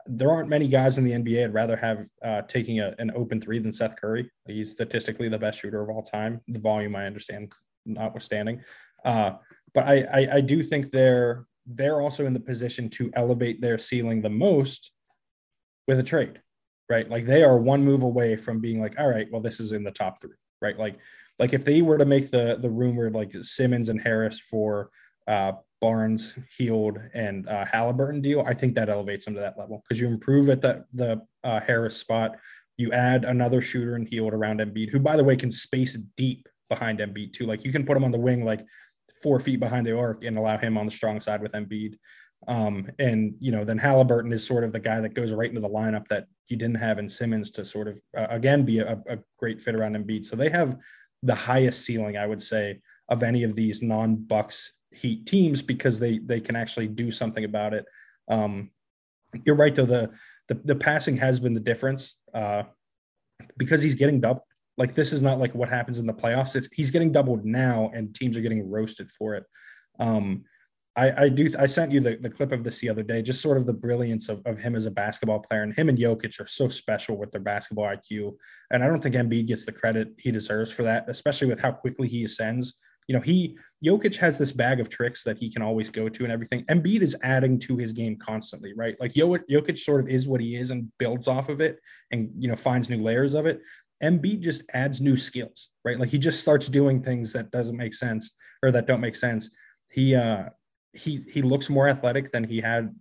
there 0.06 0.30
aren't 0.30 0.50
many 0.50 0.68
guys 0.68 0.98
in 0.98 1.04
the 1.04 1.12
NBA 1.12 1.44
I'd 1.44 1.54
rather 1.54 1.76
have 1.76 2.06
uh, 2.22 2.42
taking 2.42 2.80
a, 2.80 2.94
an 2.98 3.10
open 3.14 3.40
three 3.40 3.58
than 3.58 3.72
Seth 3.72 3.96
Curry. 3.96 4.30
He's 4.46 4.72
statistically 4.72 5.28
the 5.28 5.38
best 5.38 5.60
shooter 5.60 5.80
of 5.80 5.88
all 5.88 6.02
time. 6.02 6.40
The 6.46 6.60
volume, 6.60 6.94
I 6.94 7.06
understand, 7.06 7.52
notwithstanding. 7.86 8.60
Uh, 9.04 9.32
but 9.72 9.84
I, 9.84 10.02
I, 10.12 10.28
I 10.34 10.40
do 10.40 10.62
think 10.62 10.90
they're 10.90 11.46
they're 11.66 12.00
also 12.02 12.26
in 12.26 12.34
the 12.34 12.40
position 12.40 12.90
to 12.90 13.10
elevate 13.14 13.60
their 13.62 13.78
ceiling 13.78 14.20
the 14.20 14.28
most 14.28 14.92
with 15.88 15.98
a 15.98 16.02
trade. 16.02 16.40
right? 16.88 17.08
Like 17.08 17.26
they 17.26 17.42
are 17.42 17.56
one 17.56 17.84
move 17.84 18.02
away 18.02 18.36
from 18.36 18.60
being 18.60 18.80
like, 18.80 18.98
all 18.98 19.08
right, 19.08 19.26
well, 19.30 19.40
this 19.40 19.60
is 19.60 19.72
in 19.72 19.84
the 19.84 19.90
top 19.90 20.20
three, 20.20 20.36
right? 20.60 20.78
Like, 20.78 20.98
like 21.38 21.52
if 21.52 21.64
they 21.64 21.82
were 21.82 21.98
to 21.98 22.04
make 22.04 22.30
the 22.30 22.58
the 22.60 22.70
rumored 22.70 23.14
like 23.14 23.34
Simmons 23.42 23.88
and 23.88 24.00
Harris 24.00 24.38
for 24.38 24.90
uh, 25.26 25.52
Barnes, 25.84 26.34
Hield, 26.56 26.98
and 27.12 27.46
uh, 27.46 27.66
Halliburton 27.66 28.22
deal, 28.22 28.42
I 28.46 28.54
think 28.54 28.74
that 28.74 28.88
elevates 28.88 29.26
them 29.26 29.34
to 29.34 29.40
that 29.40 29.58
level 29.58 29.82
because 29.82 30.00
you 30.00 30.06
improve 30.08 30.48
at 30.48 30.62
the 30.62 30.86
the 30.94 31.20
uh, 31.42 31.60
Harris 31.60 31.98
spot. 31.98 32.38
You 32.78 32.90
add 32.92 33.26
another 33.26 33.60
shooter 33.60 33.94
and 33.94 34.08
Hield 34.08 34.32
around 34.32 34.60
Embiid, 34.60 34.88
who 34.88 34.98
by 34.98 35.14
the 35.14 35.24
way 35.24 35.36
can 35.36 35.50
space 35.50 35.92
deep 36.16 36.48
behind 36.70 37.00
Embiid 37.00 37.34
too. 37.34 37.44
Like 37.44 37.66
you 37.66 37.70
can 37.70 37.84
put 37.84 37.98
him 37.98 38.04
on 38.04 38.12
the 38.12 38.18
wing 38.18 38.46
like 38.46 38.64
four 39.22 39.38
feet 39.38 39.60
behind 39.60 39.86
the 39.86 39.94
arc 39.94 40.24
and 40.24 40.38
allow 40.38 40.56
him 40.56 40.78
on 40.78 40.86
the 40.86 40.90
strong 40.90 41.20
side 41.20 41.42
with 41.42 41.52
Embiid. 41.52 41.98
Um, 42.48 42.90
and 42.98 43.34
you 43.38 43.52
know, 43.52 43.62
then 43.62 43.76
Halliburton 43.76 44.32
is 44.32 44.46
sort 44.46 44.64
of 44.64 44.72
the 44.72 44.80
guy 44.80 45.02
that 45.02 45.12
goes 45.12 45.32
right 45.32 45.50
into 45.50 45.60
the 45.60 45.68
lineup 45.68 46.08
that 46.08 46.28
you 46.48 46.56
didn't 46.56 46.78
have 46.78 46.98
in 46.98 47.10
Simmons 47.10 47.50
to 47.50 47.64
sort 47.66 47.88
of 47.88 48.00
uh, 48.16 48.28
again 48.30 48.64
be 48.64 48.78
a, 48.78 48.98
a 49.06 49.18
great 49.38 49.60
fit 49.60 49.74
around 49.74 49.96
Embiid. 49.96 50.24
So 50.24 50.34
they 50.34 50.48
have 50.48 50.78
the 51.22 51.34
highest 51.34 51.84
ceiling, 51.84 52.16
I 52.16 52.26
would 52.26 52.42
say, 52.42 52.80
of 53.10 53.22
any 53.22 53.42
of 53.42 53.54
these 53.54 53.82
non-Bucks 53.82 54.72
Heat 54.94 55.26
teams 55.26 55.62
because 55.62 55.98
they 55.98 56.18
they 56.18 56.40
can 56.40 56.56
actually 56.56 56.88
do 56.88 57.10
something 57.10 57.44
about 57.44 57.74
it. 57.74 57.84
Um, 58.28 58.70
you're 59.44 59.56
right 59.56 59.74
though 59.74 59.86
the, 59.86 60.10
the 60.48 60.54
the 60.64 60.76
passing 60.76 61.16
has 61.16 61.40
been 61.40 61.54
the 61.54 61.60
difference 61.60 62.16
uh, 62.32 62.64
because 63.56 63.82
he's 63.82 63.94
getting 63.94 64.20
doubled. 64.20 64.44
Like 64.76 64.94
this 64.94 65.12
is 65.12 65.22
not 65.22 65.38
like 65.38 65.54
what 65.54 65.68
happens 65.68 65.98
in 65.98 66.06
the 66.06 66.14
playoffs. 66.14 66.56
It's 66.56 66.68
he's 66.72 66.90
getting 66.90 67.12
doubled 67.12 67.44
now, 67.44 67.90
and 67.94 68.14
teams 68.14 68.36
are 68.36 68.40
getting 68.40 68.68
roasted 68.68 69.10
for 69.10 69.34
it. 69.34 69.44
Um, 69.98 70.44
I, 70.96 71.24
I 71.24 71.28
do. 71.28 71.52
I 71.58 71.66
sent 71.66 71.90
you 71.90 72.00
the, 72.00 72.16
the 72.20 72.30
clip 72.30 72.52
of 72.52 72.62
this 72.62 72.78
the 72.78 72.88
other 72.88 73.02
day. 73.02 73.20
Just 73.20 73.40
sort 73.42 73.56
of 73.56 73.66
the 73.66 73.72
brilliance 73.72 74.28
of, 74.28 74.42
of 74.46 74.58
him 74.58 74.76
as 74.76 74.86
a 74.86 74.90
basketball 74.90 75.40
player, 75.40 75.62
and 75.62 75.74
him 75.74 75.88
and 75.88 75.98
Jokic 75.98 76.40
are 76.40 76.46
so 76.46 76.68
special 76.68 77.16
with 77.16 77.32
their 77.32 77.40
basketball 77.40 77.84
IQ. 77.84 78.34
And 78.70 78.84
I 78.84 78.86
don't 78.86 79.02
think 79.02 79.16
Embiid 79.16 79.48
gets 79.48 79.64
the 79.64 79.72
credit 79.72 80.08
he 80.18 80.30
deserves 80.30 80.72
for 80.72 80.84
that, 80.84 81.08
especially 81.08 81.48
with 81.48 81.60
how 81.60 81.72
quickly 81.72 82.06
he 82.06 82.22
ascends. 82.22 82.74
You 83.06 83.14
know, 83.14 83.20
he 83.20 83.58
Jokic 83.84 84.16
has 84.16 84.38
this 84.38 84.52
bag 84.52 84.80
of 84.80 84.88
tricks 84.88 85.24
that 85.24 85.38
he 85.38 85.50
can 85.50 85.62
always 85.62 85.90
go 85.90 86.08
to 86.08 86.24
and 86.24 86.32
everything. 86.32 86.64
Embiid 86.66 87.02
is 87.02 87.16
adding 87.22 87.58
to 87.60 87.76
his 87.76 87.92
game 87.92 88.16
constantly, 88.16 88.72
right? 88.74 88.96
Like 88.98 89.12
Jokic 89.12 89.78
sort 89.78 90.00
of 90.00 90.08
is 90.08 90.26
what 90.26 90.40
he 90.40 90.56
is 90.56 90.70
and 90.70 90.90
builds 90.98 91.28
off 91.28 91.48
of 91.48 91.60
it, 91.60 91.78
and 92.10 92.30
you 92.38 92.48
know 92.48 92.56
finds 92.56 92.88
new 92.88 93.02
layers 93.02 93.34
of 93.34 93.46
it. 93.46 93.60
Embiid 94.02 94.40
just 94.40 94.64
adds 94.72 95.00
new 95.00 95.16
skills, 95.16 95.68
right? 95.84 95.98
Like 95.98 96.08
he 96.08 96.18
just 96.18 96.40
starts 96.40 96.68
doing 96.68 97.02
things 97.02 97.32
that 97.32 97.50
doesn't 97.50 97.76
make 97.76 97.94
sense 97.94 98.30
or 98.62 98.70
that 98.72 98.86
don't 98.86 99.00
make 99.00 99.16
sense. 99.16 99.50
He 99.90 100.14
uh 100.14 100.44
he 100.92 101.24
he 101.32 101.42
looks 101.42 101.68
more 101.68 101.88
athletic 101.88 102.30
than 102.30 102.44
he 102.44 102.60
had 102.60 102.94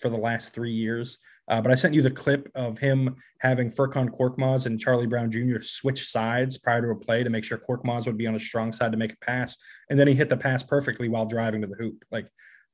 for 0.00 0.08
the 0.08 0.18
last 0.18 0.54
three 0.54 0.72
years. 0.72 1.18
Uh, 1.48 1.60
but 1.60 1.72
I 1.72 1.74
sent 1.74 1.94
you 1.94 2.02
the 2.02 2.10
clip 2.10 2.50
of 2.54 2.78
him 2.78 3.16
having 3.40 3.70
Furkan 3.70 4.10
Korkmaz 4.10 4.66
and 4.66 4.78
Charlie 4.78 5.06
Brown 5.06 5.30
Jr. 5.30 5.60
switch 5.60 6.08
sides 6.08 6.58
prior 6.58 6.82
to 6.82 6.90
a 6.90 6.96
play 6.96 7.22
to 7.22 7.30
make 7.30 7.44
sure 7.44 7.58
Korkmaz 7.58 8.06
would 8.06 8.18
be 8.18 8.26
on 8.26 8.34
a 8.34 8.38
strong 8.40 8.72
side 8.72 8.92
to 8.92 8.98
make 8.98 9.12
a 9.12 9.24
pass, 9.24 9.56
and 9.90 9.98
then 9.98 10.08
he 10.08 10.14
hit 10.14 10.28
the 10.28 10.36
pass 10.36 10.62
perfectly 10.62 11.08
while 11.08 11.26
driving 11.26 11.62
to 11.62 11.66
the 11.66 11.76
hoop. 11.76 12.04
Like 12.10 12.28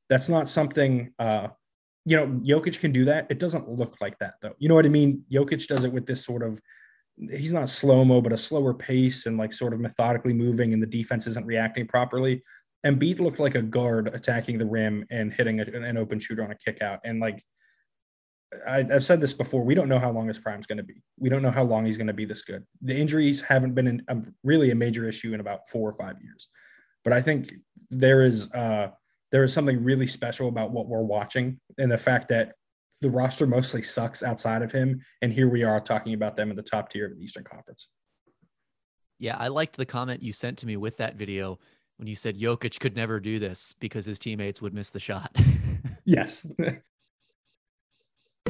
that's 0.09 0.29
not 0.29 0.49
something. 0.49 1.13
Uh, 1.19 1.49
you 2.07 2.17
know, 2.17 2.27
Jokic 2.27 2.81
can 2.81 2.93
do 2.93 3.07
that. 3.07 3.27
It 3.31 3.39
doesn't 3.39 3.69
look 3.69 3.97
like 4.01 4.19
that 4.19 4.35
though. 4.43 4.55
You 4.59 4.69
know 4.69 4.75
what 4.75 4.85
I 4.85 4.91
mean? 4.91 5.25
Jokic 5.33 5.67
does 5.67 5.85
it 5.85 5.93
with 5.93 6.07
this 6.07 6.25
sort 6.25 6.43
of 6.43 6.61
he's 7.17 7.53
not 7.53 7.69
slow 7.69 8.05
mo, 8.05 8.21
but 8.21 8.33
a 8.33 8.39
slower 8.39 8.75
pace 8.75 9.27
and 9.27 9.39
like 9.39 9.53
sort 9.53 9.73
of 9.73 9.81
methodically 9.81 10.35
moving, 10.35 10.73
and 10.73 10.83
the 10.83 10.87
defense 10.87 11.27
isn't 11.27 11.47
reacting 11.47 11.87
properly. 11.87 12.43
Embiid 12.85 13.19
looked 13.19 13.39
like 13.39 13.55
a 13.55 13.63
guard 13.63 14.09
attacking 14.13 14.59
the 14.59 14.67
rim 14.67 15.07
and 15.11 15.33
hitting 15.33 15.61
a, 15.61 15.65
an 15.65 15.97
open 15.97 16.19
shooter 16.19 16.45
on 16.45 16.51
a 16.51 16.55
kick 16.55 16.83
out. 16.83 17.01
And 17.05 17.19
like 17.19 17.43
I, 18.67 18.83
have 18.85 19.05
said 19.05 19.21
this 19.21 19.33
before, 19.33 19.63
we 19.63 19.75
don't 19.75 19.89
know 19.89 19.99
how 19.99 20.11
long 20.11 20.29
his 20.29 20.39
prime 20.39 20.61
is 20.61 20.67
going 20.67 20.79
to 20.79 20.85
be. 20.85 21.03
We 21.19 21.29
don't 21.29 21.43
know 21.43 21.51
how 21.51 21.65
long 21.65 21.85
he's 21.85 21.97
going 21.97 22.09
to 22.09 22.13
be 22.13 22.25
this 22.25 22.43
good. 22.43 22.65
The 22.83 22.97
injuries 22.97 23.41
haven't 23.43 23.75
been 23.75 24.03
um, 24.09 24.35
really 24.43 24.71
a 24.71 24.75
major 24.75 25.09
issue 25.09 25.35
in 25.35 25.41
about 25.41 25.69
four 25.69 25.89
or 25.89 25.95
five 25.95 26.17
years. 26.23 26.49
But 27.05 27.13
I 27.13 27.21
think 27.21 27.53
there 27.91 28.23
is 28.23 28.51
uh, 28.53 28.89
there 29.33 29.45
is 29.45 29.53
something 29.53 29.83
really 29.83 30.07
special 30.07 30.49
about 30.49 30.71
what 30.71 30.89
we're 30.89 31.03
watching 31.03 31.61
and 31.79 31.91
the 31.91 31.99
fact 31.99 32.29
that 32.29 32.55
the 33.01 33.11
roster 33.11 33.47
mostly 33.47 33.83
sucks 33.83 34.23
outside 34.23 34.63
of 34.63 34.73
him, 34.73 35.01
and 35.21 35.33
here 35.33 35.49
we 35.49 35.63
are 35.63 35.81
talking 35.81 36.15
about 36.15 36.37
them 36.37 36.51
in 36.51 36.57
the 36.57 36.63
top 36.63 36.91
tier 36.91 37.07
of 37.07 37.17
the 37.17 37.23
Eastern 37.23 37.45
Conference. 37.45 37.89
Yeah, 39.19 39.37
I 39.39 39.49
liked 39.49 39.77
the 39.77 39.87
comment 39.87 40.23
you 40.23 40.33
sent 40.33 40.59
to 40.59 40.67
me 40.67 40.77
with 40.77 40.97
that 40.99 41.17
video 41.17 41.59
when 41.97 42.09
you 42.09 42.17
said 42.17 42.39
Jokic 42.39 42.81
could 42.81 42.97
never 42.97 43.21
do 43.21 43.39
this 43.39 43.75
because 43.79 44.07
his 44.07 44.19
teammates 44.19 44.63
would 44.63 44.75
miss 44.75 44.91
the 44.91 45.01
shot. 45.01 45.37
yes. 46.05 46.47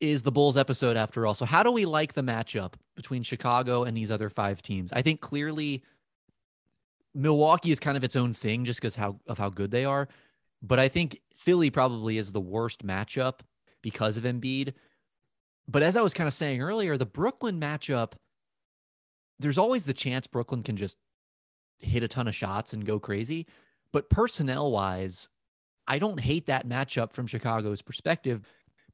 is 0.00 0.22
the 0.22 0.32
Bulls 0.32 0.56
episode 0.56 0.96
after 0.96 1.26
all. 1.26 1.34
So 1.34 1.44
how 1.44 1.62
do 1.62 1.70
we 1.70 1.84
like 1.84 2.12
the 2.12 2.22
matchup 2.22 2.74
between 2.94 3.22
Chicago 3.22 3.84
and 3.84 3.96
these 3.96 4.10
other 4.10 4.28
five 4.28 4.62
teams? 4.62 4.92
I 4.92 5.02
think 5.02 5.20
clearly 5.20 5.82
Milwaukee 7.14 7.70
is 7.70 7.80
kind 7.80 7.96
of 7.96 8.04
its 8.04 8.16
own 8.16 8.34
thing 8.34 8.64
just 8.64 8.80
because 8.80 8.94
how 8.94 9.18
of 9.26 9.38
how 9.38 9.48
good 9.48 9.70
they 9.70 9.84
are. 9.84 10.08
But 10.62 10.78
I 10.78 10.88
think 10.88 11.20
Philly 11.34 11.70
probably 11.70 12.18
is 12.18 12.32
the 12.32 12.40
worst 12.40 12.86
matchup 12.86 13.40
because 13.82 14.16
of 14.16 14.24
Embiid. 14.24 14.74
But 15.68 15.82
as 15.82 15.96
I 15.96 16.02
was 16.02 16.14
kind 16.14 16.28
of 16.28 16.34
saying 16.34 16.60
earlier, 16.60 16.96
the 16.96 17.06
Brooklyn 17.06 17.60
matchup, 17.60 18.12
there's 19.38 19.58
always 19.58 19.84
the 19.84 19.92
chance 19.92 20.26
Brooklyn 20.26 20.62
can 20.62 20.76
just 20.76 20.98
hit 21.80 22.02
a 22.02 22.08
ton 22.08 22.28
of 22.28 22.34
shots 22.34 22.72
and 22.72 22.84
go 22.84 22.98
crazy. 22.98 23.46
But 23.92 24.10
personnel 24.10 24.70
wise, 24.70 25.28
I 25.86 25.98
don't 25.98 26.20
hate 26.20 26.46
that 26.46 26.68
matchup 26.68 27.12
from 27.12 27.26
Chicago's 27.26 27.82
perspective 27.82 28.46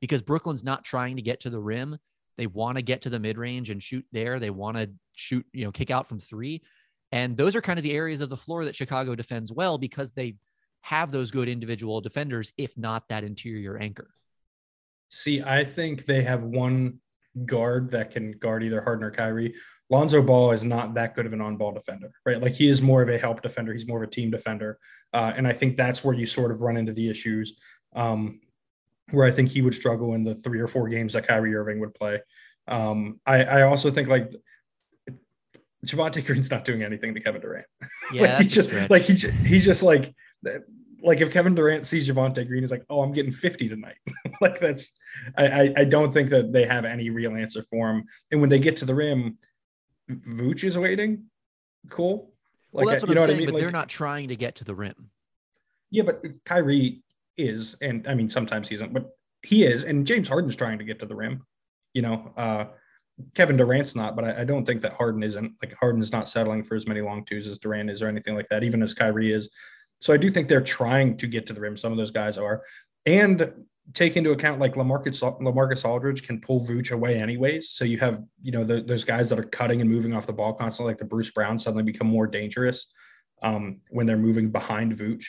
because 0.03 0.21
Brooklyn's 0.21 0.65
not 0.65 0.85
trying 0.85 1.17
to 1.17 1.23
get 1.23 1.41
to 1.41 1.51
the 1.51 1.61
rim. 1.61 1.97
They 2.37 2.49
want 2.49 2.77
to 2.77 2.83
get 2.83 3.03
to 3.03 3.11
the 3.11 3.21
mid 3.21 3.39
range 3.39 3.71
and 3.71 3.81
shoot 3.81 4.05
there. 4.11 4.41
They 4.41 4.51
want 4.51 4.77
to 4.77 4.91
shoot, 5.17 5.47
you 5.53 5.65
know, 5.65 5.71
kick 5.71 5.91
out 5.91 6.09
from 6.09 6.19
three. 6.19 6.61
And 7.13 7.37
those 7.37 7.55
are 7.55 7.63
kind 7.63 7.79
of 7.79 7.85
the 7.85 7.93
areas 7.93 8.21
of 8.21 8.29
the 8.29 8.37
floor 8.37 8.65
that 8.65 8.75
Chicago 8.75 9.15
defends 9.15 9.53
well 9.53 9.79
because 9.79 10.11
they 10.11 10.35
have 10.81 11.13
those 11.13 11.31
good 11.31 11.49
individual 11.49 12.01
defenders, 12.01 12.53
if 12.59 12.77
not 12.77 13.09
that 13.11 13.23
interior 13.23 13.79
anchor. 13.79 14.11
See, 15.09 15.41
I 15.41 15.65
think 15.65 16.05
they 16.05 16.23
have 16.23 16.43
one 16.43 16.99
guard 17.47 17.93
that 17.93 18.11
can 18.11 18.33
guard 18.33 18.65
either 18.65 18.83
Harden 18.83 19.05
or 19.05 19.13
Kyrie. 19.13 19.55
Lonzo 19.89 20.21
Ball 20.21 20.51
is 20.51 20.65
not 20.65 20.95
that 20.95 21.15
good 21.15 21.27
of 21.27 21.33
an 21.33 21.41
on-ball 21.41 21.73
defender, 21.73 22.11
right? 22.27 22.43
Like 22.43 22.55
he 22.55 22.69
is 22.69 22.83
more 22.83 23.03
of 23.03 23.09
a 23.09 23.19
help 23.19 23.41
defender. 23.41 23.73
He's 23.73 23.87
more 23.87 24.03
of 24.03 24.09
a 24.09 24.11
team 24.11 24.31
defender, 24.31 24.79
uh, 25.13 25.33
and 25.37 25.47
I 25.47 25.53
think 25.53 25.77
that's 25.77 26.03
where 26.03 26.15
you 26.15 26.27
sort 26.27 26.51
of 26.51 26.61
run 26.61 26.77
into 26.77 26.93
the 26.93 27.09
issues. 27.09 27.55
Um, 27.95 28.41
where 29.11 29.27
I 29.27 29.31
think 29.31 29.51
he 29.51 29.63
would 29.63 29.75
struggle 29.75 30.15
in 30.15 30.25
the 30.25 30.35
three 30.35 30.61
or 30.61 30.67
four 30.67 30.89
games 30.89 31.13
that 31.13 31.27
Kyrie 31.27 31.55
Irving 31.55 31.81
would 31.81 31.95
play. 31.95 32.21
Um, 32.69 33.21
I, 33.27 33.45
I 33.45 33.63
also 33.63 33.91
think 33.91 34.09
like 34.09 34.33
Javonte 35.87 36.25
Green's 36.25 36.51
not 36.51 36.65
doing 36.65 36.83
anything 36.83 37.15
to 37.15 37.21
Kevin 37.21 37.41
Durant. 37.41 37.67
Yeah, 38.13 38.23
like 38.23 38.39
he's 38.39 38.55
just 38.55 38.91
like 38.91 39.03
he's 39.03 39.23
he's 39.23 39.65
just 39.65 39.83
like 39.83 40.15
like 41.03 41.21
if 41.21 41.33
Kevin 41.33 41.55
Durant 41.55 41.87
sees 41.87 42.09
Javonte 42.09 42.47
Green, 42.47 42.63
he's 42.63 42.71
like, 42.71 42.85
oh, 42.91 43.03
I'm 43.03 43.13
getting 43.13 43.33
50 43.33 43.69
tonight. 43.69 43.97
like 44.41 44.61
that's 44.61 44.97
I, 45.37 45.47
I, 45.47 45.75
I 45.79 45.85
don't 45.85 46.13
think 46.13 46.29
that 46.31 46.53
they 46.53 46.67
have 46.67 46.85
any 46.85 47.11
real 47.11 47.35
answer 47.35 47.63
for 47.63 47.91
him. 47.91 48.05
And 48.31 48.41
when 48.41 48.51
they 48.51 48.59
get 48.59 48.77
to 48.79 48.85
the 48.85 48.95
rim, 48.95 49.39
Vooch 50.11 50.65
is 50.65 50.79
waiting. 50.79 51.25
Cool. 51.91 52.33
Like, 52.73 52.87
well, 52.87 52.93
that's 52.93 53.03
what 53.03 53.09
you 53.09 53.13
I'm 53.13 53.17
know 53.17 53.27
saying, 53.27 53.29
what 53.29 53.35
I 53.35 53.39
mean? 53.39 53.47
But 53.47 53.55
like, 53.55 53.61
they're 53.63 53.71
not 53.71 53.89
trying 53.89 54.29
to 54.29 54.37
get 54.37 54.57
to 54.57 54.65
the 54.65 54.75
rim. 54.75 55.11
Yeah, 55.91 56.05
but 56.05 56.23
Kyrie 56.45 57.03
is, 57.37 57.77
and 57.81 58.07
I 58.07 58.15
mean 58.15 58.29
sometimes 58.29 58.69
he 58.69 58.75
isn't, 58.75 58.93
but 58.93 59.11
he 59.43 59.65
is, 59.65 59.85
and 59.85 60.07
James 60.07 60.29
Harden's 60.29 60.57
trying 60.57 60.79
to 60.79 60.85
get 60.85 60.99
to 61.01 61.07
the 61.07 61.17
rim. 61.17 61.45
You 61.95 62.03
know, 62.03 62.33
uh, 62.37 62.65
Kevin 63.35 63.57
Durant's 63.57 63.95
not, 63.95 64.17
but 64.17 64.25
I, 64.25 64.41
I, 64.41 64.45
don't 64.45 64.65
think 64.65 64.81
that 64.83 64.95
Harden 64.95 65.23
isn't. 65.23 65.53
Like 65.63 65.75
Harden 65.75 66.01
is 66.01 66.13
not 66.13 66.29
settling 66.29 66.63
for 66.63 66.75
as 66.75 66.87
many 66.87 67.01
long 67.01 67.25
twos 67.25 67.47
as 67.47 67.59
Durant 67.59 67.91
is, 67.91 68.03
or 68.03 68.09
anything 68.09 68.35
like 68.35 68.49
that. 68.49 68.65
Even 68.65 68.83
as 68.83 68.95
Kyrie 68.95 69.33
is. 69.33 69.49
So 70.01 70.13
I 70.13 70.17
do 70.17 70.31
think 70.31 70.49
they're 70.49 70.61
trying 70.61 71.17
to 71.19 71.27
get 71.27 71.47
to 71.47 71.53
the 71.53 71.61
rim. 71.61 71.77
Some 71.77 71.93
of 71.93 71.99
those 71.99 72.11
guys 72.11 72.39
are, 72.39 72.63
and 73.07 73.53
take 73.95 74.17
into 74.17 74.31
account 74.31 74.61
like 74.61 74.75
LaMarcus 74.75 75.23
LaMarcus 75.41 75.85
Aldridge 75.85 76.23
can 76.23 76.41
pull 76.41 76.61
Vooch 76.61 76.93
away 76.93 77.21
anyways. 77.21 77.71
So 77.71 77.85
you 77.85 77.99
have 77.99 78.21
you 78.41 78.53
know 78.53 78.65
the, 78.65 78.81
those 78.81 79.05
guys 79.05 79.29
that 79.29 79.39
are 79.39 79.45
cutting 79.45 79.81
and 79.81 79.91
moving 79.91 80.15
off 80.15 80.27
the 80.27 80.33
ball 80.33 80.55
constantly, 80.55 80.93
like 80.93 80.99
the 80.99 81.05
Bruce 81.05 81.31
Brown, 81.31 81.59
suddenly 81.59 81.85
become 81.85 82.07
more 82.07 82.27
dangerous 82.27 82.93
um, 83.43 83.81
when 83.91 84.07
they're 84.07 84.17
moving 84.17 84.51
behind 84.51 84.93
Vooch. 84.93 85.25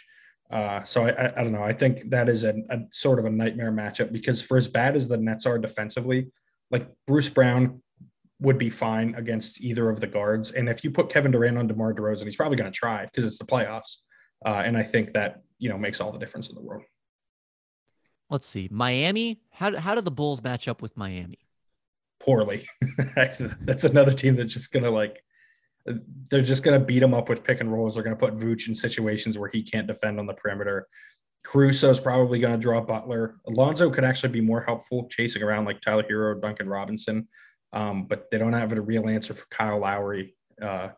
Uh, 0.50 0.84
so 0.84 1.06
I, 1.06 1.10
I, 1.10 1.40
I, 1.40 1.44
don't 1.44 1.54
know. 1.54 1.64
I 1.64 1.74
think 1.74 2.10
that 2.10 2.30
is 2.30 2.44
a, 2.44 2.54
a, 2.70 2.80
sort 2.92 3.18
of 3.18 3.26
a 3.26 3.30
nightmare 3.30 3.72
matchup 3.72 4.12
because 4.12 4.42
for 4.42 4.58
as 4.58 4.68
bad 4.68 4.96
as 4.96 5.08
the 5.08 5.18
Nets 5.18 5.46
are 5.46 5.58
defensively, 5.58 6.28
like 6.70 6.88
Bruce 7.08 7.30
Brown 7.30 7.82
would 8.40 8.58
be 8.58 8.70
fine 8.70 9.16
against 9.16 9.62
either 9.62 9.90
of 9.90 10.00
the 10.00 10.08
guards. 10.08 10.52
And 10.52 10.70
if 10.70 10.84
you 10.84 10.92
put 10.92 11.10
Kevin 11.10 11.32
Durant 11.32 11.58
on 11.58 11.68
DeMar 11.68 11.94
DeRozan, 11.94 12.26
he's 12.26 12.36
probably 12.36 12.58
going 12.58 12.72
to 12.72 12.78
try 12.78 13.06
because 13.06 13.26
it's 13.26 13.38
the 13.38 13.46
playoffs. 13.46 13.98
Uh, 14.46 14.62
and 14.66 14.78
I 14.78 14.84
think 14.84 15.14
that 15.14 15.42
you 15.58 15.70
know 15.70 15.78
makes 15.78 16.02
all 16.02 16.12
the 16.12 16.20
difference 16.20 16.50
in 16.50 16.56
the 16.56 16.62
world. 16.62 16.84
Let's 18.30 18.46
see, 18.46 18.68
Miami. 18.72 19.42
How 19.52 19.76
how 19.78 19.96
do 19.96 20.02
the 20.02 20.12
Bulls 20.12 20.44
match 20.44 20.68
up 20.68 20.82
with 20.82 20.98
Miami? 20.98 21.40
Poorly. 22.20 22.66
That's 23.16 23.84
another 23.84 24.14
team 24.14 24.36
that's 24.36 24.54
just 24.54 24.72
going 24.72 24.84
to 24.84 24.92
like 24.92 25.24
they're 25.86 26.42
just 26.42 26.64
going 26.64 26.80
to 26.80 26.86
beat 26.86 27.04
him 27.04 27.14
up 27.14 27.30
with 27.30 27.44
pick 27.44 27.60
and 27.60 27.72
rolls. 27.72 27.96
They're 27.96 28.04
going 28.04 28.16
to 28.16 28.20
put 28.20 28.36
Vooch 28.36 28.68
in 28.68 28.76
situations 28.76 29.38
where 29.38 29.50
he 29.50 29.62
can't 29.62 29.88
defend 29.88 30.20
on 30.20 30.26
the 30.26 30.34
perimeter. 30.34 30.88
Caruso 31.44 31.90
is 31.90 32.00
probably 32.00 32.40
going 32.40 32.54
to 32.54 32.60
draw 32.60 32.80
Butler. 32.80 33.36
Alonzo 33.48 33.90
could 33.90 34.06
actually 34.06 34.30
be 34.30 34.42
more 34.42 34.62
helpful 34.62 35.08
chasing 35.10 35.44
around 35.44 35.66
like 35.66 35.82
Tyler 35.82 36.04
Herro, 36.04 36.42
Duncan 36.42 36.70
Robinson, 36.70 37.28
um, 37.74 38.06
but 38.06 38.32
they 38.32 38.38
don't 38.38 38.54
have 38.54 38.72
a 38.72 38.82
real 38.82 39.10
answer 39.10 39.34
for 39.34 39.46
Kyle 39.50 39.80
Lowry. 39.80 40.36
Uh, 40.62 40.90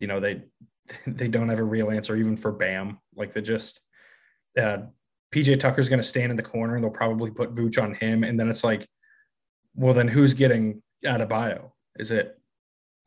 you 0.00 0.06
know 0.06 0.20
they 0.20 0.42
they 1.06 1.28
don't 1.28 1.48
have 1.48 1.58
a 1.58 1.64
real 1.64 1.90
answer 1.90 2.16
even 2.16 2.36
for 2.36 2.52
Bam. 2.52 2.98
Like 3.14 3.32
they 3.32 3.42
just 3.42 3.80
uh, 4.60 4.78
PJ 5.32 5.60
Tucker's 5.60 5.88
going 5.88 6.00
to 6.00 6.04
stand 6.04 6.30
in 6.30 6.36
the 6.36 6.42
corner 6.42 6.74
and 6.74 6.82
they'll 6.82 6.90
probably 6.90 7.30
put 7.30 7.52
Vooch 7.52 7.82
on 7.82 7.94
him, 7.94 8.24
and 8.24 8.38
then 8.38 8.48
it's 8.48 8.64
like, 8.64 8.86
well, 9.74 9.94
then 9.94 10.08
who's 10.08 10.34
getting 10.34 10.82
out 11.06 11.20
of 11.20 11.28
bio? 11.28 11.74
Is 11.96 12.10
it 12.10 12.37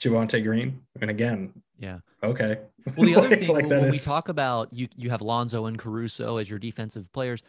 Javonte 0.01 0.43
Green. 0.43 0.81
And 0.99 1.09
again, 1.09 1.53
yeah. 1.79 1.99
Okay. 2.23 2.59
Well, 2.95 3.05
the 3.05 3.15
other 3.17 3.29
like, 3.29 3.39
thing 3.39 3.49
like 3.49 3.65
when 3.67 3.85
is... 3.85 3.91
we 3.91 3.99
talk 3.99 4.29
about 4.29 4.71
you, 4.73 4.87
you 4.95 5.09
have 5.09 5.21
Lonzo 5.21 5.65
and 5.65 5.77
Caruso 5.77 6.37
as 6.37 6.49
your 6.49 6.59
defensive 6.59 7.11
players. 7.13 7.41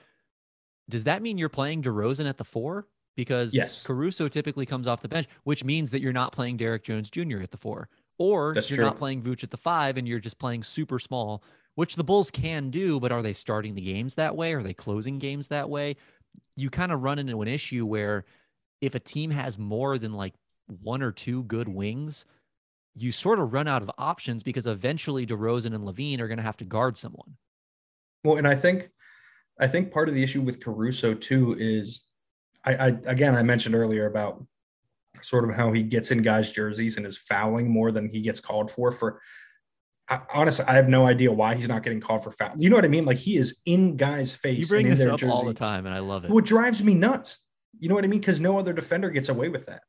Does 0.88 1.05
that 1.05 1.22
mean 1.22 1.38
you're 1.38 1.48
playing 1.48 1.82
DeRozan 1.82 2.28
at 2.28 2.38
the 2.38 2.44
four? 2.44 2.86
Because 3.14 3.55
yes. 3.55 3.82
Caruso 3.82 4.26
typically 4.26 4.64
comes 4.64 4.86
off 4.86 5.03
the 5.03 5.09
bench, 5.09 5.26
which 5.44 5.64
means 5.64 5.90
that 5.90 6.00
you're 6.00 6.14
not 6.14 6.32
playing 6.32 6.57
Derrick 6.57 6.82
Jones 6.82 7.11
Jr. 7.11 7.42
at 7.42 7.50
the 7.50 7.59
four, 7.59 7.90
or 8.18 8.55
That's 8.55 8.70
you're 8.70 8.78
true. 8.78 8.86
not 8.86 8.96
playing 8.96 9.22
Vooch 9.22 9.44
at 9.44 9.50
the 9.50 9.59
five, 9.59 9.98
and 9.98 10.09
you're 10.09 10.18
just 10.18 10.38
playing 10.38 10.62
super 10.62 10.98
small, 10.98 11.42
which 11.74 11.94
the 11.94 12.05
Bulls 12.05 12.30
can 12.30 12.70
do. 12.70 12.98
But 12.98 13.12
are 13.12 13.20
they 13.20 13.34
starting 13.34 13.74
the 13.74 13.82
games 13.82 14.14
that 14.14 14.34
way? 14.34 14.55
Are 14.55 14.62
they 14.62 14.72
closing 14.72 15.18
games 15.18 15.48
that 15.48 15.68
way? 15.68 15.96
You 16.57 16.70
kind 16.70 16.90
of 16.90 17.03
run 17.03 17.18
into 17.18 17.42
an 17.42 17.48
issue 17.48 17.84
where 17.84 18.24
if 18.80 18.94
a 18.94 19.00
team 19.00 19.30
has 19.30 19.59
more 19.59 19.98
than 19.98 20.14
like 20.14 20.32
one 20.80 21.03
or 21.03 21.12
two 21.12 21.42
good 21.44 21.68
wings, 21.68 22.24
you 22.95 23.12
sort 23.12 23.38
of 23.38 23.53
run 23.53 23.68
out 23.68 23.82
of 23.82 23.90
options 23.99 24.43
because 24.43 24.66
eventually 24.66 25.26
DeRozan 25.26 25.74
and 25.74 25.84
LaVine 25.84 26.20
are 26.20 26.28
going 26.28 26.38
to 26.38 26.43
have 26.43 26.57
to 26.59 26.64
guard 26.64 26.97
someone. 26.97 27.36
Well, 28.24 28.36
and 28.36 28.47
I 28.47 28.55
think, 28.55 28.90
I 29.59 29.66
think 29.66 29.93
part 29.93 30.09
of 30.09 30.14
the 30.14 30.22
issue 30.22 30.43
with 30.43 30.61
Caruso 30.61 31.14
too 31.14 31.57
is, 31.59 32.07
I, 32.64 32.74
I 32.74 32.86
again 33.07 33.34
I 33.34 33.43
mentioned 33.43 33.74
earlier 33.74 34.07
about 34.07 34.45
sort 35.20 35.49
of 35.49 35.57
how 35.57 35.72
he 35.72 35.82
gets 35.82 36.11
in 36.11 36.22
guys' 36.22 36.53
jerseys 36.53 36.97
and 36.97 37.05
is 37.05 37.18
fouling 37.18 37.68
more 37.68 37.90
than 37.90 38.09
he 38.09 38.20
gets 38.20 38.40
called 38.40 38.70
for. 38.70 38.93
For 38.93 39.20
I, 40.09 40.20
honestly, 40.32 40.64
I 40.68 40.74
have 40.74 40.88
no 40.88 41.07
idea 41.07 41.32
why 41.32 41.57
he's 41.57 41.68
not 41.68 41.82
getting 41.82 42.01
called 42.01 42.22
for 42.22 42.30
foul. 42.30 42.55
You 42.57 42.70
know 42.70 42.76
what 42.76 42.84
I 42.84 42.88
mean? 42.88 43.05
Like 43.05 43.18
he 43.18 43.36
is 43.36 43.61
in 43.66 43.97
guys' 43.97 44.34
face. 44.34 44.59
You 44.59 44.66
bring 44.66 44.88
this 44.88 45.05
up 45.05 45.18
jersey. 45.18 45.32
all 45.32 45.45
the 45.45 45.55
time, 45.55 45.86
and 45.86 45.95
I 45.95 45.99
love 45.99 46.24
it. 46.24 46.30
What 46.30 46.45
drives 46.45 46.84
me 46.84 46.95
nuts? 46.95 47.38
You 47.80 47.88
know 47.88 47.97
what 47.97 48.05
I 48.05 48.09
mean? 48.09 48.20
Because 48.20 48.40
no 48.40 48.59
other 48.59 48.72
defender 48.72 49.11
gets 49.11 49.28
away 49.28 49.49
with 49.49 49.66
that 49.66 49.82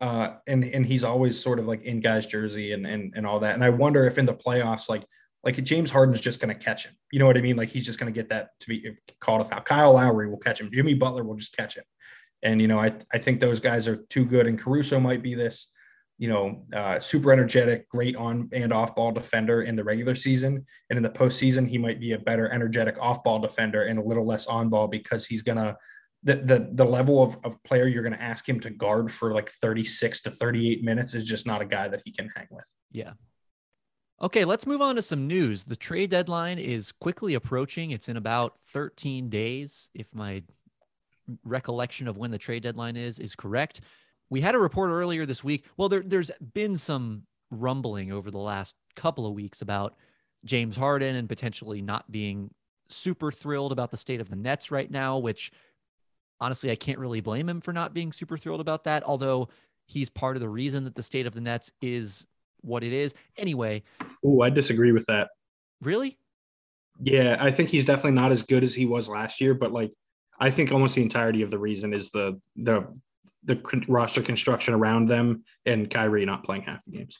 uh, 0.00 0.34
and 0.46 0.64
and 0.64 0.86
he's 0.86 1.04
always 1.04 1.40
sort 1.40 1.58
of 1.58 1.66
like 1.66 1.82
in 1.82 2.00
guy's 2.00 2.26
jersey 2.26 2.72
and 2.72 2.86
and 2.86 3.12
and 3.16 3.26
all 3.26 3.40
that. 3.40 3.54
And 3.54 3.64
I 3.64 3.70
wonder 3.70 4.06
if 4.06 4.18
in 4.18 4.26
the 4.26 4.34
playoffs, 4.34 4.88
like 4.88 5.04
like 5.42 5.62
James 5.64 5.90
Harden's 5.90 6.20
just 6.20 6.40
going 6.40 6.54
to 6.54 6.64
catch 6.64 6.84
him. 6.84 6.92
You 7.10 7.18
know 7.18 7.26
what 7.26 7.36
I 7.36 7.40
mean? 7.40 7.56
Like 7.56 7.70
he's 7.70 7.86
just 7.86 7.98
going 7.98 8.12
to 8.12 8.18
get 8.18 8.28
that 8.30 8.50
to 8.60 8.68
be 8.68 8.92
called 9.20 9.40
a 9.40 9.44
foul. 9.44 9.62
Kyle 9.62 9.92
Lowry 9.94 10.28
will 10.28 10.38
catch 10.38 10.60
him. 10.60 10.70
Jimmy 10.72 10.94
Butler 10.94 11.24
will 11.24 11.36
just 11.36 11.56
catch 11.56 11.76
him. 11.76 11.84
And 12.42 12.60
you 12.60 12.68
know, 12.68 12.78
I 12.78 12.94
I 13.12 13.18
think 13.18 13.40
those 13.40 13.60
guys 13.60 13.88
are 13.88 13.96
too 13.96 14.24
good. 14.24 14.46
And 14.46 14.58
Caruso 14.58 15.00
might 15.00 15.22
be 15.22 15.34
this, 15.34 15.72
you 16.16 16.28
know, 16.28 16.64
uh, 16.72 17.00
super 17.00 17.32
energetic, 17.32 17.88
great 17.88 18.14
on 18.14 18.48
and 18.52 18.72
off 18.72 18.94
ball 18.94 19.10
defender 19.10 19.62
in 19.62 19.74
the 19.74 19.82
regular 19.82 20.14
season. 20.14 20.64
And 20.90 20.96
in 20.96 21.02
the 21.02 21.10
postseason, 21.10 21.68
he 21.68 21.78
might 21.78 21.98
be 21.98 22.12
a 22.12 22.18
better 22.18 22.48
energetic 22.48 22.96
off 23.00 23.24
ball 23.24 23.40
defender 23.40 23.82
and 23.82 23.98
a 23.98 24.02
little 24.02 24.24
less 24.24 24.46
on 24.46 24.68
ball 24.68 24.86
because 24.86 25.26
he's 25.26 25.42
gonna 25.42 25.76
the 26.22 26.36
the 26.36 26.68
the 26.72 26.84
level 26.84 27.22
of, 27.22 27.36
of 27.44 27.62
player 27.62 27.86
you're 27.86 28.02
going 28.02 28.14
to 28.14 28.22
ask 28.22 28.48
him 28.48 28.58
to 28.60 28.70
guard 28.70 29.10
for 29.10 29.32
like 29.32 29.50
36 29.50 30.22
to 30.22 30.30
38 30.30 30.82
minutes 30.82 31.14
is 31.14 31.24
just 31.24 31.46
not 31.46 31.62
a 31.62 31.66
guy 31.66 31.88
that 31.88 32.02
he 32.04 32.12
can 32.12 32.28
hang 32.34 32.48
with. 32.50 32.64
Yeah. 32.90 33.12
Okay, 34.20 34.44
let's 34.44 34.66
move 34.66 34.82
on 34.82 34.96
to 34.96 35.02
some 35.02 35.28
news. 35.28 35.62
The 35.62 35.76
trade 35.76 36.10
deadline 36.10 36.58
is 36.58 36.90
quickly 36.90 37.34
approaching. 37.34 37.92
It's 37.92 38.08
in 38.08 38.16
about 38.16 38.58
13 38.72 39.28
days, 39.28 39.90
if 39.94 40.12
my 40.12 40.42
recollection 41.44 42.08
of 42.08 42.16
when 42.16 42.30
the 42.30 42.38
trade 42.38 42.62
deadline 42.62 42.96
is 42.96 43.18
is 43.18 43.36
correct. 43.36 43.80
We 44.30 44.40
had 44.40 44.54
a 44.54 44.58
report 44.58 44.90
earlier 44.90 45.24
this 45.24 45.44
week. 45.44 45.66
Well, 45.76 45.88
there, 45.88 46.02
there's 46.04 46.30
been 46.52 46.76
some 46.76 47.22
rumbling 47.50 48.12
over 48.12 48.30
the 48.30 48.38
last 48.38 48.74
couple 48.96 49.24
of 49.24 49.34
weeks 49.34 49.62
about 49.62 49.94
James 50.44 50.76
Harden 50.76 51.16
and 51.16 51.28
potentially 51.28 51.80
not 51.80 52.10
being 52.10 52.50
super 52.88 53.30
thrilled 53.30 53.72
about 53.72 53.90
the 53.90 53.96
state 53.96 54.20
of 54.20 54.28
the 54.28 54.36
Nets 54.36 54.70
right 54.70 54.90
now, 54.90 55.18
which 55.18 55.52
honestly, 56.40 56.70
I 56.70 56.76
can't 56.76 56.98
really 56.98 57.20
blame 57.20 57.48
him 57.48 57.60
for 57.60 57.72
not 57.72 57.94
being 57.94 58.12
super 58.12 58.36
thrilled 58.36 58.60
about 58.60 58.84
that, 58.84 59.02
although 59.04 59.48
he's 59.86 60.10
part 60.10 60.36
of 60.36 60.42
the 60.42 60.48
reason 60.48 60.84
that 60.84 60.94
the 60.94 61.02
state 61.02 61.26
of 61.26 61.34
the 61.34 61.40
Nets 61.40 61.72
is 61.80 62.26
what 62.60 62.84
it 62.84 62.92
is. 62.92 63.14
Anyway. 63.36 63.82
Oh, 64.24 64.42
I 64.42 64.50
disagree 64.50 64.92
with 64.92 65.06
that. 65.06 65.30
Really? 65.80 66.18
Yeah, 67.00 67.36
I 67.40 67.50
think 67.50 67.68
he's 67.68 67.84
definitely 67.84 68.12
not 68.12 68.32
as 68.32 68.42
good 68.42 68.62
as 68.62 68.74
he 68.74 68.86
was 68.86 69.08
last 69.08 69.40
year, 69.40 69.54
but 69.54 69.72
like 69.72 69.92
I 70.40 70.50
think 70.50 70.72
almost 70.72 70.94
the 70.94 71.02
entirety 71.02 71.42
of 71.42 71.50
the 71.50 71.58
reason 71.58 71.94
is 71.94 72.10
the 72.10 72.40
the 72.56 72.92
the 73.44 73.84
roster 73.88 74.20
construction 74.20 74.74
around 74.74 75.08
them 75.08 75.44
and 75.64 75.88
Kyrie 75.88 76.26
not 76.26 76.44
playing 76.44 76.62
half 76.62 76.84
the 76.84 76.90
games. 76.90 77.18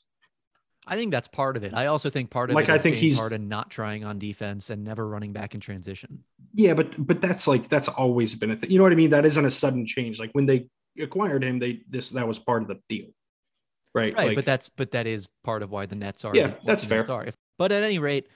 I 0.88 0.96
think 0.96 1.12
that's 1.12 1.28
part 1.28 1.56
of 1.56 1.64
it. 1.64 1.74
I 1.74 1.86
also 1.86 2.08
think 2.08 2.30
part 2.30 2.50
of 2.50 2.56
like 2.56 2.68
it 2.68 2.72
I 2.72 2.78
think 2.78 2.94
James 2.94 3.02
he's 3.02 3.18
Harden 3.18 3.48
not 3.48 3.70
trying 3.70 4.04
on 4.04 4.18
defense 4.18 4.70
and 4.70 4.82
never 4.82 5.06
running 5.06 5.32
back 5.32 5.54
in 5.54 5.60
transition. 5.60 6.24
Yeah, 6.54 6.74
but 6.74 6.94
but 7.06 7.20
that's 7.20 7.46
like 7.46 7.68
that's 7.68 7.88
always 7.88 8.34
been 8.34 8.50
a 8.50 8.56
thing. 8.56 8.70
You 8.70 8.78
know 8.78 8.84
what 8.84 8.92
I 8.92 8.96
mean? 8.96 9.10
That 9.10 9.26
isn't 9.26 9.44
a 9.44 9.50
sudden 9.50 9.84
change. 9.84 10.18
Like 10.18 10.30
when 10.32 10.46
they 10.46 10.66
acquired 10.98 11.44
him, 11.44 11.58
they 11.58 11.82
this 11.90 12.10
that 12.10 12.26
was 12.26 12.38
part 12.38 12.62
of 12.62 12.68
the 12.68 12.80
deal, 12.88 13.08
right? 13.94 14.16
Right, 14.16 14.28
like, 14.28 14.36
but 14.36 14.46
that's 14.46 14.70
but 14.70 14.90
that 14.92 15.06
is 15.06 15.28
part 15.44 15.62
of 15.62 15.70
why 15.70 15.84
the 15.84 15.94
Nets 15.94 16.24
are. 16.24 16.34
Yeah, 16.34 16.54
that's 16.64 16.84
fair. 16.84 16.98
Nets 16.98 17.10
are. 17.10 17.24
If, 17.24 17.36
but 17.58 17.70
at 17.70 17.82
any 17.82 17.98
rate, 17.98 18.26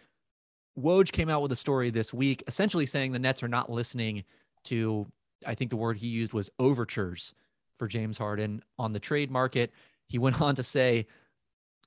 Woj 0.79 1.11
came 1.11 1.31
out 1.31 1.41
with 1.41 1.53
a 1.53 1.57
story 1.57 1.91
this 1.91 2.13
week, 2.13 2.45
essentially 2.47 2.87
saying 2.87 3.13
the 3.13 3.19
Nets 3.19 3.43
are 3.43 3.49
not 3.49 3.71
listening 3.71 4.25
to. 4.65 5.07
I 5.47 5.55
think 5.55 5.71
the 5.71 5.77
word 5.77 5.97
he 5.97 6.07
used 6.07 6.35
was 6.35 6.51
overtures 6.59 7.35
for 7.79 7.89
James 7.89 8.19
Harden 8.19 8.63
on 8.79 8.93
the 8.93 9.01
trade 9.01 9.31
market. 9.31 9.73
He 10.07 10.19
went 10.19 10.41
on 10.43 10.55
to 10.57 10.63
say 10.63 11.07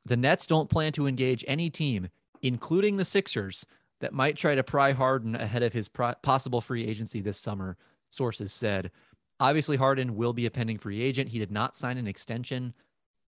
the 0.06 0.18
Nets 0.18 0.46
don't 0.46 0.70
plan 0.70 0.92
to 0.94 1.08
engage 1.08 1.44
any 1.48 1.70
team, 1.70 2.10
including 2.42 2.98
the 2.98 3.06
Sixers, 3.06 3.66
that 4.02 4.14
might 4.14 4.38
try 4.38 4.56
to 4.56 4.64
pry 4.64 4.92
Harden 4.92 5.36
ahead 5.36 5.64
of 5.64 5.74
his 5.74 5.88
pro- 5.88 6.14
possible 6.16 6.62
free 6.62 6.86
agency 6.86 7.22
this 7.22 7.38
summer, 7.38 7.78
sources 8.10 8.54
said. 8.54 8.92
Obviously, 9.40 9.78
Harden 9.78 10.16
will 10.16 10.34
be 10.34 10.46
a 10.46 10.52
pending 10.52 10.78
free 10.78 11.02
agent. 11.02 11.30
He 11.30 11.40
did 11.40 11.52
not 11.52 11.76
sign 11.76 11.98
an 11.98 12.08
extension 12.08 12.74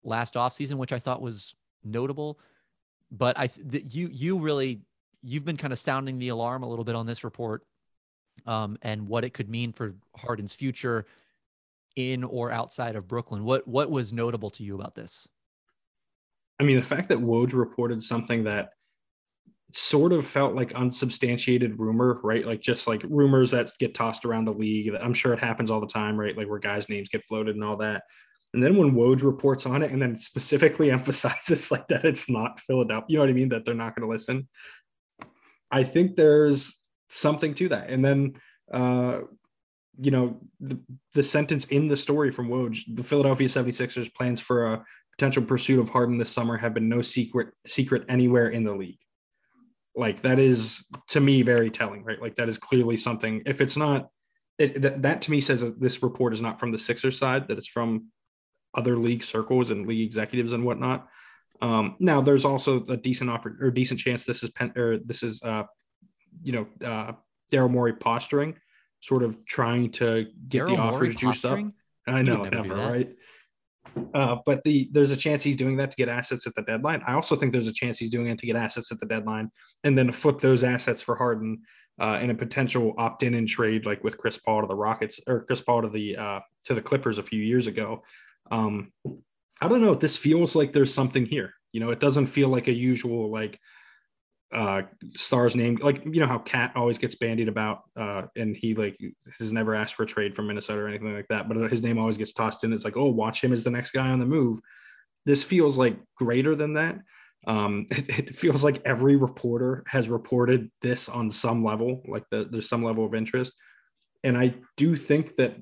last 0.03 0.33
offseason, 0.33 0.75
which 0.75 0.93
I 0.93 0.99
thought 0.99 1.21
was 1.21 1.55
notable. 1.83 2.39
But 3.11 3.37
I 3.37 3.47
th- 3.47 3.85
you 3.93 4.09
you 4.11 4.39
really 4.39 4.81
you've 5.21 5.45
been 5.45 5.57
kind 5.57 5.73
of 5.73 5.79
sounding 5.79 6.19
the 6.19 6.29
alarm 6.29 6.63
a 6.63 6.69
little 6.69 6.85
bit 6.85 6.95
on 6.95 7.05
this 7.05 7.23
report 7.23 7.63
um, 8.45 8.77
and 8.81 9.07
what 9.07 9.23
it 9.23 9.33
could 9.33 9.49
mean 9.49 9.71
for 9.71 9.95
Harden's 10.15 10.53
future 10.53 11.05
in 11.95 12.23
or 12.23 12.51
outside 12.51 12.95
of 12.95 13.07
Brooklyn. 13.07 13.43
What 13.43 13.67
what 13.67 13.89
was 13.89 14.11
notable 14.11 14.49
to 14.51 14.63
you 14.63 14.75
about 14.75 14.95
this? 14.95 15.27
I 16.59 16.63
mean, 16.63 16.77
the 16.77 16.83
fact 16.83 17.09
that 17.09 17.19
Woj 17.19 17.53
reported 17.53 18.01
something 18.01 18.45
that 18.45 18.69
sort 19.73 20.13
of 20.13 20.25
felt 20.25 20.55
like 20.55 20.73
unsubstantiated 20.73 21.79
rumor, 21.79 22.19
right? 22.23 22.45
Like 22.45 22.61
just 22.61 22.87
like 22.87 23.03
rumors 23.09 23.51
that 23.51 23.71
get 23.79 23.93
tossed 23.93 24.23
around 24.23 24.45
the 24.45 24.53
league. 24.53 24.93
I'm 25.01 25.13
sure 25.13 25.33
it 25.33 25.39
happens 25.39 25.69
all 25.69 25.81
the 25.81 25.87
time, 25.87 26.17
right? 26.17 26.35
Like 26.35 26.47
where 26.47 26.59
guys' 26.59 26.87
names 26.87 27.09
get 27.09 27.25
floated 27.25 27.55
and 27.55 27.63
all 27.63 27.77
that. 27.77 28.03
And 28.53 28.63
then 28.63 28.77
when 28.77 28.93
Woj 28.93 29.21
reports 29.21 29.65
on 29.65 29.83
it 29.83 29.91
and 29.91 30.01
then 30.01 30.17
specifically 30.17 30.91
emphasizes 30.91 31.71
like 31.71 31.87
that 31.89 32.05
it's 32.05 32.29
not 32.29 32.59
Philadelphia, 32.61 33.05
you 33.09 33.17
know 33.17 33.23
what 33.23 33.29
I 33.29 33.33
mean? 33.33 33.49
That 33.49 33.65
they're 33.65 33.73
not 33.73 33.95
going 33.95 34.07
to 34.07 34.11
listen. 34.11 34.47
I 35.69 35.83
think 35.83 36.15
there's 36.15 36.79
something 37.09 37.53
to 37.55 37.69
that. 37.69 37.89
And 37.89 38.03
then, 38.03 38.35
uh, 38.71 39.21
you 39.99 40.11
know, 40.11 40.39
the, 40.61 40.79
the 41.13 41.23
sentence 41.23 41.65
in 41.65 41.87
the 41.87 41.97
story 41.97 42.31
from 42.31 42.47
Woj, 42.47 42.79
the 42.95 43.03
Philadelphia 43.03 43.47
76ers 43.47 44.13
plans 44.13 44.39
for 44.39 44.73
a 44.73 44.85
potential 45.17 45.43
pursuit 45.43 45.79
of 45.79 45.89
Harden 45.89 46.17
this 46.17 46.31
summer 46.31 46.57
have 46.57 46.73
been 46.73 46.89
no 46.89 47.01
secret 47.01 47.49
secret 47.65 48.03
anywhere 48.09 48.49
in 48.49 48.63
the 48.63 48.73
league. 48.73 48.99
Like 49.95 50.21
that 50.23 50.39
is 50.39 50.83
to 51.09 51.21
me 51.21 51.41
very 51.41 51.71
telling, 51.71 52.03
right? 52.03 52.21
Like 52.21 52.35
that 52.35 52.49
is 52.49 52.57
clearly 52.57 52.97
something. 52.97 53.43
If 53.45 53.61
it's 53.61 53.77
not, 53.77 54.09
it, 54.57 54.81
that, 54.81 55.01
that 55.03 55.21
to 55.23 55.31
me 55.31 55.39
says 55.39 55.61
that 55.61 55.79
this 55.79 56.03
report 56.03 56.33
is 56.33 56.41
not 56.41 56.59
from 56.59 56.71
the 56.71 56.79
Sixers 56.79 57.17
side, 57.17 57.47
that 57.47 57.57
it's 57.57 57.67
from 57.67 58.07
other 58.73 58.97
league 58.97 59.23
circles 59.23 59.71
and 59.71 59.87
league 59.87 60.05
executives 60.05 60.51
and 60.51 60.65
whatnot. 60.65 61.07
Um, 61.61 61.95
now 61.99 62.19
there's 62.19 62.43
also 62.43 62.83
a 62.85 62.97
decent 62.97 63.29
offer 63.29 63.57
or 63.61 63.71
decent 63.71 64.01
chance 64.01 64.25
this 64.25 64.43
is 64.43 64.49
pen, 64.49 64.73
or 64.75 64.97
this 64.97 65.23
is 65.23 65.41
uh, 65.41 65.63
you 66.43 66.51
know 66.51 66.67
uh, 66.85 67.13
Daryl 67.51 67.71
Morey 67.71 67.93
posturing, 67.93 68.55
sort 68.99 69.23
of 69.23 69.45
trying 69.45 69.91
to 69.93 70.25
get 70.49 70.63
Daryl 70.63 70.75
the 70.75 70.81
offers 70.81 70.99
Morey 70.99 71.15
juiced 71.15 71.43
posturing? 71.43 71.67
up. 71.67 72.15
I 72.15 72.21
know, 72.21 72.43
never 72.43 72.75
never, 72.75 72.75
right? 72.75 73.15
Uh, 74.13 74.37
but 74.45 74.63
the 74.63 74.89
there's 74.91 75.11
a 75.11 75.17
chance 75.17 75.43
he's 75.43 75.55
doing 75.55 75.77
that 75.77 75.91
to 75.91 75.97
get 75.97 76.09
assets 76.09 76.45
at 76.47 76.55
the 76.55 76.61
deadline. 76.63 77.01
I 77.07 77.13
also 77.13 77.35
think 77.35 77.51
there's 77.51 77.67
a 77.67 77.73
chance 77.73 77.97
he's 77.99 78.09
doing 78.09 78.27
it 78.27 78.39
to 78.39 78.45
get 78.45 78.55
assets 78.55 78.91
at 78.91 78.99
the 78.99 79.05
deadline 79.05 79.51
and 79.83 79.97
then 79.97 80.11
flip 80.11 80.39
those 80.39 80.63
assets 80.63 81.01
for 81.01 81.15
Harden 81.15 81.61
uh, 81.99 82.19
in 82.21 82.29
a 82.29 82.35
potential 82.35 82.93
opt-in 82.97 83.33
and 83.33 83.47
trade, 83.47 83.85
like 83.85 84.03
with 84.03 84.17
Chris 84.17 84.37
Paul 84.37 84.61
to 84.61 84.67
the 84.67 84.75
Rockets 84.75 85.19
or 85.27 85.45
Chris 85.45 85.61
Paul 85.61 85.83
to 85.83 85.89
the 85.89 86.17
uh, 86.17 86.39
to 86.65 86.73
the 86.73 86.81
Clippers 86.81 87.17
a 87.17 87.23
few 87.23 87.41
years 87.41 87.67
ago. 87.67 88.03
Um, 88.51 88.91
I 89.61 89.67
don't 89.67 89.81
know. 89.81 89.95
This 89.95 90.17
feels 90.17 90.55
like 90.55 90.73
there's 90.73 90.93
something 90.93 91.25
here. 91.25 91.53
You 91.71 91.79
know, 91.79 91.91
it 91.91 91.99
doesn't 91.99 92.27
feel 92.27 92.49
like 92.49 92.67
a 92.67 92.73
usual 92.73 93.31
like 93.31 93.59
uh 94.55 94.83
stars 95.15 95.55
name 95.55 95.77
like 95.81 96.03
you 96.05 96.21
know 96.21 96.27
how 96.27 96.39
KAT 96.39 96.71
always 96.75 96.97
gets 96.97 97.15
bandied 97.15 97.49
about 97.49 97.83
uh 97.97 98.23
and 98.37 98.55
he 98.55 98.73
like 98.73 98.97
has 99.37 99.51
never 99.51 99.75
asked 99.75 99.95
for 99.95 100.03
a 100.03 100.07
trade 100.07 100.33
from 100.33 100.47
minnesota 100.47 100.79
or 100.79 100.87
anything 100.87 101.13
like 101.13 101.27
that 101.27 101.49
but 101.49 101.57
his 101.69 101.83
name 101.83 101.97
always 101.97 102.17
gets 102.17 102.31
tossed 102.31 102.63
in. 102.63 102.71
It's 102.71 102.85
like 102.85 102.95
oh 102.95 103.09
watch 103.09 103.43
him 103.43 103.51
as 103.51 103.63
the 103.63 103.69
next 103.69 103.91
guy 103.91 104.09
on 104.09 104.19
the 104.19 104.25
move. 104.25 104.59
This 105.25 105.43
feels 105.43 105.77
like 105.77 105.97
greater 106.15 106.55
than 106.55 106.73
that. 106.73 106.99
Um 107.45 107.87
it, 107.91 108.29
it 108.29 108.35
feels 108.35 108.63
like 108.63 108.81
every 108.85 109.17
reporter 109.17 109.83
has 109.87 110.07
reported 110.07 110.71
this 110.81 111.09
on 111.09 111.31
some 111.31 111.63
level 111.63 112.01
like 112.07 112.23
the, 112.31 112.47
there's 112.49 112.69
some 112.69 112.83
level 112.83 113.05
of 113.05 113.13
interest. 113.13 113.53
And 114.23 114.37
i 114.37 114.55
do 114.77 114.95
think 114.95 115.35
that 115.35 115.57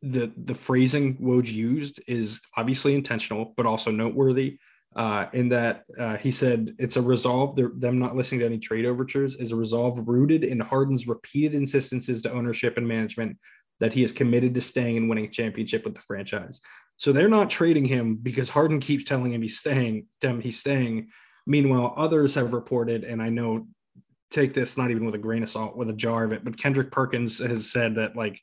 the 0.00 0.32
the 0.36 0.54
phrasing 0.54 1.16
Woj 1.18 1.52
used 1.52 2.00
is 2.06 2.40
obviously 2.56 2.94
intentional, 2.94 3.54
but 3.56 3.66
also 3.66 3.90
noteworthy. 3.90 4.58
Uh, 4.94 5.26
in 5.32 5.48
that 5.48 5.84
uh, 5.98 6.18
he 6.18 6.30
said 6.30 6.74
it's 6.78 6.96
a 6.96 7.02
resolve. 7.02 7.56
Them 7.56 7.98
not 7.98 8.14
listening 8.14 8.40
to 8.40 8.46
any 8.46 8.58
trade 8.58 8.84
overtures 8.84 9.36
is 9.36 9.50
a 9.50 9.56
resolve 9.56 10.06
rooted 10.06 10.44
in 10.44 10.60
Harden's 10.60 11.06
repeated 11.06 11.54
insistences 11.54 12.20
to 12.22 12.32
ownership 12.32 12.76
and 12.76 12.86
management 12.86 13.38
that 13.80 13.94
he 13.94 14.02
is 14.02 14.12
committed 14.12 14.54
to 14.54 14.60
staying 14.60 14.96
and 14.96 15.08
winning 15.08 15.24
a 15.24 15.30
championship 15.30 15.84
with 15.84 15.94
the 15.94 16.00
franchise. 16.00 16.60
So 16.98 17.10
they're 17.10 17.28
not 17.28 17.50
trading 17.50 17.86
him 17.86 18.16
because 18.16 18.50
Harden 18.50 18.80
keeps 18.80 19.02
telling 19.02 19.32
him 19.32 19.42
he's 19.42 19.58
staying. 19.58 20.06
Them 20.20 20.40
he's 20.40 20.60
staying. 20.60 21.08
Meanwhile, 21.46 21.94
others 21.96 22.34
have 22.34 22.52
reported, 22.52 23.02
and 23.02 23.20
I 23.20 23.30
know 23.30 23.66
take 24.30 24.54
this 24.54 24.76
not 24.76 24.90
even 24.90 25.04
with 25.04 25.14
a 25.14 25.18
grain 25.18 25.42
of 25.42 25.50
salt, 25.50 25.76
with 25.76 25.90
a 25.90 25.94
jar 25.94 26.24
of 26.24 26.32
it, 26.32 26.44
but 26.44 26.56
Kendrick 26.56 26.90
Perkins 26.90 27.38
has 27.38 27.70
said 27.70 27.96
that 27.96 28.14
like 28.14 28.40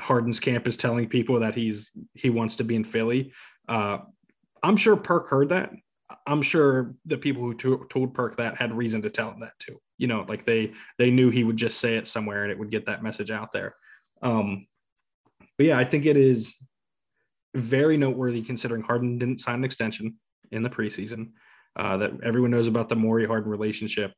Harden's 0.00 0.40
camp 0.40 0.66
is 0.66 0.76
telling 0.76 1.08
people 1.08 1.40
that 1.40 1.54
he's 1.54 1.90
he 2.14 2.30
wants 2.30 2.56
to 2.56 2.64
be 2.64 2.76
in 2.76 2.84
Philly. 2.84 3.32
Uh, 3.68 3.98
I'm 4.62 4.76
sure 4.76 4.96
Perk 4.96 5.28
heard 5.28 5.50
that. 5.50 5.70
I'm 6.26 6.42
sure 6.42 6.94
the 7.04 7.18
people 7.18 7.42
who 7.42 7.54
to- 7.54 7.86
told 7.90 8.14
Perk 8.14 8.36
that 8.36 8.56
had 8.56 8.76
reason 8.76 9.02
to 9.02 9.10
tell 9.10 9.30
him 9.30 9.40
that 9.40 9.58
too. 9.58 9.80
You 9.98 10.06
know, 10.06 10.24
like 10.28 10.46
they 10.46 10.72
they 10.98 11.10
knew 11.10 11.30
he 11.30 11.44
would 11.44 11.56
just 11.56 11.80
say 11.80 11.96
it 11.96 12.08
somewhere 12.08 12.44
and 12.44 12.52
it 12.52 12.58
would 12.58 12.70
get 12.70 12.86
that 12.86 13.02
message 13.02 13.30
out 13.30 13.52
there. 13.52 13.74
Um, 14.22 14.66
but 15.56 15.66
yeah, 15.66 15.78
I 15.78 15.84
think 15.84 16.06
it 16.06 16.16
is 16.16 16.54
very 17.54 17.96
noteworthy 17.96 18.42
considering 18.42 18.82
Harden 18.82 19.18
didn't 19.18 19.40
sign 19.40 19.56
an 19.56 19.64
extension 19.64 20.16
in 20.50 20.62
the 20.62 20.70
preseason. 20.70 21.30
Uh, 21.76 21.96
that 21.96 22.12
everyone 22.24 22.50
knows 22.50 22.66
about 22.66 22.88
the 22.88 22.96
Morey 22.96 23.26
Harden 23.26 23.50
relationship, 23.50 24.12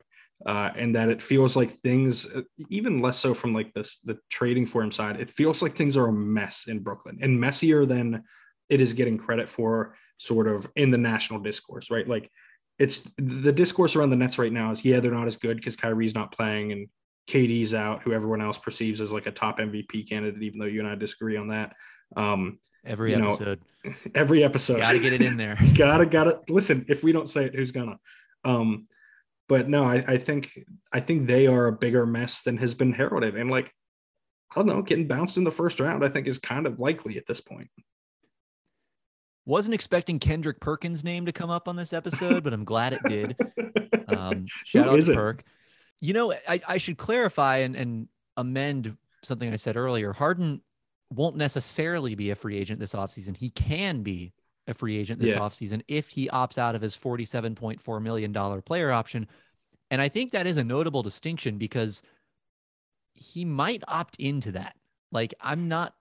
uh, 0.47 0.71
and 0.75 0.95
that 0.95 1.11
it 1.11 1.21
feels 1.21 1.57
like 1.57 1.71
things, 1.83 2.25
uh, 2.25 2.41
even 2.71 3.03
less 3.03 3.19
so 3.19 3.35
from 3.35 3.53
like 3.53 3.75
this 3.75 3.99
the 4.05 4.19
trading 4.31 4.65
for 4.65 4.83
him 4.83 4.91
side, 4.91 5.21
it 5.21 5.29
feels 5.29 5.61
like 5.61 5.77
things 5.77 5.97
are 5.97 6.09
a 6.09 6.13
mess 6.13 6.65
in 6.69 6.79
Brooklyn 6.79 7.19
and 7.21 7.39
messier 7.39 7.85
than 7.85 8.23
it 8.71 8.81
is 8.81 8.95
getting 8.95 9.19
credit 9.19 9.49
for, 9.49 9.95
sort 10.21 10.47
of 10.47 10.71
in 10.77 10.91
the 10.91 10.99
national 10.99 11.41
discourse, 11.41 11.91
right? 11.91 12.07
Like 12.07 12.31
it's 12.79 13.03
the 13.17 13.53
discourse 13.53 13.97
around 13.97 14.11
the 14.11 14.17
Nets 14.17 14.39
right 14.39 14.53
now 14.53 14.71
is 14.71 14.85
yeah 14.85 15.01
they're 15.01 15.11
not 15.11 15.27
as 15.27 15.37
good 15.37 15.57
because 15.57 15.77
Kyrie's 15.77 16.15
not 16.15 16.31
playing 16.31 16.73
and 16.73 16.89
KD's 17.27 17.73
out, 17.75 18.03
who 18.03 18.13
everyone 18.13 18.43
else 18.43 18.59
perceives 18.59 19.01
as 19.01 19.13
like 19.13 19.27
a 19.27 19.31
top 19.31 19.59
MVP 19.59 20.09
candidate, 20.09 20.43
even 20.43 20.59
though 20.59 20.67
you 20.67 20.81
and 20.81 20.89
I 20.89 20.95
disagree 20.95 21.37
on 21.37 21.49
that. 21.49 21.75
Um, 22.17 22.59
Every 22.85 23.13
you 23.13 23.19
know, 23.19 23.29
episode. 23.29 23.61
every 24.15 24.45
episode. 24.45 24.79
Gotta 24.79 24.99
get 24.99 25.13
it 25.13 25.23
in 25.23 25.37
there. 25.37 25.59
gotta 25.75 26.07
gotta 26.07 26.41
listen. 26.49 26.85
If 26.89 27.03
we 27.03 27.13
don't 27.13 27.29
say 27.29 27.47
it, 27.47 27.55
who's 27.55 27.73
gonna? 27.73 27.99
Um, 28.45 28.89
but 29.49 29.69
no, 29.69 29.85
I, 29.85 30.05
I 30.07 30.19
think 30.19 30.51
I 30.93 31.01
think 31.01 31.27
they 31.27 31.47
are 31.47 31.67
a 31.67 31.73
bigger 31.73 32.07
mess 32.07 32.43
than 32.43 32.59
has 32.59 32.75
been 32.75 32.93
heralded, 32.93 33.37
and 33.37 33.51
like 33.51 33.73
I 34.51 34.57
don't 34.57 34.67
know, 34.67 34.83
getting 34.83 35.09
bounced 35.09 35.37
in 35.37 35.45
the 35.45 35.51
first 35.51 35.81
round, 35.81 36.05
I 36.05 36.09
think 36.09 36.27
is 36.27 36.39
kind 36.39 36.67
of 36.67 36.81
likely 36.81 37.17
at 37.17 37.27
this 37.27 37.41
point. 37.41 37.69
Wasn't 39.47 39.75
expecting 39.75 40.19
Kendrick 40.19 40.61
Perkins' 40.61 41.03
name 41.03 41.27
to 41.27 41.33
come 41.33 41.51
up 41.51 41.67
on 41.67 41.77
this 41.77 41.93
episode, 41.93 42.45
but 42.45 42.53
I'm 42.53 42.65
glad 42.65 42.93
it 42.93 43.03
did. 43.09 43.37
Um, 44.07 44.47
shout 44.65 44.87
Who 44.87 44.93
out 44.93 45.03
to 45.03 45.13
it? 45.13 45.15
Perk. 45.15 45.45
You 46.01 46.13
know, 46.13 46.33
I, 46.49 46.61
I 46.67 46.79
should 46.79 46.99
clarify 46.99 47.59
and, 47.59 47.75
and 47.77 48.09
amend 48.37 48.97
something 49.23 49.53
I 49.53 49.57
said 49.57 49.77
earlier. 49.77 50.13
Harden 50.13 50.61
won't 51.13 51.37
necessarily 51.37 52.15
be 52.15 52.31
a 52.31 52.35
free 52.35 52.57
agent 52.57 52.81
this 52.81 52.93
offseason. 52.95 53.37
He 53.37 53.51
can 53.51 54.03
be 54.03 54.33
a 54.69 54.75
free 54.75 54.97
agent 54.99 55.21
this 55.21 55.31
Yeah. 55.31 55.41
offseason 55.41 55.83
if 55.89 56.09
he 56.09 56.29
opts 56.29 56.57
out 56.59 56.75
of 56.75 56.83
his 56.83 56.97
$47.4 56.97 58.03
million 58.03 58.63
player 58.63 58.93
option. 58.93 59.27
And 59.91 60.01
I 60.01 60.09
think 60.09 60.31
that 60.31 60.47
is 60.47 60.57
a 60.57 60.65
notable 60.65 61.03
distinction 61.03 61.59
because 61.59 62.03
he 63.15 63.45
might 63.45 63.83
opt 63.89 64.17
into 64.21 64.53
that. 64.53 64.77
Like, 65.11 65.35
I'm 65.41 65.67
not. 65.69 65.95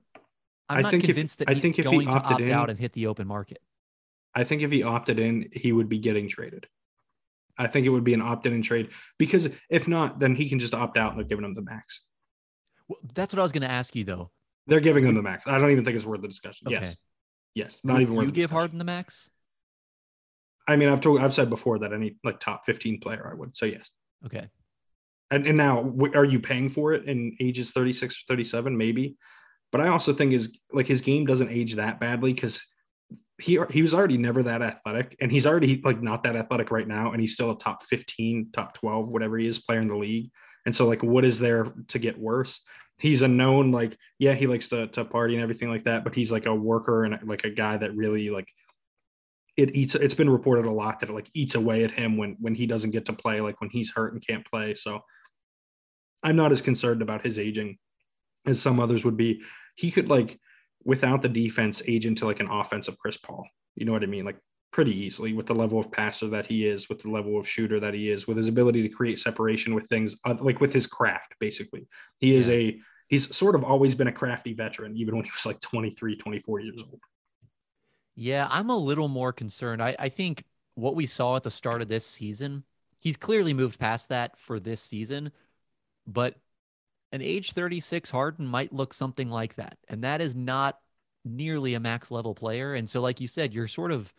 I'm 0.70 0.78
I 0.78 0.82
not 0.82 0.92
think 0.92 1.04
if- 1.04 1.08
convinced 1.10 1.40
that 1.40 1.50
I 1.50 1.54
he's 1.54 1.62
think 1.62 1.80
if 1.80 1.86
he 1.86 1.92
going 1.92 2.08
to 2.08 2.14
opt 2.14 2.42
in- 2.42 2.52
out 2.52 2.70
and 2.70 2.78
hit 2.80 2.94
the 2.94 3.08
open 3.08 3.28
market. 3.28 3.60
I 4.36 4.44
think 4.44 4.62
if 4.62 4.70
he 4.72 4.84
opted 4.84 5.18
in, 5.20 5.50
he 5.52 5.72
would 5.72 5.90
be 5.90 5.98
getting 5.98 6.28
traded. 6.30 6.68
I 7.58 7.68
think 7.68 7.86
it 7.86 7.90
would 7.90 8.04
be 8.06 8.14
an 8.14 8.22
opt-in 8.22 8.54
and 8.54 8.64
trade 8.64 8.90
because 9.18 9.50
if 9.70 9.88
not, 9.88 10.20
then 10.20 10.34
he 10.36 10.48
can 10.48 10.60
just 10.60 10.74
opt 10.74 10.98
out 10.98 11.10
and 11.12 11.20
they're 11.20 11.28
giving 11.28 11.44
him 11.44 11.56
the 11.56 11.62
max. 11.62 12.02
Well, 12.88 13.00
that's 13.14 13.34
what 13.34 13.40
I 13.40 13.44
was 13.44 13.52
going 13.52 13.64
to 13.64 13.70
ask 13.72 13.96
you, 13.96 14.04
though. 14.06 14.32
They're 14.68 14.80
giving 14.80 15.06
him 15.06 15.16
the 15.16 15.22
max. 15.22 15.46
I 15.48 15.58
don't 15.58 15.72
even 15.72 15.84
think 15.84 15.96
it's 15.98 16.06
worth 16.06 16.22
the 16.22 16.28
discussion. 16.28 16.68
Okay. 16.68 16.76
Yes, 16.78 16.98
yes, 17.56 17.80
not 17.84 17.94
Would 17.94 18.02
even 18.04 18.16
worth. 18.16 18.26
you 18.28 18.32
give 18.32 18.36
discussion. 18.44 18.56
Harden 18.56 18.78
the 18.78 18.86
max? 18.86 19.30
I 20.68 20.76
mean, 20.76 20.88
I've 20.90 21.02
told, 21.02 21.20
I've 21.22 21.34
said 21.34 21.50
before 21.50 21.80
that 21.80 21.92
any 21.92 22.18
like 22.24 22.40
top 22.40 22.66
fifteen 22.66 23.00
player, 23.00 23.28
I 23.30 23.34
would. 23.36 23.58
So 23.58 23.66
yes. 23.66 23.90
Okay. 24.26 24.48
And, 25.32 25.46
and 25.48 25.58
now, 25.58 25.92
are 26.16 26.24
you 26.26 26.40
paying 26.40 26.70
for 26.70 26.94
it 26.94 27.06
in 27.06 27.36
ages 27.40 27.72
36 27.72 28.16
or 28.16 28.34
37? 28.34 28.76
Maybe. 28.78 29.16
But 29.72 29.82
I 29.82 29.90
also 29.90 30.14
think 30.14 30.34
is 30.34 30.58
like 30.72 30.88
his 30.88 31.02
game 31.02 31.26
doesn't 31.26 31.50
age 31.50 31.76
that 31.76 32.00
badly 32.00 32.34
because 32.34 32.62
he 33.40 33.60
he 33.70 33.82
was 33.82 33.94
already 33.94 34.18
never 34.18 34.44
that 34.44 34.62
athletic, 34.62 35.16
and 35.22 35.32
he's 35.32 35.48
already 35.48 35.82
like 35.84 36.02
not 36.02 36.24
that 36.24 36.36
athletic 36.36 36.72
right 36.72 36.88
now, 36.88 37.12
and 37.12 37.22
he's 37.22 37.34
still 37.34 37.52
a 37.52 37.58
top 37.58 37.84
15, 37.84 38.50
top 38.52 38.74
12, 38.74 39.10
whatever 39.10 39.38
he 39.38 39.48
is, 39.48 39.60
player 39.60 39.80
in 39.80 39.88
the 39.88 39.96
league. 39.96 40.32
And 40.66 40.76
so, 40.76 40.88
like, 40.88 41.04
what 41.04 41.24
is 41.24 41.40
there 41.40 41.66
to 41.88 42.00
get 42.00 42.20
worse? 42.20 42.60
He's 42.98 43.22
a 43.22 43.28
known 43.28 43.72
like, 43.72 43.98
yeah, 44.18 44.34
he 44.34 44.48
likes 44.48 44.70
to 44.70 44.88
to 44.88 45.06
party 45.06 45.36
and 45.36 45.44
everything 45.44 45.70
like 45.70 45.86
that, 45.86 46.04
but 46.04 46.16
he's 46.16 46.32
like 46.32 46.46
a 46.46 46.56
worker 46.56 47.06
and 47.06 47.18
like 47.28 47.46
a 47.46 47.50
guy 47.50 47.78
that 47.78 47.96
really 47.96 48.30
like 48.30 48.48
it 49.60 49.76
eats 49.76 49.94
it's 49.94 50.14
been 50.14 50.30
reported 50.30 50.66
a 50.66 50.72
lot 50.72 51.02
that 51.02 51.10
it 51.10 51.14
like 51.14 51.30
eats 51.34 51.56
away 51.56 51.84
at 51.84 51.92
him 51.92 52.16
when 52.16 52.38
when 52.40 52.56
he 52.56 52.66
doesn't 52.66 52.92
get 52.92 53.06
to 53.06 53.14
play 53.14 53.42
like 53.42 53.60
when 53.60 53.70
he's 53.70 53.92
hurt 53.92 54.14
and 54.14 54.26
can't 54.26 54.46
play 54.50 54.74
so 54.74 55.02
i'm 56.24 56.38
not 56.38 56.54
as 56.54 56.62
concerned 56.62 57.02
about 57.02 57.26
his 57.26 57.38
aging 57.38 57.78
as 58.46 58.62
some 58.62 58.80
others 58.80 59.04
would 59.06 59.18
be 59.18 59.42
he 59.76 59.92
could 59.92 60.10
like 60.10 60.40
without 60.84 61.22
the 61.22 61.30
defense 61.30 61.82
age 61.88 62.06
into 62.06 62.26
like 62.26 62.40
an 62.40 62.50
offensive 62.50 62.98
chris 62.98 63.18
paul 63.18 63.46
you 63.76 63.86
know 63.86 63.92
what 63.92 64.04
i 64.04 64.08
mean 64.08 64.26
like 64.26 64.38
pretty 64.72 64.96
easily 65.06 65.34
with 65.34 65.48
the 65.48 65.56
level 65.56 65.80
of 65.80 65.92
passer 65.92 66.28
that 66.30 66.46
he 66.46 66.66
is 66.68 66.88
with 66.90 67.00
the 67.00 67.10
level 67.10 67.40
of 67.40 67.48
shooter 67.48 67.80
that 67.80 67.94
he 67.94 68.10
is 68.10 68.28
with 68.28 68.38
his 68.38 68.48
ability 68.48 68.82
to 68.84 68.90
create 68.90 69.18
separation 69.20 69.74
with 69.74 69.88
things 69.88 70.16
oth- 70.26 70.42
like 70.42 70.60
with 70.62 70.72
his 70.74 70.86
craft 70.88 71.34
basically 71.40 71.88
he 72.20 72.36
is 72.36 72.48
Yeah. 72.48 72.54
a 72.56 72.80
he's 73.08 73.36
sort 73.36 73.56
of 73.56 73.64
always 73.64 73.96
been 73.96 74.08
a 74.08 74.12
crafty 74.12 74.54
veteran 74.54 74.96
even 74.96 75.16
when 75.16 75.26
he 75.26 75.32
was 75.32 75.46
like 75.46 75.60
23 75.62 76.16
24 76.18 76.60
years 76.62 76.82
old 76.84 77.00
Yeah, 78.16 78.48
I'm 78.50 78.70
a 78.70 78.78
little 78.78 79.08
more 79.08 79.32
concerned. 79.34 79.82
I, 79.82 79.96
I 79.98 80.10
think 80.10 80.44
what 80.76 80.96
we 80.96 81.06
saw 81.06 81.36
at 81.38 81.44
the 81.44 81.50
start 81.52 81.82
of 81.82 81.88
this 81.88 82.06
season, 82.06 82.64
he's 83.00 83.18
clearly 83.18 83.54
moved 83.54 83.80
past 83.80 84.10
that 84.10 84.38
for 84.38 84.60
this 84.60 84.82
season, 84.82 85.32
but 86.06 86.36
an 87.12 87.22
age 87.22 87.54
36 87.54 88.10
Harden 88.10 88.46
might 88.46 88.74
look 88.74 88.94
something 88.94 89.30
like 89.30 89.56
that. 89.56 89.78
And 89.88 90.04
that 90.04 90.22
is 90.22 90.36
not 90.36 90.78
nearly 91.26 91.74
a 91.74 91.80
max 91.80 92.12
level 92.12 92.36
player. 92.36 92.74
And 92.74 92.90
so, 92.90 93.02
like 93.02 93.20
you 93.20 93.28
said, 93.28 93.54
you're 93.54 93.68
sort 93.68 93.92
of 93.92 94.14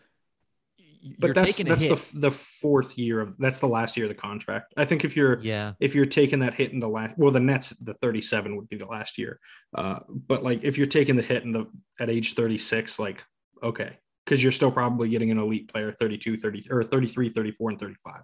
you're 1.02 1.16
but 1.18 1.34
that's 1.34 1.56
that's 1.56 2.10
the 2.12 2.18
the 2.18 2.30
fourth 2.30 2.98
year 2.98 3.20
of 3.20 3.36
that's 3.38 3.60
the 3.60 3.66
last 3.66 3.96
year 3.96 4.06
of 4.06 4.10
the 4.10 4.20
contract. 4.20 4.74
I 4.76 4.84
think 4.84 5.04
if 5.04 5.16
you're 5.16 5.38
yeah, 5.40 5.72
if 5.80 5.94
you're 5.94 6.06
taking 6.06 6.40
that 6.40 6.54
hit 6.54 6.72
in 6.72 6.80
the 6.80 6.88
last 6.88 7.14
well 7.16 7.30
the 7.30 7.40
Nets 7.40 7.70
the 7.80 7.94
37 7.94 8.56
would 8.56 8.68
be 8.68 8.76
the 8.76 8.86
last 8.86 9.16
year. 9.16 9.40
Uh, 9.74 10.00
but 10.08 10.42
like 10.42 10.62
if 10.62 10.76
you're 10.76 10.86
taking 10.86 11.16
the 11.16 11.22
hit 11.22 11.42
in 11.42 11.52
the 11.52 11.66
at 11.98 12.10
age 12.10 12.34
36 12.34 12.98
like 12.98 13.24
okay 13.62 13.98
because 14.24 14.42
you're 14.42 14.52
still 14.52 14.70
probably 14.70 15.08
getting 15.08 15.30
an 15.30 15.38
elite 15.38 15.72
player 15.72 15.92
32 15.92 16.36
30 16.36 16.66
or 16.70 16.84
33 16.84 17.30
34 17.30 17.70
and 17.70 17.80
35. 17.80 18.22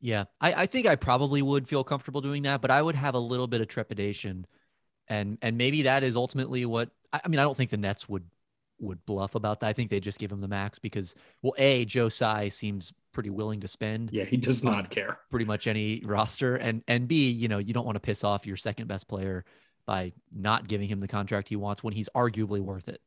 Yeah. 0.00 0.24
I, 0.40 0.62
I 0.62 0.66
think 0.66 0.86
I 0.86 0.96
probably 0.96 1.42
would 1.42 1.68
feel 1.68 1.84
comfortable 1.84 2.20
doing 2.20 2.42
that, 2.44 2.60
but 2.60 2.70
I 2.70 2.80
would 2.82 2.94
have 2.96 3.14
a 3.14 3.18
little 3.18 3.46
bit 3.46 3.60
of 3.60 3.68
trepidation, 3.68 4.46
and 5.08 5.38
and 5.42 5.56
maybe 5.58 5.82
that 5.82 6.04
is 6.04 6.16
ultimately 6.16 6.64
what 6.66 6.90
I, 7.12 7.20
I 7.24 7.28
mean. 7.28 7.40
I 7.40 7.44
don't 7.44 7.56
think 7.56 7.70
the 7.70 7.76
Nets 7.76 8.08
would 8.08 8.24
would 8.78 9.04
bluff 9.06 9.34
about 9.34 9.60
that. 9.60 9.68
I 9.68 9.72
think 9.72 9.90
they 9.90 10.00
just 10.00 10.18
give 10.18 10.30
him 10.32 10.40
the 10.40 10.48
max 10.48 10.78
because 10.78 11.14
well, 11.42 11.54
a 11.58 11.84
Joe 11.84 12.08
Tsai 12.08 12.48
seems 12.50 12.92
pretty 13.12 13.30
willing 13.30 13.60
to 13.60 13.68
spend 13.68 14.12
Yeah, 14.12 14.24
he 14.24 14.36
does 14.36 14.62
not 14.64 14.90
care. 14.90 15.18
pretty 15.30 15.44
much 15.46 15.66
any 15.66 16.02
roster, 16.04 16.56
and 16.56 16.82
and 16.88 17.08
b 17.08 17.30
you 17.30 17.48
know 17.48 17.58
you 17.58 17.72
don't 17.74 17.86
want 17.86 17.96
to 17.96 18.00
piss 18.00 18.24
off 18.24 18.46
your 18.46 18.56
second 18.56 18.86
best 18.88 19.08
player 19.08 19.44
by 19.86 20.12
not 20.32 20.68
giving 20.68 20.88
him 20.88 21.00
the 21.00 21.08
contract 21.08 21.48
he 21.48 21.56
wants 21.56 21.82
when 21.82 21.94
he's 21.94 22.08
arguably 22.14 22.60
worth 22.60 22.88
it. 22.88 23.00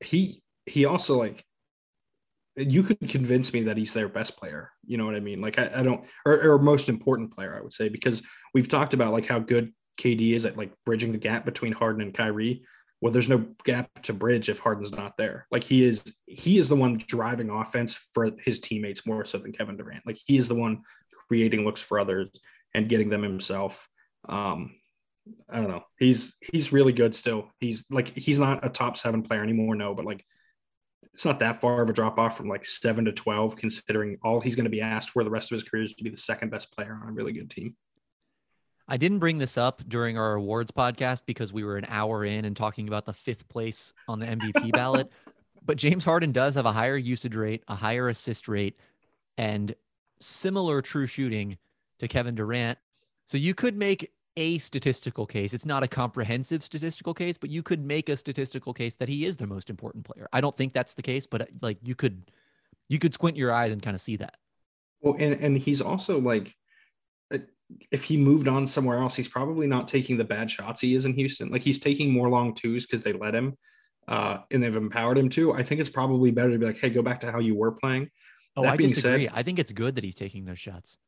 He 0.00 0.42
he 0.66 0.84
also 0.84 1.18
like 1.18 1.44
you 2.56 2.82
could 2.82 3.08
convince 3.08 3.52
me 3.52 3.62
that 3.64 3.76
he's 3.76 3.92
their 3.92 4.08
best 4.08 4.36
player. 4.36 4.70
You 4.86 4.96
know 4.96 5.04
what 5.04 5.14
I 5.14 5.20
mean? 5.20 5.40
Like 5.40 5.58
I, 5.58 5.70
I 5.76 5.82
don't 5.82 6.04
or, 6.24 6.52
or 6.52 6.58
most 6.58 6.88
important 6.88 7.34
player, 7.34 7.56
I 7.56 7.62
would 7.62 7.72
say, 7.72 7.88
because 7.88 8.22
we've 8.54 8.68
talked 8.68 8.94
about 8.94 9.12
like 9.12 9.26
how 9.26 9.38
good 9.38 9.72
KD 9.98 10.34
is 10.34 10.46
at 10.46 10.56
like 10.56 10.72
bridging 10.84 11.12
the 11.12 11.18
gap 11.18 11.44
between 11.44 11.72
Harden 11.72 12.02
and 12.02 12.14
Kyrie. 12.14 12.64
Well, 13.00 13.12
there's 13.12 13.28
no 13.28 13.46
gap 13.64 13.90
to 14.04 14.14
bridge 14.14 14.48
if 14.48 14.58
Harden's 14.58 14.92
not 14.92 15.18
there. 15.18 15.46
Like 15.50 15.64
he 15.64 15.84
is, 15.84 16.02
he 16.26 16.56
is 16.56 16.68
the 16.68 16.76
one 16.76 16.96
driving 17.06 17.50
offense 17.50 17.94
for 18.14 18.30
his 18.42 18.58
teammates 18.58 19.06
more 19.06 19.24
so 19.24 19.38
than 19.38 19.52
Kevin 19.52 19.76
Durant. 19.76 20.06
Like 20.06 20.18
he 20.24 20.38
is 20.38 20.48
the 20.48 20.54
one 20.54 20.80
creating 21.28 21.64
looks 21.64 21.80
for 21.80 22.00
others 22.00 22.28
and 22.74 22.88
getting 22.88 23.10
them 23.10 23.22
himself. 23.22 23.86
Um, 24.28 24.76
I 25.50 25.56
don't 25.56 25.68
know. 25.68 25.82
He's 25.98 26.36
he's 26.40 26.72
really 26.72 26.92
good 26.92 27.14
still. 27.14 27.50
He's 27.58 27.84
like 27.90 28.16
he's 28.16 28.38
not 28.38 28.64
a 28.64 28.68
top 28.68 28.96
seven 28.96 29.22
player 29.22 29.42
anymore, 29.42 29.74
no, 29.74 29.94
but 29.94 30.04
like 30.04 30.24
it's 31.16 31.24
not 31.24 31.40
that 31.40 31.62
far 31.62 31.80
of 31.80 31.88
a 31.88 31.94
drop 31.94 32.18
off 32.18 32.36
from 32.36 32.46
like 32.46 32.66
seven 32.66 33.06
to 33.06 33.12
twelve, 33.12 33.56
considering 33.56 34.18
all 34.22 34.38
he's 34.38 34.54
going 34.54 34.64
to 34.64 34.70
be 34.70 34.82
asked 34.82 35.08
for 35.08 35.24
the 35.24 35.30
rest 35.30 35.50
of 35.50 35.56
his 35.56 35.64
career 35.64 35.82
is 35.82 35.94
to 35.94 36.04
be 36.04 36.10
the 36.10 36.16
second 36.18 36.50
best 36.50 36.70
player 36.76 37.00
on 37.02 37.08
a 37.08 37.12
really 37.12 37.32
good 37.32 37.48
team. 37.48 37.74
I 38.86 38.98
didn't 38.98 39.20
bring 39.20 39.38
this 39.38 39.56
up 39.56 39.82
during 39.88 40.18
our 40.18 40.34
awards 40.34 40.72
podcast 40.72 41.22
because 41.24 41.54
we 41.54 41.64
were 41.64 41.78
an 41.78 41.86
hour 41.88 42.26
in 42.26 42.44
and 42.44 42.54
talking 42.54 42.86
about 42.86 43.06
the 43.06 43.14
fifth 43.14 43.48
place 43.48 43.94
on 44.08 44.20
the 44.20 44.26
MVP 44.26 44.72
ballot. 44.74 45.10
But 45.64 45.78
James 45.78 46.04
Harden 46.04 46.32
does 46.32 46.54
have 46.54 46.66
a 46.66 46.72
higher 46.72 46.98
usage 46.98 47.34
rate, 47.34 47.64
a 47.66 47.74
higher 47.74 48.10
assist 48.10 48.46
rate, 48.46 48.78
and 49.38 49.74
similar 50.20 50.82
true 50.82 51.06
shooting 51.06 51.56
to 51.98 52.08
Kevin 52.08 52.34
Durant. 52.34 52.78
So 53.24 53.38
you 53.38 53.54
could 53.54 53.74
make 53.74 54.12
a 54.36 54.58
statistical 54.58 55.26
case. 55.26 55.54
It's 55.54 55.66
not 55.66 55.82
a 55.82 55.88
comprehensive 55.88 56.62
statistical 56.62 57.14
case, 57.14 57.38
but 57.38 57.50
you 57.50 57.62
could 57.62 57.84
make 57.84 58.08
a 58.08 58.16
statistical 58.16 58.74
case 58.74 58.96
that 58.96 59.08
he 59.08 59.24
is 59.24 59.36
the 59.36 59.46
most 59.46 59.70
important 59.70 60.04
player. 60.04 60.28
I 60.32 60.40
don't 60.40 60.56
think 60.56 60.72
that's 60.72 60.94
the 60.94 61.02
case, 61.02 61.26
but 61.26 61.42
uh, 61.42 61.46
like 61.62 61.78
you 61.82 61.94
could 61.94 62.30
you 62.88 62.98
could 62.98 63.14
squint 63.14 63.36
your 63.36 63.52
eyes 63.52 63.72
and 63.72 63.82
kind 63.82 63.94
of 63.94 64.00
see 64.00 64.16
that. 64.16 64.36
Well, 65.00 65.16
and 65.18 65.34
and 65.34 65.58
he's 65.58 65.80
also 65.80 66.20
like, 66.20 66.54
uh, 67.34 67.38
if 67.90 68.04
he 68.04 68.16
moved 68.16 68.46
on 68.48 68.66
somewhere 68.66 68.98
else, 68.98 69.16
he's 69.16 69.28
probably 69.28 69.66
not 69.66 69.88
taking 69.88 70.16
the 70.18 70.24
bad 70.24 70.50
shots 70.50 70.80
he 70.80 70.94
is 70.94 71.04
in 71.06 71.14
Houston. 71.14 71.50
Like 71.50 71.62
he's 71.62 71.78
taking 71.80 72.12
more 72.12 72.28
long 72.28 72.54
twos 72.54 72.84
because 72.86 73.02
they 73.02 73.12
let 73.12 73.34
him, 73.34 73.56
uh, 74.06 74.38
and 74.50 74.62
they've 74.62 74.76
empowered 74.76 75.16
him 75.18 75.28
to. 75.30 75.52
I 75.54 75.62
think 75.62 75.80
it's 75.80 75.90
probably 75.90 76.30
better 76.30 76.52
to 76.52 76.58
be 76.58 76.66
like, 76.66 76.78
hey, 76.78 76.90
go 76.90 77.02
back 77.02 77.20
to 77.20 77.32
how 77.32 77.38
you 77.40 77.54
were 77.54 77.72
playing. 77.72 78.10
Oh, 78.54 78.62
That 78.62 78.74
I 78.74 78.76
disagree. 78.76 79.26
said- 79.26 79.32
I 79.34 79.42
think 79.42 79.58
it's 79.58 79.72
good 79.72 79.96
that 79.96 80.04
he's 80.04 80.14
taking 80.14 80.44
those 80.44 80.58
shots. 80.58 80.98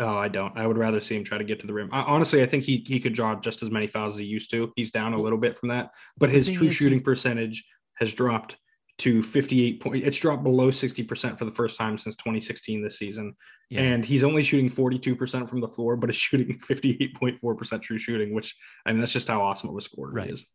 Oh, 0.00 0.16
I 0.16 0.28
don't. 0.28 0.56
I 0.56 0.66
would 0.66 0.78
rather 0.78 1.00
see 1.00 1.14
him 1.14 1.24
try 1.24 1.38
to 1.38 1.44
get 1.44 1.60
to 1.60 1.66
the 1.66 1.74
rim. 1.74 1.90
I, 1.92 2.00
honestly, 2.02 2.42
I 2.42 2.46
think 2.46 2.64
he 2.64 2.82
he 2.86 2.98
could 2.98 3.12
draw 3.12 3.38
just 3.38 3.62
as 3.62 3.70
many 3.70 3.86
fouls 3.86 4.14
as 4.14 4.20
he 4.20 4.26
used 4.26 4.50
to. 4.50 4.72
He's 4.74 4.90
down 4.90 5.12
a 5.12 5.20
little 5.20 5.38
bit 5.38 5.56
from 5.56 5.68
that, 5.68 5.90
but 6.18 6.30
his 6.30 6.50
true 6.50 6.66
is, 6.66 6.72
he- 6.72 6.74
shooting 6.74 7.02
percentage 7.02 7.64
has 7.98 8.12
dropped 8.14 8.56
to 8.98 9.22
58 9.22 9.80
point. 9.80 10.04
It's 10.04 10.18
dropped 10.18 10.42
below 10.42 10.70
60% 10.70 11.38
for 11.38 11.44
the 11.46 11.50
first 11.50 11.78
time 11.78 11.96
since 11.96 12.16
2016 12.16 12.82
this 12.82 12.98
season. 12.98 13.34
Yeah. 13.70 13.80
And 13.80 14.04
he's 14.04 14.22
only 14.24 14.42
shooting 14.42 14.68
42% 14.68 15.48
from 15.48 15.60
the 15.62 15.68
floor, 15.68 15.96
but 15.96 16.10
is 16.10 16.16
shooting 16.16 16.58
58.4% 16.70 17.80
true 17.82 17.96
shooting, 17.98 18.34
which 18.34 18.54
I 18.84 18.92
mean, 18.92 19.00
that's 19.00 19.12
just 19.12 19.28
how 19.28 19.40
awesome 19.42 19.70
of 19.70 19.76
a 19.76 19.80
scorer 19.80 20.12
Right. 20.12 20.26
he 20.26 20.32
is. 20.34 20.46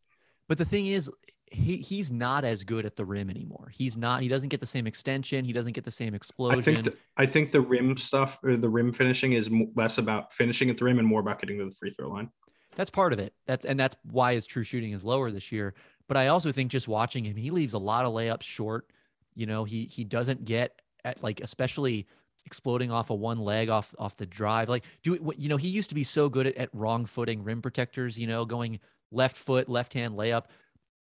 But 0.48 0.58
the 0.58 0.64
thing 0.64 0.86
is, 0.86 1.10
he 1.50 1.76
he's 1.76 2.10
not 2.10 2.44
as 2.44 2.64
good 2.64 2.86
at 2.86 2.96
the 2.96 3.04
rim 3.04 3.30
anymore. 3.30 3.70
He's 3.72 3.96
not. 3.96 4.22
He 4.22 4.28
doesn't 4.28 4.48
get 4.48 4.60
the 4.60 4.66
same 4.66 4.86
extension. 4.86 5.44
He 5.44 5.52
doesn't 5.52 5.72
get 5.72 5.84
the 5.84 5.90
same 5.90 6.14
explosion. 6.14 6.58
I 6.58 6.62
think 6.62 6.84
th- 6.84 6.96
I 7.16 7.26
think 7.26 7.52
the 7.52 7.60
rim 7.60 7.96
stuff 7.96 8.38
or 8.42 8.56
the 8.56 8.68
rim 8.68 8.92
finishing 8.92 9.32
is 9.32 9.50
less 9.74 9.98
about 9.98 10.32
finishing 10.32 10.70
at 10.70 10.78
the 10.78 10.84
rim 10.84 10.98
and 10.98 11.06
more 11.06 11.20
about 11.20 11.40
getting 11.40 11.58
to 11.58 11.64
the 11.66 11.72
free 11.72 11.94
throw 11.96 12.10
line. 12.10 12.30
that's 12.74 12.90
part 12.90 13.12
of 13.12 13.18
it. 13.18 13.32
That's 13.46 13.64
and 13.64 13.78
that's 13.78 13.96
why 14.10 14.34
his 14.34 14.46
true 14.46 14.64
shooting 14.64 14.92
is 14.92 15.04
lower 15.04 15.30
this 15.30 15.50
year. 15.52 15.74
But 16.08 16.16
I 16.16 16.28
also 16.28 16.52
think 16.52 16.70
just 16.70 16.88
watching 16.88 17.24
him, 17.24 17.36
he 17.36 17.50
leaves 17.50 17.74
a 17.74 17.78
lot 17.78 18.04
of 18.04 18.12
layups 18.12 18.42
short. 18.42 18.90
You 19.34 19.46
know, 19.46 19.64
he 19.64 19.84
he 19.84 20.04
doesn't 20.04 20.44
get 20.44 20.80
at 21.04 21.22
like 21.22 21.40
especially 21.40 22.06
exploding 22.44 22.92
off 22.92 23.10
of 23.10 23.18
one 23.18 23.38
leg 23.38 23.68
off 23.68 23.94
off 23.98 24.16
the 24.16 24.26
drive. 24.26 24.68
Like 24.68 24.84
do. 25.02 25.34
You 25.36 25.48
know, 25.48 25.56
he 25.56 25.68
used 25.68 25.88
to 25.88 25.94
be 25.94 26.04
so 26.04 26.28
good 26.28 26.46
at, 26.46 26.56
at 26.56 26.70
wrong 26.72 27.06
footing 27.06 27.44
rim 27.44 27.62
protectors. 27.62 28.18
You 28.18 28.26
know, 28.26 28.44
going 28.44 28.80
left 29.10 29.36
foot, 29.36 29.68
left 29.68 29.94
hand 29.94 30.14
layup. 30.14 30.44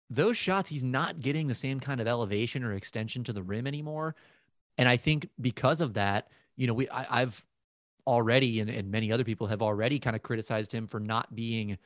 Those 0.09 0.37
shots, 0.37 0.69
he's 0.69 0.83
not 0.83 1.19
getting 1.19 1.47
the 1.47 1.55
same 1.55 1.79
kind 1.79 1.99
of 1.99 2.07
elevation 2.07 2.63
or 2.63 2.73
extension 2.73 3.23
to 3.23 3.33
the 3.33 3.41
rim 3.41 3.65
anymore. 3.65 4.15
And 4.77 4.87
I 4.87 4.97
think 4.97 5.29
because 5.39 5.81
of 5.81 5.93
that, 5.93 6.29
you 6.57 6.67
know, 6.67 6.73
we 6.73 6.89
I, 6.89 7.21
I've 7.21 7.45
already 8.05 8.59
and, 8.59 8.69
and 8.69 8.91
many 8.91 9.11
other 9.11 9.23
people 9.23 9.47
have 9.47 9.61
already 9.61 9.99
kind 9.99 10.15
of 10.15 10.21
criticized 10.21 10.71
him 10.71 10.87
for 10.87 10.99
not 10.99 11.33
being 11.33 11.77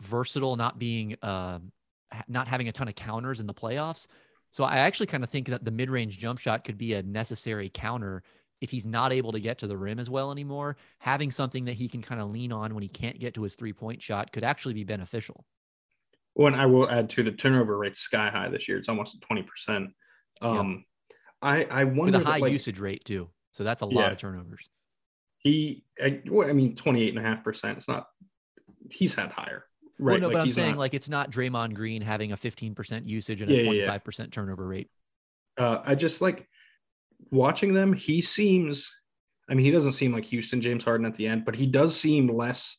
versatile, 0.00 0.56
not 0.56 0.78
being 0.78 1.16
um, 1.22 1.72
ha- 2.12 2.22
not 2.28 2.46
having 2.46 2.68
a 2.68 2.72
ton 2.72 2.88
of 2.88 2.94
counters 2.94 3.40
in 3.40 3.46
the 3.46 3.54
playoffs. 3.54 4.06
So 4.50 4.64
I 4.64 4.78
actually 4.78 5.06
kind 5.06 5.24
of 5.24 5.30
think 5.30 5.48
that 5.48 5.64
the 5.64 5.70
mid-range 5.70 6.18
jump 6.18 6.38
shot 6.38 6.64
could 6.64 6.78
be 6.78 6.94
a 6.94 7.02
necessary 7.02 7.70
counter 7.72 8.22
if 8.60 8.70
he's 8.70 8.86
not 8.86 9.12
able 9.12 9.32
to 9.32 9.40
get 9.40 9.58
to 9.58 9.66
the 9.66 9.76
rim 9.76 9.98
as 9.98 10.08
well 10.08 10.30
anymore. 10.30 10.76
Having 11.00 11.32
something 11.32 11.64
that 11.64 11.74
he 11.74 11.88
can 11.88 12.00
kind 12.00 12.20
of 12.20 12.30
lean 12.30 12.52
on 12.52 12.74
when 12.74 12.82
he 12.82 12.88
can't 12.88 13.18
get 13.18 13.34
to 13.34 13.42
his 13.42 13.54
three-point 13.54 14.00
shot 14.00 14.32
could 14.32 14.44
actually 14.44 14.74
be 14.74 14.84
beneficial. 14.84 15.44
Well, 16.36 16.52
and 16.52 16.56
I 16.60 16.66
will 16.66 16.88
add 16.88 17.08
to 17.10 17.22
the 17.24 17.32
turnover 17.32 17.76
rate 17.78 17.96
sky 17.96 18.28
high 18.30 18.48
this 18.50 18.68
year. 18.68 18.76
It's 18.78 18.88
almost 18.88 19.20
twenty 19.22 19.42
percent. 19.42 19.90
Um, 20.42 20.84
I 21.42 21.64
I 21.64 21.84
With 21.84 21.96
wonder 21.96 22.18
that, 22.18 22.26
high 22.26 22.36
like, 22.38 22.52
usage 22.52 22.78
rate 22.78 23.04
too. 23.04 23.30
So 23.52 23.64
that's 23.64 23.80
a 23.82 23.86
lot 23.86 23.94
Yeah. 24.06 24.10
of 24.12 24.18
turnovers. 24.18 24.68
He, 25.38 25.84
I, 26.02 26.20
well, 26.28 26.48
I 26.48 26.52
mean, 26.52 26.74
28 26.74 27.10
and 27.16 27.18
a 27.24 27.28
half 27.28 27.42
percent. 27.44 27.78
It's 27.78 27.86
not, 27.88 28.06
he's 28.90 29.14
had 29.14 29.30
higher. 29.30 29.64
Right. 29.98 30.14
Well, 30.14 30.20
no, 30.22 30.26
like, 30.26 30.32
but 30.34 30.40
I'm 30.42 30.48
saying 30.50 30.70
not- 30.72 30.78
like 30.78 30.92
it's 30.94 31.08
not 31.08 31.30
Draymond 31.30 31.72
Green 31.74 32.02
having 32.02 32.32
a 32.32 32.36
15% 32.36 33.06
usage 33.06 33.40
and 33.42 33.50
Yeah, 33.50 33.60
a 33.60 33.62
yeah, 33.72 33.84
yeah. 33.84 33.98
25% 33.98 34.32
turnover 34.32 34.66
rate. 34.66 34.90
uh, 35.56 35.78
I 35.84 35.94
just 35.94 36.20
like 36.20 36.48
watching 37.30 37.72
them. 37.72 37.92
He 37.94 38.20
seems, 38.20 38.92
I 39.48 39.54
mean, 39.54 39.64
he 39.64 39.70
doesn't 39.70 39.92
seem 39.92 40.12
like 40.12 40.24
Houston 40.26 40.60
James 40.60 40.84
Harden 40.84 41.06
at 41.06 41.14
the 41.14 41.26
end, 41.28 41.44
but 41.46 41.54
he 41.54 41.66
does 41.66 41.98
seem 41.98 42.28
less, 42.28 42.78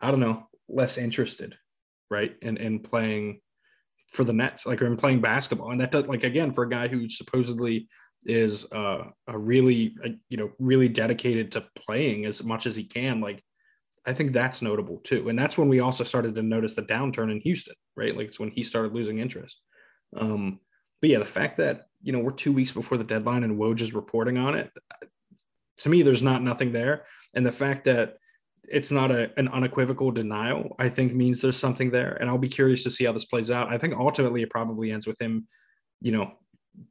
I 0.00 0.10
don't 0.10 0.20
know, 0.20 0.48
less 0.68 0.96
interested, 0.98 1.56
right? 2.12 2.36
And, 2.42 2.58
and 2.58 2.84
playing 2.84 3.40
for 4.12 4.24
the 4.24 4.32
Nets, 4.32 4.66
like, 4.66 4.82
or 4.82 4.86
in 4.86 4.96
playing 4.96 5.20
basketball. 5.20 5.72
And 5.72 5.80
that 5.80 5.90
does, 5.90 6.06
like, 6.06 6.22
again, 6.22 6.52
for 6.52 6.64
a 6.64 6.68
guy 6.68 6.86
who 6.86 7.08
supposedly 7.08 7.88
is 8.24 8.70
uh, 8.70 9.04
a 9.26 9.36
really, 9.36 9.96
uh, 10.04 10.10
you 10.28 10.36
know, 10.36 10.52
really 10.58 10.88
dedicated 10.88 11.52
to 11.52 11.64
playing 11.74 12.26
as 12.26 12.44
much 12.44 12.66
as 12.66 12.76
he 12.76 12.84
can, 12.84 13.20
like, 13.20 13.42
I 14.04 14.12
think 14.12 14.32
that's 14.32 14.62
notable 14.62 14.98
too. 14.98 15.28
And 15.28 15.38
that's 15.38 15.56
when 15.56 15.68
we 15.68 15.80
also 15.80 16.04
started 16.04 16.34
to 16.34 16.42
notice 16.42 16.74
the 16.74 16.82
downturn 16.82 17.30
in 17.30 17.40
Houston, 17.40 17.76
right? 17.96 18.16
Like 18.16 18.26
it's 18.28 18.40
when 18.40 18.50
he 18.50 18.64
started 18.64 18.92
losing 18.92 19.18
interest. 19.18 19.60
Um, 20.16 20.58
but 21.00 21.10
yeah, 21.10 21.20
the 21.20 21.24
fact 21.24 21.58
that, 21.58 21.86
you 22.02 22.12
know, 22.12 22.18
we're 22.18 22.32
two 22.32 22.52
weeks 22.52 22.72
before 22.72 22.98
the 22.98 23.04
deadline 23.04 23.44
and 23.44 23.58
Woj 23.58 23.80
is 23.80 23.94
reporting 23.94 24.38
on 24.38 24.56
it, 24.56 24.70
to 25.78 25.88
me, 25.88 26.02
there's 26.02 26.22
not 26.22 26.42
nothing 26.42 26.72
there. 26.72 27.04
And 27.34 27.46
the 27.46 27.52
fact 27.52 27.84
that 27.84 28.16
it's 28.68 28.90
not 28.90 29.10
a, 29.10 29.30
an 29.36 29.48
unequivocal 29.48 30.10
denial, 30.10 30.76
I 30.78 30.88
think 30.88 31.14
means 31.14 31.40
there's 31.40 31.56
something 31.56 31.90
there. 31.90 32.16
And 32.20 32.28
I'll 32.28 32.38
be 32.38 32.48
curious 32.48 32.84
to 32.84 32.90
see 32.90 33.04
how 33.04 33.12
this 33.12 33.24
plays 33.24 33.50
out. 33.50 33.72
I 33.72 33.78
think 33.78 33.94
ultimately 33.94 34.42
it 34.42 34.50
probably 34.50 34.92
ends 34.92 35.06
with 35.06 35.20
him, 35.20 35.46
you 36.00 36.12
know, 36.12 36.32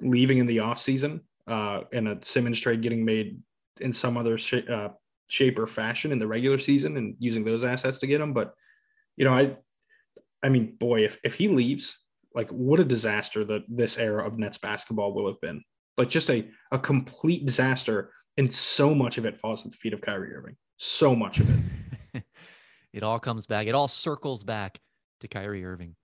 leaving 0.01 0.37
in 0.37 0.47
the 0.47 0.57
offseason 0.57 1.21
uh, 1.47 1.81
and 1.91 2.07
a 2.07 2.19
Simmons 2.21 2.59
trade 2.59 2.81
getting 2.81 3.05
made 3.05 3.41
in 3.79 3.93
some 3.93 4.17
other 4.17 4.37
sh- 4.37 4.67
uh, 4.69 4.89
shape 5.27 5.57
or 5.57 5.65
fashion 5.65 6.11
in 6.11 6.19
the 6.19 6.27
regular 6.27 6.59
season 6.59 6.97
and 6.97 7.15
using 7.19 7.43
those 7.43 7.63
assets 7.63 7.97
to 7.99 8.07
get 8.07 8.21
him. 8.21 8.33
But, 8.33 8.53
you 9.15 9.25
know, 9.25 9.33
I, 9.33 9.55
I 10.43 10.49
mean, 10.49 10.75
boy, 10.77 11.05
if, 11.05 11.17
if 11.23 11.35
he 11.35 11.47
leaves, 11.47 11.97
like 12.35 12.49
what 12.49 12.79
a 12.79 12.85
disaster 12.85 13.43
that 13.45 13.63
this 13.67 13.97
era 13.97 14.25
of 14.25 14.37
Nets 14.37 14.57
basketball 14.57 15.13
will 15.13 15.27
have 15.27 15.41
been. 15.41 15.63
Like 15.97 16.09
just 16.09 16.29
a, 16.29 16.49
a 16.71 16.79
complete 16.79 17.45
disaster. 17.45 18.11
And 18.37 18.53
so 18.53 18.95
much 18.95 19.17
of 19.17 19.25
it 19.25 19.37
falls 19.37 19.65
at 19.65 19.71
the 19.71 19.77
feet 19.77 19.93
of 19.93 20.01
Kyrie 20.01 20.33
Irving. 20.33 20.55
So 20.83 21.15
much 21.15 21.39
of 21.39 21.47
it. 22.15 22.23
it 22.93 23.03
all 23.03 23.19
comes 23.19 23.45
back. 23.45 23.67
It 23.67 23.75
all 23.75 23.87
circles 23.87 24.43
back 24.43 24.79
to 25.19 25.27
Kyrie 25.27 25.63
Irving. 25.63 25.95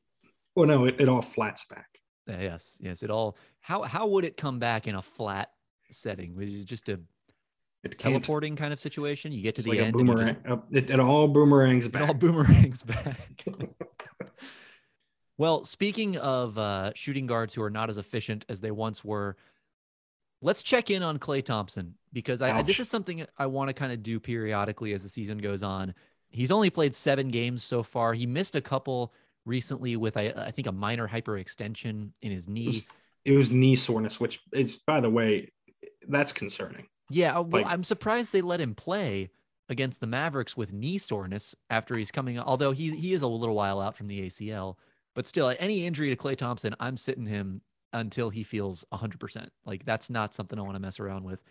Well, 0.56 0.68
no, 0.68 0.86
it, 0.86 1.02
it 1.02 1.10
all 1.10 1.24
flats 1.24 1.66
back. 1.66 1.88
Uh, 2.30 2.38
Yes, 2.40 2.78
yes. 2.80 3.02
It 3.02 3.10
all. 3.10 3.40
How 3.60 3.82
how 3.82 4.06
would 4.08 4.24
it 4.24 4.38
come 4.38 4.60
back 4.60 4.86
in 4.86 4.94
a 4.94 5.02
flat 5.02 5.50
setting? 5.90 6.36
Which 6.36 6.50
is 6.50 6.64
just 6.64 6.90
a 6.90 7.00
It 7.84 7.98
teleporting 7.98 8.56
kind 8.56 8.72
of 8.72 8.80
situation. 8.80 9.32
You 9.32 9.42
get 9.42 9.56
to 9.56 9.62
It's 9.62 9.66
the 9.66 9.72
like 9.72 9.80
end. 9.80 9.96
and 9.96 10.08
boomerang. 10.08 10.28
just- 10.28 10.48
uh, 10.48 10.58
It, 10.72 10.92
it 10.92 11.00
all 11.00 11.28
boomerangs 11.28 11.88
It 11.88 11.94
back. 11.94 12.08
all 12.08 12.14
boomerangs 12.14 12.84
back. 12.84 13.46
well, 15.40 15.64
speaking 15.64 16.18
of 16.18 16.56
uh, 16.60 16.92
shooting 16.94 17.26
guards 17.26 17.54
who 17.56 17.64
are 17.64 17.72
not 17.72 17.90
as 17.90 17.98
efficient 17.98 18.46
as 18.48 18.60
they 18.62 18.70
once 18.72 19.04
were, 19.04 19.38
let's 20.44 20.62
check 20.62 20.92
in 20.92 21.02
on 21.02 21.18
Klay 21.18 21.44
Thompson 21.44 21.96
because 22.14 22.42
I, 22.42 22.58
I- 22.58 22.62
this 22.64 22.80
is 22.80 22.90
something 22.90 23.26
I 23.38 23.46
want 23.48 23.70
to 23.70 23.74
kind 23.74 23.92
of 23.92 24.04
do 24.04 24.20
periodically 24.20 24.94
as 24.94 25.04
the 25.04 25.10
season 25.10 25.38
goes 25.40 25.64
on. 25.64 25.94
He's 26.30 26.52
only 26.52 26.70
played 26.70 26.94
seven 26.94 27.30
games 27.30 27.64
so 27.64 27.84
far. 27.84 28.14
He 28.14 28.26
missed 28.26 28.56
a 28.56 28.62
couple 28.62 29.14
recently 29.46 29.96
with 29.96 30.18
I, 30.18 30.34
I 30.36 30.52
think 30.52 30.68
a 30.68 30.72
minor 30.72 31.08
hyperextension 31.08 32.10
in 32.22 32.32
his 32.32 32.46
It 32.46 32.50
knee. 32.52 32.68
was, 32.68 32.84
it 33.26 33.32
was 33.32 33.52
knee 33.52 33.76
soreness, 33.76 34.20
which 34.20 34.42
is, 34.52 34.78
by 34.78 35.00
the 35.00 35.10
way, 35.10 35.52
that's 36.08 36.34
concerning. 36.34 36.88
Yeah, 37.10 37.38
uh, 37.38 37.42
well, 37.44 37.64
Like- 37.64 37.72
I'm 37.72 37.84
surprised 37.84 38.34
they 38.34 38.42
let 38.42 38.60
him 38.60 38.76
play 38.76 39.30
against 39.70 40.00
the 40.00 40.08
Mavericks 40.08 40.56
with 40.58 40.74
knee 40.74 40.98
soreness 40.98 41.56
after 41.70 41.96
he's 41.98 42.12
coming. 42.12 42.40
Although 42.40 42.72
he 42.72 42.96
he 42.96 43.14
is 43.14 43.22
a 43.22 43.28
little 43.28 43.56
while 43.56 43.80
out 43.82 43.96
from 43.98 44.08
the 44.08 44.22
ACL, 44.28 44.76
but 45.14 45.26
still, 45.28 45.54
any 45.60 45.86
injury 45.86 46.10
to 46.10 46.16
Klay 46.16 46.36
Thompson, 46.38 46.74
I'm 46.80 46.96
sitting 46.98 47.26
him 47.26 47.62
until 47.94 48.30
he 48.30 48.44
feels 48.44 48.86
100. 48.90 49.20
percent 49.20 49.52
Like 49.66 49.86
that's 49.86 50.10
not 50.10 50.34
something 50.34 50.58
I 50.60 50.62
want 50.62 50.76
to 50.76 50.80
mess 50.82 51.00
around 51.00 51.24
with. 51.26 51.42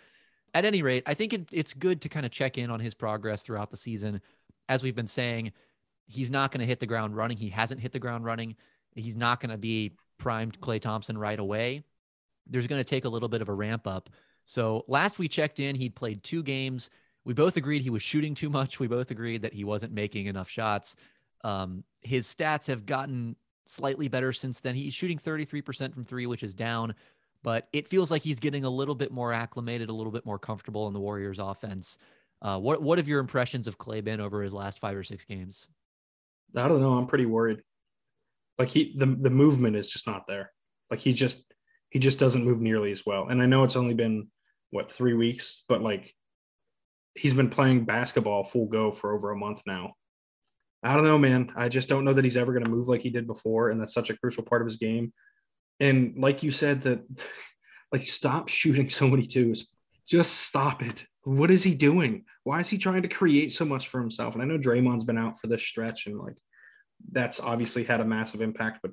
At 0.57 0.65
any 0.65 0.81
rate, 0.81 1.03
I 1.05 1.12
think 1.12 1.35
it, 1.35 1.49
it's 1.53 1.74
good 1.74 2.01
to 2.01 2.09
kind 2.09 2.24
of 2.24 2.33
check 2.33 2.57
in 2.57 2.70
on 2.70 2.81
his 2.81 2.95
progress 2.95 3.43
throughout 3.43 3.70
the 3.70 3.77
season. 3.77 4.23
As 4.70 4.83
we've 4.83 4.95
been 4.95 5.07
saying, 5.07 5.53
he's 6.07 6.31
not 6.31 6.51
going 6.51 6.61
to 6.61 6.66
hit 6.66 6.81
the 6.81 6.87
ground 6.87 7.15
running. 7.15 7.37
He 7.37 7.51
hasn't 7.51 7.78
hit 7.78 7.93
the 7.93 7.99
ground 7.99 8.24
running. 8.24 8.57
He's 8.95 9.19
not 9.19 9.39
going 9.39 9.51
to 9.51 9.59
be 9.59 9.99
primed 10.16 10.59
Klay 10.62 10.81
Thompson 10.81 11.19
right 11.19 11.39
away. 11.39 11.83
There's 12.47 12.66
going 12.66 12.81
to 12.81 12.89
take 12.89 13.05
a 13.05 13.09
little 13.11 13.28
bit 13.28 13.43
of 13.43 13.51
a 13.51 13.53
ramp 13.53 13.87
up. 13.87 14.09
So 14.47 14.87
last 14.89 15.19
we 15.19 15.28
checked 15.28 15.61
in, 15.61 15.77
he'd 15.77 15.95
played 15.95 16.23
two 16.23 16.43
games. 16.43 16.89
We 17.27 17.35
both 17.35 17.59
agreed 17.59 17.83
he 17.83 17.91
was 17.91 18.01
shooting 18.01 18.35
too 18.35 18.49
much. 18.49 18.81
We 18.81 18.87
both 18.87 19.11
agreed 19.11 19.43
that 19.43 19.53
he 19.53 19.65
wasn't 19.65 19.93
making 19.93 20.24
enough 20.24 20.49
shots. 20.49 20.97
Um, 21.45 21.85
his 22.01 22.27
stats 22.27 22.66
have 22.69 22.87
gotten 22.87 23.37
slightly 23.66 24.09
better 24.09 24.33
since 24.33 24.62
then. 24.62 24.74
He's 24.74 24.95
shooting 24.95 25.19
33% 25.19 25.93
from 25.93 26.05
three, 26.05 26.24
which 26.24 26.43
is 26.43 26.55
down, 26.55 26.95
but 27.42 27.68
it 27.72 27.88
feels 27.88 28.10
like 28.10 28.22
he's 28.22 28.40
getting 28.40 28.64
a 28.64 28.70
little 28.70 28.94
bit 28.94 29.12
more 29.12 29.32
acclimated, 29.32 29.88
a 29.88 29.92
little 29.92 30.12
bit 30.12 30.26
more 30.26 30.38
comfortable 30.38 30.86
in 30.88 30.94
the 30.94 31.00
Warriors 31.00 31.38
offense. 31.38 31.98
Uh, 32.42 32.58
what 32.58 32.82
what 32.82 32.98
have 32.98 33.08
your 33.08 33.20
impressions 33.20 33.66
of 33.66 33.78
Klay 33.78 34.04
been 34.04 34.20
over 34.20 34.42
his 34.42 34.52
last 34.52 34.78
five 34.78 34.96
or 34.96 35.04
six 35.04 35.24
games? 35.24 35.68
I 36.54 36.68
don't 36.68 36.80
know. 36.80 36.94
I'm 36.94 37.06
pretty 37.06 37.26
worried. 37.26 37.62
Like 38.58 38.68
he, 38.68 38.94
the 38.96 39.06
the 39.06 39.30
movement 39.30 39.76
is 39.76 39.90
just 39.90 40.06
not 40.06 40.26
there. 40.26 40.52
Like 40.90 41.00
he 41.00 41.12
just 41.12 41.42
he 41.90 41.98
just 41.98 42.18
doesn't 42.18 42.44
move 42.44 42.60
nearly 42.60 42.92
as 42.92 43.04
well. 43.06 43.28
And 43.28 43.42
I 43.42 43.46
know 43.46 43.64
it's 43.64 43.76
only 43.76 43.94
been 43.94 44.28
what 44.70 44.90
three 44.90 45.14
weeks, 45.14 45.64
but 45.68 45.82
like 45.82 46.14
he's 47.14 47.34
been 47.34 47.50
playing 47.50 47.84
basketball 47.84 48.44
full 48.44 48.66
go 48.66 48.92
for 48.92 49.14
over 49.14 49.30
a 49.30 49.36
month 49.36 49.62
now. 49.66 49.94
I 50.82 50.94
don't 50.94 51.04
know, 51.04 51.18
man. 51.18 51.50
I 51.56 51.68
just 51.68 51.88
don't 51.88 52.04
know 52.04 52.12
that 52.12 52.24
he's 52.24 52.36
ever 52.36 52.52
going 52.52 52.64
to 52.64 52.70
move 52.70 52.86
like 52.88 53.00
he 53.00 53.10
did 53.10 53.26
before, 53.26 53.70
and 53.70 53.80
that's 53.80 53.94
such 53.94 54.10
a 54.10 54.16
crucial 54.16 54.44
part 54.44 54.62
of 54.62 54.66
his 54.66 54.76
game. 54.76 55.12
And 55.81 56.15
like 56.16 56.43
you 56.43 56.51
said, 56.51 56.82
that 56.82 57.01
like 57.93 58.03
stop 58.03 58.48
shooting 58.48 58.89
so 58.89 59.09
many 59.09 59.27
twos. 59.27 59.69
Just 60.09 60.36
stop 60.36 60.82
it. 60.82 61.05
What 61.24 61.51
is 61.51 61.65
he 61.65 61.74
doing? 61.74 62.24
Why 62.44 62.61
is 62.61 62.69
he 62.69 62.78
trying 62.78 63.03
to 63.03 63.09
create 63.09 63.53
so 63.53 63.65
much 63.65 63.89
for 63.89 64.01
himself? 64.01 64.35
And 64.35 64.43
I 64.43 64.47
know 64.47 64.59
Draymond's 64.59 65.05
been 65.05 65.19
out 65.19 65.40
for 65.40 65.48
this 65.48 65.65
stretch, 65.65 66.07
and 66.07 66.19
like 66.19 66.36
that's 67.11 67.40
obviously 67.40 67.82
had 67.82 68.01
a 68.01 68.05
massive 68.05 68.40
impact. 68.40 68.81
But 68.82 68.93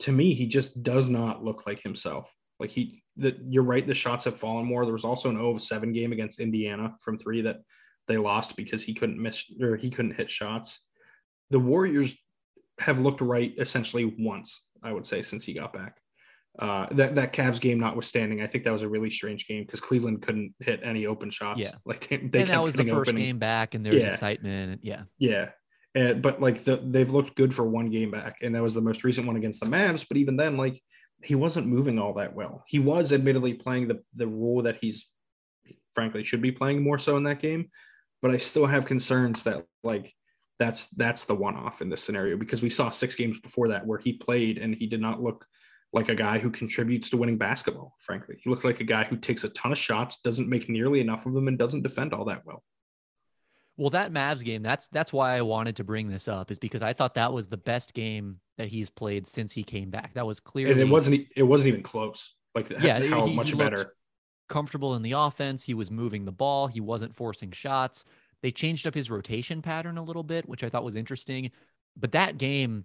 to 0.00 0.12
me, 0.12 0.34
he 0.34 0.46
just 0.46 0.82
does 0.82 1.08
not 1.08 1.42
look 1.42 1.66
like 1.66 1.82
himself. 1.82 2.32
Like 2.60 2.70
he, 2.70 3.02
that 3.16 3.38
you're 3.46 3.62
right. 3.62 3.86
The 3.86 3.94
shots 3.94 4.26
have 4.26 4.38
fallen 4.38 4.66
more. 4.66 4.84
There 4.84 4.92
was 4.92 5.04
also 5.04 5.30
an 5.30 5.36
0 5.36 5.50
of 5.50 5.62
7 5.62 5.92
game 5.92 6.12
against 6.12 6.38
Indiana 6.40 6.94
from 7.00 7.16
three 7.16 7.42
that 7.42 7.62
they 8.06 8.18
lost 8.18 8.56
because 8.56 8.82
he 8.82 8.94
couldn't 8.94 9.20
miss 9.20 9.44
or 9.60 9.76
he 9.76 9.90
couldn't 9.90 10.16
hit 10.16 10.30
shots. 10.30 10.80
The 11.50 11.58
Warriors 11.58 12.14
have 12.78 12.98
looked 12.98 13.20
right 13.20 13.54
essentially 13.58 14.14
once, 14.18 14.66
I 14.82 14.92
would 14.92 15.06
say, 15.06 15.22
since 15.22 15.44
he 15.44 15.54
got 15.54 15.72
back. 15.72 16.01
Uh, 16.58 16.86
that 16.92 17.14
that 17.14 17.32
Cavs 17.32 17.60
game 17.60 17.80
notwithstanding, 17.80 18.42
I 18.42 18.46
think 18.46 18.64
that 18.64 18.72
was 18.72 18.82
a 18.82 18.88
really 18.88 19.10
strange 19.10 19.48
game 19.48 19.64
because 19.64 19.80
Cleveland 19.80 20.20
couldn't 20.22 20.54
hit 20.60 20.80
any 20.82 21.06
open 21.06 21.30
shots. 21.30 21.60
Yeah. 21.60 21.70
like 21.86 22.06
they, 22.08 22.18
they 22.18 22.40
and 22.40 22.50
that 22.50 22.62
was 22.62 22.74
the 22.74 22.84
first 22.84 23.08
open 23.08 23.16
and- 23.16 23.18
game 23.24 23.38
back, 23.38 23.74
and 23.74 23.84
there 23.84 23.94
was 23.94 24.04
Yeah. 24.04 24.10
excitement. 24.10 24.72
And 24.72 24.80
yeah, 24.82 25.02
yeah. 25.18 25.50
Uh, 25.94 26.14
but 26.14 26.40
like 26.40 26.62
the, 26.64 26.76
they've 26.82 27.10
looked 27.10 27.36
good 27.36 27.54
for 27.54 27.64
one 27.64 27.90
game 27.90 28.10
back, 28.10 28.36
and 28.42 28.54
that 28.54 28.62
was 28.62 28.74
the 28.74 28.80
most 28.82 29.02
recent 29.04 29.26
one 29.26 29.36
against 29.36 29.60
the 29.60 29.66
Mavs. 29.66 30.06
But 30.06 30.18
even 30.18 30.36
then, 30.36 30.56
like 30.58 30.82
he 31.22 31.34
wasn't 31.34 31.66
moving 31.66 31.98
all 31.98 32.14
that 32.14 32.34
well. 32.34 32.64
He 32.66 32.78
was 32.78 33.12
admittedly 33.12 33.54
playing 33.54 33.88
the 33.88 34.02
the 34.14 34.26
role 34.26 34.62
that 34.62 34.76
he's 34.80 35.06
frankly 35.94 36.24
should 36.24 36.42
be 36.42 36.52
playing 36.52 36.82
more 36.82 36.98
so 36.98 37.16
in 37.16 37.24
that 37.24 37.40
game. 37.40 37.70
But 38.20 38.30
I 38.30 38.36
still 38.36 38.66
have 38.66 38.84
concerns 38.86 39.42
that 39.44 39.64
like 39.82 40.12
that's 40.58 40.86
that's 40.88 41.24
the 41.24 41.34
one 41.34 41.56
off 41.56 41.80
in 41.80 41.88
this 41.88 42.02
scenario 42.02 42.36
because 42.36 42.62
we 42.62 42.70
saw 42.70 42.90
six 42.90 43.14
games 43.16 43.38
before 43.40 43.68
that 43.68 43.86
where 43.86 43.98
he 43.98 44.12
played 44.12 44.58
and 44.58 44.74
he 44.74 44.86
did 44.86 45.00
not 45.00 45.22
look 45.22 45.46
like 45.92 46.08
a 46.08 46.14
guy 46.14 46.38
who 46.38 46.50
contributes 46.50 47.10
to 47.10 47.16
winning 47.16 47.36
basketball. 47.36 47.94
Frankly, 47.98 48.36
he 48.42 48.48
looked 48.48 48.64
like 48.64 48.80
a 48.80 48.84
guy 48.84 49.04
who 49.04 49.16
takes 49.16 49.44
a 49.44 49.48
ton 49.50 49.72
of 49.72 49.78
shots, 49.78 50.18
doesn't 50.22 50.48
make 50.48 50.68
nearly 50.68 51.00
enough 51.00 51.26
of 51.26 51.34
them, 51.34 51.48
and 51.48 51.58
doesn't 51.58 51.82
defend 51.82 52.14
all 52.14 52.24
that 52.26 52.46
well. 52.46 52.62
Well, 53.76 53.90
that 53.90 54.12
Mavs 54.12 54.44
game, 54.44 54.62
that's 54.62 54.88
that's 54.88 55.12
why 55.12 55.36
I 55.36 55.42
wanted 55.42 55.76
to 55.76 55.84
bring 55.84 56.08
this 56.08 56.28
up, 56.28 56.50
is 56.50 56.58
because 56.58 56.82
I 56.82 56.92
thought 56.92 57.14
that 57.14 57.32
was 57.32 57.46
the 57.48 57.56
best 57.56 57.94
game 57.94 58.38
that 58.58 58.68
he's 58.68 58.90
played 58.90 59.26
since 59.26 59.52
he 59.52 59.62
came 59.62 59.90
back. 59.90 60.14
That 60.14 60.26
was 60.26 60.40
clearly 60.40 60.72
and 60.72 60.80
it 60.80 60.92
wasn't 60.92 61.26
it 61.36 61.42
wasn't 61.42 61.68
even 61.68 61.82
close. 61.82 62.34
Like 62.54 62.68
yeah, 62.82 63.04
how 63.06 63.26
he- 63.26 63.34
much 63.34 63.50
he 63.50 63.56
better. 63.56 63.94
comfortable 64.48 64.94
in 64.94 65.02
the 65.02 65.12
offense. 65.12 65.64
He 65.64 65.72
was 65.74 65.90
moving 65.90 66.24
the 66.26 66.32
ball. 66.32 66.66
He 66.66 66.80
wasn't 66.80 67.16
forcing 67.16 67.50
shots. 67.50 68.04
They 68.42 68.50
changed 68.50 68.86
up 68.86 68.94
his 68.94 69.10
rotation 69.10 69.62
pattern 69.62 69.96
a 69.96 70.02
little 70.02 70.22
bit, 70.24 70.46
which 70.48 70.64
I 70.64 70.68
thought 70.68 70.84
was 70.84 70.96
interesting. 70.96 71.50
But 71.96 72.12
that 72.12 72.36
game, 72.38 72.84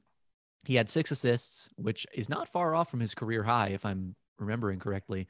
he 0.68 0.76
had 0.76 0.90
six 0.90 1.12
assists, 1.12 1.70
which 1.78 2.06
is 2.14 2.28
not 2.28 2.50
far 2.50 2.76
off 2.76 2.92
from 2.92 3.00
his 3.00 3.16
career 3.16 3.42
high, 3.42 3.70
if 3.70 3.86
I'm 3.86 4.16
remembering 4.38 4.80
correctly. 4.80 5.26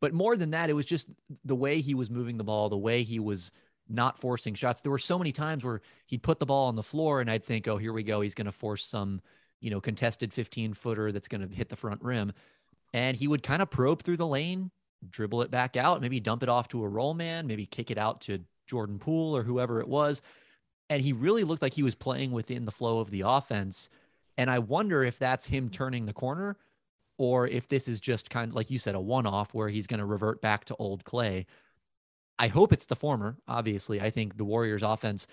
But 0.00 0.12
more 0.12 0.36
than 0.36 0.50
that, 0.50 0.68
it 0.68 0.72
was 0.72 0.84
just 0.84 1.08
the 1.44 1.54
way 1.54 1.80
he 1.80 1.94
was 1.94 2.10
moving 2.10 2.38
the 2.38 2.42
ball, 2.42 2.68
the 2.68 2.76
way 2.76 3.04
he 3.04 3.20
was 3.20 3.52
not 3.88 4.18
forcing 4.18 4.54
shots. 4.54 4.80
There 4.80 4.90
were 4.90 4.98
so 4.98 5.16
many 5.16 5.30
times 5.30 5.62
where 5.62 5.80
he'd 6.06 6.24
put 6.24 6.40
the 6.40 6.46
ball 6.46 6.66
on 6.66 6.74
the 6.74 6.82
floor 6.82 7.20
and 7.20 7.30
I'd 7.30 7.44
think, 7.44 7.68
oh, 7.68 7.76
here 7.76 7.92
we 7.92 8.02
go. 8.02 8.20
He's 8.20 8.34
going 8.34 8.46
to 8.46 8.52
force 8.52 8.84
some, 8.84 9.20
you 9.60 9.70
know, 9.70 9.80
contested 9.80 10.32
15 10.32 10.74
footer 10.74 11.12
that's 11.12 11.28
going 11.28 11.48
to 11.48 11.54
hit 11.54 11.68
the 11.68 11.76
front 11.76 12.02
rim. 12.02 12.32
And 12.92 13.16
he 13.16 13.28
would 13.28 13.44
kind 13.44 13.62
of 13.62 13.70
probe 13.70 14.02
through 14.02 14.16
the 14.16 14.26
lane, 14.26 14.72
dribble 15.08 15.42
it 15.42 15.52
back 15.52 15.76
out, 15.76 16.00
maybe 16.00 16.18
dump 16.18 16.42
it 16.42 16.48
off 16.48 16.66
to 16.70 16.82
a 16.82 16.88
roll 16.88 17.14
man, 17.14 17.46
maybe 17.46 17.64
kick 17.64 17.92
it 17.92 17.98
out 17.98 18.22
to 18.22 18.40
Jordan 18.66 18.98
Poole 18.98 19.36
or 19.36 19.44
whoever 19.44 19.80
it 19.80 19.86
was. 19.86 20.20
And 20.88 21.00
he 21.00 21.12
really 21.12 21.44
looked 21.44 21.62
like 21.62 21.74
he 21.74 21.84
was 21.84 21.94
playing 21.94 22.32
within 22.32 22.64
the 22.64 22.72
flow 22.72 22.98
of 22.98 23.12
the 23.12 23.22
offense. 23.24 23.88
And 24.40 24.50
I 24.50 24.58
wonder 24.58 25.04
if 25.04 25.18
that's 25.18 25.44
him 25.44 25.68
turning 25.68 26.06
the 26.06 26.14
corner 26.14 26.56
or 27.18 27.46
if 27.46 27.68
this 27.68 27.86
is 27.88 28.00
just 28.00 28.30
kind 28.30 28.52
of 28.52 28.56
like 28.56 28.70
you 28.70 28.78
said, 28.78 28.94
a 28.94 29.00
one 29.00 29.26
off 29.26 29.52
where 29.52 29.68
he's 29.68 29.86
going 29.86 30.00
to 30.00 30.06
revert 30.06 30.40
back 30.40 30.64
to 30.64 30.76
old 30.76 31.04
Klay. 31.04 31.44
I 32.38 32.48
hope 32.48 32.72
it's 32.72 32.86
the 32.86 32.96
former. 32.96 33.36
Obviously, 33.46 34.00
I 34.00 34.08
think 34.08 34.38
the 34.38 34.46
Warriors 34.46 34.82
offense, 34.82 35.26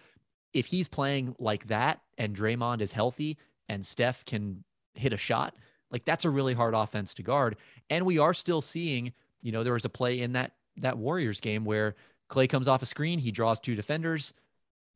if 0.52 0.66
he's 0.66 0.90
playing 0.90 1.38
like 1.40 1.68
that 1.68 2.02
and 2.18 2.36
Draymond 2.36 2.82
is 2.82 2.92
healthy 2.92 3.38
and 3.70 3.86
Steph 3.86 4.26
can 4.26 4.66
hit 4.94 5.14
a 5.14 5.18
shot, 5.18 5.56
like 5.90 6.04
that's 6.04 6.26
a 6.26 6.30
really 6.30 6.54
hard 6.54 6.74
offense 6.74 7.14
to 7.14 7.24
guard. 7.24 7.56
And 7.90 8.06
we 8.06 8.20
are 8.20 8.34
still 8.34 8.60
seeing, 8.60 9.14
you 9.42 9.54
know, 9.54 9.64
there 9.64 9.72
was 9.72 9.86
a 9.86 9.90
play 9.90 10.20
in 10.20 10.34
that 10.34 10.52
that 10.82 10.98
Warriors 10.98 11.40
game 11.40 11.64
where 11.64 11.96
Klay 12.30 12.50
comes 12.50 12.68
off 12.68 12.82
a 12.82 12.86
screen, 12.86 13.20
he 13.20 13.32
draws 13.32 13.62
two 13.62 13.74
defenders. 13.74 14.34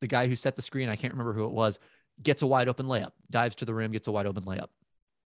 The 0.02 0.06
guy 0.06 0.28
who 0.28 0.36
set 0.36 0.54
the 0.54 0.60
screen, 0.60 0.90
I 0.90 0.96
can't 0.96 1.14
remember 1.14 1.32
who 1.32 1.46
it 1.46 1.52
was, 1.52 1.78
gets 2.22 2.42
a 2.42 2.46
wide 2.46 2.68
open 2.68 2.86
layup, 2.86 3.12
dives 3.30 3.54
to 3.56 3.64
the 3.64 3.74
rim, 3.74 3.92
gets 3.92 4.08
a 4.08 4.12
wide 4.12 4.26
open 4.26 4.44
layup. 4.44 4.68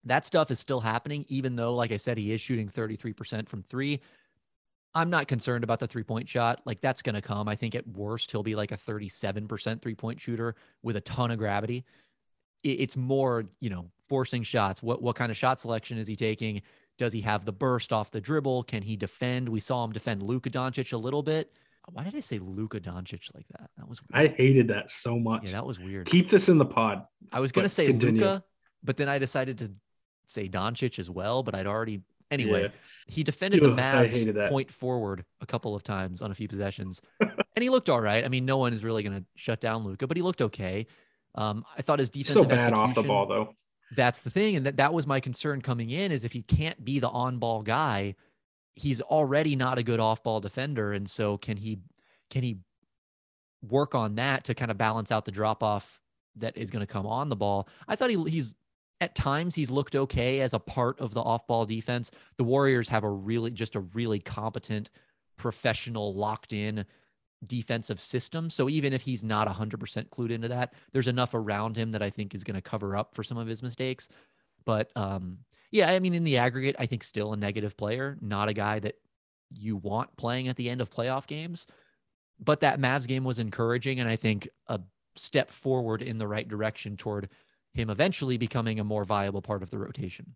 That 0.04 0.26
stuff 0.26 0.50
is 0.50 0.58
still 0.58 0.80
happening, 0.80 1.24
even 1.28 1.54
though, 1.54 1.74
like 1.74 1.92
I 1.92 1.96
said, 1.96 2.18
he 2.18 2.32
is 2.32 2.40
shooting 2.40 2.68
33% 2.68 3.48
from 3.48 3.62
three. 3.62 4.00
I'm 4.94 5.10
not 5.10 5.28
concerned 5.28 5.64
about 5.64 5.78
the 5.78 5.86
three 5.86 6.02
point 6.02 6.28
shot. 6.28 6.60
Like 6.64 6.80
that's 6.80 7.02
going 7.02 7.14
to 7.14 7.22
come. 7.22 7.48
I 7.48 7.56
think 7.56 7.74
at 7.74 7.86
worst, 7.86 8.30
he'll 8.30 8.42
be 8.42 8.54
like 8.54 8.72
a 8.72 8.76
37% 8.76 9.80
three 9.80 9.94
point 9.94 10.20
shooter 10.20 10.54
with 10.82 10.96
a 10.96 11.00
ton 11.00 11.30
of 11.30 11.38
gravity. 11.38 11.84
It's 12.62 12.96
more, 12.96 13.44
you 13.60 13.70
know, 13.70 13.90
forcing 14.08 14.42
shots. 14.42 14.82
What, 14.82 15.02
what 15.02 15.16
kind 15.16 15.30
of 15.30 15.36
shot 15.36 15.58
selection 15.58 15.98
is 15.98 16.06
he 16.06 16.14
taking? 16.14 16.62
Does 16.98 17.12
he 17.12 17.20
have 17.22 17.44
the 17.44 17.52
burst 17.52 17.92
off 17.92 18.10
the 18.10 18.20
dribble? 18.20 18.64
Can 18.64 18.82
he 18.82 18.96
defend? 18.96 19.48
We 19.48 19.58
saw 19.58 19.82
him 19.84 19.92
defend 19.92 20.22
Luka 20.22 20.50
Doncic 20.50 20.92
a 20.92 20.96
little 20.96 21.22
bit. 21.22 21.56
Why 21.90 22.04
did 22.04 22.14
I 22.14 22.20
say 22.20 22.38
Luka 22.38 22.80
Doncic 22.80 23.34
like 23.34 23.46
that? 23.58 23.70
That 23.76 23.88
was 23.88 24.00
I 24.12 24.28
hated 24.28 24.68
that 24.68 24.90
so 24.90 25.18
much. 25.18 25.46
yeah, 25.46 25.52
that 25.52 25.66
was 25.66 25.78
weird. 25.78 26.06
Keep 26.06 26.30
this 26.30 26.48
in 26.48 26.58
the 26.58 26.64
pod. 26.64 27.04
I 27.32 27.40
was 27.40 27.52
gonna 27.52 27.68
say 27.68 27.86
continue. 27.86 28.22
Luka, 28.22 28.44
but 28.84 28.96
then 28.96 29.08
I 29.08 29.18
decided 29.18 29.58
to 29.58 29.72
say 30.26 30.48
Doncic 30.48 30.98
as 30.98 31.10
well. 31.10 31.42
But 31.42 31.54
I'd 31.54 31.66
already 31.66 32.02
anyway. 32.32 32.62
Yeah. 32.62 32.68
He 33.06 33.22
defended 33.22 33.62
the 33.62 33.72
Ugh, 33.72 33.78
Mavs 33.78 34.48
point 34.48 34.70
forward 34.70 35.24
a 35.40 35.46
couple 35.46 35.74
of 35.74 35.82
times 35.82 36.22
on 36.22 36.30
a 36.30 36.34
few 36.34 36.48
possessions, 36.48 37.02
and 37.20 37.62
he 37.62 37.68
looked 37.68 37.88
all 37.88 38.00
right. 38.00 38.24
I 38.24 38.28
mean, 38.28 38.44
no 38.44 38.56
one 38.56 38.72
is 38.72 38.82
really 38.84 39.02
going 39.02 39.18
to 39.18 39.24
shut 39.36 39.60
down 39.60 39.84
Luka, 39.84 40.06
but 40.06 40.16
he 40.16 40.22
looked 40.22 40.42
okay. 40.42 40.86
Um, 41.34 41.64
I 41.76 41.82
thought 41.82 41.98
his 41.98 42.10
defensive 42.10 42.42
Still 42.42 42.44
bad 42.44 42.72
off 42.72 42.94
the 42.94 43.02
ball 43.02 43.26
though. 43.26 43.54
That's 43.94 44.20
the 44.20 44.30
thing. 44.30 44.56
And 44.56 44.66
that, 44.66 44.76
that 44.78 44.92
was 44.92 45.06
my 45.06 45.20
concern 45.20 45.60
coming 45.60 45.90
in 45.90 46.12
is 46.12 46.24
if 46.24 46.32
he 46.32 46.42
can't 46.42 46.82
be 46.82 46.98
the 46.98 47.08
on 47.08 47.38
ball 47.38 47.62
guy, 47.62 48.14
he's 48.74 49.00
already 49.00 49.56
not 49.56 49.78
a 49.78 49.82
good 49.82 50.00
off 50.00 50.22
ball 50.22 50.40
defender. 50.40 50.92
And 50.92 51.08
so 51.08 51.36
can 51.38 51.56
he, 51.56 51.78
can 52.30 52.42
he 52.42 52.58
work 53.62 53.94
on 53.94 54.16
that 54.16 54.44
to 54.44 54.54
kind 54.54 54.70
of 54.70 54.78
balance 54.78 55.12
out 55.12 55.24
the 55.24 55.30
drop 55.30 55.62
off 55.62 56.00
that 56.36 56.56
is 56.56 56.70
going 56.70 56.84
to 56.84 56.92
come 56.92 57.06
on 57.06 57.28
the 57.28 57.36
ball? 57.36 57.68
I 57.86 57.96
thought 57.96 58.10
he, 58.10 58.22
he's 58.30 58.54
at 59.00 59.14
times 59.16 59.54
he's 59.54 59.70
looked 59.70 59.96
okay 59.96 60.40
as 60.40 60.54
a 60.54 60.60
part 60.60 61.00
of 61.00 61.12
the 61.12 61.20
off 61.20 61.46
ball 61.46 61.66
defense. 61.66 62.10
The 62.36 62.44
Warriors 62.44 62.88
have 62.88 63.04
a 63.04 63.10
really, 63.10 63.50
just 63.50 63.74
a 63.74 63.80
really 63.80 64.20
competent, 64.20 64.90
professional, 65.36 66.14
locked 66.14 66.52
in 66.52 66.86
defensive 67.44 68.00
system. 68.00 68.48
So 68.48 68.68
even 68.68 68.92
if 68.92 69.02
he's 69.02 69.24
not 69.24 69.48
100% 69.48 70.08
clued 70.10 70.30
into 70.30 70.48
that, 70.48 70.74
there's 70.92 71.08
enough 71.08 71.34
around 71.34 71.76
him 71.76 71.90
that 71.92 72.02
I 72.02 72.10
think 72.10 72.34
is 72.34 72.44
going 72.44 72.54
to 72.54 72.62
cover 72.62 72.96
up 72.96 73.14
for 73.14 73.24
some 73.24 73.38
of 73.38 73.48
his 73.48 73.62
mistakes. 73.62 74.08
But 74.64 74.90
um, 74.94 75.38
yeah, 75.72 75.90
I 75.90 75.98
mean, 75.98 76.14
in 76.14 76.24
the 76.24 76.36
aggregate, 76.36 76.76
I 76.78 76.86
think 76.86 77.02
still 77.02 77.32
a 77.32 77.36
negative 77.36 77.76
player, 77.76 78.18
not 78.20 78.50
a 78.50 78.52
guy 78.52 78.78
that 78.80 78.96
you 79.50 79.76
want 79.76 80.14
playing 80.16 80.48
at 80.48 80.56
the 80.56 80.68
end 80.68 80.82
of 80.82 80.90
playoff 80.90 81.26
games. 81.26 81.66
But 82.38 82.60
that 82.60 82.78
Mavs 82.78 83.06
game 83.06 83.24
was 83.24 83.38
encouraging, 83.38 83.98
and 83.98 84.08
I 84.08 84.16
think 84.16 84.48
a 84.66 84.80
step 85.16 85.50
forward 85.50 86.02
in 86.02 86.18
the 86.18 86.26
right 86.28 86.46
direction 86.46 86.96
toward 86.96 87.30
him 87.72 87.88
eventually 87.88 88.36
becoming 88.36 88.80
a 88.80 88.84
more 88.84 89.04
viable 89.04 89.40
part 89.40 89.62
of 89.62 89.70
the 89.70 89.78
rotation. 89.78 90.34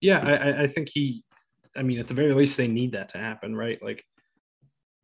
Yeah, 0.00 0.18
I, 0.18 0.62
I 0.64 0.66
think 0.66 0.88
he, 0.88 1.22
I 1.76 1.82
mean, 1.82 1.98
at 1.98 2.08
the 2.08 2.14
very 2.14 2.34
least, 2.34 2.56
they 2.56 2.68
need 2.68 2.92
that 2.92 3.10
to 3.10 3.18
happen, 3.18 3.54
right? 3.54 3.80
Like 3.80 4.04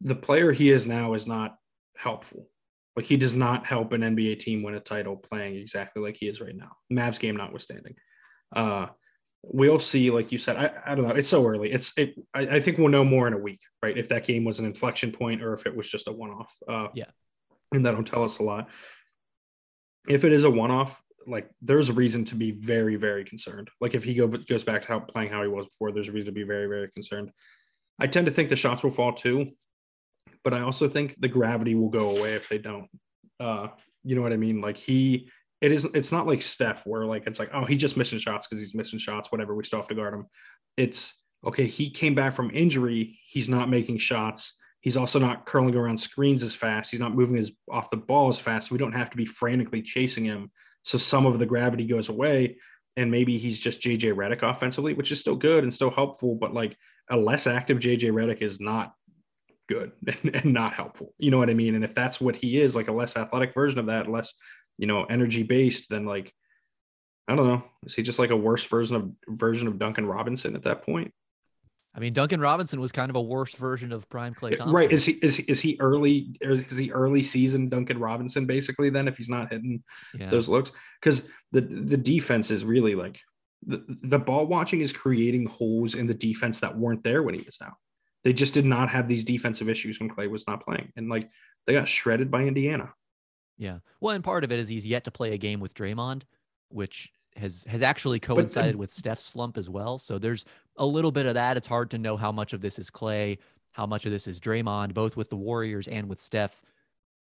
the 0.01 0.15
player 0.17 0.51
he 0.51 0.71
is 0.71 0.87
now 0.87 1.15
is 1.15 1.27
not 1.27 1.57
helpful. 1.97 2.49
Like 2.97 3.07
he 3.07 3.17
does 3.17 3.35
not 3.35 3.67
help 3.67 3.93
an 3.93 4.01
NBA 4.01 4.41
team 4.41 4.63
win 4.63 4.75
a 4.75 4.81
title 4.81 5.17
playing 5.17 5.57
exactly 5.57 6.03
like 6.03 6.17
he 6.17 6.27
is 6.27 6.41
right 6.41 6.57
now. 6.57 6.73
Mavs 6.91 7.21
game 7.21 7.37
notwithstanding. 7.37 7.95
Uh, 8.55 8.87
we'll 9.49 9.79
see, 9.79 10.11
like 10.11 10.33
you 10.33 10.39
said, 10.39 10.57
I, 10.57 10.71
I 10.87 10.95
don't 10.95 11.07
know. 11.07 11.15
It's 11.15 11.29
so 11.29 11.47
early. 11.47 11.73
It's 11.73 11.93
it. 11.97 12.15
I, 12.35 12.41
I, 12.41 12.61
think 12.61 12.79
we'll 12.79 12.89
know 12.89 13.05
more 13.05 13.27
in 13.27 13.33
a 13.33 13.39
week, 13.39 13.61
right? 13.83 13.97
If 13.97 14.09
that 14.11 14.27
game 14.27 14.45
was 14.45 14.59
an 14.59 14.67
inflection 14.67 15.13
point 15.13 15.43
or 15.43 15.53
if 15.53 15.67
it 15.67 15.77
was 15.77 15.91
just 15.91 16.09
a 16.09 16.13
one 16.13 16.31
off. 16.31 16.53
Uh, 16.69 16.89
yeah, 16.95 17.11
and 17.73 17.85
that'll 17.85 18.05
tell 18.05 18.25
us 18.25 18.39
a 18.39 18.43
lot. 18.43 18.69
If 20.09 20.25
it 20.25 20.33
is 20.33 20.45
a 20.45 20.51
one 20.51 20.71
off, 20.71 21.01
like 21.27 21.49
there's 21.63 21.89
a 21.89 21.93
reason 21.93 22.25
to 22.27 22.35
be 22.35 22.51
very 22.51 22.97
very 22.97 23.25
concerned. 23.25 23.69
Like 23.81 23.95
if 23.95 24.05
he 24.05 24.15
go 24.15 24.29
goes 24.29 24.65
back 24.65 24.83
to 24.83 24.89
how 24.89 25.01
playing 25.01 25.31
how 25.31 25.43
he 25.43 25.49
was 25.49 25.67
before, 25.67 25.93
there's 25.93 26.09
a 26.09 26.13
reason 26.13 26.27
to 26.27 26.33
be 26.33 26.45
very 26.45 26.67
very 26.67 26.91
concerned. 26.93 27.31
I 27.99 28.07
tend 28.07 28.27
to 28.27 28.33
think 28.33 28.49
the 28.49 28.57
shots 28.57 28.83
will 28.83 28.91
fall 28.91 29.13
too 29.13 29.53
but 30.47 30.55
I 30.55 30.61
also 30.61 30.87
think 30.87 31.21
the 31.21 31.27
gravity 31.27 31.75
will 31.75 31.89
go 31.89 32.17
away 32.17 32.35
if 32.35 32.49
they 32.49 32.59
don't. 32.59 32.89
Uh, 33.41 33.67
you 34.05 34.15
know 34.15 34.23
what 34.23 34.33
I 34.33 34.37
mean? 34.37 34.61
Like 34.61 34.77
he, 34.77 35.29
it 35.61 35.73
is. 35.73 35.85
It's 35.95 36.13
not 36.13 36.27
like 36.27 36.43
Steph 36.43 36.87
where 36.87 37.05
like 37.05 37.27
it's 37.27 37.39
like 37.39 37.51
oh 37.53 37.65
he 37.65 37.77
just 37.77 37.97
missing 37.97 38.19
shots 38.19 38.47
because 38.47 38.61
he's 38.61 38.75
missing 38.75 38.99
shots. 38.99 39.33
Whatever, 39.33 39.55
we 39.55 39.65
still 39.65 39.79
have 39.79 39.89
to 39.89 39.95
guard 39.95 40.15
him. 40.15 40.27
It's 40.77 41.15
okay. 41.47 41.67
He 41.67 41.91
came 41.91 42.15
back 42.15 42.35
from 42.35 42.51
injury. 42.53 43.19
He's 43.29 43.49
not 43.49 43.71
making 43.71 43.99
shots. 43.99 44.55
He's 44.81 44.97
also 44.97 45.19
not 45.19 45.47
curling 45.47 45.75
around 45.75 45.99
screens 45.99 46.43
as 46.43 46.55
fast. 46.55 46.91
He's 46.91 47.01
not 47.01 47.15
moving 47.15 47.37
his 47.37 47.53
off 47.71 47.91
the 47.91 47.97
ball 47.97 48.29
as 48.29 48.39
fast. 48.39 48.71
We 48.71 48.79
don't 48.79 48.93
have 48.93 49.11
to 49.11 49.17
be 49.17 49.25
frantically 49.25 49.83
chasing 49.83 50.25
him. 50.25 50.51
So 50.85 50.99
some 50.99 51.27
of 51.27 51.39
the 51.39 51.47
gravity 51.47 51.87
goes 51.87 52.09
away, 52.09 52.59
and 52.97 53.11
maybe 53.11 53.39
he's 53.39 53.59
just 53.59 53.81
JJ 53.81 54.15
Redick 54.15 54.49
offensively, 54.49 54.95
which 54.95 55.11
is 55.11 55.21
still 55.21 55.37
good 55.37 55.65
and 55.65 55.75
still 55.75 55.91
helpful. 55.91 56.37
But 56.37 56.55
like 56.55 56.77
a 57.11 57.17
less 57.17 57.47
active 57.47 57.81
JJ 57.81 58.13
Redick 58.13 58.43
is 58.43 58.61
not 58.61 58.95
good 59.69 59.93
and, 60.23 60.53
not 60.53 60.75
helpful. 60.75 61.15
You 61.19 61.31
know 61.31 61.39
what 61.39 61.51
I 61.51 61.55
mean? 61.55 61.75
And 61.75 61.85
if 61.85 61.95
that's 61.95 62.21
what 62.21 62.37
he 62.37 62.61
is, 62.61 62.77
like 62.77 62.89
a 62.89 62.93
less 62.93 63.17
athletic 63.17 63.55
version 63.55 63.79
of 63.79 63.87
that, 63.87 64.11
less, 64.11 64.35
you 64.79 64.87
know, 64.87 65.05
energy 65.05 65.43
based, 65.43 65.91
then 65.91 66.05
like, 66.05 66.33
I 67.29 67.35
don't 67.35 67.47
know. 67.47 67.65
Is 67.85 67.95
he 67.95 68.03
just 68.03 68.19
like 68.19 68.31
a 68.31 68.37
worse 68.37 68.65
version 68.65 68.97
of 68.97 69.11
version 69.29 69.69
of 69.69 69.79
Duncan 69.79 70.07
Robinson 70.07 70.55
at 70.55 70.63
that 70.63 70.83
point? 70.83 71.13
I 71.97 71.99
mean, 71.99 72.13
Duncan 72.13 72.41
Robinson 72.41 72.79
was 72.79 72.93
kind 72.93 73.09
of 73.09 73.17
a 73.17 73.23
worse 73.23 73.55
version 73.55 73.91
of 73.91 74.07
prime 74.11 74.35
Klay 74.35 74.51
Thompson. 74.51 74.71
Right. 74.71 74.93
Is 74.93 75.07
he 75.07 75.13
is, 75.13 75.39
is 75.41 75.61
he 75.61 75.79
early 75.81 76.37
is 76.43 76.77
he 76.77 76.93
early 76.93 77.23
season 77.23 77.69
Duncan 77.69 77.99
Robinson 77.99 78.45
basically 78.45 78.91
then 78.91 79.09
if 79.09 79.17
he's 79.17 79.31
not 79.31 79.51
hitting 79.51 79.83
yeah. 80.15 80.29
those 80.29 80.49
looks? 80.49 80.73
Because 81.01 81.23
the 81.53 81.63
the 81.63 81.97
defense 81.97 82.51
is 82.51 82.65
really 82.67 82.95
like 82.95 83.19
the, 83.67 83.83
the 84.03 84.19
ball 84.19 84.47
watching 84.47 84.83
is 84.83 84.93
creating 84.93 85.47
holes 85.47 85.95
in 85.95 86.07
the 86.07 86.15
defense 86.15 86.61
that 86.61 86.77
weren't 86.77 87.03
there 87.03 87.23
when 87.23 87.35
he 87.35 87.41
was 87.41 87.57
out. 87.63 87.75
They 88.25 88.35
just 88.35 88.55
did 88.55 88.67
not 88.67 88.91
have 88.91 89.09
these 89.09 89.25
defensive 89.25 89.71
issues 89.71 89.99
when 89.99 90.11
Klay 90.11 90.29
was 90.29 90.47
not 90.47 90.65
playing. 90.65 90.93
And 90.97 91.09
like 91.09 91.31
they 91.67 91.73
got 91.73 91.89
shredded 91.89 92.31
by 92.31 92.43
Indiana. 92.43 92.93
Yeah. 93.59 93.79
Well, 94.01 94.15
and 94.15 94.25
part 94.25 94.45
of 94.45 94.53
it 94.53 94.59
is 94.59 94.69
he's 94.69 94.87
yet 94.87 95.05
to 95.05 95.11
play 95.11 95.33
a 95.33 95.39
game 95.39 95.61
with 95.61 95.75
Draymond, 95.75 96.23
which 96.69 97.11
has 97.37 97.65
has 97.69 97.83
actually 97.83 98.17
um, 98.17 98.35
coincided 98.35 98.73
but, 98.73 98.79
with 98.81 98.91
Steph's 98.91 99.25
slump 99.25 99.57
as 99.57 99.69
well. 99.69 99.99
So 99.99 100.19
there's 100.19 100.45
a 100.77 100.87
little 100.87 101.13
bit 101.13 101.27
of 101.27 101.35
that. 101.35 101.57
It's 101.57 101.67
hard 101.67 101.91
to 101.93 101.99
know 101.99 102.17
how 102.17 102.33
much 102.33 102.53
of 102.53 102.61
this 102.61 102.79
is 102.79 102.91
Klay, 102.91 103.39
how 103.73 103.87
much 103.87 104.07
of 104.07 104.13
this 104.13 104.27
is 104.27 104.41
Draymond, 104.41 104.95
both 104.95 105.17
with 105.17 105.31
the 105.31 105.37
Warriors 105.37 105.89
and 105.89 106.09
with 106.09 106.21
Steph 106.21 106.63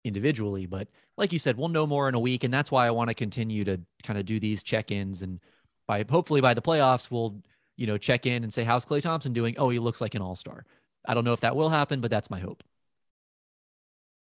individually. 0.05 0.67
But 0.67 0.89
like 1.17 1.33
you 1.33 1.39
said, 1.39 1.57
we'll 1.57 1.69
know 1.69 1.87
more 1.87 2.09
in 2.09 2.15
a 2.15 2.21
week, 2.21 2.45
and 2.45 2.53
that's 2.53 2.71
why 2.71 2.87
I 2.87 2.91
want 2.91 3.09
to 3.09 3.15
continue 3.15 3.65
to 3.65 3.81
kind 4.03 4.19
of 4.19 4.27
do 4.27 4.41
these 4.41 4.63
check-ins. 4.63 5.23
And 5.23 5.41
by 5.87 6.05
hopefully 6.09 6.41
by 6.41 6.55
the 6.55 6.63
playoffs, 6.63 7.11
we'll 7.11 7.43
you 7.77 7.87
know 7.87 7.99
check 7.99 8.27
in 8.27 8.43
and 8.43 8.53
say 8.53 8.65
how's 8.65 8.85
Klay 8.85 9.03
Thompson 9.03 9.33
doing? 9.33 9.55
Oh, 9.59 9.69
he 9.69 9.79
looks 9.79 10.01
like 10.01 10.15
an 10.15 10.23
all-star. 10.23 10.65
I 11.07 11.15
don't 11.15 11.25
know 11.25 11.33
if 11.33 11.41
that 11.41 11.57
will 11.57 11.69
happen, 11.69 12.01
but 12.01 12.11
that's 12.11 12.31
my 12.31 12.39
hope. 12.39 12.63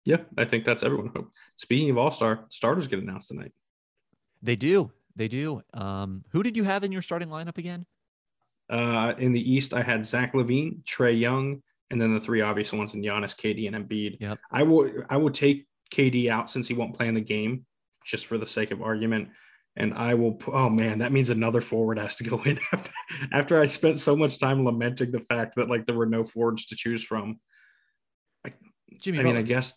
Yeah, 0.07 0.21
I 0.37 0.45
think 0.45 0.63
that's 0.63 0.83
everyone. 0.83 1.11
hope. 1.13 1.33
Speaking 1.57 1.89
of 1.89 1.97
All 1.97 2.11
Star, 2.11 2.45
starters 2.47 2.87
get 2.87 2.99
announced 2.99 3.27
tonight. 3.27 3.51
They 4.41 4.55
do. 4.55 4.89
They 5.17 5.27
do. 5.27 5.61
Um, 5.73 6.23
who 6.29 6.43
did 6.43 6.55
you 6.55 6.63
have 6.63 6.85
in 6.85 6.93
your 6.93 7.01
starting 7.01 7.27
lineup 7.27 7.57
again? 7.57 7.85
Uh, 8.69 9.15
in 9.17 9.33
the 9.33 9.53
East, 9.53 9.73
I 9.73 9.81
had 9.81 10.05
Zach 10.05 10.31
LaVine, 10.31 10.81
Trae 10.85 11.19
Young, 11.19 11.61
and 11.91 12.01
then 12.01 12.13
the 12.13 12.21
three 12.21 12.39
obvious 12.39 12.71
ones 12.71 12.93
in 12.93 13.01
Giannis, 13.01 13.35
KD, 13.35 13.67
and 13.67 13.75
Embiid. 13.75 14.21
Yep. 14.21 14.39
I 14.49 14.63
will. 14.63 14.89
I 15.09 15.17
will 15.17 15.29
take 15.29 15.67
KD 15.93 16.29
out 16.29 16.49
since 16.49 16.69
he 16.69 16.73
won't 16.73 16.95
play 16.95 17.09
in 17.09 17.13
the 17.13 17.19
game, 17.19 17.65
just 18.05 18.27
for 18.27 18.37
the 18.37 18.47
sake 18.47 18.71
of 18.71 18.81
argument 18.81 19.27
and 19.75 19.93
I 19.93 20.13
will. 20.13 20.39
Oh 20.47 20.69
man, 20.69 20.99
that 20.99 21.11
means 21.11 21.29
another 21.31 21.59
forward 21.59 21.99
has 21.99 22.15
to 22.15 22.23
go 22.23 22.41
in 22.43 22.59
after, 22.71 22.91
after 23.33 23.61
I 23.61 23.65
spent 23.65 23.99
so 23.99 24.15
much 24.15 24.39
time 24.39 24.63
lamenting 24.63 25.11
the 25.11 25.19
fact 25.19 25.57
that 25.57 25.69
like 25.69 25.85
there 25.85 25.95
were 25.95 26.05
no 26.05 26.23
forwards 26.23 26.67
to 26.67 26.77
choose 26.77 27.03
from. 27.03 27.41
I, 28.45 28.53
Jimmy, 29.01 29.19
I 29.19 29.23
mean, 29.23 29.35
I 29.35 29.41
guess. 29.41 29.73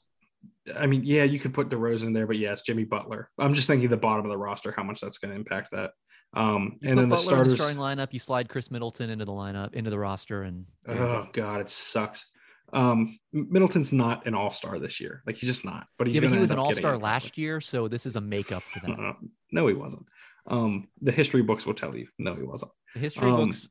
I 0.76 0.86
mean, 0.86 1.02
yeah, 1.04 1.24
you 1.24 1.38
could 1.38 1.54
put 1.54 1.68
DeRozan 1.68 2.04
in 2.04 2.12
there, 2.12 2.26
but 2.26 2.38
yeah, 2.38 2.52
it's 2.52 2.62
Jimmy 2.62 2.84
Butler. 2.84 3.30
I'm 3.38 3.54
just 3.54 3.66
thinking 3.66 3.88
the 3.88 3.96
bottom 3.96 4.24
of 4.24 4.30
the 4.30 4.38
roster, 4.38 4.72
how 4.76 4.82
much 4.82 5.00
that's 5.00 5.18
going 5.18 5.30
to 5.30 5.36
impact 5.36 5.70
that. 5.72 5.92
Um, 6.34 6.78
you 6.80 6.90
and 6.90 6.98
then 6.98 7.08
the 7.08 7.16
starters, 7.16 7.52
the 7.52 7.56
starting 7.56 7.78
lineup, 7.78 8.08
you 8.12 8.18
slide 8.18 8.48
Khris 8.48 8.70
Middleton 8.70 9.10
into 9.10 9.24
the 9.24 9.32
lineup, 9.32 9.74
into 9.74 9.90
the 9.90 9.98
roster, 9.98 10.42
and 10.42 10.66
oh 10.86 11.26
god, 11.32 11.60
it 11.60 11.70
sucks. 11.70 12.24
Um, 12.72 13.18
Middleton's 13.32 13.92
not 13.92 14.26
an 14.26 14.34
all 14.34 14.52
star 14.52 14.78
this 14.78 15.00
year. 15.00 15.22
Like 15.26 15.36
he's 15.36 15.48
just 15.48 15.64
not. 15.64 15.86
But 15.98 16.06
he's 16.06 16.16
yeah, 16.16 16.22
but 16.22 16.30
he 16.30 16.38
was 16.38 16.52
an 16.52 16.58
all 16.58 16.72
star 16.72 16.96
last 16.98 17.36
year, 17.36 17.60
so 17.60 17.88
this 17.88 18.06
is 18.06 18.14
a 18.14 18.20
makeup 18.20 18.62
for 18.62 18.80
that. 18.80 18.90
Uh, 19.00 19.12
no, 19.50 19.66
he 19.66 19.74
wasn't. 19.74 20.06
Um, 20.46 20.88
the 21.00 21.12
history 21.12 21.42
books 21.42 21.66
will 21.66 21.74
tell 21.74 21.96
you. 21.96 22.06
No, 22.18 22.34
he 22.34 22.42
wasn't. 22.42 22.70
The 22.94 23.00
history 23.00 23.30
um, 23.30 23.36
books. 23.36 23.68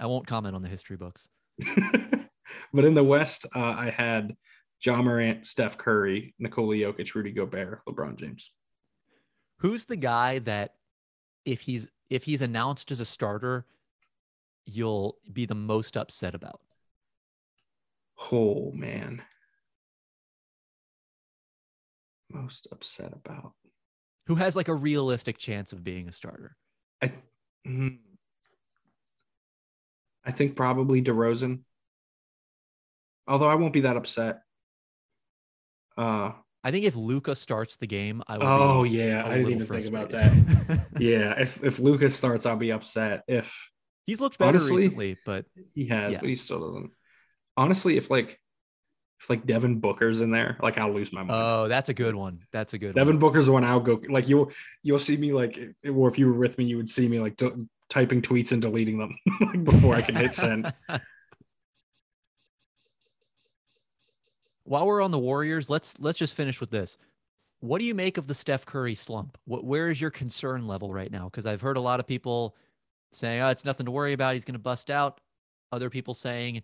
I 0.00 0.06
won't 0.06 0.26
comment 0.26 0.56
on 0.56 0.62
the 0.62 0.68
history 0.68 0.96
books. 0.96 1.28
but 2.72 2.84
in 2.84 2.94
the 2.94 3.04
West, 3.04 3.46
uh, 3.54 3.58
I 3.58 3.90
had 3.90 4.34
Ja 4.84 5.02
Morant, 5.02 5.44
Steph 5.44 5.76
Curry, 5.76 6.34
Nikola 6.38 6.76
Jokic, 6.76 7.14
Rudy 7.14 7.32
Gobert, 7.32 7.82
LeBron 7.86 8.16
James. 8.16 8.52
Who's 9.58 9.86
the 9.86 9.96
guy 9.96 10.38
that, 10.40 10.74
if 11.44 11.62
he's 11.62 11.88
if 12.10 12.24
he's 12.24 12.42
announced 12.42 12.90
as 12.90 13.00
a 13.00 13.04
starter, 13.04 13.66
you'll 14.64 15.16
be 15.32 15.46
the 15.46 15.54
most 15.54 15.96
upset 15.96 16.34
about? 16.34 16.60
Oh 18.32 18.70
man. 18.72 19.22
Most 22.30 22.68
upset 22.70 23.12
about. 23.12 23.54
Who 24.26 24.34
has 24.34 24.56
like 24.56 24.68
a 24.68 24.74
realistic 24.74 25.38
chance 25.38 25.72
of 25.72 25.82
being 25.82 26.08
a 26.08 26.12
starter? 26.12 26.56
I 27.02 27.12
mm, 27.66 27.98
I 30.24 30.30
think 30.30 30.56
probably 30.56 31.02
DeRozan. 31.02 31.60
Although 33.26 33.48
I 33.48 33.54
won't 33.54 33.72
be 33.72 33.82
that 33.82 33.96
upset. 33.96 34.40
Uh 35.98 36.32
I 36.64 36.70
think 36.70 36.84
if 36.84 36.96
Luka 36.96 37.34
starts 37.34 37.76
the 37.76 37.86
game, 37.86 38.22
I 38.26 38.38
will. 38.38 38.46
Oh 38.46 38.84
yeah, 38.84 39.24
I 39.24 39.36
didn't 39.36 39.52
even 39.52 39.66
think 39.66 39.86
about 39.86 40.10
that. 40.10 40.88
yeah, 40.98 41.40
if 41.40 41.62
if 41.62 41.78
Luka 41.78 42.08
starts, 42.08 42.46
I'll 42.46 42.56
be 42.56 42.72
upset. 42.72 43.22
If 43.28 43.70
he's 44.06 44.20
looked 44.20 44.38
better 44.38 44.58
honestly, 44.58 44.76
recently, 44.76 45.18
but 45.24 45.44
he 45.74 45.86
has, 45.86 46.12
yeah. 46.12 46.18
but 46.20 46.28
he 46.28 46.34
still 46.34 46.60
doesn't 46.60 46.90
honestly, 47.58 47.96
if 47.98 48.10
like 48.10 48.40
if 49.20 49.28
like 49.28 49.44
Devin 49.44 49.80
Booker's 49.80 50.20
in 50.22 50.30
there, 50.30 50.56
like 50.62 50.78
I'll 50.78 50.92
lose 50.92 51.12
my 51.12 51.22
mind. 51.22 51.32
Oh, 51.34 51.68
that's 51.68 51.90
a 51.90 51.94
good 51.94 52.14
one. 52.14 52.40
That's 52.52 52.72
a 52.72 52.78
good 52.78 52.94
one. 52.94 52.94
Devin 52.94 53.16
one. 53.16 53.18
Booker's 53.18 53.46
the 53.46 53.52
one 53.52 53.64
I'll 53.64 53.80
go 53.80 54.00
like 54.08 54.28
you'll 54.28 54.50
you'll 54.82 54.98
see 54.98 55.16
me 55.16 55.32
like 55.32 55.58
or 55.92 56.08
if 56.08 56.18
you 56.18 56.26
were 56.26 56.38
with 56.38 56.56
me, 56.56 56.64
you 56.64 56.76
would 56.76 56.88
see 56.88 57.08
me 57.08 57.18
like 57.20 57.36
t- 57.36 57.50
typing 57.90 58.22
tweets 58.22 58.52
and 58.52 58.62
deleting 58.62 58.98
them 58.98 59.18
like 59.40 59.64
before 59.64 59.96
I 59.96 60.02
can 60.02 60.14
hit 60.14 60.32
send. 60.32 60.72
While 64.68 64.86
we're 64.86 65.00
on 65.00 65.10
the 65.10 65.18
Warriors, 65.18 65.70
let's 65.70 65.98
let's 65.98 66.18
just 66.18 66.34
finish 66.34 66.60
with 66.60 66.70
this. 66.70 66.98
What 67.60 67.80
do 67.80 67.86
you 67.86 67.94
make 67.94 68.18
of 68.18 68.26
the 68.26 68.34
Steph 68.34 68.66
Curry 68.66 68.94
slump? 68.94 69.38
What, 69.46 69.64
where 69.64 69.90
is 69.90 69.98
your 69.98 70.10
concern 70.10 70.66
level 70.66 70.92
right 70.92 71.10
now? 71.10 71.24
Because 71.24 71.46
I've 71.46 71.62
heard 71.62 71.78
a 71.78 71.80
lot 71.80 72.00
of 72.00 72.06
people 72.06 72.54
saying, 73.10 73.40
oh, 73.40 73.48
it's 73.48 73.64
nothing 73.64 73.86
to 73.86 73.90
worry 73.90 74.12
about. 74.12 74.34
He's 74.34 74.44
going 74.44 74.56
to 74.56 74.60
bust 74.60 74.90
out. 74.90 75.22
Other 75.72 75.88
people 75.88 76.12
saying 76.12 76.62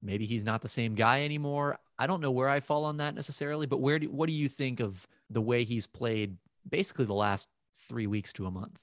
maybe 0.00 0.24
he's 0.24 0.44
not 0.44 0.62
the 0.62 0.68
same 0.68 0.94
guy 0.94 1.24
anymore. 1.24 1.78
I 1.98 2.06
don't 2.06 2.20
know 2.20 2.30
where 2.30 2.48
I 2.48 2.60
fall 2.60 2.84
on 2.84 2.98
that 2.98 3.16
necessarily, 3.16 3.66
but 3.66 3.80
where 3.80 3.98
do, 3.98 4.08
what 4.08 4.28
do 4.28 4.32
you 4.32 4.48
think 4.48 4.78
of 4.78 5.06
the 5.28 5.42
way 5.42 5.64
he's 5.64 5.86
played 5.86 6.36
basically 6.68 7.06
the 7.06 7.12
last 7.12 7.48
three 7.88 8.06
weeks 8.06 8.32
to 8.34 8.46
a 8.46 8.52
month? 8.52 8.80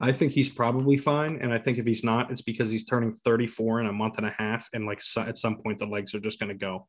I 0.00 0.12
think 0.12 0.32
he's 0.32 0.50
probably 0.50 0.98
fine. 0.98 1.38
And 1.40 1.50
I 1.50 1.58
think 1.58 1.78
if 1.78 1.86
he's 1.86 2.04
not, 2.04 2.30
it's 2.30 2.42
because 2.42 2.70
he's 2.70 2.84
turning 2.84 3.14
34 3.14 3.80
in 3.80 3.86
a 3.86 3.92
month 3.92 4.18
and 4.18 4.26
a 4.26 4.34
half. 4.36 4.68
And 4.74 4.84
like 4.84 5.00
so, 5.00 5.22
at 5.22 5.38
some 5.38 5.56
point, 5.56 5.78
the 5.78 5.86
legs 5.86 6.14
are 6.14 6.20
just 6.20 6.38
going 6.38 6.50
to 6.50 6.54
go. 6.54 6.86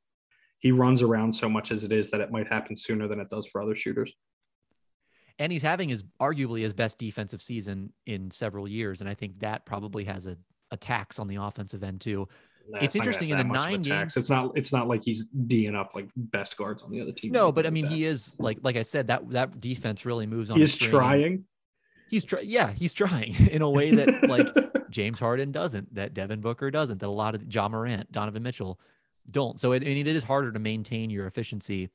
He 0.61 0.71
runs 0.71 1.01
around 1.01 1.33
so 1.33 1.49
much 1.49 1.71
as 1.71 1.83
it 1.83 1.91
is 1.91 2.09
that 2.11 2.21
it 2.21 2.31
might 2.31 2.47
happen 2.47 2.75
sooner 2.75 3.07
than 3.07 3.19
it 3.19 3.29
does 3.29 3.47
for 3.47 3.61
other 3.61 3.75
shooters. 3.75 4.13
And 5.39 5.51
he's 5.51 5.63
having 5.63 5.89
his 5.89 6.03
arguably 6.21 6.61
his 6.61 6.73
best 6.73 6.97
defensive 6.97 7.41
season 7.41 7.93
in 8.05 8.31
several 8.31 8.67
years. 8.67 9.01
And 9.01 9.09
I 9.09 9.15
think 9.15 9.39
that 9.39 9.65
probably 9.65 10.03
has 10.05 10.27
a, 10.27 10.37
a 10.69 10.77
tax 10.77 11.19
on 11.19 11.27
the 11.27 11.37
offensive 11.37 11.83
end 11.83 12.01
too. 12.01 12.27
Nah, 12.69 12.77
it's, 12.77 12.85
it's 12.85 12.95
interesting 12.95 13.29
in 13.29 13.37
the 13.37 13.43
nine 13.43 13.81
games. 13.81 14.15
It's 14.15 14.29
not. 14.29 14.55
It's 14.55 14.71
not 14.71 14.87
like 14.87 15.03
he's 15.03 15.25
d'ing 15.25 15.75
up 15.75 15.95
like 15.95 16.09
best 16.15 16.55
guards 16.57 16.83
on 16.83 16.91
the 16.91 17.01
other 17.01 17.11
team. 17.11 17.31
No, 17.31 17.51
but 17.51 17.65
I 17.65 17.71
mean, 17.71 17.87
he 17.87 18.05
is 18.05 18.35
like 18.37 18.59
like 18.61 18.75
I 18.75 18.83
said 18.83 19.07
that 19.07 19.27
that 19.31 19.59
defense 19.59 20.05
really 20.05 20.27
moves 20.27 20.51
on. 20.51 20.59
He's 20.59 20.75
trying 20.75 21.45
he's 22.11 22.25
trying 22.25 22.47
yeah 22.47 22.71
he's 22.73 22.93
trying 22.93 23.33
in 23.51 23.63
a 23.63 23.69
way 23.69 23.89
that 23.91 24.29
like 24.29 24.47
james 24.91 25.17
harden 25.17 25.51
doesn't 25.51 25.95
that 25.95 26.13
devin 26.13 26.41
booker 26.41 26.69
doesn't 26.69 26.99
that 26.99 27.07
a 27.07 27.09
lot 27.09 27.33
of 27.33 27.43
ja 27.51 27.67
morant 27.67 28.11
donovan 28.11 28.43
mitchell 28.43 28.79
don't 29.29 29.59
so 29.59 29.71
it, 29.73 29.83
I 29.83 29.85
mean, 29.85 30.07
it 30.07 30.15
is 30.15 30.23
harder 30.23 30.51
to 30.51 30.59
maintain 30.59 31.09
your 31.09 31.27
efficiency 31.27 31.89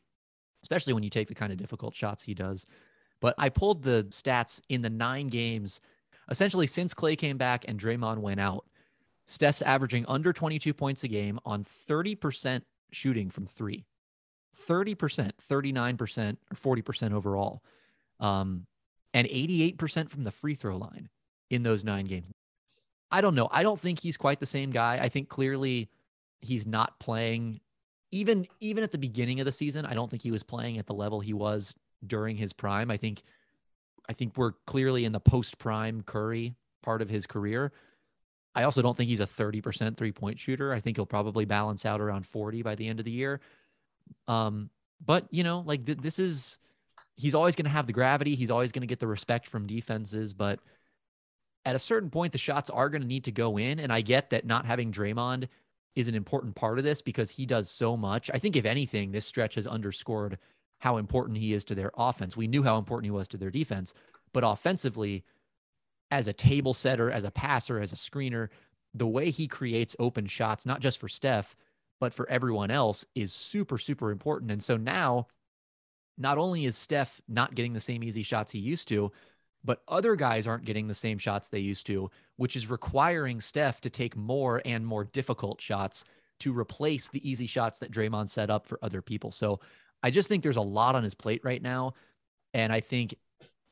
especially 0.62 0.92
when 0.92 1.02
you 1.02 1.10
take 1.10 1.28
the 1.28 1.34
kind 1.34 1.52
of 1.52 1.58
difficult 1.58 1.94
shots 1.94 2.22
he 2.22 2.34
does 2.34 2.66
but 3.20 3.34
i 3.38 3.48
pulled 3.48 3.82
the 3.82 4.06
stats 4.10 4.60
in 4.68 4.82
the 4.82 4.90
nine 4.90 5.28
games 5.28 5.80
essentially 6.30 6.66
since 6.66 6.94
clay 6.94 7.16
came 7.16 7.36
back 7.36 7.64
and 7.68 7.80
Draymond 7.80 8.18
went 8.18 8.40
out 8.40 8.64
steph's 9.26 9.62
averaging 9.62 10.04
under 10.08 10.32
22 10.32 10.72
points 10.72 11.04
a 11.04 11.08
game 11.08 11.38
on 11.44 11.64
30% 11.64 12.62
shooting 12.92 13.30
from 13.30 13.46
three 13.46 13.84
30% 14.68 15.32
39% 15.50 16.36
or 16.64 16.76
40% 16.76 17.12
overall 17.12 17.62
um, 18.20 18.66
and 19.12 19.26
88% 19.26 20.10
from 20.10 20.24
the 20.24 20.30
free 20.30 20.54
throw 20.54 20.76
line 20.76 21.08
in 21.50 21.62
those 21.62 21.84
nine 21.84 22.06
games. 22.06 22.30
I 23.10 23.20
don't 23.20 23.34
know. 23.34 23.48
I 23.50 23.62
don't 23.62 23.78
think 23.80 24.00
he's 24.00 24.16
quite 24.16 24.40
the 24.40 24.46
same 24.46 24.70
guy. 24.70 24.98
I 25.00 25.08
think 25.08 25.28
clearly 25.28 25.88
he's 26.40 26.66
not 26.66 26.98
playing 27.00 27.60
even 28.12 28.46
even 28.60 28.84
at 28.84 28.92
the 28.92 28.98
beginning 28.98 29.40
of 29.40 29.46
the 29.46 29.52
season. 29.52 29.84
I 29.84 29.94
don't 29.94 30.10
think 30.10 30.22
he 30.22 30.30
was 30.30 30.42
playing 30.42 30.78
at 30.78 30.86
the 30.86 30.94
level 30.94 31.20
he 31.20 31.32
was 31.32 31.74
during 32.06 32.36
his 32.36 32.52
prime. 32.52 32.90
I 32.90 32.96
think 32.96 33.22
I 34.08 34.12
think 34.12 34.36
we're 34.36 34.52
clearly 34.66 35.04
in 35.04 35.12
the 35.12 35.20
post 35.20 35.58
prime 35.58 36.02
Curry 36.02 36.54
part 36.82 37.02
of 37.02 37.08
his 37.08 37.26
career. 37.26 37.72
I 38.54 38.62
also 38.62 38.80
don't 38.80 38.96
think 38.96 39.10
he's 39.10 39.20
a 39.20 39.26
30% 39.26 39.96
three 39.96 40.12
point 40.12 40.38
shooter. 40.38 40.72
I 40.72 40.80
think 40.80 40.96
he'll 40.96 41.04
probably 41.04 41.44
balance 41.44 41.84
out 41.84 42.00
around 42.00 42.26
40 42.26 42.62
by 42.62 42.74
the 42.74 42.88
end 42.88 42.98
of 43.00 43.04
the 43.04 43.10
year. 43.10 43.40
Um, 44.28 44.70
but 45.04 45.26
you 45.30 45.44
know, 45.44 45.62
like 45.66 45.84
th- 45.84 45.98
this 45.98 46.18
is 46.18 46.58
he's 47.16 47.34
always 47.34 47.56
going 47.56 47.64
to 47.64 47.70
have 47.70 47.86
the 47.86 47.92
gravity. 47.92 48.34
He's 48.34 48.50
always 48.50 48.72
going 48.72 48.80
to 48.82 48.86
get 48.86 49.00
the 49.00 49.06
respect 49.06 49.46
from 49.46 49.66
defenses. 49.66 50.32
But 50.32 50.60
at 51.64 51.74
a 51.74 51.78
certain 51.78 52.10
point, 52.10 52.32
the 52.32 52.38
shots 52.38 52.70
are 52.70 52.88
going 52.88 53.02
to 53.02 53.08
need 53.08 53.24
to 53.24 53.32
go 53.32 53.58
in. 53.58 53.78
And 53.78 53.92
I 53.92 54.00
get 54.00 54.30
that 54.30 54.46
not 54.46 54.64
having 54.64 54.92
Draymond 54.92 55.48
is 55.96 56.08
an 56.08 56.14
important 56.14 56.54
part 56.54 56.78
of 56.78 56.84
this 56.84 57.02
because 57.02 57.30
he 57.30 57.46
does 57.46 57.70
so 57.70 57.96
much. 57.96 58.30
I 58.32 58.38
think, 58.38 58.54
if 58.54 58.64
anything, 58.64 59.10
this 59.10 59.26
stretch 59.26 59.56
has 59.56 59.66
underscored 59.66 60.38
how 60.78 60.98
important 60.98 61.38
he 61.38 61.54
is 61.54 61.64
to 61.64 61.74
their 61.74 61.90
offense. 61.96 62.36
We 62.36 62.46
knew 62.46 62.62
how 62.62 62.78
important 62.78 63.06
he 63.06 63.10
was 63.10 63.28
to 63.28 63.38
their 63.38 63.50
defense, 63.50 63.94
but 64.32 64.44
offensively, 64.44 65.24
as 66.10 66.28
a 66.28 66.32
table 66.32 66.74
setter, 66.74 67.10
as 67.10 67.24
a 67.24 67.30
passer, 67.30 67.80
as 67.80 67.92
a 67.92 67.96
screener, 67.96 68.48
the 68.94 69.06
way 69.06 69.30
he 69.30 69.48
creates 69.48 69.96
open 69.98 70.26
shots, 70.26 70.66
not 70.66 70.80
just 70.80 70.98
for 70.98 71.08
Steph, 71.08 71.56
but 71.98 72.12
for 72.12 72.28
everyone 72.28 72.70
else, 72.70 73.06
is 73.14 73.32
super, 73.32 73.78
super 73.78 74.10
important. 74.10 74.50
And 74.50 74.62
so 74.62 74.76
now 74.76 75.26
not 76.18 76.38
only 76.38 76.66
is 76.66 76.76
Steph 76.76 77.20
not 77.26 77.54
getting 77.54 77.72
the 77.72 77.80
same 77.80 78.04
easy 78.04 78.22
shots 78.22 78.52
he 78.52 78.58
used 78.58 78.88
to, 78.88 79.10
but 79.66 79.82
other 79.88 80.14
guys 80.14 80.46
aren't 80.46 80.64
getting 80.64 80.86
the 80.86 80.94
same 80.94 81.18
shots 81.18 81.48
they 81.48 81.58
used 81.58 81.86
to, 81.88 82.10
which 82.36 82.56
is 82.56 82.70
requiring 82.70 83.40
Steph 83.40 83.80
to 83.82 83.90
take 83.90 84.16
more 84.16 84.62
and 84.64 84.86
more 84.86 85.04
difficult 85.04 85.60
shots 85.60 86.04
to 86.40 86.56
replace 86.56 87.08
the 87.08 87.28
easy 87.28 87.46
shots 87.46 87.80
that 87.80 87.90
Draymond 87.90 88.28
set 88.28 88.48
up 88.48 88.66
for 88.66 88.78
other 88.82 89.02
people. 89.02 89.32
So 89.32 89.60
I 90.02 90.10
just 90.10 90.28
think 90.28 90.42
there's 90.42 90.56
a 90.56 90.62
lot 90.62 90.94
on 90.94 91.02
his 91.02 91.14
plate 91.14 91.40
right 91.44 91.60
now. 91.60 91.94
And 92.54 92.72
I 92.72 92.80
think 92.80 93.16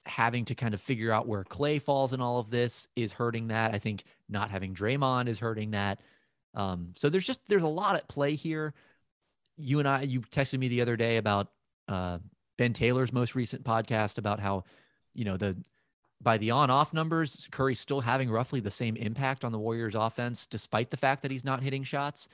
having 0.05 0.45
to 0.47 0.55
kind 0.55 0.75
of 0.75 0.81
figure 0.81 1.13
out 1.13 1.29
where 1.29 1.45
Klay 1.45 1.81
falls 1.81 2.13
in 2.13 2.21
all 2.21 2.39
of 2.39 2.51
this 2.51 2.89
is 2.97 3.13
hurting 3.13 3.49
that. 3.49 3.73
I 3.73 3.79
think 3.79 4.05
not 4.29 4.51
having 4.51 4.75
Draymond 4.75 5.29
is 5.29 5.39
hurting 5.39 5.71
that. 5.71 6.01
Um, 6.55 6.93
so 6.97 7.09
there's 7.09 7.27
just 7.27 7.41
there's 7.49 7.63
a 7.63 7.69
lot 7.69 7.97
at 7.97 8.09
play 8.09 8.35
here. 8.35 8.75
You 9.57 9.79
and 9.79 9.89
I, 9.89 10.03
you 10.03 10.21
texted 10.21 10.59
me 10.59 10.69
the 10.69 10.81
other 10.81 10.97
day 10.97 11.19
about 11.19 11.49
uh, 11.89 12.19
Ben 12.59 12.73
Taylor's 12.73 13.13
most 13.13 13.35
recent 13.35 13.65
podcast 13.65 14.19
about 14.19 14.41
how, 14.41 14.65
you 15.15 15.25
know, 15.25 15.37
the 15.37 15.57
by 16.21 16.39
the 16.39 16.51
on-off 16.51 16.93
numbers, 16.93 17.49
Curry's 17.51 17.81
still 17.81 18.01
having 18.01 18.31
roughly 18.31 18.61
the 18.61 18.71
same 18.71 18.97
impact 18.97 19.45
on 19.45 19.53
the 19.53 19.59
Warriors' 19.59 19.95
offense, 19.95 20.47
despite 20.47 20.91
the 20.91 20.97
fact 20.97 21.23
that 21.23 21.31
he's 21.31 21.45
not 21.45 21.63
hitting 21.63 21.85
shots. 21.85 22.29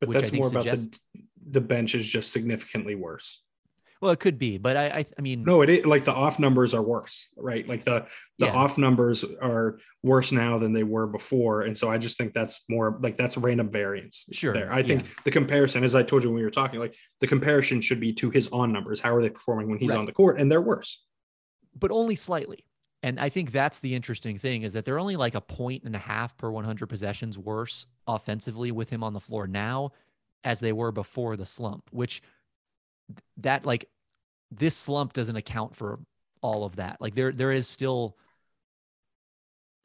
But 0.00 0.10
that's 0.10 0.32
more 0.32 0.48
about 0.48 0.64
the 0.64 0.98
the 1.50 1.60
bench 1.60 1.94
is 1.94 2.06
just 2.06 2.32
significantly 2.32 2.94
worse. 2.94 3.40
Well, 4.00 4.12
it 4.12 4.20
could 4.20 4.38
be, 4.38 4.58
but 4.58 4.76
I, 4.76 4.86
I, 4.86 5.06
I 5.18 5.22
mean, 5.22 5.42
no, 5.42 5.62
it 5.62 5.70
is 5.70 5.84
like 5.84 6.04
the 6.04 6.12
off 6.12 6.38
numbers 6.38 6.72
are 6.72 6.82
worse, 6.82 7.28
right? 7.36 7.68
Like 7.68 7.82
the 7.82 8.06
the 8.38 8.46
yeah. 8.46 8.52
off 8.52 8.78
numbers 8.78 9.24
are 9.42 9.80
worse 10.04 10.30
now 10.30 10.56
than 10.56 10.72
they 10.72 10.84
were 10.84 11.08
before, 11.08 11.62
and 11.62 11.76
so 11.76 11.90
I 11.90 11.98
just 11.98 12.16
think 12.16 12.32
that's 12.32 12.62
more 12.68 12.96
like 13.02 13.16
that's 13.16 13.36
random 13.36 13.70
variance. 13.70 14.24
Sure, 14.30 14.54
there. 14.54 14.72
I 14.72 14.84
think 14.84 15.02
yeah. 15.02 15.10
the 15.24 15.32
comparison, 15.32 15.82
as 15.82 15.96
I 15.96 16.04
told 16.04 16.22
you 16.22 16.28
when 16.28 16.36
we 16.36 16.44
were 16.44 16.50
talking, 16.50 16.78
like 16.78 16.94
the 17.20 17.26
comparison 17.26 17.80
should 17.80 17.98
be 17.98 18.12
to 18.14 18.30
his 18.30 18.46
on 18.52 18.72
numbers. 18.72 19.00
How 19.00 19.16
are 19.16 19.22
they 19.22 19.30
performing 19.30 19.68
when 19.68 19.80
he's 19.80 19.90
right. 19.90 19.98
on 19.98 20.06
the 20.06 20.12
court? 20.12 20.38
And 20.38 20.50
they're 20.50 20.60
worse, 20.60 21.02
but 21.76 21.90
only 21.90 22.14
slightly. 22.14 22.64
And 23.02 23.20
I 23.20 23.28
think 23.28 23.52
that's 23.52 23.80
the 23.80 23.94
interesting 23.94 24.38
thing 24.38 24.62
is 24.62 24.72
that 24.72 24.84
they're 24.84 24.98
only 24.98 25.16
like 25.16 25.34
a 25.34 25.40
point 25.40 25.84
and 25.84 25.94
a 25.94 26.00
half 26.00 26.36
per 26.36 26.50
100 26.50 26.86
possessions 26.88 27.38
worse 27.38 27.86
offensively 28.06 28.72
with 28.72 28.90
him 28.90 29.04
on 29.04 29.12
the 29.12 29.20
floor 29.20 29.46
now 29.46 29.92
as 30.42 30.60
they 30.60 30.72
were 30.72 30.90
before 30.90 31.36
the 31.36 31.46
slump, 31.46 31.88
which 31.92 32.22
that 33.36 33.64
like 33.64 33.88
this 34.50 34.76
slump 34.76 35.12
doesn't 35.12 35.36
account 35.36 35.76
for 35.76 36.00
all 36.42 36.64
of 36.64 36.76
that. 36.76 37.00
Like 37.00 37.14
there 37.14 37.32
there 37.32 37.52
is 37.52 37.68
still 37.68 38.16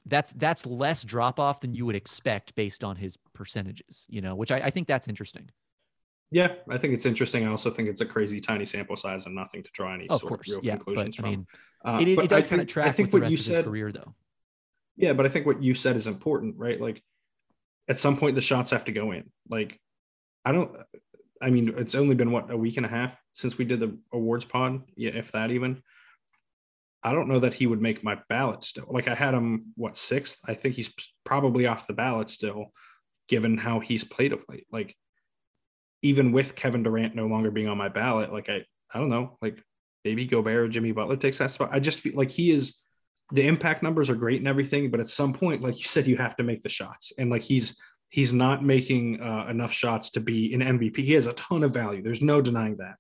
that's 0.05 0.33
that's 0.33 0.65
less 0.65 1.03
drop 1.03 1.39
off 1.39 1.61
than 1.61 1.75
you 1.75 1.85
would 1.85 1.95
expect 1.95 2.55
based 2.55 2.83
on 2.83 2.95
his 2.95 3.17
percentages, 3.33 4.05
you 4.09 4.21
know, 4.21 4.35
which 4.35 4.51
I, 4.51 4.57
I 4.57 4.69
think 4.69 4.87
that's 4.87 5.07
interesting. 5.07 5.49
Yeah, 6.31 6.55
I 6.67 6.77
think 6.77 6.93
it's 6.93 7.05
interesting. 7.05 7.45
I 7.45 7.51
also 7.51 7.69
think 7.69 7.89
it's 7.89 8.01
a 8.01 8.05
crazy 8.05 8.39
tiny 8.39 8.65
sample 8.65 8.97
size 8.97 9.27
and 9.27 9.35
nothing 9.35 9.63
to 9.63 9.69
draw 9.73 9.93
any 9.93 10.09
of 10.09 10.19
sort 10.19 10.29
course, 10.33 10.47
of 10.49 10.55
real 10.55 10.65
yeah, 10.65 10.75
conclusions 10.77 11.15
but, 11.15 11.21
from. 11.21 11.25
I 11.25 11.29
mean, 11.29 11.47
uh, 11.85 11.97
it, 12.01 12.23
it 12.23 12.29
does 12.29 12.47
kind 12.47 12.61
of 12.61 12.67
track 12.67 12.87
I 12.87 12.91
think 12.91 13.13
with 13.13 13.23
what 13.23 13.31
you 13.31 13.37
said, 13.37 13.65
career 13.65 13.91
though. 13.91 14.15
Yeah, 14.95 15.13
but 15.13 15.25
I 15.25 15.29
think 15.29 15.45
what 15.45 15.61
you 15.61 15.75
said 15.75 15.95
is 15.95 16.07
important, 16.07 16.57
right? 16.57 16.79
Like 16.79 17.03
at 17.87 17.99
some 17.99 18.17
point 18.17 18.35
the 18.35 18.41
shots 18.41 18.71
have 18.71 18.85
to 18.85 18.91
go 18.91 19.11
in. 19.11 19.29
Like 19.49 19.79
I 20.43 20.51
don't 20.51 20.75
I 21.43 21.49
mean, 21.49 21.73
it's 21.77 21.95
only 21.95 22.15
been 22.15 22.31
what 22.31 22.49
a 22.49 22.57
week 22.57 22.77
and 22.77 22.85
a 22.85 22.89
half 22.89 23.17
since 23.33 23.57
we 23.57 23.65
did 23.65 23.81
the 23.81 23.97
awards 24.13 24.45
pod, 24.45 24.81
yeah, 24.95 25.11
if 25.11 25.33
that 25.33 25.51
even. 25.51 25.83
I 27.03 27.11
don't 27.11 27.27
know 27.27 27.39
that 27.39 27.53
he 27.53 27.67
would 27.67 27.81
make 27.81 28.01
my 28.01 28.17
ballot 28.29 28.63
still. 28.63 28.87
Like 28.89 29.09
I 29.09 29.13
had 29.13 29.33
him 29.33 29.73
what 29.75 29.97
sixth. 29.97 30.39
I 30.47 30.53
think 30.53 30.75
he's 30.75 30.93
probably 31.25 31.67
off 31.67 31.85
the 31.85 31.93
ballot 31.93 32.29
still, 32.29 32.71
given 33.27 33.57
how 33.57 33.81
he's 33.81 34.05
played 34.05 34.31
of 34.31 34.45
late. 34.47 34.65
Like 34.71 34.95
even 36.03 36.31
with 36.31 36.55
Kevin 36.55 36.83
Durant 36.83 37.15
no 37.15 37.25
longer 37.25 37.49
being 37.49 37.67
on 37.67 37.77
my 37.77 37.89
ballot, 37.89 38.31
like 38.31 38.49
I 38.49 38.63
I 38.93 38.99
don't 38.99 39.09
know, 39.09 39.37
like 39.41 39.63
maybe 40.05 40.27
Gobert 40.27 40.65
or 40.65 40.67
Jimmy 40.67 40.91
Butler 40.91 41.17
takes 41.17 41.39
that 41.39 41.51
spot. 41.51 41.69
I 41.71 41.79
just 41.79 41.99
feel 41.99 42.13
like 42.15 42.29
he 42.29 42.51
is 42.51 42.77
the 43.31 43.47
impact 43.47 43.81
numbers 43.81 44.11
are 44.11 44.15
great 44.15 44.39
and 44.39 44.47
everything, 44.47 44.91
but 44.91 44.99
at 44.99 45.09
some 45.09 45.33
point, 45.33 45.63
like 45.63 45.79
you 45.79 45.85
said, 45.85 46.05
you 46.05 46.17
have 46.17 46.35
to 46.35 46.43
make 46.43 46.61
the 46.61 46.69
shots. 46.69 47.11
And 47.17 47.31
like 47.31 47.41
he's 47.41 47.75
He's 48.13 48.31
not 48.31 48.63
making 48.63 49.21
uh, 49.21 49.47
enough 49.49 49.73
shots 49.73 50.11
to 50.11 50.19
be 50.19 50.53
an 50.53 50.61
MVP. 50.61 50.97
He 50.97 51.13
has 51.13 51.25
a 51.25 51.33
ton 51.33 51.63
of 51.63 51.73
value. 51.73 52.03
There's 52.03 52.21
no 52.21 52.43
denying 52.43 52.77
that. 52.77 52.97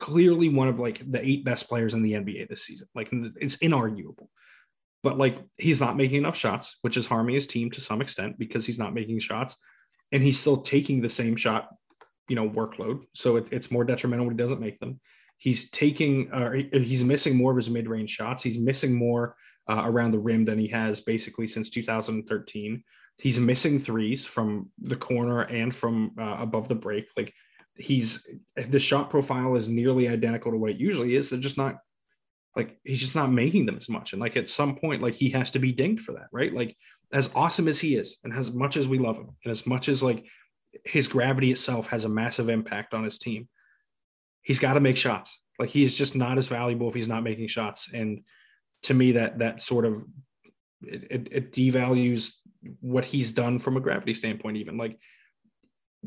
Clearly, 0.00 0.48
one 0.48 0.66
of 0.66 0.80
like 0.80 1.00
the 1.08 1.24
eight 1.24 1.44
best 1.44 1.68
players 1.68 1.94
in 1.94 2.02
the 2.02 2.14
NBA 2.14 2.48
this 2.48 2.64
season. 2.64 2.88
Like 2.92 3.08
it's 3.12 3.54
inarguable. 3.58 4.26
But 5.04 5.16
like 5.16 5.38
he's 5.58 5.80
not 5.80 5.96
making 5.96 6.16
enough 6.16 6.36
shots, 6.36 6.76
which 6.82 6.96
is 6.96 7.06
harming 7.06 7.36
his 7.36 7.46
team 7.46 7.70
to 7.70 7.80
some 7.80 8.02
extent 8.02 8.36
because 8.36 8.66
he's 8.66 8.80
not 8.80 8.94
making 8.94 9.20
shots, 9.20 9.54
and 10.10 10.24
he's 10.24 10.40
still 10.40 10.56
taking 10.56 11.02
the 11.02 11.08
same 11.08 11.36
shot, 11.36 11.68
you 12.28 12.36
know, 12.36 12.48
workload. 12.48 13.04
So 13.14 13.36
it, 13.36 13.48
it's 13.50 13.70
more 13.70 13.84
detrimental 13.84 14.26
when 14.26 14.36
he 14.36 14.42
doesn't 14.42 14.60
make 14.60 14.78
them. 14.80 15.00
He's 15.38 15.70
taking, 15.70 16.32
uh, 16.32 16.52
he's 16.72 17.04
missing 17.04 17.36
more 17.36 17.52
of 17.52 17.56
his 17.56 17.70
mid-range 17.70 18.10
shots. 18.10 18.42
He's 18.42 18.58
missing 18.58 18.94
more 18.94 19.36
uh, 19.68 19.82
around 19.84 20.10
the 20.10 20.18
rim 20.18 20.44
than 20.44 20.58
he 20.58 20.68
has 20.68 21.00
basically 21.00 21.46
since 21.46 21.70
2013. 21.70 22.82
He's 23.18 23.38
missing 23.38 23.78
threes 23.78 24.26
from 24.26 24.70
the 24.78 24.96
corner 24.96 25.42
and 25.42 25.74
from 25.74 26.12
uh, 26.18 26.36
above 26.40 26.68
the 26.68 26.74
break. 26.74 27.06
Like 27.16 27.34
he's 27.76 28.26
the 28.56 28.78
shot 28.78 29.10
profile 29.10 29.54
is 29.56 29.68
nearly 29.68 30.08
identical 30.08 30.52
to 30.52 30.58
what 30.58 30.70
it 30.70 30.78
usually 30.78 31.14
is. 31.14 31.30
They're 31.30 31.38
just 31.38 31.56
not 31.56 31.78
like 32.56 32.78
he's 32.84 33.00
just 33.00 33.14
not 33.14 33.30
making 33.30 33.66
them 33.66 33.76
as 33.76 33.88
much. 33.88 34.12
And 34.12 34.20
like 34.20 34.36
at 34.36 34.48
some 34.48 34.76
point, 34.76 35.02
like 35.02 35.14
he 35.14 35.30
has 35.30 35.50
to 35.52 35.58
be 35.58 35.72
dinged 35.72 36.02
for 36.02 36.12
that, 36.12 36.28
right? 36.32 36.52
Like 36.52 36.76
as 37.12 37.30
awesome 37.34 37.68
as 37.68 37.78
he 37.78 37.94
is, 37.94 38.18
and 38.24 38.32
as 38.32 38.52
much 38.52 38.76
as 38.76 38.88
we 38.88 38.98
love 38.98 39.16
him, 39.16 39.30
and 39.44 39.52
as 39.52 39.66
much 39.66 39.88
as 39.88 40.02
like 40.02 40.24
his 40.84 41.08
gravity 41.08 41.50
itself 41.52 41.88
has 41.88 42.04
a 42.04 42.08
massive 42.08 42.48
impact 42.48 42.94
on 42.94 43.04
his 43.04 43.18
team, 43.18 43.48
he's 44.42 44.58
got 44.58 44.74
to 44.74 44.80
make 44.80 44.96
shots. 44.96 45.40
Like 45.58 45.70
he 45.70 45.82
is 45.84 45.96
just 45.96 46.14
not 46.14 46.38
as 46.38 46.46
valuable 46.46 46.88
if 46.88 46.94
he's 46.94 47.08
not 47.08 47.22
making 47.24 47.48
shots. 47.48 47.90
And 47.92 48.22
to 48.84 48.94
me, 48.94 49.12
that 49.12 49.38
that 49.40 49.62
sort 49.62 49.84
of 49.84 50.04
it, 50.82 51.04
it, 51.10 51.28
it 51.32 51.52
devalues 51.52 52.30
what 52.80 53.04
he's 53.04 53.32
done 53.32 53.58
from 53.58 53.76
a 53.76 53.80
gravity 53.80 54.14
standpoint. 54.14 54.56
Even 54.58 54.76
like, 54.76 54.98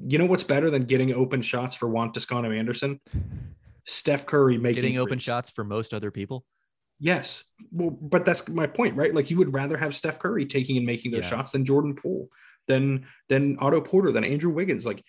you 0.08 0.18
know 0.18 0.26
what's 0.26 0.44
better 0.46 0.70
than 0.70 0.86
getting 0.86 1.14
open 1.14 1.42
shots 1.42 1.76
for 1.76 1.90
Juan 1.90 2.14
Toscano 2.14 2.52
Anderson? 2.52 3.00
Steph 3.86 4.26
Curry 4.26 4.58
making 4.58 4.84
Getting 4.84 4.98
open 5.00 5.16
threes. 5.18 5.24
shots 5.24 5.50
for 5.50 5.64
most 5.64 5.94
other 5.94 6.12
people. 6.12 6.46
Yes. 7.00 7.44
Well, 7.72 7.90
but 7.90 8.26
that's 8.26 8.48
my 8.48 8.68
point, 8.68 8.96
right? 8.96 9.14
Like 9.14 9.30
you 9.32 9.38
would 9.38 9.54
rather 9.54 9.76
have 9.76 9.96
Steph 9.96 10.20
Curry 10.20 10.46
taking 10.46 10.78
and 10.78 10.86
making 10.86 11.12
those 11.12 11.24
Yeah. 11.24 11.32
shots 11.32 11.52
than 11.52 11.66
Jordan 11.66 11.96
Poole, 11.96 12.30
than 12.68 13.06
than 13.30 13.58
Otto 13.60 13.82
Porter, 13.82 14.12
than 14.12 14.24
Andrew 14.24 14.52
Wiggins. 14.52 14.86
Like 14.86 15.04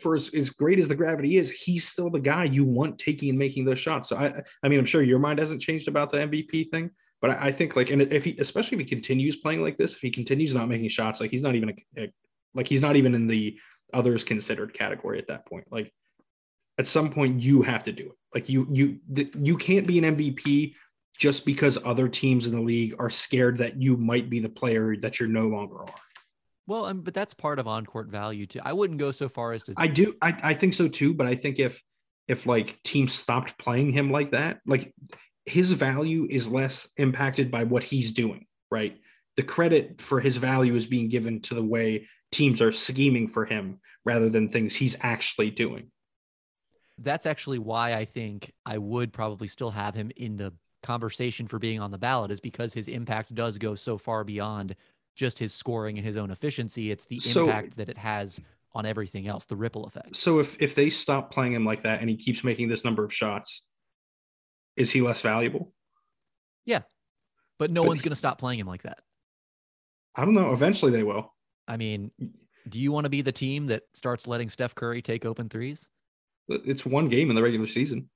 for 0.00 0.16
as, 0.16 0.30
as 0.34 0.50
great 0.50 0.78
as 0.78 0.88
the 0.88 0.94
gravity 0.94 1.36
is, 1.36 1.50
he's 1.50 1.86
still 1.86 2.10
the 2.10 2.18
guy 2.18 2.44
you 2.44 2.64
want 2.64 2.98
taking 2.98 3.28
and 3.28 3.38
making 3.38 3.64
those 3.64 3.78
shots. 3.78 4.08
So 4.08 4.16
I 4.16 4.42
I 4.62 4.68
mean, 4.68 4.78
I'm 4.78 4.86
sure 4.86 5.02
your 5.02 5.18
mind 5.18 5.38
hasn't 5.38 5.62
changed 5.62 5.88
about 5.88 6.10
the 6.10 6.18
MVP 6.18 6.70
thing, 6.70 6.90
but 7.20 7.30
I, 7.30 7.46
I 7.48 7.52
think 7.52 7.76
like 7.76 7.90
and 7.90 8.02
if 8.02 8.24
he 8.24 8.36
especially 8.38 8.76
if 8.76 8.80
he 8.80 8.94
continues 8.94 9.36
playing 9.36 9.62
like 9.62 9.78
this, 9.78 9.94
if 9.94 10.00
he 10.00 10.10
continues 10.10 10.54
not 10.54 10.68
making 10.68 10.88
shots, 10.88 11.20
like 11.20 11.30
he's 11.30 11.42
not 11.42 11.54
even 11.54 11.70
a, 11.70 12.02
a 12.02 12.12
like 12.54 12.68
he's 12.68 12.82
not 12.82 12.96
even 12.96 13.14
in 13.14 13.26
the 13.26 13.58
others 13.92 14.24
considered 14.24 14.74
category 14.74 15.18
at 15.18 15.28
that 15.28 15.46
point. 15.46 15.66
Like 15.70 15.92
at 16.78 16.86
some 16.86 17.10
point 17.10 17.42
you 17.42 17.62
have 17.62 17.84
to 17.84 17.92
do 17.92 18.04
it. 18.04 18.16
Like 18.34 18.48
you 18.48 18.66
you 18.70 18.98
th- 19.14 19.34
you 19.38 19.56
can't 19.56 19.86
be 19.86 19.98
an 19.98 20.16
MVP 20.16 20.74
just 21.18 21.44
because 21.44 21.78
other 21.84 22.08
teams 22.08 22.46
in 22.46 22.52
the 22.52 22.60
league 22.60 22.94
are 22.98 23.10
scared 23.10 23.58
that 23.58 23.80
you 23.80 23.96
might 23.96 24.30
be 24.30 24.40
the 24.40 24.48
player 24.48 24.96
that 24.96 25.20
you're 25.20 25.28
no 25.28 25.46
longer 25.46 25.80
are. 25.82 25.94
Well, 26.66 26.86
um, 26.86 27.00
but 27.02 27.14
that's 27.14 27.34
part 27.34 27.58
of 27.58 27.66
on-court 27.66 28.08
value 28.08 28.46
too. 28.46 28.60
I 28.64 28.72
wouldn't 28.72 29.00
go 29.00 29.10
so 29.12 29.28
far 29.28 29.52
as 29.52 29.64
to. 29.64 29.74
I 29.76 29.88
do 29.88 30.14
I, 30.22 30.36
I 30.42 30.54
think 30.54 30.74
so 30.74 30.88
too, 30.88 31.12
but 31.14 31.26
I 31.26 31.34
think 31.34 31.58
if 31.58 31.82
if 32.28 32.46
like 32.46 32.82
teams 32.82 33.12
stopped 33.12 33.58
playing 33.58 33.92
him 33.92 34.10
like 34.10 34.30
that, 34.32 34.60
like 34.66 34.94
his 35.44 35.72
value 35.72 36.26
is 36.30 36.48
less 36.48 36.88
impacted 36.96 37.50
by 37.50 37.64
what 37.64 37.82
he's 37.82 38.12
doing, 38.12 38.46
right? 38.70 38.96
The 39.36 39.42
credit 39.42 40.00
for 40.00 40.20
his 40.20 40.36
value 40.36 40.74
is 40.76 40.86
being 40.86 41.08
given 41.08 41.40
to 41.42 41.54
the 41.54 41.62
way 41.64 42.06
teams 42.30 42.62
are 42.62 42.72
scheming 42.72 43.28
for 43.28 43.44
him 43.44 43.80
rather 44.04 44.28
than 44.28 44.48
things 44.48 44.76
he's 44.76 44.96
actually 45.00 45.50
doing. 45.50 45.90
that's 46.98 47.26
actually 47.26 47.58
why 47.58 47.94
I 47.94 48.04
think 48.04 48.52
I 48.64 48.78
would 48.78 49.12
probably 49.12 49.48
still 49.48 49.70
have 49.70 49.94
him 49.94 50.10
in 50.16 50.36
the 50.36 50.52
conversation 50.82 51.46
for 51.46 51.58
being 51.58 51.80
on 51.80 51.90
the 51.90 51.98
ballot 51.98 52.30
is 52.30 52.40
because 52.40 52.74
his 52.74 52.88
impact 52.88 53.34
does 53.34 53.58
go 53.58 53.74
so 53.74 53.98
far 53.98 54.24
beyond 54.24 54.74
just 55.14 55.38
his 55.38 55.52
scoring 55.52 55.98
and 55.98 56.06
his 56.06 56.16
own 56.16 56.30
efficiency. 56.30 56.90
It's 56.90 57.06
the 57.06 57.20
So- 57.20 57.44
impact 57.44 57.76
that 57.76 57.88
it 57.88 57.98
has 57.98 58.40
on 58.74 58.86
everything 58.86 59.26
else, 59.26 59.44
the 59.44 59.56
ripple 59.56 59.84
effect. 59.84 60.16
So 60.16 60.38
if 60.38 60.60
if 60.60 60.74
they 60.74 60.88
stop 60.88 61.30
playing 61.30 61.52
him 61.52 61.64
like 61.64 61.82
that 61.82 62.00
and 62.00 62.08
he 62.08 62.16
keeps 62.16 62.42
making 62.42 62.68
this 62.68 62.84
number 62.84 63.04
of 63.04 63.12
shots, 63.12 63.62
is 64.76 64.90
he 64.90 65.02
less 65.02 65.20
valuable? 65.20 65.74
Yeah. 66.64 66.82
But 67.58 67.70
no 67.70 67.82
But 67.82 67.88
one's 67.88 68.02
going 68.02 68.10
to 68.10 68.16
stop 68.16 68.38
playing 68.38 68.58
him 68.58 68.66
like 68.66 68.82
that. 68.82 69.00
I 70.16 70.24
don't 70.24 70.34
know. 70.34 70.52
Eventually 70.52 70.90
they 70.90 71.02
will. 71.02 71.34
I 71.68 71.76
mean, 71.76 72.10
do 72.68 72.80
you 72.80 72.92
want 72.92 73.04
to 73.04 73.10
be 73.10 73.20
the 73.22 73.32
team 73.32 73.66
that 73.66 73.82
starts 73.92 74.26
letting 74.26 74.48
Steph 74.48 74.74
Curry 74.74 75.02
take 75.02 75.24
open 75.26 75.48
threes? 75.48 75.88
It's 76.48 76.84
one 76.86 77.08
game 77.08 77.28
in 77.30 77.36
the 77.36 77.42
regular 77.42 77.66
season. 77.66 78.08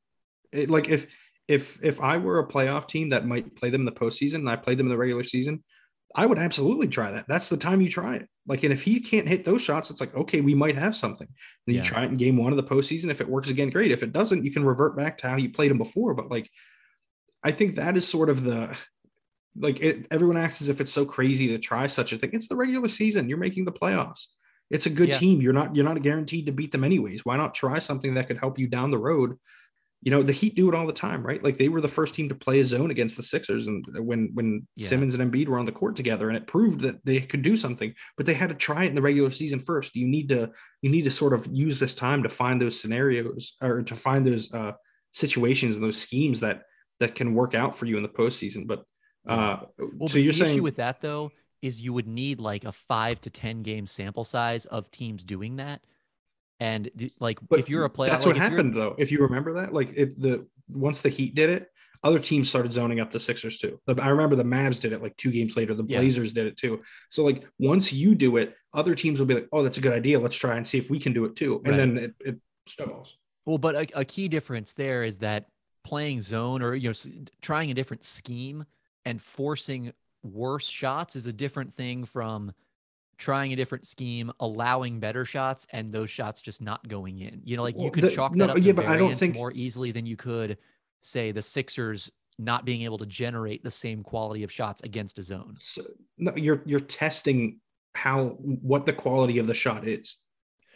It, 0.52 0.70
like 0.70 0.88
if 0.88 1.06
if 1.48 1.78
if 1.84 2.00
I 2.00 2.16
were 2.16 2.38
a 2.38 2.48
playoff 2.48 2.88
team 2.88 3.10
that 3.10 3.26
might 3.26 3.54
play 3.56 3.70
them 3.70 3.82
in 3.82 3.84
the 3.84 3.92
postseason 3.92 4.36
and 4.36 4.48
I 4.48 4.56
played 4.56 4.78
them 4.78 4.86
in 4.86 4.90
the 4.90 4.96
regular 4.96 5.22
season, 5.24 5.62
I 6.16 6.24
would 6.24 6.38
absolutely 6.38 6.88
try 6.88 7.10
that. 7.12 7.26
That's 7.28 7.50
the 7.50 7.58
time 7.58 7.82
you 7.82 7.90
try 7.90 8.16
it. 8.16 8.28
Like, 8.46 8.62
and 8.64 8.72
if 8.72 8.82
he 8.82 9.00
can't 9.00 9.28
hit 9.28 9.44
those 9.44 9.60
shots, 9.60 9.90
it's 9.90 10.00
like, 10.00 10.14
okay, 10.16 10.40
we 10.40 10.54
might 10.54 10.76
have 10.76 10.96
something. 10.96 11.28
Then 11.66 11.76
you 11.76 11.82
try 11.82 12.04
it 12.04 12.10
in 12.10 12.16
game 12.16 12.38
one 12.38 12.52
of 12.52 12.56
the 12.56 12.62
postseason. 12.62 13.10
If 13.10 13.20
it 13.20 13.28
works 13.28 13.50
again, 13.50 13.68
great. 13.68 13.92
If 13.92 14.02
it 14.02 14.14
doesn't, 14.14 14.42
you 14.44 14.50
can 14.50 14.64
revert 14.64 14.96
back 14.96 15.18
to 15.18 15.28
how 15.28 15.36
you 15.36 15.50
played 15.50 15.70
him 15.70 15.78
before. 15.78 16.14
But 16.14 16.30
like, 16.30 16.48
I 17.44 17.52
think 17.52 17.74
that 17.74 17.96
is 17.98 18.08
sort 18.08 18.30
of 18.30 18.42
the 18.42 18.76
like 19.58 19.80
it, 19.80 20.06
everyone 20.10 20.36
acts 20.36 20.62
as 20.62 20.68
if 20.68 20.80
it's 20.80 20.92
so 20.92 21.04
crazy 21.04 21.48
to 21.48 21.58
try 21.58 21.86
such 21.86 22.12
a 22.12 22.18
thing. 22.18 22.30
It's 22.32 22.48
the 22.48 22.56
regular 22.56 22.88
season. 22.88 23.28
You're 23.28 23.38
making 23.38 23.66
the 23.66 23.72
playoffs. 23.72 24.26
It's 24.70 24.86
a 24.86 24.90
good 24.90 25.08
Yeah. 25.10 25.18
team. 25.18 25.40
You're 25.40 25.52
not 25.52 25.76
you're 25.76 25.84
not 25.84 26.00
guaranteed 26.02 26.46
to 26.46 26.52
beat 26.52 26.72
them 26.72 26.84
anyways. 26.84 27.24
Why 27.24 27.36
not 27.36 27.54
try 27.54 27.78
something 27.78 28.14
that 28.14 28.26
could 28.26 28.38
help 28.38 28.58
you 28.58 28.68
down 28.68 28.90
the 28.90 28.98
road? 28.98 29.36
You 30.06 30.12
know, 30.12 30.22
the 30.22 30.32
Heat 30.32 30.54
do 30.54 30.68
it 30.68 30.74
all 30.76 30.86
the 30.86 30.92
time, 30.92 31.26
right? 31.26 31.42
Like 31.42 31.56
they 31.58 31.68
were 31.68 31.80
the 31.80 31.88
first 31.88 32.14
team 32.14 32.28
to 32.28 32.34
play 32.36 32.60
a 32.60 32.64
zone 32.64 32.92
against 32.92 33.16
the 33.16 33.24
Sixers, 33.24 33.66
and 33.66 33.84
when 33.98 34.30
when 34.34 34.64
Yeah. 34.76 34.86
Simmons 34.86 35.16
and 35.16 35.32
Embiid 35.32 35.48
were 35.48 35.58
on 35.58 35.66
the 35.66 35.72
court 35.72 35.96
together, 35.96 36.28
and 36.28 36.36
it 36.36 36.46
proved 36.46 36.82
that 36.82 37.04
they 37.04 37.18
could 37.18 37.42
do 37.42 37.56
something, 37.56 37.92
but 38.16 38.24
they 38.24 38.34
had 38.34 38.50
to 38.50 38.54
try 38.54 38.84
it 38.84 38.90
in 38.90 38.94
the 38.94 39.02
regular 39.02 39.32
season 39.32 39.58
first. 39.58 39.96
You 39.96 40.06
need 40.06 40.28
to 40.28 40.52
you 40.80 40.90
need 40.90 41.02
to 41.02 41.10
sort 41.10 41.32
of 41.32 41.48
use 41.50 41.80
this 41.80 41.92
time 41.92 42.22
to 42.22 42.28
find 42.28 42.62
those 42.62 42.78
scenarios 42.80 43.54
or 43.60 43.82
to 43.82 43.96
find 43.96 44.24
those 44.24 44.54
uh, 44.54 44.74
situations 45.10 45.74
and 45.74 45.84
those 45.84 46.00
schemes 46.00 46.38
that 46.38 46.62
that 47.00 47.16
can 47.16 47.34
work 47.34 47.56
out 47.56 47.76
for 47.76 47.86
you 47.86 47.96
in 47.96 48.04
the 48.04 48.08
postseason. 48.08 48.64
But 48.68 48.84
uh, 49.28 49.56
Well, 49.76 50.08
so 50.08 50.18
you're 50.18 50.32
the 50.32 50.38
saying 50.38 50.52
issue 50.52 50.62
with 50.62 50.76
that 50.76 51.00
though 51.00 51.32
is 51.62 51.80
you 51.80 51.92
would 51.92 52.06
need 52.06 52.38
like 52.38 52.64
a 52.64 52.70
five 52.70 53.20
to 53.22 53.30
ten 53.30 53.64
game 53.64 53.86
sample 53.86 54.22
size 54.22 54.66
of 54.66 54.88
teams 54.92 55.24
doing 55.24 55.56
that, 55.56 55.82
and 56.60 56.90
the- 56.94 57.12
like 57.20 57.38
But 57.48 57.58
if 57.58 57.68
you're 57.68 57.84
a 57.84 57.90
player, 57.90 58.10
that's 58.10 58.24
like, 58.26 58.34
what 58.36 58.42
happened 58.42 58.74
though. 58.74 58.94
If 58.98 59.12
you 59.12 59.18
remember 59.20 59.54
that, 59.54 59.72
like 59.72 59.92
if 59.96 60.16
the 60.16 60.46
once 60.70 61.02
the 61.02 61.08
Heat 61.08 61.34
did 61.34 61.50
it, 61.50 61.70
other 62.02 62.18
teams 62.18 62.48
started 62.48 62.72
zoning 62.72 63.00
up 63.00 63.10
the 63.10 63.20
Sixers 63.20 63.58
too. 63.58 63.80
I 63.88 64.08
remember 64.08 64.36
the 64.36 64.44
Mavs 64.44 64.80
did 64.80 64.92
it 64.92 65.02
like 65.02 65.16
two 65.16 65.30
games 65.30 65.56
later. 65.56 65.74
The 65.74 65.84
Yeah. 65.86 65.98
Blazers 65.98 66.32
did 66.32 66.46
it 66.46 66.56
too. 66.56 66.82
So 67.10 67.24
like 67.24 67.44
once 67.58 67.92
you 67.92 68.14
do 68.14 68.36
it, 68.36 68.54
other 68.74 68.94
teams 68.94 69.18
will 69.18 69.26
be 69.26 69.34
like, 69.34 69.48
"Oh, 69.52 69.62
that's 69.62 69.78
a 69.78 69.80
good 69.80 69.92
idea. 69.92 70.18
Let's 70.20 70.36
try 70.36 70.56
and 70.56 70.66
see 70.66 70.78
if 70.78 70.90
we 70.90 70.98
can 70.98 71.12
do 71.12 71.24
it 71.24 71.36
too." 71.36 71.56
And 71.64 71.68
Right. 71.68 71.76
then 71.76 71.96
it, 71.98 72.14
it 72.20 72.36
snowballs. 72.68 73.16
Well, 73.44 73.58
but 73.58 73.74
a, 73.74 74.00
a 74.00 74.04
key 74.04 74.28
difference 74.28 74.72
there 74.72 75.04
is 75.04 75.18
that 75.18 75.46
playing 75.84 76.20
zone 76.20 76.62
or 76.62 76.74
you 76.74 76.88
know 76.90 76.94
trying 77.40 77.70
a 77.70 77.74
different 77.74 78.02
scheme 78.04 78.64
and 79.04 79.22
forcing 79.22 79.92
worse 80.24 80.66
shots 80.66 81.14
is 81.14 81.26
a 81.26 81.32
different 81.32 81.72
thing 81.72 82.04
from 82.04 82.52
trying 83.18 83.52
a 83.52 83.56
different 83.56 83.86
scheme, 83.86 84.30
allowing 84.40 85.00
better 85.00 85.24
shots, 85.24 85.66
and 85.70 85.92
those 85.92 86.10
shots 86.10 86.40
just 86.40 86.60
not 86.60 86.86
going 86.88 87.18
in. 87.20 87.40
You 87.44 87.56
know, 87.56 87.62
like 87.62 87.74
you 87.76 87.82
Well, 87.82 87.90
could 87.90 88.04
the- 88.04 88.10
chalk 88.10 88.34
no, 88.34 88.46
that 88.46 88.50
up 88.50 88.56
to 88.56 88.62
yeah, 88.62 88.72
but 88.72 88.84
I 88.86 88.90
don't 88.96 88.98
variance 89.08 89.20
think- 89.20 89.34
more 89.34 89.52
easily 89.54 89.90
than 89.92 90.06
you 90.06 90.16
could 90.16 90.58
say 91.00 91.32
the 91.32 91.42
Sixers 91.42 92.10
not 92.38 92.64
being 92.66 92.82
able 92.82 92.98
to 92.98 93.06
generate 93.06 93.62
the 93.64 93.70
same 93.70 94.02
quality 94.02 94.42
of 94.42 94.52
shots 94.52 94.82
against 94.82 95.18
a 95.18 95.22
zone. 95.22 95.56
So 95.60 95.82
no, 96.18 96.34
you're 96.36 96.62
you're 96.66 96.80
testing 96.80 97.60
how 97.94 98.26
what 98.40 98.84
the 98.84 98.92
quality 98.92 99.38
of 99.38 99.46
the 99.46 99.54
shot 99.54 99.88
is. 99.88 100.16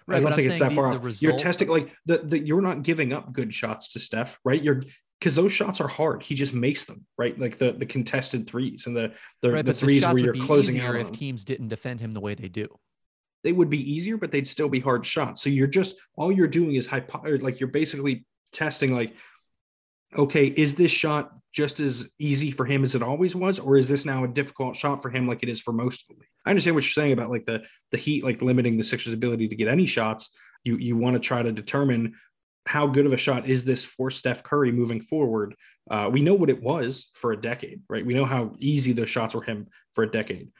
Right, 0.06 0.16
I 0.16 0.20
don't 0.20 0.32
I'm 0.32 0.38
think 0.38 0.48
it's 0.50 0.58
that 0.58 0.70
the- 0.70 0.74
far. 0.74 0.96
the 0.98 1.08
off. 1.10 1.22
You're 1.22 1.36
testing 1.36 1.68
like 1.68 1.94
the, 2.06 2.18
the 2.18 2.38
you're 2.38 2.62
not 2.62 2.82
giving 2.82 3.12
up 3.12 3.32
good 3.34 3.52
shots 3.52 3.92
to 3.92 4.00
Steph, 4.00 4.38
right? 4.44 4.62
You're 4.62 4.82
because 5.20 5.36
those 5.36 5.52
shots 5.52 5.80
are 5.80 5.88
hard. 5.88 6.22
He 6.22 6.34
just 6.34 6.54
makes 6.54 6.84
them, 6.86 7.06
right? 7.18 7.38
Like 7.38 7.58
the 7.58 7.72
the 7.72 7.86
contested 7.86 8.48
threes 8.48 8.86
and 8.86 8.96
the 8.96 9.12
the, 9.42 9.52
right, 9.52 9.64
the 9.64 9.72
the 9.72 9.78
threes 9.78 10.02
shots 10.02 10.14
where 10.14 10.34
you're 10.34 10.46
closing 10.46 10.80
out. 10.80 10.96
if 10.96 11.06
them. 11.06 11.14
teams 11.14 11.44
didn't 11.44 11.68
defend 11.68 12.00
him 12.00 12.10
the 12.10 12.20
way 12.20 12.34
they 12.34 12.48
do. 12.48 12.66
they 13.44 13.52
would 13.52 13.70
be 13.70 13.92
easier, 13.92 14.16
but 14.16 14.30
they'd 14.32 14.48
still 14.48 14.68
be 14.68 14.80
hard 14.80 15.04
shots. 15.06 15.42
So 15.42 15.50
you're 15.50 15.66
just 15.66 15.96
all 16.16 16.32
you're 16.32 16.48
doing 16.48 16.74
is 16.74 16.86
hypo- 16.86 17.38
like 17.38 17.60
you're 17.60 17.68
basically 17.70 18.24
testing 18.52 18.94
like, 18.94 19.14
okay, 20.16 20.46
is 20.46 20.74
this 20.74 20.90
shot 20.90 21.32
just 21.52 21.80
as 21.80 22.08
easy 22.18 22.50
for 22.50 22.64
him 22.64 22.82
as 22.82 22.94
it 22.94 23.02
always 23.02 23.34
was, 23.34 23.58
or 23.58 23.76
is 23.76 23.88
this 23.88 24.04
now 24.04 24.24
a 24.24 24.28
difficult 24.28 24.76
shot 24.76 25.02
for 25.02 25.10
him 25.10 25.26
like 25.26 25.42
it 25.42 25.48
is 25.48 25.60
for 25.60 25.72
most 25.72 26.02
of 26.02 26.08
the 26.08 26.20
league? 26.20 26.28
I 26.46 26.50
understand 26.50 26.76
what 26.76 26.84
you're 26.84 26.92
saying 26.92 27.12
about 27.12 27.30
like 27.30 27.44
the 27.44 27.62
the 27.92 27.98
Heat 27.98 28.24
like 28.24 28.42
limiting 28.42 28.76
the 28.76 28.84
Sixers' 28.84 29.14
ability 29.14 29.48
to 29.48 29.56
get 29.56 29.68
any 29.68 29.86
shots. 29.86 30.30
You 30.64 30.76
you 30.76 30.96
want 30.96 31.14
to 31.14 31.20
try 31.20 31.42
to 31.42 31.52
determine 31.52 32.14
how 32.70 32.86
good 32.86 33.04
of 33.04 33.12
a 33.12 33.16
shot 33.16 33.48
is 33.48 33.64
this 33.64 33.84
for 33.84 34.12
Steph 34.12 34.44
Curry 34.44 34.70
moving 34.70 35.00
forward. 35.00 35.56
Uh, 35.90 36.08
we 36.12 36.22
know 36.22 36.34
what 36.34 36.50
it 36.50 36.62
was 36.62 37.10
for 37.14 37.32
a 37.32 37.40
decade, 37.40 37.82
right? 37.88 38.06
We 38.06 38.14
know 38.14 38.24
how 38.24 38.52
easy 38.60 38.92
those 38.92 39.10
shots 39.10 39.34
were 39.34 39.42
him 39.42 39.66
for 39.92 40.04
a 40.04 40.10
decade. 40.10 40.52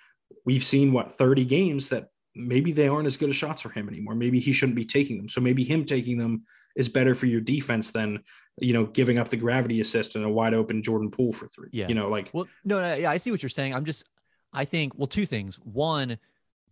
We've 0.45 0.65
seen 0.65 0.93
what 0.93 1.15
30 1.15 1.45
games 1.45 1.89
that 1.91 2.09
maybe 2.35 2.73
they 2.73 2.89
aren't 2.89 3.07
as 3.07 3.17
good 3.17 3.31
as 3.31 3.37
shots 3.37 3.63
for 3.63 3.69
him 3.69 3.89
anymore. 3.89 4.17
Maybe 4.17 4.41
he 4.41 4.53
shouldn't 4.53 4.75
be 4.75 4.85
taking 4.85 5.19
them. 5.19 5.29
So 5.29 5.41
maybe 5.41 5.63
him 5.63 5.85
taking 5.85 6.19
them 6.19 6.43
is 6.75 6.89
better 6.89 7.15
for 7.15 7.27
your 7.27 7.41
defense 7.41 7.93
than 7.93 8.19
you 8.59 8.73
know 8.73 8.87
giving 8.87 9.19
up 9.19 9.29
the 9.29 9.37
gravity 9.37 9.81
assist 9.81 10.17
and 10.17 10.25
a 10.25 10.29
wide 10.29 10.53
open 10.53 10.83
Jordan 10.83 11.13
Poole 11.13 11.33
for 11.33 11.47
three. 11.47 11.69
Yeah. 11.71 11.87
you 11.87 11.95
know, 11.95 12.09
like 12.09 12.31
Well, 12.33 12.49
no, 12.65 12.81
no, 12.81 12.95
yeah, 12.95 13.11
I 13.11 13.19
see 13.19 13.31
what 13.31 13.41
you're 13.41 13.51
saying. 13.51 13.73
I'm 13.73 13.85
just, 13.85 14.05
I 14.53 14.65
think, 14.65 14.95
well, 14.97 15.07
two 15.07 15.27
things. 15.27 15.61
One, 15.61 16.19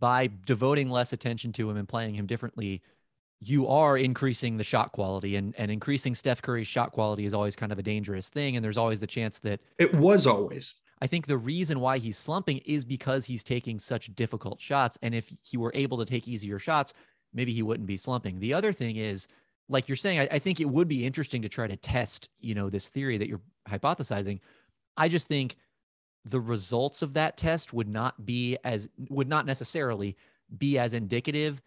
by 0.01 0.31
devoting 0.47 0.91
less 0.91 1.13
attention 1.13 1.53
to 1.53 1.71
him 1.71 1.77
and 1.77 1.89
playing 1.89 2.17
him 2.17 2.27
differently, 2.27 2.83
you 3.41 3.69
are 3.69 3.97
increasing 3.97 4.57
the 4.57 4.65
shot 4.65 4.93
quality, 4.93 5.37
and 5.37 5.55
and 5.59 5.71
increasing 5.71 6.15
Steph 6.15 6.43
Curry's 6.43 6.67
shot 6.67 6.93
quality 6.93 7.25
is 7.25 7.35
always 7.35 7.57
kind 7.57 7.73
of 7.73 7.79
a 7.79 7.83
dangerous 7.83 8.29
thing. 8.29 8.57
And 8.57 8.65
there's 8.65 8.79
always 8.79 9.01
the 9.01 9.07
chance 9.07 9.39
that 9.41 9.61
it 9.79 9.95
was 9.95 10.27
always. 10.27 10.75
I 11.01 11.07
think 11.07 11.27
the 11.27 11.39
reason 11.39 11.79
why 11.79 11.99
he's 11.99 12.19
slumping 12.19 12.59
is 12.59 12.85
because 12.85 13.25
he's 13.25 13.45
taking 13.45 13.79
such 13.79 14.15
difficult 14.17 14.61
shots. 14.61 14.99
And 15.03 15.15
if 15.15 15.33
he 15.43 15.57
were 15.57 15.71
able 15.75 15.99
to 15.99 16.05
take 16.05 16.27
easier 16.27 16.59
shots, 16.59 16.93
maybe 17.33 17.53
he 17.53 17.63
wouldn't 17.63 17.87
be 17.87 17.97
slumping. 17.97 18.41
The 18.41 18.53
other 18.53 18.73
thing 18.73 18.97
is, 18.97 19.29
like 19.69 19.89
you're 19.89 19.97
saying, 19.97 20.19
I, 20.19 20.29
I 20.33 20.39
think 20.41 20.61
it 20.61 20.69
would 20.69 20.89
be 20.89 21.07
interesting 21.07 21.43
to 21.43 21.49
try 21.49 21.69
to 21.69 21.77
test, 21.77 22.29
you 22.41 22.55
know, 22.55 22.69
this 22.69 22.89
theory 22.89 23.17
that 23.19 23.29
you're 23.29 23.43
hypothesizing. 23.69 24.41
I 24.97 25.09
just 25.09 25.29
think 25.29 25.57
the 26.25 26.41
results 26.41 27.03
of 27.03 27.15
that 27.15 27.37
test 27.37 27.73
would 27.73 27.89
not 27.89 28.27
be 28.27 28.59
as 28.65 28.89
would 29.09 29.29
not 29.29 29.47
necessarily 29.47 30.17
be 30.57 30.79
as 30.79 30.95
indicative 30.95 31.63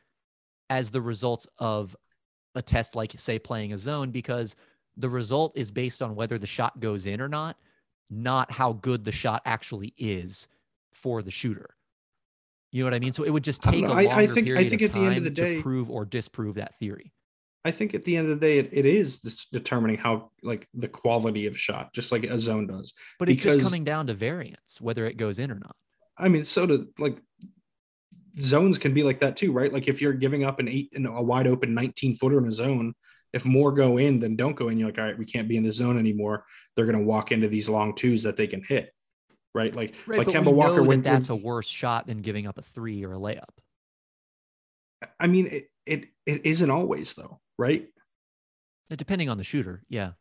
as 0.72 0.90
the 0.90 1.02
results 1.02 1.46
of 1.60 1.96
a 2.56 2.62
test 2.62 2.96
like 2.96 3.12
say 3.18 3.38
playing 3.38 3.74
a 3.74 3.78
zone 3.78 4.10
because 4.10 4.56
the 4.96 5.10
result 5.10 5.52
is 5.56 5.70
based 5.70 6.02
on 6.02 6.16
whether 6.16 6.38
the 6.38 6.48
shot 6.48 6.80
goes 6.80 7.06
in 7.06 7.20
or 7.20 7.28
not 7.28 7.58
not 8.10 8.50
how 8.50 8.74
good 8.74 9.04
the 9.04 9.12
shot 9.12 9.42
actually 9.46 9.94
is 9.98 10.48
for 10.94 11.22
the 11.22 11.32
shooter. 11.32 11.76
You 12.72 12.84
know 12.84 12.88
what 12.88 12.94
i 12.94 13.00
mean? 13.00 13.12
So 13.12 13.24
it 13.24 13.30
would 13.30 13.44
just 13.44 13.62
take 13.62 13.84
a 13.84 13.88
I, 13.88 14.04
longer 14.04 14.10
I 14.12 14.28
think 14.28 14.48
period 14.48 14.66
I 14.66 14.70
think 14.70 14.82
of 14.82 14.90
at 14.90 14.94
the 14.94 15.00
end 15.00 15.10
of 15.10 15.16
time 15.16 15.24
the 15.26 15.30
day, 15.30 15.56
to 15.58 15.62
prove 15.62 15.92
or 15.92 16.06
disprove 16.06 16.56
that 16.56 16.80
theory. 16.80 17.12
I 17.66 17.72
think 17.72 17.94
at 17.94 18.06
the 18.06 18.16
end 18.16 18.32
of 18.32 18.40
the 18.40 18.46
day, 18.46 18.58
it, 18.58 18.70
it 18.72 18.86
is 18.86 19.20
determining 19.52 19.98
how 19.98 20.32
like 20.42 20.68
the 20.74 20.88
quality 20.88 21.48
of 21.48 21.58
shot, 21.60 21.94
just 21.94 22.12
like 22.14 22.24
a 22.24 22.40
zone 22.40 22.68
does. 22.68 22.94
but 23.20 23.30
it's 23.30 23.44
just 23.44 23.62
coming 23.62 23.84
down 23.84 24.08
to 24.08 24.14
variance 24.14 24.80
whether 24.80 25.06
it 25.06 25.18
goes 25.18 25.38
in 25.38 25.52
or 25.52 25.60
not. 25.60 25.76
I 26.18 26.30
mean, 26.30 26.46
so 26.46 26.66
to 26.66 26.88
like 26.98 27.18
zones 28.42 28.78
can 28.78 28.94
be 28.94 29.04
like 29.04 29.20
that 29.20 29.36
too, 29.36 29.52
right? 29.52 29.72
Like 29.72 29.88
if 29.88 30.02
you're 30.02 30.14
giving 30.14 30.44
up 30.44 30.60
an 30.60 30.68
eight 30.68 30.92
and 30.94 31.08
a 31.08 31.22
wide 31.22 31.48
open 31.48 31.74
19 31.74 32.16
footer 32.16 32.38
in 32.38 32.48
a 32.48 32.52
zone, 32.52 32.94
if 33.34 33.46
more 33.46 33.72
go 33.72 33.98
in 33.98 34.20
than 34.20 34.36
don't 34.36 34.56
go 34.56 34.70
in, 34.70 34.78
you're 34.78 34.90
like, 34.90 34.98
all 34.98 35.06
right, 35.06 35.18
we 35.18 35.26
can't 35.26 35.48
be 35.48 35.58
in 35.58 35.64
the 35.64 35.72
zone 35.72 35.98
anymore. 35.98 36.46
They're 36.76 36.86
going 36.86 36.98
to 36.98 37.04
walk 37.04 37.32
into 37.32 37.48
these 37.48 37.70
long 37.70 37.96
twos 37.96 38.24
that 38.24 38.38
they 38.38 38.48
can 38.48 38.64
hit, 38.64 38.94
right? 39.54 39.76
Like 39.76 39.96
right 40.06 40.20
like 40.20 40.28
Kemba 40.28 40.54
Walker. 40.54 40.84
when, 40.84 41.02
that 41.04 41.12
that's 41.12 41.30
a 41.30 41.36
worse 41.36 41.68
shot 41.68 42.08
than 42.08 42.22
giving 42.22 42.48
up 42.48 42.58
a 42.58 42.62
three 42.62 43.04
or 43.04 43.14
a 43.14 43.18
layup 43.18 43.50
I 45.20 45.28
mean, 45.28 45.48
it, 45.48 45.72
it 45.86 46.06
it 46.26 46.46
isn't 46.46 46.70
always 46.70 47.14
though, 47.14 47.40
right? 47.58 47.88
depending 48.98 49.30
on 49.30 49.38
the 49.38 49.44
shooter 49.44 49.82
yeah 49.88 50.12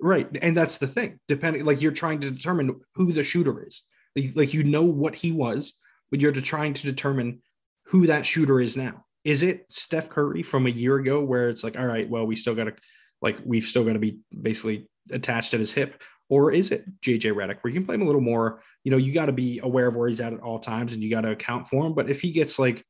Right, 0.00 0.28
and 0.42 0.56
that's 0.56 0.78
the 0.78 0.86
thing. 0.86 1.20
Depending, 1.28 1.64
like 1.64 1.80
you're 1.80 1.92
trying 1.92 2.20
to 2.20 2.30
determine 2.30 2.80
who 2.94 3.12
the 3.12 3.24
shooter 3.24 3.64
is. 3.66 3.82
Like, 4.16 4.32
like 4.34 4.54
you 4.54 4.64
know 4.64 4.82
what 4.82 5.14
he 5.14 5.32
was, 5.32 5.74
but 6.10 6.20
you're 6.20 6.32
trying 6.32 6.74
to 6.74 6.82
determine 6.82 7.42
who 7.86 8.06
that 8.06 8.26
shooter 8.26 8.60
is 8.60 8.76
now. 8.76 9.04
Is 9.24 9.42
it 9.42 9.66
Steph 9.70 10.10
Curry 10.10 10.42
from 10.42 10.66
a 10.66 10.70
year 10.70 10.96
ago, 10.96 11.22
where 11.22 11.48
it's 11.48 11.64
like, 11.64 11.78
all 11.78 11.86
right, 11.86 12.08
well, 12.08 12.26
we 12.26 12.36
still 12.36 12.54
got 12.54 12.64
to, 12.64 12.74
like, 13.22 13.38
we've 13.44 13.64
still 13.64 13.84
got 13.84 13.94
to 13.94 13.98
be 13.98 14.18
basically 14.42 14.88
attached 15.10 15.54
at 15.54 15.60
his 15.60 15.72
hip, 15.72 16.02
or 16.28 16.52
is 16.52 16.70
it 16.70 16.84
JJ 17.00 17.32
Redick 17.32 17.58
where 17.62 17.72
you 17.72 17.78
can 17.78 17.86
play 17.86 17.94
him 17.94 18.02
a 18.02 18.06
little 18.06 18.20
more? 18.20 18.62
You 18.82 18.90
know, 18.90 18.96
you 18.96 19.12
got 19.12 19.26
to 19.26 19.32
be 19.32 19.60
aware 19.62 19.86
of 19.86 19.96
where 19.96 20.08
he's 20.08 20.20
at 20.20 20.32
at 20.32 20.40
all 20.40 20.58
times, 20.58 20.92
and 20.92 21.02
you 21.02 21.10
got 21.10 21.22
to 21.22 21.30
account 21.30 21.66
for 21.66 21.86
him. 21.86 21.94
But 21.94 22.10
if 22.10 22.20
he 22.20 22.32
gets 22.32 22.58
like 22.58 22.84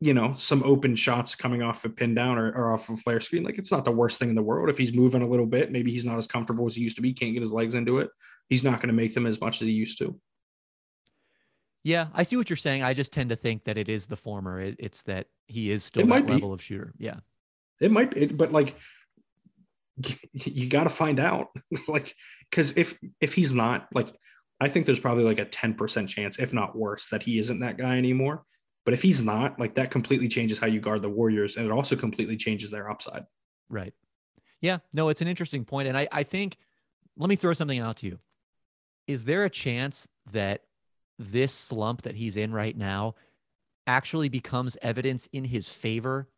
you 0.00 0.14
know, 0.14 0.34
some 0.38 0.62
open 0.62 0.96
shots 0.96 1.34
coming 1.34 1.62
off 1.62 1.84
a 1.84 1.90
pin 1.90 2.14
down 2.14 2.38
or, 2.38 2.50
or 2.52 2.72
off 2.72 2.88
a 2.88 2.96
flare 2.96 3.20
screen, 3.20 3.42
like 3.42 3.58
it's 3.58 3.70
not 3.70 3.84
the 3.84 3.90
worst 3.90 4.18
thing 4.18 4.30
in 4.30 4.34
the 4.34 4.42
world. 4.42 4.70
If 4.70 4.78
he's 4.78 4.94
moving 4.94 5.20
a 5.20 5.28
little 5.28 5.46
bit, 5.46 5.70
maybe 5.70 5.92
he's 5.92 6.06
not 6.06 6.16
as 6.16 6.26
comfortable 6.26 6.66
as 6.66 6.74
he 6.74 6.82
used 6.82 6.96
to 6.96 7.02
be, 7.02 7.12
can't 7.12 7.34
get 7.34 7.42
his 7.42 7.52
legs 7.52 7.74
into 7.74 7.98
it. 7.98 8.08
He's 8.48 8.64
not 8.64 8.80
going 8.80 8.88
to 8.88 8.94
make 8.94 9.12
them 9.12 9.26
as 9.26 9.40
much 9.40 9.60
as 9.60 9.66
he 9.66 9.72
used 9.72 9.98
to. 9.98 10.18
Yeah, 11.82 12.08
I 12.12 12.24
see 12.24 12.36
what 12.36 12.50
you're 12.50 12.56
saying. 12.56 12.82
I 12.82 12.92
just 12.92 13.12
tend 13.12 13.30
to 13.30 13.36
think 13.36 13.64
that 13.64 13.78
it 13.78 13.88
is 13.88 14.06
the 14.06 14.16
former. 14.16 14.60
It, 14.60 14.76
it's 14.78 15.02
that 15.02 15.28
he 15.46 15.70
is 15.70 15.82
still 15.82 16.02
It 16.02 16.08
that 16.08 16.26
level 16.26 16.52
of 16.52 16.62
shooter. 16.62 16.92
Yeah. 16.98 17.20
It 17.80 17.90
might 17.90 18.14
be, 18.14 18.26
but 18.26 18.52
like 18.52 18.76
you 20.32 20.68
got 20.68 20.84
to 20.84 20.90
find 20.90 21.18
out, 21.18 21.48
like, 21.88 22.14
because 22.50 22.76
if 22.76 22.98
if 23.20 23.34
he's 23.34 23.54
not, 23.54 23.88
like, 23.94 24.08
I 24.60 24.68
think 24.68 24.86
there's 24.86 25.00
probably 25.00 25.24
like 25.24 25.38
a 25.38 25.44
ten 25.44 25.74
percent 25.74 26.08
chance, 26.08 26.38
if 26.38 26.52
not 26.52 26.76
worse, 26.76 27.08
that 27.08 27.22
he 27.22 27.38
isn't 27.38 27.60
that 27.60 27.78
guy 27.78 27.96
anymore. 27.96 28.44
But 28.84 28.94
if 28.94 29.02
he's 29.02 29.20
not, 29.20 29.60
like, 29.60 29.74
that 29.74 29.90
completely 29.90 30.28
changes 30.28 30.58
how 30.58 30.66
you 30.66 30.80
guard 30.80 31.02
the 31.02 31.10
Warriors, 31.10 31.56
and 31.56 31.66
it 31.66 31.72
also 31.72 31.96
completely 31.96 32.36
changes 32.36 32.70
their 32.70 32.90
upside. 32.90 33.24
Right. 33.68 33.92
Yeah. 34.62 34.78
No, 34.94 35.10
it's 35.10 35.20
an 35.20 35.28
interesting. 35.28 35.66
And 35.70 35.96
I, 35.96 36.08
I 36.10 36.22
think, 36.22 36.56
let 37.16 37.28
me 37.28 37.36
throw 37.36 37.52
something 37.52 37.78
out 37.78 37.98
to 37.98 38.06
you. 38.06 38.18
Is 39.06 39.24
there 39.24 39.44
a 39.44 39.50
chance 39.50 40.08
that 40.32 40.62
this 41.20 41.52
slump 41.52 42.02
that 42.02 42.16
he's 42.16 42.36
in 42.36 42.52
right 42.52 42.76
now 42.76 43.14
actually 43.86 44.28
becomes 44.28 44.78
evidence 44.82 45.28
in 45.32 45.44
his 45.44 45.68
favor 45.68 46.28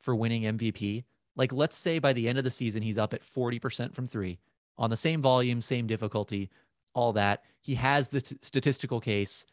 for 0.00 0.14
winning 0.14 0.42
MVP? 0.42 1.04
Like, 1.36 1.52
let's 1.52 1.76
say 1.76 1.98
by 1.98 2.12
the 2.12 2.28
end 2.28 2.38
of 2.38 2.44
the 2.44 2.50
season, 2.50 2.82
he's 2.82 2.98
up 2.98 3.14
at 3.14 3.22
40% 3.22 3.94
from 3.94 4.06
three 4.06 4.38
on 4.76 4.90
the 4.90 4.96
same 4.96 5.20
volume, 5.20 5.60
same 5.60 5.86
difficulty, 5.86 6.50
all 6.94 7.12
that. 7.14 7.44
He 7.60 7.74
has 7.74 8.08
the 8.08 8.20
t- 8.20 8.36
statistical 8.42 9.00
case 9.00 9.46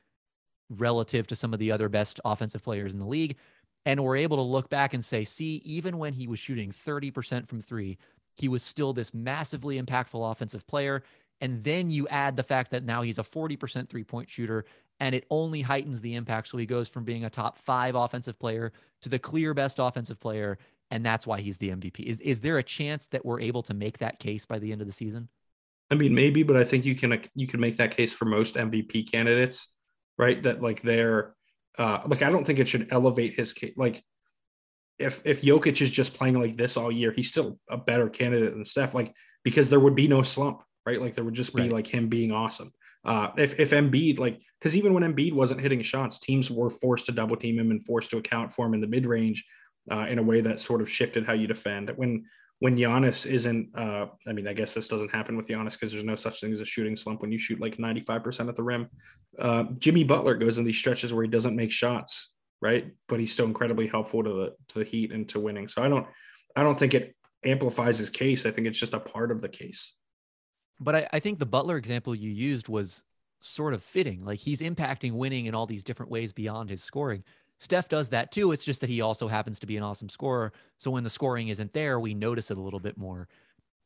relative 0.69 1.27
to 1.27 1.35
some 1.35 1.53
of 1.53 1.59
the 1.59 1.71
other 1.71 1.89
best 1.89 2.19
offensive 2.25 2.63
players 2.63 2.93
in 2.93 2.99
the 2.99 3.05
league. 3.05 3.37
And 3.85 4.03
we're 4.03 4.17
able 4.17 4.37
to 4.37 4.43
look 4.43 4.69
back 4.69 4.93
and 4.93 5.03
say, 5.03 5.23
see, 5.23 5.61
even 5.63 5.97
when 5.97 6.13
he 6.13 6.27
was 6.27 6.39
shooting 6.39 6.71
30% 6.71 7.47
from 7.47 7.61
three, 7.61 7.97
he 8.35 8.47
was 8.47 8.63
still 8.63 8.93
this 8.93 9.13
massively 9.13 9.81
impactful 9.81 10.31
offensive 10.31 10.65
player. 10.67 11.03
And 11.41 11.63
then 11.63 11.89
you 11.89 12.07
add 12.07 12.37
the 12.37 12.43
fact 12.43 12.71
that 12.71 12.83
now 12.83 13.01
he's 13.01 13.19
a 13.19 13.23
40% 13.23 13.89
three 13.89 14.03
point 14.03 14.29
shooter, 14.29 14.65
and 14.99 15.13
it 15.13 15.25
only 15.29 15.61
heightens 15.61 16.01
the 16.01 16.15
impact. 16.15 16.47
So 16.47 16.57
he 16.57 16.65
goes 16.65 16.87
from 16.87 17.03
being 17.03 17.25
a 17.25 17.29
top 17.29 17.57
five 17.57 17.95
offensive 17.95 18.39
player 18.39 18.71
to 19.01 19.09
the 19.09 19.19
clear 19.19 19.53
best 19.53 19.79
offensive 19.79 20.19
player. 20.19 20.57
And 20.91 21.05
that's 21.05 21.27
why 21.27 21.41
he's 21.41 21.57
the 21.57 21.69
MVP. 21.69 22.01
Is, 22.01 22.19
is 22.21 22.41
there 22.41 22.57
a 22.57 22.63
chance 22.63 23.07
that 23.07 23.25
we're 23.25 23.41
able 23.41 23.63
to 23.63 23.73
make 23.73 23.97
that 23.97 24.19
case 24.19 24.45
by 24.45 24.59
the 24.59 24.71
end 24.71 24.81
of 24.81 24.87
the 24.87 24.93
season? 24.93 25.27
I 25.91 25.95
mean, 25.95 26.15
maybe, 26.15 26.43
but 26.43 26.57
I 26.57 26.63
think 26.63 26.85
you 26.85 26.95
can 26.95 27.21
you 27.35 27.47
can 27.47 27.59
make 27.59 27.77
that 27.77 27.95
case 27.95 28.13
for 28.13 28.25
most 28.25 28.55
MVP 28.55 29.11
candidates, 29.11 29.67
right? 30.17 30.41
That 30.41 30.61
like 30.61 30.81
they're 30.81 31.35
uh 31.77 31.99
like 32.05 32.21
I 32.21 32.29
don't 32.29 32.45
think 32.45 32.59
it 32.59 32.67
should 32.67 32.87
elevate 32.91 33.35
his 33.35 33.53
case. 33.53 33.73
Like 33.77 34.03
if 34.97 35.21
if 35.25 35.41
Jokic 35.41 35.81
is 35.81 35.91
just 35.91 36.13
playing 36.13 36.39
like 36.39 36.57
this 36.57 36.77
all 36.77 36.91
year, 36.91 37.11
he's 37.11 37.29
still 37.29 37.59
a 37.69 37.77
better 37.77 38.09
candidate 38.09 38.53
than 38.53 38.65
Steph. 38.65 38.95
Like 38.95 39.13
because 39.43 39.69
there 39.69 39.79
would 39.79 39.95
be 39.95 40.07
no 40.07 40.23
slump, 40.23 40.61
right? 40.85 41.01
Like 41.01 41.15
there 41.15 41.23
would 41.23 41.33
just 41.33 41.55
be 41.55 41.63
Right. 41.63 41.71
like 41.71 41.87
him 41.87 42.07
being 42.09 42.31
awesome. 42.31 42.71
Uh, 43.03 43.29
if 43.37 43.59
if 43.59 43.71
Embiid 43.71 44.17
like 44.19 44.39
because 44.59 44.75
even 44.75 44.93
when 44.93 45.03
Embiid 45.03 45.33
wasn't 45.33 45.61
hitting 45.61 45.81
shots, 45.81 46.19
teams 46.19 46.49
were 46.49 46.69
forced 46.69 47.05
to 47.07 47.11
double 47.11 47.35
team 47.35 47.59
him 47.59 47.71
and 47.71 47.85
forced 47.85 48.09
to 48.11 48.17
account 48.17 48.51
for 48.51 48.65
him 48.65 48.73
in 48.73 48.81
the 48.81 48.87
mid 48.87 49.05
range 49.05 49.45
uh, 49.91 50.05
in 50.09 50.17
a 50.19 50.23
way 50.23 50.41
that 50.41 50.59
sort 50.59 50.81
of 50.81 50.89
shifted 50.89 51.25
how 51.25 51.33
you 51.33 51.47
defend. 51.47 51.91
When 51.95 52.25
when 52.59 52.77
Giannis 52.77 53.29
isn't, 53.29 53.77
uh, 53.77 54.05
I 54.25 54.31
mean, 54.31 54.47
I 54.47 54.53
guess 54.53 54.73
this 54.73 54.87
doesn't 54.87 55.11
happen 55.11 55.35
with 55.35 55.47
Giannis 55.49 55.73
because 55.73 55.91
there's 55.91 56.05
no 56.05 56.15
such 56.15 56.39
thing 56.39 56.53
as 56.53 56.61
a 56.61 56.65
shooting 56.65 56.95
slump 56.95 57.21
when 57.21 57.31
you 57.31 57.37
shoot 57.37 57.59
like 57.59 57.75
95% 57.77 58.47
at 58.47 58.55
the 58.55 58.63
rim. 58.63 58.87
Uh, 59.37 59.65
Jimmy 59.77 60.05
Butler 60.05 60.35
goes 60.35 60.57
in 60.57 60.63
these 60.63 60.77
stretches 60.77 61.11
where 61.13 61.23
he 61.23 61.29
doesn't 61.29 61.55
make 61.55 61.73
shots, 61.73 62.31
right? 62.61 62.91
But 63.09 63.19
he's 63.19 63.33
still 63.33 63.45
incredibly 63.45 63.87
helpful 63.87 64.23
to 64.23 64.29
the 64.29 64.55
to 64.69 64.79
the 64.79 64.85
Heat 64.85 65.11
and 65.11 65.27
to 65.29 65.39
winning. 65.39 65.67
So 65.67 65.83
I 65.83 65.89
don't, 65.89 66.07
I 66.55 66.63
don't 66.63 66.79
think 66.79 66.93
it 66.93 67.13
amplifies 67.43 67.99
his 67.99 68.09
case. 68.09 68.45
I 68.45 68.51
think 68.51 68.67
it's 68.67 68.79
just 68.79 68.93
a 68.93 68.99
part 69.01 69.31
of 69.31 69.41
the 69.41 69.49
case. 69.49 69.93
But 70.79 70.95
I, 70.95 71.09
I 71.13 71.19
think 71.19 71.39
the 71.39 71.45
Butler 71.45 71.77
example 71.77 72.13
you 72.13 72.31
used 72.31 72.67
was 72.67 73.03
sort 73.39 73.73
of 73.73 73.83
fitting. 73.83 74.25
Like 74.25 74.39
he's 74.39 74.61
impacting 74.61 75.13
winning 75.13 75.45
in 75.45 75.55
all 75.55 75.65
these 75.65 75.83
different 75.83 76.11
ways 76.11 76.33
beyond 76.33 76.69
his 76.69 76.83
scoring. 76.83 77.23
Steph 77.57 77.87
does 77.87 78.09
that 78.09 78.31
too. 78.31 78.51
It's 78.51 78.65
just 78.65 78.81
that 78.81 78.89
he 78.89 79.01
also 79.01 79.27
happens 79.27 79.59
to 79.59 79.67
be 79.67 79.77
an 79.77 79.83
awesome 79.83 80.09
scorer. 80.09 80.51
So 80.77 80.91
when 80.91 81.03
the 81.03 81.09
scoring 81.09 81.47
isn't 81.47 81.73
there, 81.73 81.99
we 81.99 82.13
notice 82.13 82.51
it 82.51 82.57
a 82.57 82.61
little 82.61 82.79
bit 82.79 82.97
more. 82.97 83.27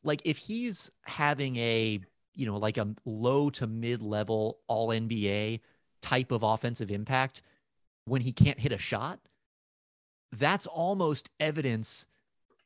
Like 0.02 0.22
if 0.24 0.38
he's 0.38 0.90
having 1.04 1.56
a, 1.56 2.00
you 2.34 2.46
know, 2.46 2.56
like 2.56 2.78
a 2.78 2.88
low 3.04 3.50
to 3.50 3.66
mid 3.66 4.02
level 4.02 4.58
all 4.66 4.88
NBA 4.88 5.60
type 6.00 6.32
of 6.32 6.42
offensive 6.42 6.90
impact 6.90 7.42
when 8.06 8.22
he 8.22 8.32
can't 8.32 8.58
hit 8.58 8.72
a 8.72 8.78
shot, 8.78 9.20
that's 10.32 10.66
almost 10.66 11.30
evidence 11.38 12.06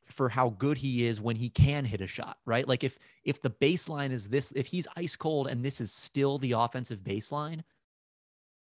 for 0.09 0.29
how 0.29 0.49
good 0.49 0.77
he 0.77 1.07
is 1.07 1.19
when 1.19 1.35
he 1.35 1.49
can 1.49 1.85
hit 1.85 2.01
a 2.01 2.07
shot, 2.07 2.37
right? 2.45 2.67
Like 2.67 2.83
if 2.83 2.97
if 3.23 3.41
the 3.41 3.49
baseline 3.49 4.11
is 4.11 4.29
this, 4.29 4.51
if 4.51 4.67
he's 4.67 4.87
ice 4.95 5.15
cold 5.15 5.47
and 5.47 5.63
this 5.63 5.81
is 5.81 5.91
still 5.91 6.37
the 6.37 6.53
offensive 6.53 6.99
baseline, 6.99 7.61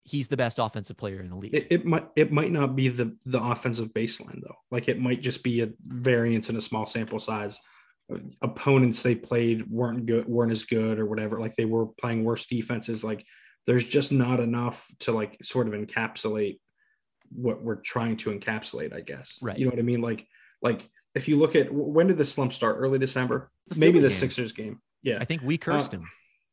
he's 0.03 0.27
the 0.27 0.37
best 0.37 0.59
offensive 0.59 0.97
player 0.97 1.19
in 1.19 1.29
the 1.29 1.35
league. 1.35 1.55
It, 1.55 1.67
it 1.69 1.85
might 1.85 2.07
it 2.15 2.31
might 2.31 2.51
not 2.51 2.75
be 2.75 2.87
the 2.89 3.15
the 3.25 3.41
offensive 3.41 3.93
baseline 3.93 4.41
though. 4.41 4.55
Like 4.71 4.87
it 4.87 4.99
might 4.99 5.21
just 5.21 5.43
be 5.43 5.61
a 5.61 5.69
variance 5.85 6.49
in 6.49 6.55
a 6.55 6.61
small 6.61 6.85
sample 6.85 7.19
size. 7.19 7.59
Opponents 8.41 9.01
they 9.01 9.15
played 9.15 9.69
weren't 9.69 10.05
good, 10.05 10.27
weren't 10.27 10.51
as 10.51 10.63
good 10.63 10.99
or 10.99 11.05
whatever. 11.05 11.39
Like 11.39 11.55
they 11.55 11.65
were 11.65 11.87
playing 11.87 12.23
worse 12.23 12.45
defenses. 12.45 13.03
Like 13.03 13.25
there's 13.65 13.85
just 13.85 14.11
not 14.11 14.39
enough 14.39 14.87
to 14.99 15.11
like 15.11 15.37
sort 15.41 15.67
of 15.67 15.73
encapsulate 15.73 16.59
what 17.31 17.63
we're 17.63 17.75
trying 17.75 18.17
to 18.17 18.29
encapsulate. 18.29 18.93
I 18.93 19.01
guess. 19.01 19.39
Right. 19.41 19.57
You 19.57 19.65
know 19.65 19.71
what 19.71 19.79
I 19.79 19.83
mean? 19.83 20.01
Like 20.01 20.27
like 20.61 20.89
if 21.15 21.27
you 21.27 21.37
look 21.37 21.55
at 21.55 21.71
when 21.73 22.07
did 22.07 22.17
the 22.17 22.25
slump 22.25 22.53
start? 22.53 22.77
Early 22.79 22.99
December, 22.99 23.51
The 23.67 23.79
maybe 23.79 23.99
the 23.99 24.07
game. 24.09 24.17
Sixers 24.17 24.51
game. 24.51 24.79
Yeah, 25.01 25.17
I 25.19 25.25
think 25.25 25.41
we 25.43 25.57
cursed 25.57 25.93
Uh, 25.93 25.97
him. 25.97 26.09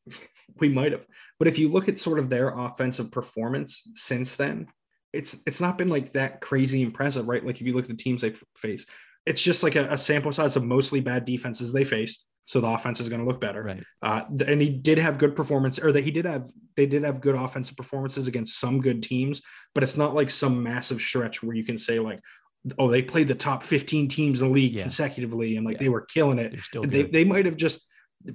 we 0.60 0.68
might 0.68 0.92
have. 0.92 1.06
But 1.38 1.48
if 1.48 1.58
you 1.58 1.68
look 1.68 1.88
at 1.88 1.98
sort 1.98 2.18
of 2.18 2.28
their 2.28 2.48
offensive 2.50 3.10
performance 3.10 3.82
since 3.94 4.36
then, 4.36 4.66
it's 5.12 5.38
it's 5.46 5.60
not 5.60 5.78
been 5.78 5.88
like 5.88 6.12
that 6.12 6.40
crazy 6.40 6.82
impressive, 6.82 7.28
right? 7.28 7.44
Like 7.44 7.60
if 7.60 7.66
you 7.66 7.74
look 7.74 7.84
at 7.84 7.90
the 7.90 7.96
teams 7.96 8.20
they 8.20 8.34
face, 8.56 8.86
it's 9.26 9.42
just 9.42 9.62
like 9.62 9.76
a, 9.76 9.92
a 9.92 9.98
sample 9.98 10.32
size 10.32 10.56
of 10.56 10.64
mostly 10.64 11.00
bad 11.00 11.24
defenses 11.24 11.72
they 11.72 11.84
faced. 11.84 12.26
So 12.46 12.60
the 12.60 12.66
offense 12.66 12.98
is 12.98 13.08
going 13.08 13.20
to 13.20 13.26
look 13.26 13.40
better. 13.40 13.62
Right. 13.62 13.84
Uh, 14.02 14.22
and 14.44 14.60
he 14.60 14.70
did 14.70 14.98
have 14.98 15.18
good 15.18 15.36
performance, 15.36 15.78
or 15.78 15.92
that 15.92 16.02
he 16.02 16.10
did 16.10 16.24
have 16.24 16.50
they 16.76 16.86
did 16.86 17.04
have 17.04 17.20
good 17.20 17.36
offensive 17.36 17.76
performances 17.76 18.26
against 18.26 18.58
some 18.58 18.80
good 18.80 19.02
teams, 19.04 19.40
but 19.74 19.84
it's 19.84 19.96
not 19.96 20.14
like 20.14 20.30
some 20.30 20.62
massive 20.62 21.00
stretch 21.00 21.42
where 21.42 21.54
you 21.54 21.64
can 21.64 21.78
say 21.78 22.00
like, 22.00 22.18
oh, 22.78 22.90
they 22.90 23.02
played 23.02 23.28
the 23.28 23.34
top 23.34 23.62
15 23.62 24.08
teams 24.08 24.40
in 24.40 24.48
the 24.48 24.52
league 24.54 24.74
Yeah. 24.74 24.82
consecutively 24.82 25.56
and 25.56 25.64
like 25.66 25.74
Yeah. 25.76 25.80
they 25.84 25.88
were 25.88 26.02
killing 26.02 26.38
it. 26.38 26.58
They, 26.72 27.02
they 27.02 27.24
might 27.24 27.46
have 27.46 27.56
just 27.56 27.86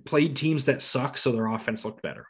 played 0.03 0.35
teams 0.35 0.63
that 0.65 0.81
suck, 0.81 1.17
so 1.17 1.31
their 1.31 1.45
offense 1.47 1.85
looked 1.85 2.01
better. 2.01 2.25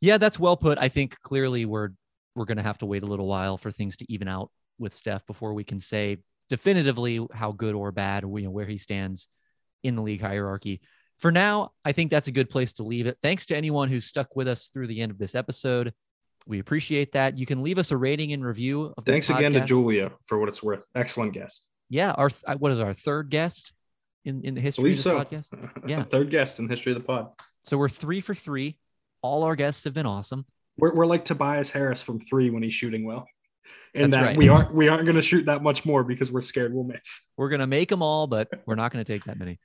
Yeah, 0.00 0.18
that's 0.18 0.38
well 0.38 0.56
put. 0.56 0.78
I 0.78 0.88
think 0.88 1.18
clearly 1.20 1.64
we're 1.64 1.90
we're 2.34 2.44
going 2.44 2.58
to 2.58 2.62
have 2.62 2.78
to 2.78 2.86
wait 2.86 3.02
a 3.02 3.06
little 3.06 3.26
while 3.26 3.56
for 3.56 3.70
things 3.70 3.96
to 3.96 4.12
even 4.12 4.28
out 4.28 4.50
with 4.78 4.92
Steph 4.92 5.24
before 5.26 5.54
we 5.54 5.64
can 5.64 5.80
say 5.80 6.18
definitively 6.50 7.26
how 7.32 7.50
good 7.52 7.74
or 7.74 7.92
bad, 7.92 8.24
you 8.24 8.42
know, 8.42 8.50
where 8.50 8.66
he 8.66 8.76
stands 8.76 9.28
in 9.82 9.96
the 9.96 10.02
league 10.02 10.20
hierarchy. 10.20 10.82
For 11.18 11.32
now, 11.32 11.70
I 11.82 11.92
think 11.92 12.10
that's 12.10 12.26
a 12.28 12.32
good 12.32 12.50
place 12.50 12.74
to 12.74 12.82
leave 12.82 13.06
it. 13.06 13.16
Thanks 13.22 13.46
to 13.46 13.56
anyone 13.56 13.88
who's 13.88 14.04
stuck 14.04 14.36
with 14.36 14.48
us 14.48 14.68
through 14.68 14.88
the 14.88 15.00
end 15.00 15.10
of 15.12 15.18
this 15.18 15.34
episode. 15.34 15.94
We 16.46 16.60
appreciate 16.60 17.12
that. 17.12 17.36
You 17.36 17.44
can 17.44 17.62
leave 17.62 17.78
us 17.78 17.90
a 17.90 17.96
rating 17.96 18.32
and 18.32 18.44
review 18.44 18.94
of 18.96 19.04
Thanks 19.04 19.30
again 19.30 19.52
to. 19.54 19.64
Julia 19.64 20.12
for 20.24 20.38
what 20.38 20.48
it's 20.48 20.62
worth. 20.62 20.84
Excellent 20.94 21.32
guest. 21.32 21.66
Yeah, 21.88 22.12
our 22.12 22.30
what 22.58 22.72
is 22.72 22.80
our 22.80 22.94
third 22.94 23.30
guest 23.30 23.72
in 24.24 24.42
in 24.42 24.54
the 24.54 24.60
history 24.60 24.92
of 24.92 25.00
so. 25.00 25.18
podcast? 25.18 25.48
Yeah. 25.88 26.02
Third 26.04 26.30
guest 26.30 26.58
in 26.58 26.66
the 26.66 26.72
history 26.72 26.92
of 26.92 26.98
the 26.98 27.04
pod. 27.04 27.30
So 27.64 27.76
we're 27.76 27.88
three 27.88 28.20
for 28.20 28.34
three. 28.34 28.78
All 29.22 29.42
our 29.42 29.56
guests 29.56 29.84
have 29.84 29.94
been 29.94 30.06
awesome. 30.06 30.46
We're, 30.78 30.94
we're 30.94 31.06
like 31.06 31.24
Tobias 31.24 31.70
Harris 31.70 32.02
from 32.02 32.20
three 32.20 32.50
when 32.50 32.62
he's 32.62 32.74
shooting 32.74 33.04
well. 33.04 33.26
And 33.94 34.12
That's 34.12 34.20
that 34.20 34.26
right. 34.28 34.36
we 34.36 34.48
aren't 34.48 34.74
we 34.74 34.88
aren't 34.88 35.06
gonna 35.06 35.22
shoot 35.22 35.46
that 35.46 35.62
much 35.62 35.84
more 35.84 36.04
because 36.04 36.30
we're 36.30 36.42
scared 36.42 36.74
we'll 36.74 36.84
miss. 36.84 37.32
We're 37.36 37.48
going 37.48 37.60
to 37.60 37.66
make 37.66 37.88
them 37.88 38.02
all, 38.02 38.26
but 38.26 38.48
we're 38.66 38.74
not 38.74 38.92
going 38.92 39.04
to 39.04 39.12
take 39.12 39.24
that 39.24 39.38
many. 39.38 39.58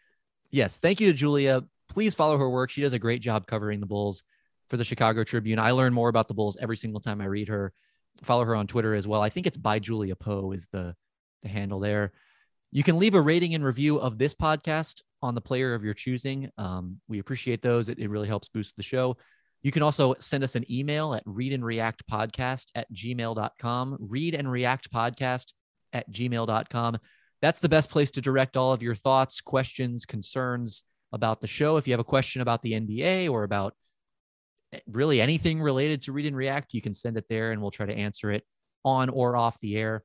Yes. 0.49 0.77
Thank 0.77 0.99
you 0.99 1.07
to 1.07 1.13
Julia. 1.13 1.63
Please 1.89 2.15
follow 2.15 2.37
her 2.37 2.49
work. 2.49 2.69
She 2.71 2.81
does 2.81 2.93
a 2.93 2.99
great 2.99 3.21
job 3.21 3.45
covering 3.45 3.79
the 3.79 3.85
Bulls 3.85 4.23
for 4.71 4.77
the 4.77 4.85
Chicago 4.85 5.25
Tribune. 5.25 5.59
I 5.59 5.71
learn 5.71 5.93
more 5.93 6.07
about 6.07 6.29
the 6.29 6.33
Bulls 6.33 6.57
every 6.61 6.77
single 6.77 7.01
time 7.01 7.19
I 7.19 7.25
read 7.25 7.49
her. 7.49 7.73
Follow 8.23 8.45
her 8.45 8.55
on 8.55 8.67
Twitter 8.67 8.95
as 8.95 9.05
well. 9.05 9.21
I 9.21 9.27
think 9.27 9.45
it's 9.45 9.57
by 9.57 9.79
Julia 9.79 10.15
Poe 10.15 10.53
is 10.53 10.69
the, 10.71 10.95
the 11.43 11.49
handle 11.49 11.81
there. 11.81 12.13
You 12.71 12.81
can 12.81 12.97
leave 12.97 13.13
a 13.13 13.21
rating 13.21 13.53
and 13.53 13.65
review 13.65 13.99
of 13.99 14.17
this 14.17 14.33
podcast 14.33 15.01
on 15.21 15.35
the 15.35 15.41
player 15.41 15.73
of 15.73 15.83
your 15.83 15.93
choosing. 15.93 16.49
Um, 16.57 17.01
we 17.09 17.19
appreciate 17.19 17.61
those. 17.61 17.89
It, 17.89 17.99
it 17.99 18.09
really 18.09 18.29
helps 18.29 18.47
boost 18.47 18.77
the 18.77 18.81
show. 18.81 19.17
You 19.61 19.73
can 19.73 19.83
also 19.83 20.15
send 20.19 20.41
us 20.41 20.55
an 20.55 20.63
email 20.71 21.13
at 21.15 21.23
read 21.25 21.51
and 21.51 21.65
react 21.65 22.07
podcast 22.07 22.67
at 22.73 22.89
gmail.com. 22.93 23.97
Read 23.99 24.35
and 24.35 24.49
react 24.49 24.89
podcast 24.89 25.51
at 25.91 26.09
gmail.com. 26.09 26.97
That's 27.41 27.59
the 27.59 27.67
best 27.67 27.89
place 27.89 28.11
to 28.11 28.21
direct 28.21 28.55
all 28.55 28.71
of 28.71 28.81
your 28.81 28.95
thoughts, 28.95 29.41
questions, 29.41 30.05
concerns 30.05 30.85
about 31.11 31.41
the 31.41 31.47
show. 31.47 31.75
If 31.75 31.89
you 31.89 31.91
have 31.91 31.99
a 31.99 32.05
question 32.05 32.41
about 32.41 32.61
the 32.61 32.71
NBA 32.71 33.29
or 33.29 33.43
about 33.43 33.75
really 34.87 35.21
anything 35.21 35.61
related 35.61 36.01
to 36.03 36.11
Read 36.11 36.25
and 36.25 36.35
React, 36.35 36.73
you 36.73 36.81
can 36.81 36.93
send 36.93 37.17
it 37.17 37.25
there 37.29 37.51
and 37.51 37.61
we'll 37.61 37.71
try 37.71 37.85
to 37.85 37.93
answer 37.93 38.31
it 38.31 38.43
on 38.83 39.09
or 39.09 39.35
off 39.35 39.59
the 39.59 39.77
air. 39.77 40.03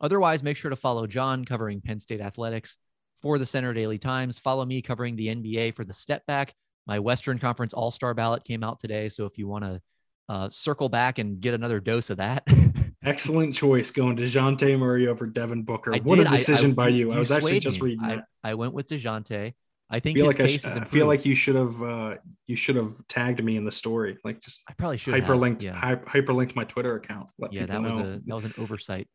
Otherwise, 0.00 0.42
make 0.42 0.56
sure 0.56 0.70
to 0.70 0.76
follow 0.76 1.06
John 1.06 1.44
covering 1.44 1.80
Penn 1.80 2.00
State 2.00 2.20
athletics 2.20 2.76
for 3.22 3.38
the 3.38 3.46
Centre 3.46 3.72
Daily 3.72 3.98
Times. 3.98 4.38
Follow 4.38 4.64
me 4.64 4.82
covering 4.82 5.16
the 5.16 5.28
NBA 5.28 5.74
for 5.74 5.84
the 5.84 5.92
Step 5.92 6.26
Back. 6.26 6.54
My 6.86 6.98
Western 6.98 7.38
Conference 7.38 7.72
All 7.72 7.90
Star 7.90 8.14
ballot 8.14 8.44
came 8.44 8.62
out 8.62 8.78
today. 8.78 9.08
So 9.08 9.24
if 9.24 9.38
you 9.38 9.48
want 9.48 9.64
to 9.64 9.80
uh, 10.28 10.50
circle 10.50 10.88
back 10.88 11.18
and 11.18 11.40
get 11.40 11.54
another 11.54 11.80
dose 11.80 12.10
of 12.10 12.18
that, 12.18 12.46
Excellent 13.04 13.54
choice 13.54 13.92
going 13.92 14.16
to 14.16 14.22
DeJounte 14.24 14.78
Murray 14.78 15.06
over 15.06 15.26
Devin 15.26 15.62
Booker. 15.62 15.94
I 15.94 15.98
what 16.00 16.16
did. 16.16 16.26
a 16.26 16.30
I- 16.30 16.32
I- 16.32 16.36
decision 16.36 16.74
by 16.74 16.88
you. 16.88 17.12
I 17.12 17.18
was 17.18 17.30
actually 17.30 17.60
just 17.60 17.80
reading 17.80 18.04
I, 18.04 18.16
that. 18.16 18.24
I 18.42 18.54
went 18.54 18.74
with 18.74 18.88
DeJounte. 18.88 19.54
I 19.88 19.96
I 19.96 20.00
think 20.00 20.18
feel 20.18 20.26
his 20.26 20.38
like 20.38 20.44
I, 20.44 20.46
sh- 20.48 20.56
is 20.56 20.66
I 20.66 20.84
feel 20.84 21.06
like 21.06 21.24
you 21.24 21.36
should 21.36 21.54
have 21.54 21.80
uh, 21.82 22.14
you 22.46 22.56
should 22.56 22.76
have 22.76 22.92
tagged 23.08 23.42
me 23.42 23.56
in 23.56 23.64
the 23.64 23.70
story. 23.70 24.18
Like 24.24 24.40
just 24.40 24.62
I 24.68 24.72
probably 24.72 24.98
should 24.98 25.14
have, 25.14 25.24
hyperlinked 25.24 25.62
yeah. 25.62 25.74
hy- 25.74 25.96
hyperlinked 25.96 26.56
my 26.56 26.64
Twitter 26.64 26.96
account. 26.96 27.28
Yeah, 27.50 27.66
that 27.66 27.82
people 27.82 27.82
was 27.82 27.96
a 27.96 28.20
that 28.26 28.34
was 28.34 28.44
an 28.44 28.54
oversight. 28.58 29.08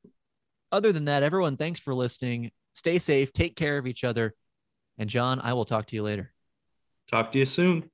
Other 0.72 0.94
than 0.94 1.06
that, 1.06 1.24
everyone, 1.24 1.58
thanks 1.58 1.82
for 1.82 1.94
listening. 1.94 2.52
Stay 2.74 3.00
safe, 3.00 3.34
take 3.34 3.58
care 3.58 3.78
of 3.78 3.86
each 3.86 4.06
other, 4.06 4.34
and 4.98 5.10
John, 5.10 5.42
I 5.42 5.54
will 5.54 5.66
talk 5.66 5.88
to 5.88 5.96
you 5.96 6.04
later. 6.04 6.32
Talk 7.10 7.34
to 7.34 7.40
you 7.40 7.46
soon. 7.46 7.91